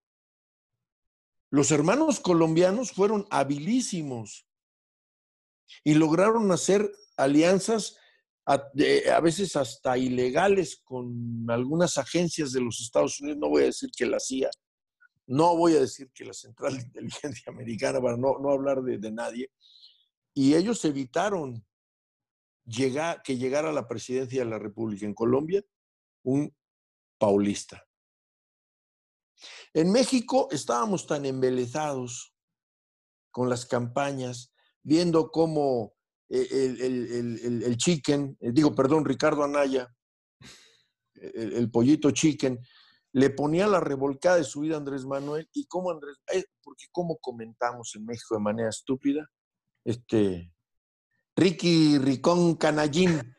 Los 1.50 1.72
hermanos 1.72 2.20
colombianos 2.20 2.92
fueron 2.92 3.26
habilísimos 3.30 4.49
y 5.84 5.94
lograron 5.94 6.52
hacer 6.52 6.92
alianzas 7.18 7.98
a, 8.46 9.20
veces 9.22 9.56
hasta 9.56 9.98
ilegales 9.98 10.82
con 10.84 11.46
algunas 11.50 11.98
agencias 12.00 12.52
de 12.52 12.62
los 12.62 12.82
Estados 12.82 13.20
Unidos, 13.20 13.38
no 13.40 13.50
voy 13.50 13.64
a 13.64 13.66
decir 13.66 13.92
que 13.96 14.08
la 14.08 14.20
CIA, 14.20 14.50
no 15.28 15.56
voy 15.56 15.76
a 15.76 15.82
decir 15.82 16.10
que 16.12 16.26
la 16.26 16.34
Central 16.34 16.76
de 16.78 16.84
Inteligencia 16.84 17.52
Americana, 17.52 18.02
para 18.02 18.18
no, 18.18 18.50
hablar 18.50 18.82
de, 18.82 18.98
de, 18.98 19.12
nadie, 19.12 19.52
y 20.34 20.56
ellos 20.56 20.84
evitaron 20.86 21.64
llegar, 22.66 23.22
que 23.22 23.38
llegara 23.38 23.70
a 23.70 23.74
la 23.74 23.88
presidencia 23.88 24.44
de 24.44 24.50
la 24.50 24.58
República 24.58 25.06
en 25.06 25.14
Colombia 25.14 25.64
un 26.24 26.52
paulista. 27.20 27.86
En 29.74 29.92
México 29.92 30.48
estábamos 30.52 31.06
tan 31.06 31.26
embelezados 31.26 32.34
con 33.32 33.48
las 33.48 33.66
campañas, 33.66 34.49
viendo 34.84 35.32
cómo 35.32 35.94
eh, 36.30 36.48
el, 36.52 37.78
chicken, 37.78 38.38
eh, 38.40 38.52
digo, 38.52 38.76
perdón, 38.76 39.04
Ricardo 39.04 39.44
Anaya, 39.44 39.92
el, 41.16 41.70
pollito 41.72 42.12
chicken, 42.12 42.60
le 43.14 43.30
ponía 43.32 43.68
la 43.68 43.80
revolcada 43.80 44.38
de 44.38 44.44
su 44.44 44.62
vida 44.62 44.76
a 44.76 44.78
Andrés 44.78 45.06
Manuel 45.06 45.50
y 45.54 45.66
cómo 45.66 45.90
Andrés, 45.90 46.18
eh, 46.32 46.46
porque 46.62 46.86
cómo 46.92 47.18
comentamos 47.18 47.96
en 47.96 48.06
México 48.06 48.36
de 48.36 48.42
manera 48.42 48.70
estúpida, 48.70 49.28
este, 49.84 50.54
Ricky 51.36 51.98
Ricón 51.98 52.56
Canallín. 52.56 53.12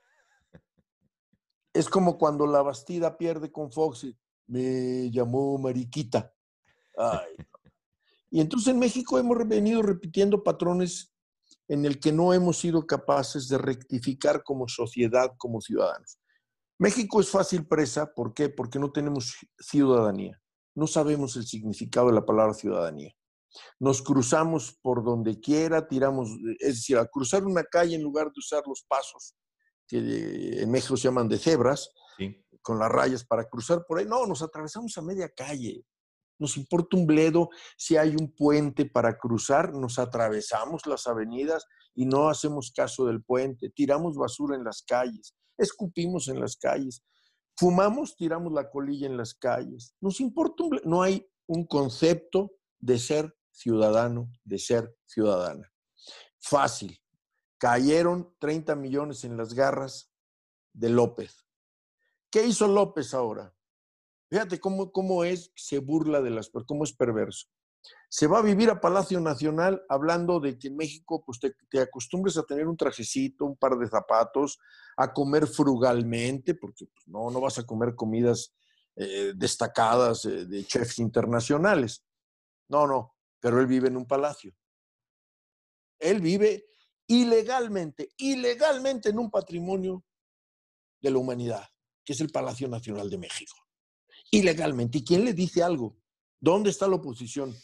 Es 1.72 1.88
como 1.88 2.18
cuando 2.18 2.48
la 2.48 2.62
Bastida 2.62 3.16
pierde 3.16 3.52
con 3.52 3.70
Foxy. 3.70 4.18
Me 4.48 5.08
llamó 5.12 5.56
Mariquita. 5.56 6.34
Y 8.28 8.40
entonces 8.40 8.74
en 8.74 8.80
México 8.80 9.20
hemos 9.20 9.46
venido 9.46 9.80
repitiendo 9.80 10.42
patrones 10.42 11.09
en 11.70 11.84
el 11.84 12.00
que 12.00 12.10
no 12.10 12.34
hemos 12.34 12.58
sido 12.58 12.84
capaces 12.84 13.46
de 13.48 13.56
rectificar 13.56 14.42
como 14.42 14.66
sociedad, 14.66 15.30
como 15.38 15.60
ciudadanos. 15.60 16.18
México 16.80 17.20
es 17.20 17.30
fácil 17.30 17.64
presa, 17.64 18.12
¿por 18.12 18.34
qué? 18.34 18.48
Porque 18.48 18.80
no 18.80 18.90
tenemos 18.90 19.36
ciudadanía. 19.56 20.36
No 20.74 20.88
sabemos 20.88 21.36
el 21.36 21.46
significado 21.46 22.08
de 22.08 22.14
la 22.14 22.26
palabra 22.26 22.54
ciudadanía. 22.54 23.12
Nos 23.78 24.02
cruzamos 24.02 24.76
por 24.82 25.04
donde 25.04 25.38
quiera, 25.38 25.86
tiramos, 25.86 26.30
es 26.58 26.74
decir, 26.76 26.98
a 26.98 27.06
cruzar 27.06 27.44
una 27.44 27.62
calle 27.62 27.94
en 27.94 28.02
lugar 28.02 28.26
de 28.26 28.38
usar 28.38 28.64
los 28.66 28.84
pasos 28.88 29.36
que 29.86 30.62
en 30.62 30.70
México 30.70 30.96
se 30.96 31.04
llaman 31.04 31.28
de 31.28 31.38
cebras, 31.38 31.92
con 32.62 32.78
las 32.78 32.90
rayas 32.90 33.24
para 33.24 33.48
cruzar 33.48 33.84
por 33.86 33.98
ahí, 33.98 34.06
no, 34.06 34.26
nos 34.26 34.42
atravesamos 34.42 34.96
a 34.98 35.02
media 35.02 35.28
calle. 35.28 35.84
Nos 36.40 36.56
importa 36.56 36.96
un 36.96 37.06
bledo 37.06 37.50
si 37.76 37.96
hay 37.96 38.16
un 38.16 38.34
puente 38.34 38.86
para 38.86 39.16
cruzar, 39.16 39.72
nos 39.72 39.98
atravesamos 39.98 40.86
las 40.86 41.06
avenidas 41.06 41.66
y 41.94 42.06
no 42.06 42.28
hacemos 42.28 42.72
caso 42.74 43.06
del 43.06 43.22
puente, 43.22 43.70
tiramos 43.70 44.16
basura 44.16 44.56
en 44.56 44.64
las 44.64 44.82
calles, 44.82 45.36
escupimos 45.58 46.28
en 46.28 46.40
las 46.40 46.56
calles, 46.56 47.04
fumamos, 47.56 48.16
tiramos 48.16 48.52
la 48.52 48.70
colilla 48.70 49.06
en 49.06 49.18
las 49.18 49.34
calles. 49.34 49.94
Nos 50.00 50.20
importa 50.20 50.64
un 50.64 50.70
bledo, 50.70 50.88
no 50.88 51.02
hay 51.02 51.24
un 51.46 51.66
concepto 51.66 52.52
de 52.78 52.98
ser 52.98 53.36
ciudadano, 53.52 54.32
de 54.42 54.58
ser 54.58 54.96
ciudadana. 55.04 55.70
Fácil. 56.40 56.98
Cayeron 57.58 58.34
30 58.38 58.74
millones 58.76 59.24
en 59.24 59.36
las 59.36 59.52
garras 59.52 60.10
de 60.72 60.88
López. 60.88 61.46
¿Qué 62.30 62.46
hizo 62.46 62.66
López 62.66 63.12
ahora? 63.12 63.54
Fíjate 64.30 64.60
cómo, 64.60 64.92
cómo 64.92 65.24
es, 65.24 65.50
se 65.56 65.80
burla 65.80 66.22
de 66.22 66.30
las 66.30 66.50
cómo 66.66 66.84
es 66.84 66.92
perverso. 66.92 67.48
Se 68.08 68.28
va 68.28 68.38
a 68.38 68.42
vivir 68.42 68.70
a 68.70 68.80
Palacio 68.80 69.18
Nacional 69.18 69.82
hablando 69.88 70.38
de 70.38 70.56
que 70.56 70.68
en 70.68 70.76
México 70.76 71.24
pues 71.24 71.40
te, 71.40 71.80
acostumbres 71.80 72.36
a 72.36 72.44
tener 72.44 72.68
un 72.68 72.76
trajecito, 72.76 73.44
un 73.44 73.56
par 73.56 73.76
de 73.76 73.88
zapatos, 73.88 74.60
a 74.96 75.12
comer 75.12 75.48
frugalmente, 75.48 76.54
porque 76.54 76.86
pues, 76.86 77.08
no, 77.08 77.30
no 77.30 77.40
vas 77.40 77.58
a 77.58 77.66
comer 77.66 77.96
comidas 77.96 78.54
eh, 78.94 79.32
destacadas 79.34 80.24
eh, 80.26 80.46
de 80.46 80.64
chefs 80.64 81.00
internacionales. 81.00 82.04
No, 82.68 82.86
no, 82.86 83.16
pero 83.40 83.58
él 83.58 83.66
vive 83.66 83.88
en 83.88 83.96
un 83.96 84.06
palacio. 84.06 84.54
Él 85.98 86.20
vive 86.20 86.66
ilegalmente, 87.08 88.10
ilegalmente 88.16 89.08
en 89.08 89.18
un 89.18 89.28
patrimonio 89.28 90.04
de 91.00 91.10
la 91.10 91.18
humanidad, 91.18 91.68
que 92.04 92.12
es 92.12 92.20
el 92.20 92.30
Palacio 92.30 92.68
Nacional 92.68 93.10
de 93.10 93.18
México 93.18 93.69
ilegalmente. 94.30 94.98
¿Y 94.98 95.04
quién 95.04 95.24
le 95.24 95.34
dice 95.34 95.62
algo? 95.62 95.96
¿Dónde 96.40 96.70
está 96.70 96.88
la 96.88 96.96
oposición? 96.96 97.54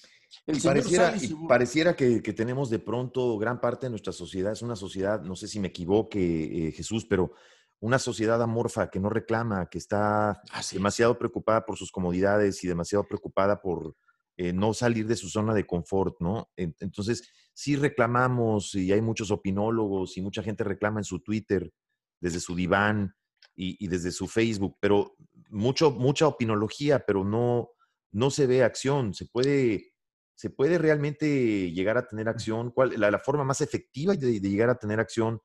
El 0.46 0.60
pareciera, 0.60 1.14
pareciera 1.48 1.96
que, 1.96 2.20
tenemos 2.20 2.68
de 2.68 2.78
pronto 2.78 3.38
gran 3.38 3.60
parte 3.60 3.86
de 3.86 3.90
nuestra 3.90 4.12
sociedad, 4.12 4.52
es 4.52 4.62
una 4.62 4.76
sociedad, 4.76 5.22
no 5.22 5.36
sé 5.36 5.48
si 5.48 5.60
me 5.60 5.68
equivoque, 5.68 6.68
eh, 6.68 6.72
Jesús, 6.72 7.06
pero 7.08 7.32
una 7.80 7.98
sociedad 7.98 8.42
amorfa 8.42 8.90
que 8.90 9.00
no 9.00 9.08
reclama, 9.08 9.68
que 9.68 9.78
está 9.78 10.30
ah, 10.30 10.62
demasiado 10.72 11.18
preocupada 11.18 11.64
por 11.64 11.76
sus 11.76 11.90
comodidades 11.90 12.62
y 12.64 12.68
demasiado 12.68 13.04
preocupada 13.04 13.60
por 13.60 13.96
eh, 14.36 14.52
no 14.52 14.74
salir 14.74 15.06
de 15.06 15.16
su 15.16 15.28
zona 15.28 15.54
de 15.54 15.66
confort, 15.66 16.16
¿no? 16.20 16.50
Entonces, 16.56 17.28
sí 17.54 17.76
reclamamos 17.76 18.74
y 18.74 18.92
hay 18.92 19.00
muchos 19.00 19.30
opinólogos 19.30 20.16
y 20.16 20.22
mucha 20.22 20.42
gente 20.42 20.64
reclama 20.64 21.00
en 21.00 21.04
su 21.04 21.20
Twitter, 21.20 21.72
desde 22.20 22.40
su 22.40 22.54
diván, 22.54 23.14
y, 23.56 23.88
desde 23.88 24.12
su 24.12 24.28
Facebook, 24.28 24.76
pero 24.80 25.16
mucho, 25.48 25.90
mucha 25.90 26.26
opinología, 26.26 27.04
pero 27.06 27.24
no, 27.24 27.70
no 28.12 28.30
se 28.30 28.46
ve 28.46 28.62
acción. 28.62 29.14
Se 29.14 29.24
puede, 29.26 29.94
se 30.34 30.50
puede 30.50 30.78
realmente 30.78 31.72
llegar 31.72 31.96
a 31.96 32.06
tener 32.06 32.28
acción. 32.28 32.70
¿Cuál, 32.70 33.00
la, 33.00 33.18
forma 33.18 33.44
más 33.44 33.62
efectiva 33.62 34.14
de, 34.14 34.40
llegar 34.40 34.68
a 34.68 34.78
tener 34.78 35.00
acción 35.00 35.40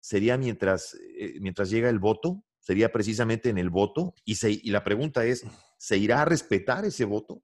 sería 0.00 0.36
mientras, 0.36 0.94
eh, 1.18 1.38
mientras 1.40 1.70
llega 1.70 1.88
el 1.88 1.98
voto, 1.98 2.44
sería 2.60 2.92
precisamente 2.92 3.48
en 3.48 3.58
el 3.58 3.70
voto. 3.70 4.14
Y, 4.24 4.34
se, 4.34 4.50
y 4.50 4.70
la 4.70 4.84
pregunta 4.84 5.24
es, 5.24 5.44
¿se 5.78 5.96
irá 5.96 6.22
a 6.22 6.26
respetar 6.26 6.84
ese 6.84 7.06
voto? 7.06 7.42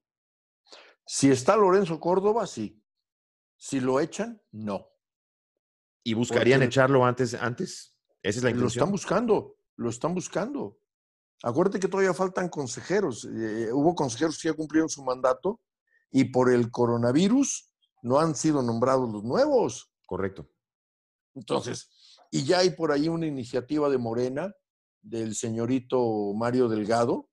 Si 1.05 1.31
está 1.31 1.57
Lorenzo 1.57 1.99
Córdoba, 1.99 2.45
sí. 2.45 2.81
Si 3.57 3.79
lo 3.79 3.99
echan, 3.99 4.41
no. 4.51 4.87
¿Y 6.03 6.13
buscarían 6.13 6.61
echarlo 6.61 7.03
antes? 7.05 7.33
antes? 7.33 7.97
Esa 8.21 8.39
es 8.39 8.43
la 8.43 8.49
intención. 8.49 8.61
Lo 8.61 8.67
están 8.67 8.91
buscando 8.91 9.57
lo 9.83 9.89
están 9.89 10.15
buscando. 10.15 10.79
Acuérdate 11.43 11.79
que 11.79 11.87
todavía 11.87 12.13
faltan 12.13 12.49
consejeros. 12.49 13.25
Eh, 13.25 13.69
hubo 13.73 13.93
consejeros 13.93 14.39
que 14.41 14.47
ya 14.47 14.53
cumplieron 14.53 14.89
su 14.89 15.03
mandato 15.03 15.59
y 16.09 16.25
por 16.25 16.51
el 16.51 16.71
coronavirus 16.71 17.69
no 18.01 18.19
han 18.19 18.35
sido 18.35 18.61
nombrados 18.61 19.11
los 19.11 19.23
nuevos. 19.23 19.91
Correcto. 20.05 20.49
Entonces, 21.35 21.89
y 22.31 22.43
ya 22.45 22.59
hay 22.59 22.71
por 22.71 22.91
ahí 22.91 23.09
una 23.09 23.27
iniciativa 23.27 23.89
de 23.89 23.97
Morena, 23.97 24.53
del 25.01 25.35
señorito 25.35 26.33
Mario 26.33 26.69
Delgado, 26.69 27.29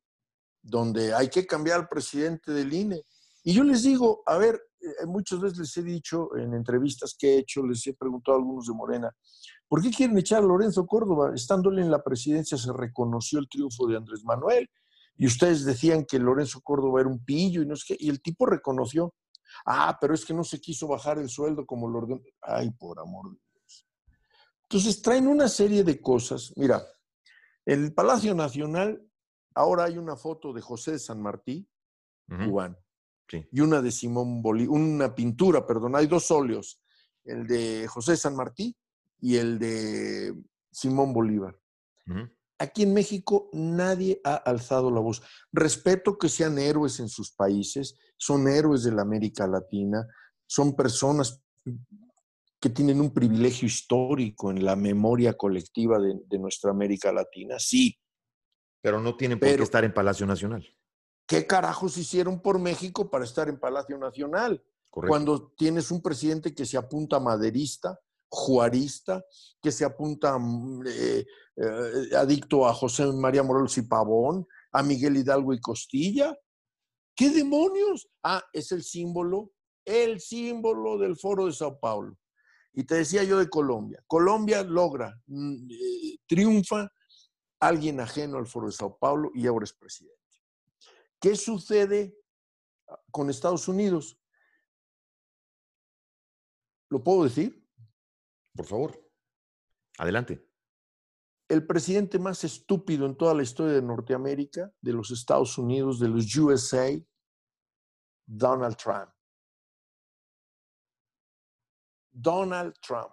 donde 0.62 1.14
hay 1.14 1.28
que 1.28 1.46
cambiar 1.46 1.80
al 1.80 1.88
presidente 1.88 2.52
del 2.52 2.72
INE. 2.72 3.02
Y 3.44 3.54
yo 3.54 3.64
les 3.64 3.82
digo, 3.82 4.22
a 4.26 4.38
ver, 4.38 4.60
eh, 4.80 5.06
muchas 5.06 5.40
veces 5.40 5.58
les 5.58 5.76
he 5.76 5.82
dicho 5.82 6.36
en 6.36 6.54
entrevistas 6.54 7.14
que 7.18 7.34
he 7.34 7.38
hecho, 7.38 7.62
les 7.64 7.86
he 7.86 7.94
preguntado 7.94 8.36
a 8.36 8.40
algunos 8.40 8.66
de 8.66 8.74
Morena, 8.74 9.16
¿por 9.70 9.80
qué 9.80 9.90
quieren 9.90 10.18
echar 10.18 10.42
a 10.42 10.46
Lorenzo 10.46 10.84
Córdoba? 10.84 11.30
Estándole 11.32 11.80
en 11.80 11.92
la 11.92 12.02
presidencia 12.02 12.58
se 12.58 12.72
reconoció 12.72 13.38
el 13.38 13.48
triunfo 13.48 13.86
de 13.86 13.96
Andrés 13.96 14.24
Manuel 14.24 14.68
y 15.16 15.26
ustedes 15.26 15.64
decían 15.64 16.04
que 16.04 16.18
Lorenzo 16.18 16.60
Córdoba 16.60 17.00
era 17.00 17.08
un 17.08 17.24
pillo 17.24 17.62
y 17.62 17.66
no 17.66 17.76
sé 17.76 17.84
qué, 17.88 17.96
y 18.04 18.10
el 18.10 18.20
tipo 18.20 18.46
reconoció, 18.46 19.14
ah, 19.66 19.96
pero 20.00 20.12
es 20.12 20.24
que 20.24 20.34
no 20.34 20.42
se 20.42 20.60
quiso 20.60 20.88
bajar 20.88 21.20
el 21.20 21.28
sueldo 21.28 21.64
como 21.66 21.88
lo 21.88 21.98
ordenó. 21.98 22.20
Ay, 22.42 22.72
por 22.72 22.98
amor 22.98 23.30
de 23.30 23.38
Dios. 23.54 23.86
Entonces 24.64 25.00
traen 25.02 25.28
una 25.28 25.48
serie 25.48 25.84
de 25.84 26.00
cosas. 26.00 26.52
Mira, 26.56 26.84
en 27.64 27.84
el 27.84 27.94
Palacio 27.94 28.34
Nacional 28.34 29.00
ahora 29.54 29.84
hay 29.84 29.98
una 29.98 30.16
foto 30.16 30.52
de 30.52 30.62
José 30.62 30.92
de 30.92 30.98
San 30.98 31.22
Martín, 31.22 31.68
cubano, 32.26 32.76
y 33.52 33.60
una 33.60 33.80
de 33.80 33.92
Simón 33.92 34.42
Bolívar, 34.42 34.76
una 34.76 35.14
pintura, 35.14 35.64
perdón, 35.64 35.94
hay 35.94 36.08
dos 36.08 36.28
óleos, 36.32 36.82
el 37.22 37.46
de 37.46 37.86
José 37.86 38.12
de 38.12 38.16
San 38.16 38.34
Martín 38.34 38.74
y 39.20 39.36
el 39.36 39.58
de 39.58 40.34
Simón 40.70 41.12
Bolívar. 41.12 41.58
Aquí 42.58 42.82
en 42.82 42.92
México 42.92 43.48
nadie 43.52 44.20
ha 44.24 44.34
alzado 44.34 44.90
la 44.90 45.00
voz. 45.00 45.22
Respeto 45.52 46.18
que 46.18 46.28
sean 46.28 46.58
héroes 46.58 47.00
en 47.00 47.08
sus 47.08 47.32
países, 47.32 47.96
son 48.16 48.48
héroes 48.48 48.82
de 48.82 48.92
la 48.92 49.02
América 49.02 49.46
Latina, 49.46 50.06
son 50.46 50.74
personas 50.74 51.42
que 52.60 52.68
tienen 52.68 53.00
un 53.00 53.14
privilegio 53.14 53.66
histórico 53.66 54.50
en 54.50 54.64
la 54.64 54.76
memoria 54.76 55.32
colectiva 55.34 55.98
de, 55.98 56.38
nuestra 56.38 56.70
América 56.70 57.12
Latina, 57.12 57.58
sí. 57.58 57.98
Pero 58.82 59.00
no 59.00 59.16
tienen 59.16 59.38
por 59.38 59.48
qué 59.48 59.62
estar 59.62 59.84
en 59.84 59.94
Palacio 59.94 60.26
Nacional. 60.26 60.66
¿Qué 61.26 61.46
carajos 61.46 61.96
hicieron 61.96 62.42
por 62.42 62.58
México 62.58 63.10
para 63.10 63.24
estar 63.24 63.48
en 63.48 63.58
Palacio 63.58 63.96
Nacional? 63.96 64.62
Cuando 64.90 65.52
tienes 65.52 65.90
un 65.90 66.02
presidente 66.02 66.54
que 66.54 66.66
se 66.66 66.76
apunta 66.76 67.20
maderista, 67.20 67.98
juarista, 68.30 69.22
que 69.60 69.72
se 69.72 69.84
apunta 69.84 70.38
mm, 70.38 70.86
eh, 70.86 71.26
eh, 71.56 72.16
adicto 72.16 72.66
a 72.66 72.72
José 72.72 73.06
María 73.06 73.42
Morelos 73.42 73.76
y 73.76 73.82
Pavón, 73.82 74.46
a 74.72 74.82
Miguel 74.82 75.16
Hidalgo 75.16 75.52
y 75.52 75.60
Costilla. 75.60 76.36
¿Qué 77.14 77.30
demonios? 77.30 78.08
Ah, 78.22 78.42
es 78.52 78.72
el 78.72 78.82
símbolo, 78.82 79.52
el 79.84 80.20
símbolo 80.20 80.96
del 80.96 81.16
Foro 81.16 81.46
de 81.46 81.52
Sao 81.52 81.78
Paulo. 81.78 82.16
Y 82.72 82.84
te 82.84 82.94
decía 82.94 83.24
yo 83.24 83.38
de 83.38 83.50
Colombia. 83.50 84.02
Colombia 84.06 84.62
logra, 84.62 85.20
mm, 85.26 85.70
eh, 85.70 86.18
triunfa 86.26 86.88
alguien 87.58 88.00
ajeno 88.00 88.38
al 88.38 88.46
Foro 88.46 88.66
de 88.66 88.72
Sao 88.72 88.96
Paulo 88.96 89.30
y 89.34 89.46
ahora 89.46 89.64
es 89.64 89.72
presidente. 89.72 90.16
¿Qué 91.20 91.36
sucede 91.36 92.16
con 93.10 93.28
Estados 93.28 93.68
Unidos? 93.68 94.18
¿Lo 96.88 97.02
puedo 97.04 97.24
decir? 97.24 97.59
Por 98.54 98.66
favor, 98.66 99.10
adelante. 99.98 100.46
El 101.48 101.66
presidente 101.66 102.18
más 102.18 102.44
estúpido 102.44 103.06
en 103.06 103.16
toda 103.16 103.34
la 103.34 103.42
historia 103.42 103.74
de 103.74 103.82
Norteamérica, 103.82 104.72
de 104.80 104.92
los 104.92 105.10
Estados 105.10 105.58
Unidos, 105.58 105.98
de 105.98 106.08
los 106.08 106.36
USA, 106.36 106.90
Donald 108.26 108.76
Trump. 108.76 109.10
Donald 112.12 112.74
Trump. 112.80 113.10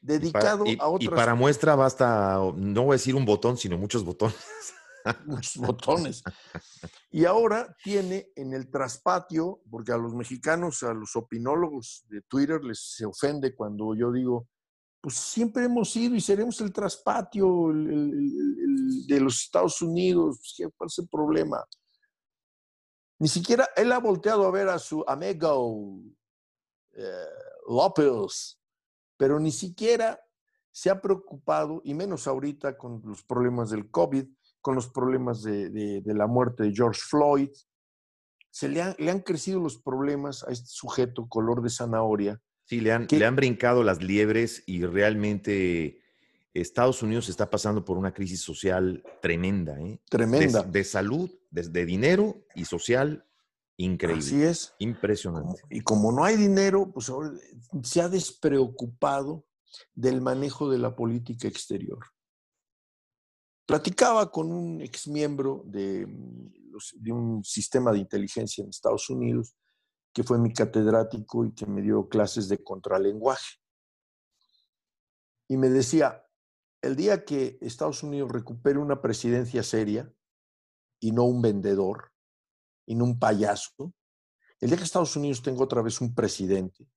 Dedicado 0.00 0.64
a 0.78 0.88
otras. 0.88 1.04
Y 1.04 1.08
para 1.08 1.34
muestra 1.34 1.74
basta, 1.74 2.38
no 2.54 2.82
voy 2.82 2.92
a 2.92 2.98
decir 2.98 3.14
un 3.14 3.24
botón, 3.24 3.56
sino 3.56 3.78
muchos 3.78 4.04
botones. 4.04 4.36
muchos 5.24 5.56
botones. 5.56 6.22
Y 7.10 7.24
ahora 7.24 7.74
tiene 7.82 8.30
en 8.36 8.52
el 8.52 8.70
traspatio, 8.70 9.62
porque 9.70 9.92
a 9.92 9.96
los 9.96 10.14
mexicanos, 10.14 10.82
a 10.82 10.92
los 10.92 11.16
opinólogos 11.16 12.04
de 12.08 12.20
Twitter 12.22 12.62
les 12.62 12.80
se 12.96 13.06
ofende 13.06 13.54
cuando 13.54 13.94
yo 13.94 14.12
digo, 14.12 14.48
pues 15.04 15.16
siempre 15.16 15.64
hemos 15.64 15.90
sido 15.90 16.14
y 16.14 16.20
seremos 16.22 16.58
el 16.62 16.72
traspatio 16.72 17.70
de 17.74 19.20
los 19.20 19.42
Estados 19.42 19.82
Unidos, 19.82 20.38
pues, 20.38 20.72
¿cuál 20.74 20.88
es 20.88 20.98
el 20.98 21.08
problema? 21.08 21.62
Ni 23.18 23.28
siquiera 23.28 23.68
él 23.76 23.92
ha 23.92 23.98
volteado 23.98 24.46
a 24.46 24.50
ver 24.50 24.70
a 24.70 24.78
su 24.78 25.04
amigo 25.06 26.00
eh, 26.92 27.28
López, 27.68 28.58
pero 29.18 29.38
ni 29.38 29.52
siquiera 29.52 30.18
se 30.70 30.88
ha 30.88 31.02
preocupado, 31.02 31.82
y 31.84 31.92
menos 31.92 32.26
ahorita 32.26 32.78
con 32.78 33.02
los 33.04 33.22
problemas 33.24 33.68
del 33.68 33.90
COVID, 33.90 34.24
con 34.62 34.74
los 34.74 34.88
problemas 34.88 35.42
de, 35.42 36.02
la 36.06 36.26
muerte 36.26 36.62
de 36.62 36.72
George 36.72 37.02
Floyd. 37.04 37.50
Se 38.50 38.70
le, 38.70 38.94
le, 38.96 39.10
han 39.10 39.20
crecido 39.20 39.60
los 39.60 39.76
problemas 39.76 40.44
a 40.44 40.50
este 40.50 40.68
sujeto 40.68 41.28
color 41.28 41.60
de 41.60 41.68
zanahoria. 41.68 42.40
Sí, 42.66 42.80
le 42.80 42.92
han, 42.92 43.06
le 43.10 43.26
han 43.26 43.36
brincado 43.36 43.82
las 43.82 44.02
liebres 44.02 44.62
y 44.66 44.84
realmente 44.86 46.00
Estados 46.54 47.02
Unidos 47.02 47.28
está 47.28 47.50
pasando 47.50 47.84
por 47.84 47.98
una 47.98 48.14
crisis 48.14 48.40
social 48.40 49.02
tremenda. 49.20 49.78
¿eh? 49.80 50.00
Tremenda. 50.08 50.62
De, 50.62 50.84
salud, 50.84 51.30
de, 51.50 51.84
dinero 51.84 52.46
y 52.54 52.64
social 52.64 53.26
increíble. 53.76 54.24
Así 54.24 54.42
es. 54.42 54.72
Impresionante. 54.78 55.60
y 55.68 55.80
como 55.80 56.12
no 56.12 56.24
hay 56.24 56.36
dinero, 56.36 56.90
pues 56.92 57.08
ahora 57.08 57.32
se 57.82 58.00
ha 58.00 58.08
despreocupado 58.08 59.44
del 59.92 60.20
manejo 60.20 60.70
de 60.70 60.78
la 60.78 60.94
política 60.94 61.48
exterior. 61.48 61.98
Platicaba 63.66 64.30
con 64.30 64.52
un 64.52 64.80
exmiembro 64.80 65.64
de, 65.66 66.06
mm, 66.06 66.52
de 66.96 67.12
un 67.12 67.42
sistema 67.42 67.92
de 67.92 67.98
inteligencia 67.98 68.62
en 68.62 68.70
Estados 68.70 69.10
Unidos, 69.10 69.56
que 70.14 70.22
fue 70.22 70.38
mi 70.38 70.52
catedrático 70.52 71.44
y 71.44 71.52
que 71.52 71.66
me 71.66 71.82
dio 71.82 72.08
clases 72.08 72.48
de 72.48 72.62
contralenguaje. 72.62 73.58
Y 75.48 75.56
me 75.56 75.68
decía, 75.68 76.24
el 76.80 76.94
día 76.94 77.24
que 77.24 77.58
Estados 77.60 78.04
Unidos 78.04 78.30
recupere 78.30 78.78
una 78.78 79.02
presidencia 79.02 79.64
seria 79.64 80.10
y 81.00 81.10
no 81.10 81.24
un 81.24 81.42
vendedor 81.42 82.12
y 82.86 82.94
no 82.94 83.04
un 83.04 83.18
payaso, 83.18 83.92
el 84.60 84.68
día 84.68 84.78
que 84.78 84.84
Estados 84.84 85.16
Unidos 85.16 85.42
tenga 85.42 85.64
otra 85.64 85.82
vez 85.82 86.00
un 86.00 86.14
presidente, 86.14 86.88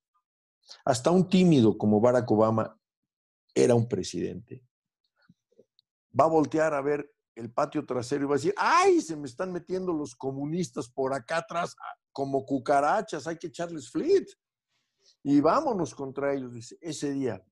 hasta 0.85 1.09
un 1.09 1.27
tímido 1.27 1.75
como 1.75 1.99
Barack 1.99 2.29
Obama 2.29 2.79
era 3.55 3.73
un 3.73 3.87
presidente, 3.87 4.63
va 6.17 6.25
a 6.25 6.29
voltear 6.29 6.75
a 6.75 6.81
ver 6.81 7.11
el 7.33 7.51
patio 7.51 7.83
trasero 7.83 8.25
y 8.25 8.27
va 8.27 8.35
a 8.35 8.37
decir, 8.37 8.53
ay, 8.57 9.01
se 9.01 9.15
me 9.15 9.25
están 9.25 9.51
metiendo 9.51 9.91
los 9.91 10.15
comunistas 10.15 10.87
por 10.87 11.13
acá 11.13 11.37
atrás 11.37 11.75
como 12.17 12.43
cucarachas, 12.43 13.27
hay 13.27 13.37
que 13.37 13.45
echarles 13.45 13.91
flit. 13.91 14.27
Y 15.21 15.39
vámonos 15.39 15.93
contra 15.93 16.33
ellos, 16.33 16.51
ese 16.81 17.11
día. 17.11 17.45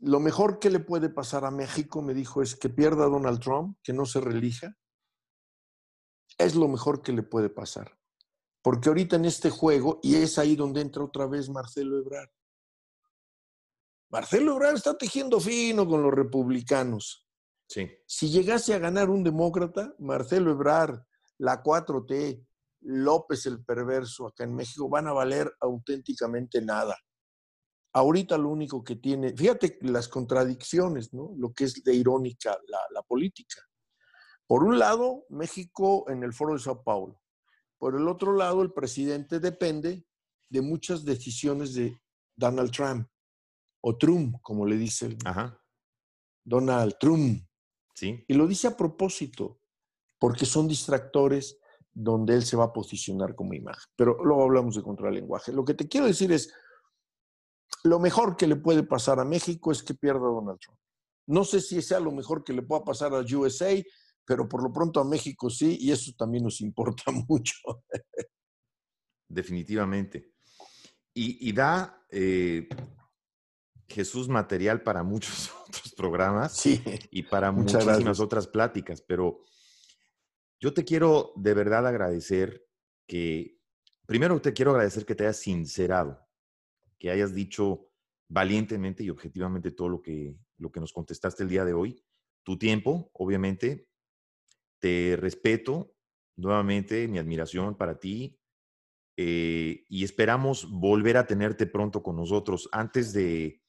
Lo 0.00 0.18
mejor 0.18 0.58
que 0.58 0.70
le 0.70 0.80
puede 0.80 1.10
pasar 1.10 1.44
a 1.44 1.50
México, 1.50 2.00
me 2.00 2.14
dijo, 2.14 2.40
es 2.40 2.56
que 2.56 2.70
pierda 2.70 3.04
a 3.04 3.10
Donald 3.10 3.38
Trump, 3.38 3.76
que 3.82 3.92
no 3.92 4.06
se 4.06 4.22
relija. 4.22 4.74
Es 6.38 6.54
lo 6.54 6.68
mejor 6.68 7.02
que 7.02 7.12
le 7.12 7.22
puede 7.22 7.50
pasar. 7.50 7.98
Porque 8.62 8.88
ahorita 8.88 9.16
en 9.16 9.26
este 9.26 9.50
juego, 9.50 10.00
y 10.02 10.14
es 10.14 10.38
ahí 10.38 10.56
donde 10.56 10.80
entra 10.80 11.04
otra 11.04 11.26
vez 11.26 11.50
Marcelo 11.50 11.98
Ebrard. 11.98 12.30
Marcelo 14.08 14.54
Ebrard 14.54 14.76
está 14.76 14.96
tejiendo 14.96 15.38
fino 15.38 15.86
con 15.86 16.02
los 16.02 16.14
republicanos. 16.14 17.28
Si 17.68 18.30
llegase 18.30 18.72
a 18.72 18.78
ganar 18.78 19.10
un 19.10 19.22
demócrata, 19.22 19.94
Marcelo 19.98 20.50
Ebrard, 20.50 21.02
la 21.36 21.62
4T, 21.62 22.45
López 22.88 23.46
el 23.46 23.64
perverso 23.64 24.28
acá 24.28 24.44
en 24.44 24.54
México, 24.54 24.88
van 24.88 25.08
a 25.08 25.12
valer 25.12 25.52
auténticamente 25.60 26.62
nada. 26.62 26.96
Ahorita 27.92 28.38
lo 28.38 28.50
único 28.50 28.84
que 28.84 28.96
tiene, 28.96 29.34
fíjate 29.36 29.78
las 29.82 30.08
contradicciones, 30.08 31.12
¿no? 31.12 31.32
Lo 31.36 31.52
que 31.52 31.64
es 31.64 31.82
de 31.82 31.94
irónica 31.94 32.56
la, 32.68 32.78
la 32.92 33.02
política. 33.02 33.60
Por 34.46 34.62
un 34.62 34.78
lado, 34.78 35.24
México 35.30 36.08
en 36.08 36.22
el 36.22 36.32
Foro 36.32 36.52
de 36.52 36.60
Sao 36.60 36.84
Paulo. 36.84 37.20
Por 37.78 37.96
el 37.96 38.06
otro 38.06 38.34
lado, 38.34 38.62
el 38.62 38.72
presidente 38.72 39.40
depende 39.40 40.06
de 40.48 40.60
muchas 40.60 41.04
decisiones 41.04 41.74
de 41.74 42.00
Donald 42.36 42.70
Trump, 42.70 43.08
o 43.80 43.96
Trump, 43.96 44.36
como 44.42 44.66
le 44.66 44.76
dice 44.76 45.06
el 45.06 45.18
Donald 46.44 46.96
Trump. 47.00 47.42
Y 48.00 48.34
lo 48.34 48.46
dice 48.46 48.68
a 48.68 48.76
propósito, 48.76 49.60
porque 50.18 50.44
son 50.46 50.68
distractores 50.68 51.58
donde 51.98 52.34
él 52.34 52.44
se 52.44 52.58
va 52.58 52.64
a 52.64 52.72
posicionar 52.74 53.34
como 53.34 53.54
imagen. 53.54 53.90
Pero 53.96 54.22
luego 54.22 54.42
hablamos 54.42 54.76
de 54.76 54.82
contralenguaje. 54.82 55.50
Lo 55.50 55.64
que 55.64 55.72
te 55.72 55.88
quiero 55.88 56.06
decir 56.06 56.30
es, 56.30 56.52
lo 57.84 57.98
mejor 57.98 58.36
que 58.36 58.46
le 58.46 58.56
puede 58.56 58.82
pasar 58.82 59.18
a 59.18 59.24
México 59.24 59.72
es 59.72 59.82
que 59.82 59.94
pierda 59.94 60.20
Donald 60.20 60.60
Trump. 60.60 60.78
No 61.26 61.42
sé 61.42 61.62
si 61.62 61.80
sea 61.80 61.98
lo 61.98 62.12
mejor 62.12 62.44
que 62.44 62.52
le 62.52 62.60
pueda 62.60 62.84
pasar 62.84 63.14
a 63.14 63.20
USA, 63.20 63.82
pero 64.26 64.46
por 64.46 64.62
lo 64.62 64.70
pronto 64.70 65.00
a 65.00 65.04
México 65.04 65.48
sí, 65.48 65.78
y 65.80 65.90
eso 65.90 66.12
también 66.18 66.44
nos 66.44 66.60
importa 66.60 67.04
mucho. 67.28 67.54
Definitivamente. 69.26 70.34
Y, 71.14 71.50
da 71.54 72.04
eh, 72.10 72.68
Jesús 73.88 74.28
material 74.28 74.82
para 74.82 75.02
muchos 75.02 75.50
otros 75.66 75.94
programas 75.96 76.62
y 76.66 77.22
para 77.22 77.50
muchísimas 77.52 78.20
otras 78.20 78.46
pláticas, 78.46 79.00
pero 79.00 79.46
yo 80.60 80.72
te 80.72 80.84
quiero 80.84 81.32
de 81.36 81.54
verdad 81.54 81.86
agradecer 81.86 82.66
que 83.06 83.58
primero 84.06 84.40
te 84.40 84.52
quiero 84.52 84.72
agradecer 84.72 85.04
que 85.04 85.14
te 85.14 85.24
hayas 85.24 85.38
sincerado, 85.38 86.26
que 86.98 87.10
hayas 87.10 87.34
dicho 87.34 87.90
valientemente 88.28 89.04
y 89.04 89.10
objetivamente 89.10 89.70
todo 89.70 89.88
lo 89.88 90.02
que, 90.02 90.36
lo 90.58 90.70
que 90.72 90.80
nos 90.80 90.92
contestaste 90.92 91.42
el 91.42 91.48
día 91.48 91.64
de 91.64 91.74
hoy. 91.74 92.02
Tu 92.42 92.58
tiempo, 92.58 93.10
obviamente, 93.12 93.88
te 94.78 95.16
respeto 95.18 95.94
nuevamente, 96.36 97.08
mi 97.08 97.18
admiración 97.18 97.76
para 97.76 97.98
ti 97.98 98.38
eh, 99.16 99.84
y 99.88 100.04
esperamos 100.04 100.68
volver 100.70 101.16
a 101.16 101.26
tenerte 101.26 101.66
pronto 101.66 102.02
con 102.02 102.16
nosotros. 102.16 102.68
Antes 102.72 103.12
de, 103.12 103.62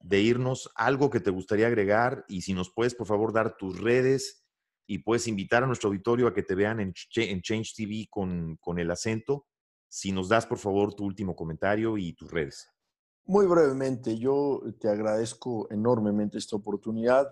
de 0.00 0.20
irnos, 0.20 0.70
algo 0.74 1.10
que 1.10 1.20
te 1.20 1.30
gustaría 1.30 1.66
agregar 1.66 2.24
y 2.28 2.42
si 2.42 2.54
nos 2.54 2.70
puedes, 2.70 2.94
por 2.94 3.06
favor, 3.06 3.32
dar 3.32 3.56
tus 3.56 3.80
redes 3.80 4.45
y 4.86 4.98
puedes 4.98 5.26
invitar 5.26 5.64
a 5.64 5.66
nuestro 5.66 5.88
auditorio 5.88 6.28
a 6.28 6.34
que 6.34 6.42
te 6.42 6.54
vean 6.54 6.80
en, 6.80 6.94
en 7.16 7.42
Change 7.42 7.74
TV 7.76 8.06
con, 8.08 8.56
con 8.60 8.78
el 8.78 8.90
acento. 8.90 9.46
Si 9.88 10.12
nos 10.12 10.28
das, 10.28 10.46
por 10.46 10.58
favor, 10.58 10.94
tu 10.94 11.04
último 11.04 11.34
comentario 11.34 11.98
y 11.98 12.12
tus 12.12 12.30
redes. 12.30 12.68
Muy 13.24 13.46
brevemente, 13.46 14.16
yo 14.18 14.62
te 14.78 14.88
agradezco 14.88 15.66
enormemente 15.70 16.38
esta 16.38 16.54
oportunidad, 16.54 17.26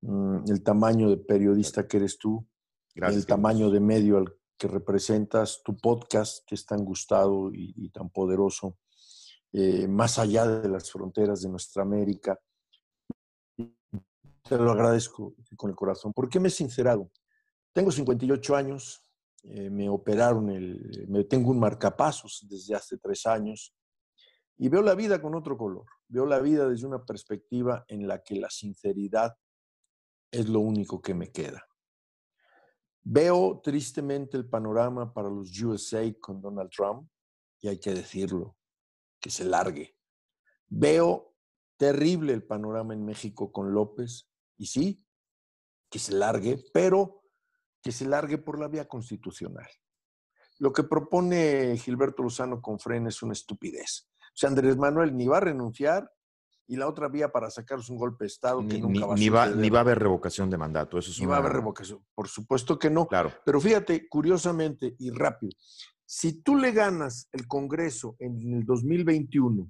mm, 0.00 0.50
el 0.50 0.62
tamaño 0.62 1.10
de 1.10 1.18
periodista 1.18 1.86
que 1.86 1.98
eres 1.98 2.16
tú, 2.16 2.46
el 2.94 3.26
tamaño 3.26 3.70
de 3.70 3.80
medio 3.80 4.16
al 4.16 4.34
que 4.56 4.68
representas, 4.68 5.60
tu 5.64 5.76
podcast 5.76 6.46
que 6.46 6.54
es 6.54 6.64
tan 6.64 6.84
gustado 6.84 7.50
y, 7.52 7.90
tan 7.90 8.10
poderoso, 8.10 8.78
eh, 9.52 9.86
más 9.88 10.18
allá 10.18 10.46
de 10.46 10.68
las 10.68 10.90
fronteras 10.90 11.42
de 11.42 11.48
nuestra 11.48 11.82
América. 11.82 12.38
Te 14.42 14.58
lo 14.58 14.72
agradezco 14.72 15.34
con 15.56 15.70
el 15.70 15.76
corazón. 15.76 16.12
¿Por 16.12 16.28
qué 16.28 16.40
me 16.40 16.48
he 16.48 16.50
sincerado? 16.50 17.10
Tengo 17.72 17.90
58 17.90 18.56
años, 18.56 19.00
eh, 19.44 19.70
me 19.70 19.88
operaron, 19.88 20.50
el, 20.50 21.06
me 21.08 21.24
tengo 21.24 21.50
un 21.50 21.60
marcapasos 21.60 22.46
desde 22.48 22.74
hace 22.74 22.98
tres 22.98 23.24
años 23.26 23.74
y 24.58 24.68
veo 24.68 24.82
la 24.82 24.94
vida 24.94 25.22
con 25.22 25.34
otro 25.34 25.56
color. 25.56 25.86
Veo 26.08 26.26
la 26.26 26.40
vida 26.40 26.68
desde 26.68 26.86
una 26.86 27.04
perspectiva 27.04 27.84
en 27.88 28.06
la 28.06 28.22
que 28.22 28.36
la 28.36 28.50
sinceridad 28.50 29.36
es 30.30 30.48
lo 30.48 30.60
único 30.60 31.00
que 31.00 31.14
me 31.14 31.30
queda. 31.30 31.66
Veo 33.04 33.60
tristemente 33.62 34.36
el 34.36 34.48
panorama 34.48 35.12
para 35.12 35.28
los 35.28 35.60
USA 35.60 36.02
con 36.20 36.40
Donald 36.40 36.70
Trump 36.70 37.08
y 37.60 37.68
hay 37.68 37.78
que 37.78 37.94
decirlo, 37.94 38.56
que 39.20 39.30
se 39.30 39.44
largue. 39.44 39.96
Veo 40.68 41.34
terrible 41.76 42.32
el 42.32 42.44
panorama 42.44 42.94
en 42.94 43.04
México 43.04 43.50
con 43.50 43.72
López 43.72 44.31
y 44.62 44.66
sí, 44.66 45.04
que 45.90 45.98
se 45.98 46.12
largue, 46.12 46.64
pero 46.72 47.24
que 47.82 47.90
se 47.90 48.04
largue 48.04 48.38
por 48.38 48.60
la 48.60 48.68
vía 48.68 48.86
constitucional. 48.86 49.66
Lo 50.60 50.72
que 50.72 50.84
propone 50.84 51.76
Gilberto 51.76 52.22
Lozano 52.22 52.62
con 52.62 52.78
Fren 52.78 53.08
es 53.08 53.24
una 53.24 53.32
estupidez. 53.32 54.08
O 54.20 54.34
sea, 54.34 54.50
Andrés 54.50 54.76
Manuel 54.76 55.16
ni 55.16 55.26
va 55.26 55.38
a 55.38 55.40
renunciar 55.40 56.08
y 56.68 56.76
la 56.76 56.86
otra 56.86 57.08
vía 57.08 57.32
para 57.32 57.50
sacarse 57.50 57.90
un 57.90 57.98
golpe 57.98 58.22
de 58.22 58.28
Estado 58.28 58.60
que 58.60 58.74
ni, 58.74 58.80
nunca 58.80 59.04
va 59.04 59.14
a 59.14 59.16
ni 59.16 59.28
va, 59.28 59.48
ni 59.48 59.68
va 59.68 59.78
a 59.78 59.82
haber 59.82 59.98
revocación 59.98 60.48
de 60.48 60.58
mandato. 60.58 60.96
Eso 60.96 61.10
es 61.10 61.18
ni 61.18 61.26
va 61.26 61.34
a 61.34 61.38
haber 61.40 61.54
revocación. 61.54 62.06
Por 62.14 62.28
supuesto 62.28 62.78
que 62.78 62.88
no. 62.88 63.08
Claro. 63.08 63.32
Pero 63.44 63.60
fíjate, 63.60 64.08
curiosamente 64.08 64.94
y 64.96 65.10
rápido, 65.10 65.50
si 66.06 66.40
tú 66.40 66.54
le 66.54 66.70
ganas 66.70 67.28
el 67.32 67.48
Congreso 67.48 68.14
en 68.20 68.54
el 68.54 68.64
2021 68.64 69.68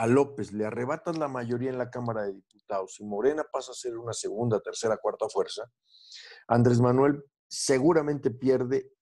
a 0.00 0.06
López, 0.06 0.52
le 0.52 0.64
arrebatas 0.64 1.18
la 1.18 1.28
mayoría 1.28 1.70
en 1.70 1.78
la 1.78 1.90
Cámara 1.90 2.22
de 2.22 2.32
Diputados 2.32 2.98
y 3.00 3.04
Morena 3.04 3.44
pasa 3.52 3.72
a 3.72 3.74
ser 3.74 3.98
una 3.98 4.12
segunda, 4.12 4.58
tercera, 4.60 4.96
cuarta 4.96 5.28
fuerza, 5.28 5.70
Andrés 6.48 6.80
Manuel 6.80 7.22
seguramente 7.46 8.30
pierde 8.30 8.92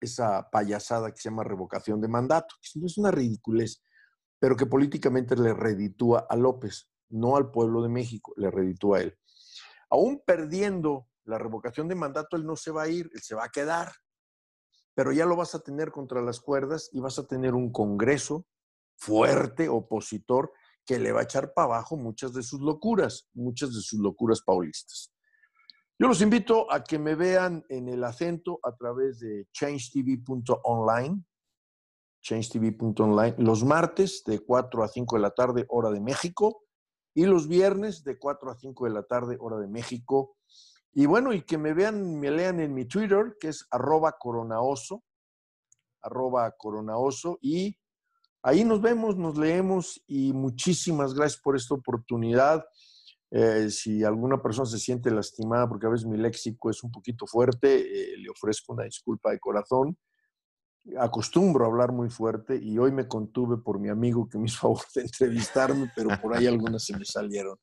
esa 0.00 0.48
payasada 0.50 1.10
que 1.10 1.20
se 1.20 1.28
llama 1.30 1.42
revocación 1.42 2.00
de 2.00 2.08
mandato, 2.08 2.54
que 2.60 2.78
no 2.78 2.86
es 2.86 2.96
una 2.98 3.10
ridiculez 3.10 3.82
pero 4.38 4.56
que 4.56 4.66
políticamente 4.66 5.34
le 5.36 5.54
reditúa 5.54 6.26
a 6.28 6.36
López, 6.36 6.90
no 7.08 7.36
al 7.36 7.50
pueblo 7.50 7.82
de 7.82 7.88
México, 7.88 8.32
le 8.36 8.50
reditúa 8.50 8.98
a 8.98 9.00
él. 9.02 9.18
Aún 9.90 10.22
perdiendo 10.24 11.08
la 11.24 11.38
revocación 11.38 11.88
de 11.88 11.94
mandato, 11.94 12.36
él 12.36 12.44
no 12.44 12.56
se 12.56 12.70
va 12.70 12.82
a 12.82 12.88
ir, 12.88 13.10
él 13.14 13.22
se 13.22 13.34
va 13.34 13.44
a 13.44 13.48
quedar, 13.48 13.92
pero 14.94 15.12
ya 15.12 15.26
lo 15.26 15.36
vas 15.36 15.54
a 15.54 15.60
tener 15.60 15.90
contra 15.90 16.22
las 16.22 16.40
cuerdas 16.40 16.90
y 16.92 17.00
vas 17.00 17.18
a 17.18 17.26
tener 17.26 17.54
un 17.54 17.72
Congreso 17.72 18.46
fuerte, 18.96 19.68
opositor, 19.68 20.52
que 20.84 20.98
le 20.98 21.12
va 21.12 21.20
a 21.20 21.24
echar 21.24 21.52
para 21.52 21.66
abajo 21.66 21.96
muchas 21.96 22.32
de 22.32 22.42
sus 22.42 22.60
locuras, 22.60 23.28
muchas 23.34 23.74
de 23.74 23.80
sus 23.80 23.98
locuras 23.98 24.40
paulistas. 24.42 25.12
Yo 25.98 26.08
los 26.08 26.20
invito 26.20 26.70
a 26.70 26.84
que 26.84 26.98
me 26.98 27.14
vean 27.14 27.64
en 27.70 27.88
el 27.88 28.04
acento 28.04 28.60
a 28.62 28.76
través 28.76 29.18
de 29.18 29.46
changetv.online, 29.52 31.24
changetv.online, 32.22 33.36
los 33.38 33.64
martes 33.64 34.22
de 34.24 34.40
4 34.40 34.84
a 34.84 34.88
5 34.88 35.16
de 35.16 35.22
la 35.22 35.30
tarde, 35.30 35.64
hora 35.68 35.90
de 35.90 36.00
México, 36.00 36.62
y 37.14 37.24
los 37.24 37.48
viernes 37.48 38.04
de 38.04 38.18
4 38.18 38.50
a 38.50 38.54
5 38.54 38.84
de 38.84 38.90
la 38.90 39.04
tarde, 39.04 39.38
hora 39.40 39.56
de 39.58 39.68
México. 39.68 40.36
Y 40.92 41.06
bueno, 41.06 41.32
y 41.32 41.42
que 41.42 41.56
me 41.56 41.72
vean, 41.72 42.20
me 42.20 42.30
lean 42.30 42.60
en 42.60 42.74
mi 42.74 42.84
Twitter, 42.84 43.36
que 43.40 43.48
es 43.48 43.66
arroba 43.70 44.16
coronaoso, 44.18 45.02
arroba 46.02 46.50
coronaoso, 46.58 47.38
y 47.40 47.78
ahí 48.46 48.64
nos 48.64 48.80
vemos, 48.80 49.16
nos 49.16 49.36
leemos, 49.36 50.02
y 50.06 50.32
muchísimas 50.32 51.14
gracias 51.14 51.40
por 51.40 51.56
esta 51.56 51.74
oportunidad. 51.74 52.64
Eh, 53.30 53.70
si 53.70 54.04
alguna 54.04 54.40
persona 54.40 54.66
se 54.66 54.78
siente 54.78 55.10
lastimada, 55.10 55.68
porque 55.68 55.86
a 55.86 55.90
veces 55.90 56.06
mi 56.06 56.16
léxico 56.16 56.70
es 56.70 56.82
un 56.82 56.90
poquito 56.90 57.26
fuerte, 57.26 57.80
eh, 57.80 58.16
le 58.16 58.30
ofrezco 58.30 58.72
una 58.72 58.84
disculpa 58.84 59.30
de 59.30 59.40
corazón 59.40 59.96
acostumbro 60.98 61.64
a 61.64 61.68
hablar 61.68 61.92
muy 61.92 62.10
fuerte 62.10 62.56
y 62.56 62.78
hoy 62.78 62.92
me 62.92 63.08
contuve 63.08 63.56
por 63.58 63.80
mi 63.80 63.88
amigo 63.88 64.28
que 64.28 64.38
me 64.38 64.46
hizo 64.46 64.58
favor 64.58 64.82
de 64.94 65.02
entrevistarme, 65.02 65.90
pero 65.94 66.10
por 66.20 66.36
ahí 66.36 66.46
algunas 66.46 66.84
se 66.84 66.96
me 66.96 67.04
salieron. 67.04 67.58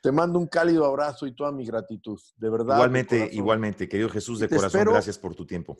Te 0.00 0.12
mando 0.12 0.38
un 0.38 0.46
cálido 0.46 0.84
abrazo 0.84 1.26
y 1.26 1.34
toda 1.34 1.52
mi 1.52 1.64
gratitud, 1.64 2.20
de 2.36 2.50
verdad. 2.50 2.76
Igualmente, 2.76 3.30
igualmente, 3.32 3.88
querido 3.88 4.08
Jesús 4.10 4.38
de 4.40 4.48
corazón, 4.48 4.84
gracias 4.84 5.18
por 5.18 5.34
tu 5.34 5.46
tiempo. 5.46 5.76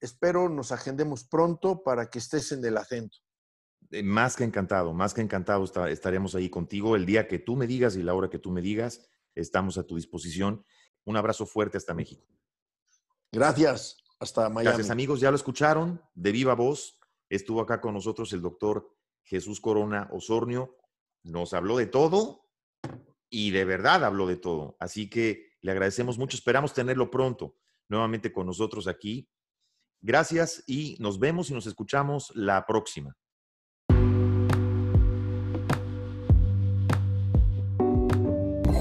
Espero 0.00 0.48
nos 0.48 0.72
agendemos 0.72 1.24
pronto 1.24 1.82
para 1.82 2.08
que 2.08 2.18
estés 2.18 2.52
en 2.52 2.64
el 2.64 2.78
acento. 2.78 3.18
Eh, 3.90 4.02
más 4.02 4.36
que 4.36 4.44
encantado, 4.44 4.92
más 4.92 5.14
que 5.14 5.20
encantado 5.20 5.64
estaremos 5.88 6.34
ahí 6.34 6.48
contigo 6.48 6.96
el 6.96 7.06
día 7.06 7.26
que 7.26 7.38
tú 7.38 7.56
me 7.56 7.66
digas 7.66 7.96
y 7.96 8.02
la 8.02 8.14
hora 8.14 8.30
que 8.30 8.38
tú 8.38 8.50
me 8.50 8.62
digas, 8.62 9.08
estamos 9.34 9.78
a 9.78 9.86
tu 9.86 9.96
disposición. 9.96 10.64
Un 11.04 11.16
abrazo 11.16 11.46
fuerte 11.46 11.76
hasta 11.76 11.94
México. 11.94 12.26
Gracias. 13.32 13.96
Hasta 14.18 14.48
Miami. 14.50 14.64
Gracias, 14.64 14.90
amigos. 14.90 15.20
Ya 15.20 15.30
lo 15.30 15.36
escucharon 15.36 16.00
de 16.14 16.32
viva 16.32 16.54
voz. 16.54 16.98
Estuvo 17.28 17.60
acá 17.60 17.80
con 17.80 17.94
nosotros 17.94 18.32
el 18.32 18.42
doctor 18.42 18.94
Jesús 19.22 19.60
Corona 19.60 20.08
Osornio. 20.12 20.76
Nos 21.22 21.54
habló 21.54 21.76
de 21.76 21.86
todo 21.86 22.48
y 23.30 23.50
de 23.50 23.64
verdad 23.64 24.04
habló 24.04 24.26
de 24.26 24.36
todo. 24.36 24.76
Así 24.78 25.08
que 25.08 25.52
le 25.62 25.70
agradecemos 25.70 26.18
mucho. 26.18 26.36
Esperamos 26.36 26.74
tenerlo 26.74 27.10
pronto 27.10 27.56
nuevamente 27.88 28.32
con 28.32 28.46
nosotros 28.46 28.86
aquí. 28.86 29.28
Gracias 30.02 30.64
y 30.66 30.96
nos 31.00 31.18
vemos 31.18 31.50
y 31.50 31.54
nos 31.54 31.66
escuchamos 31.66 32.30
la 32.34 32.66
próxima. 32.66 33.16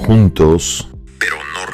Juntos, 0.10 0.88
pero 1.20 1.36
no 1.54 1.68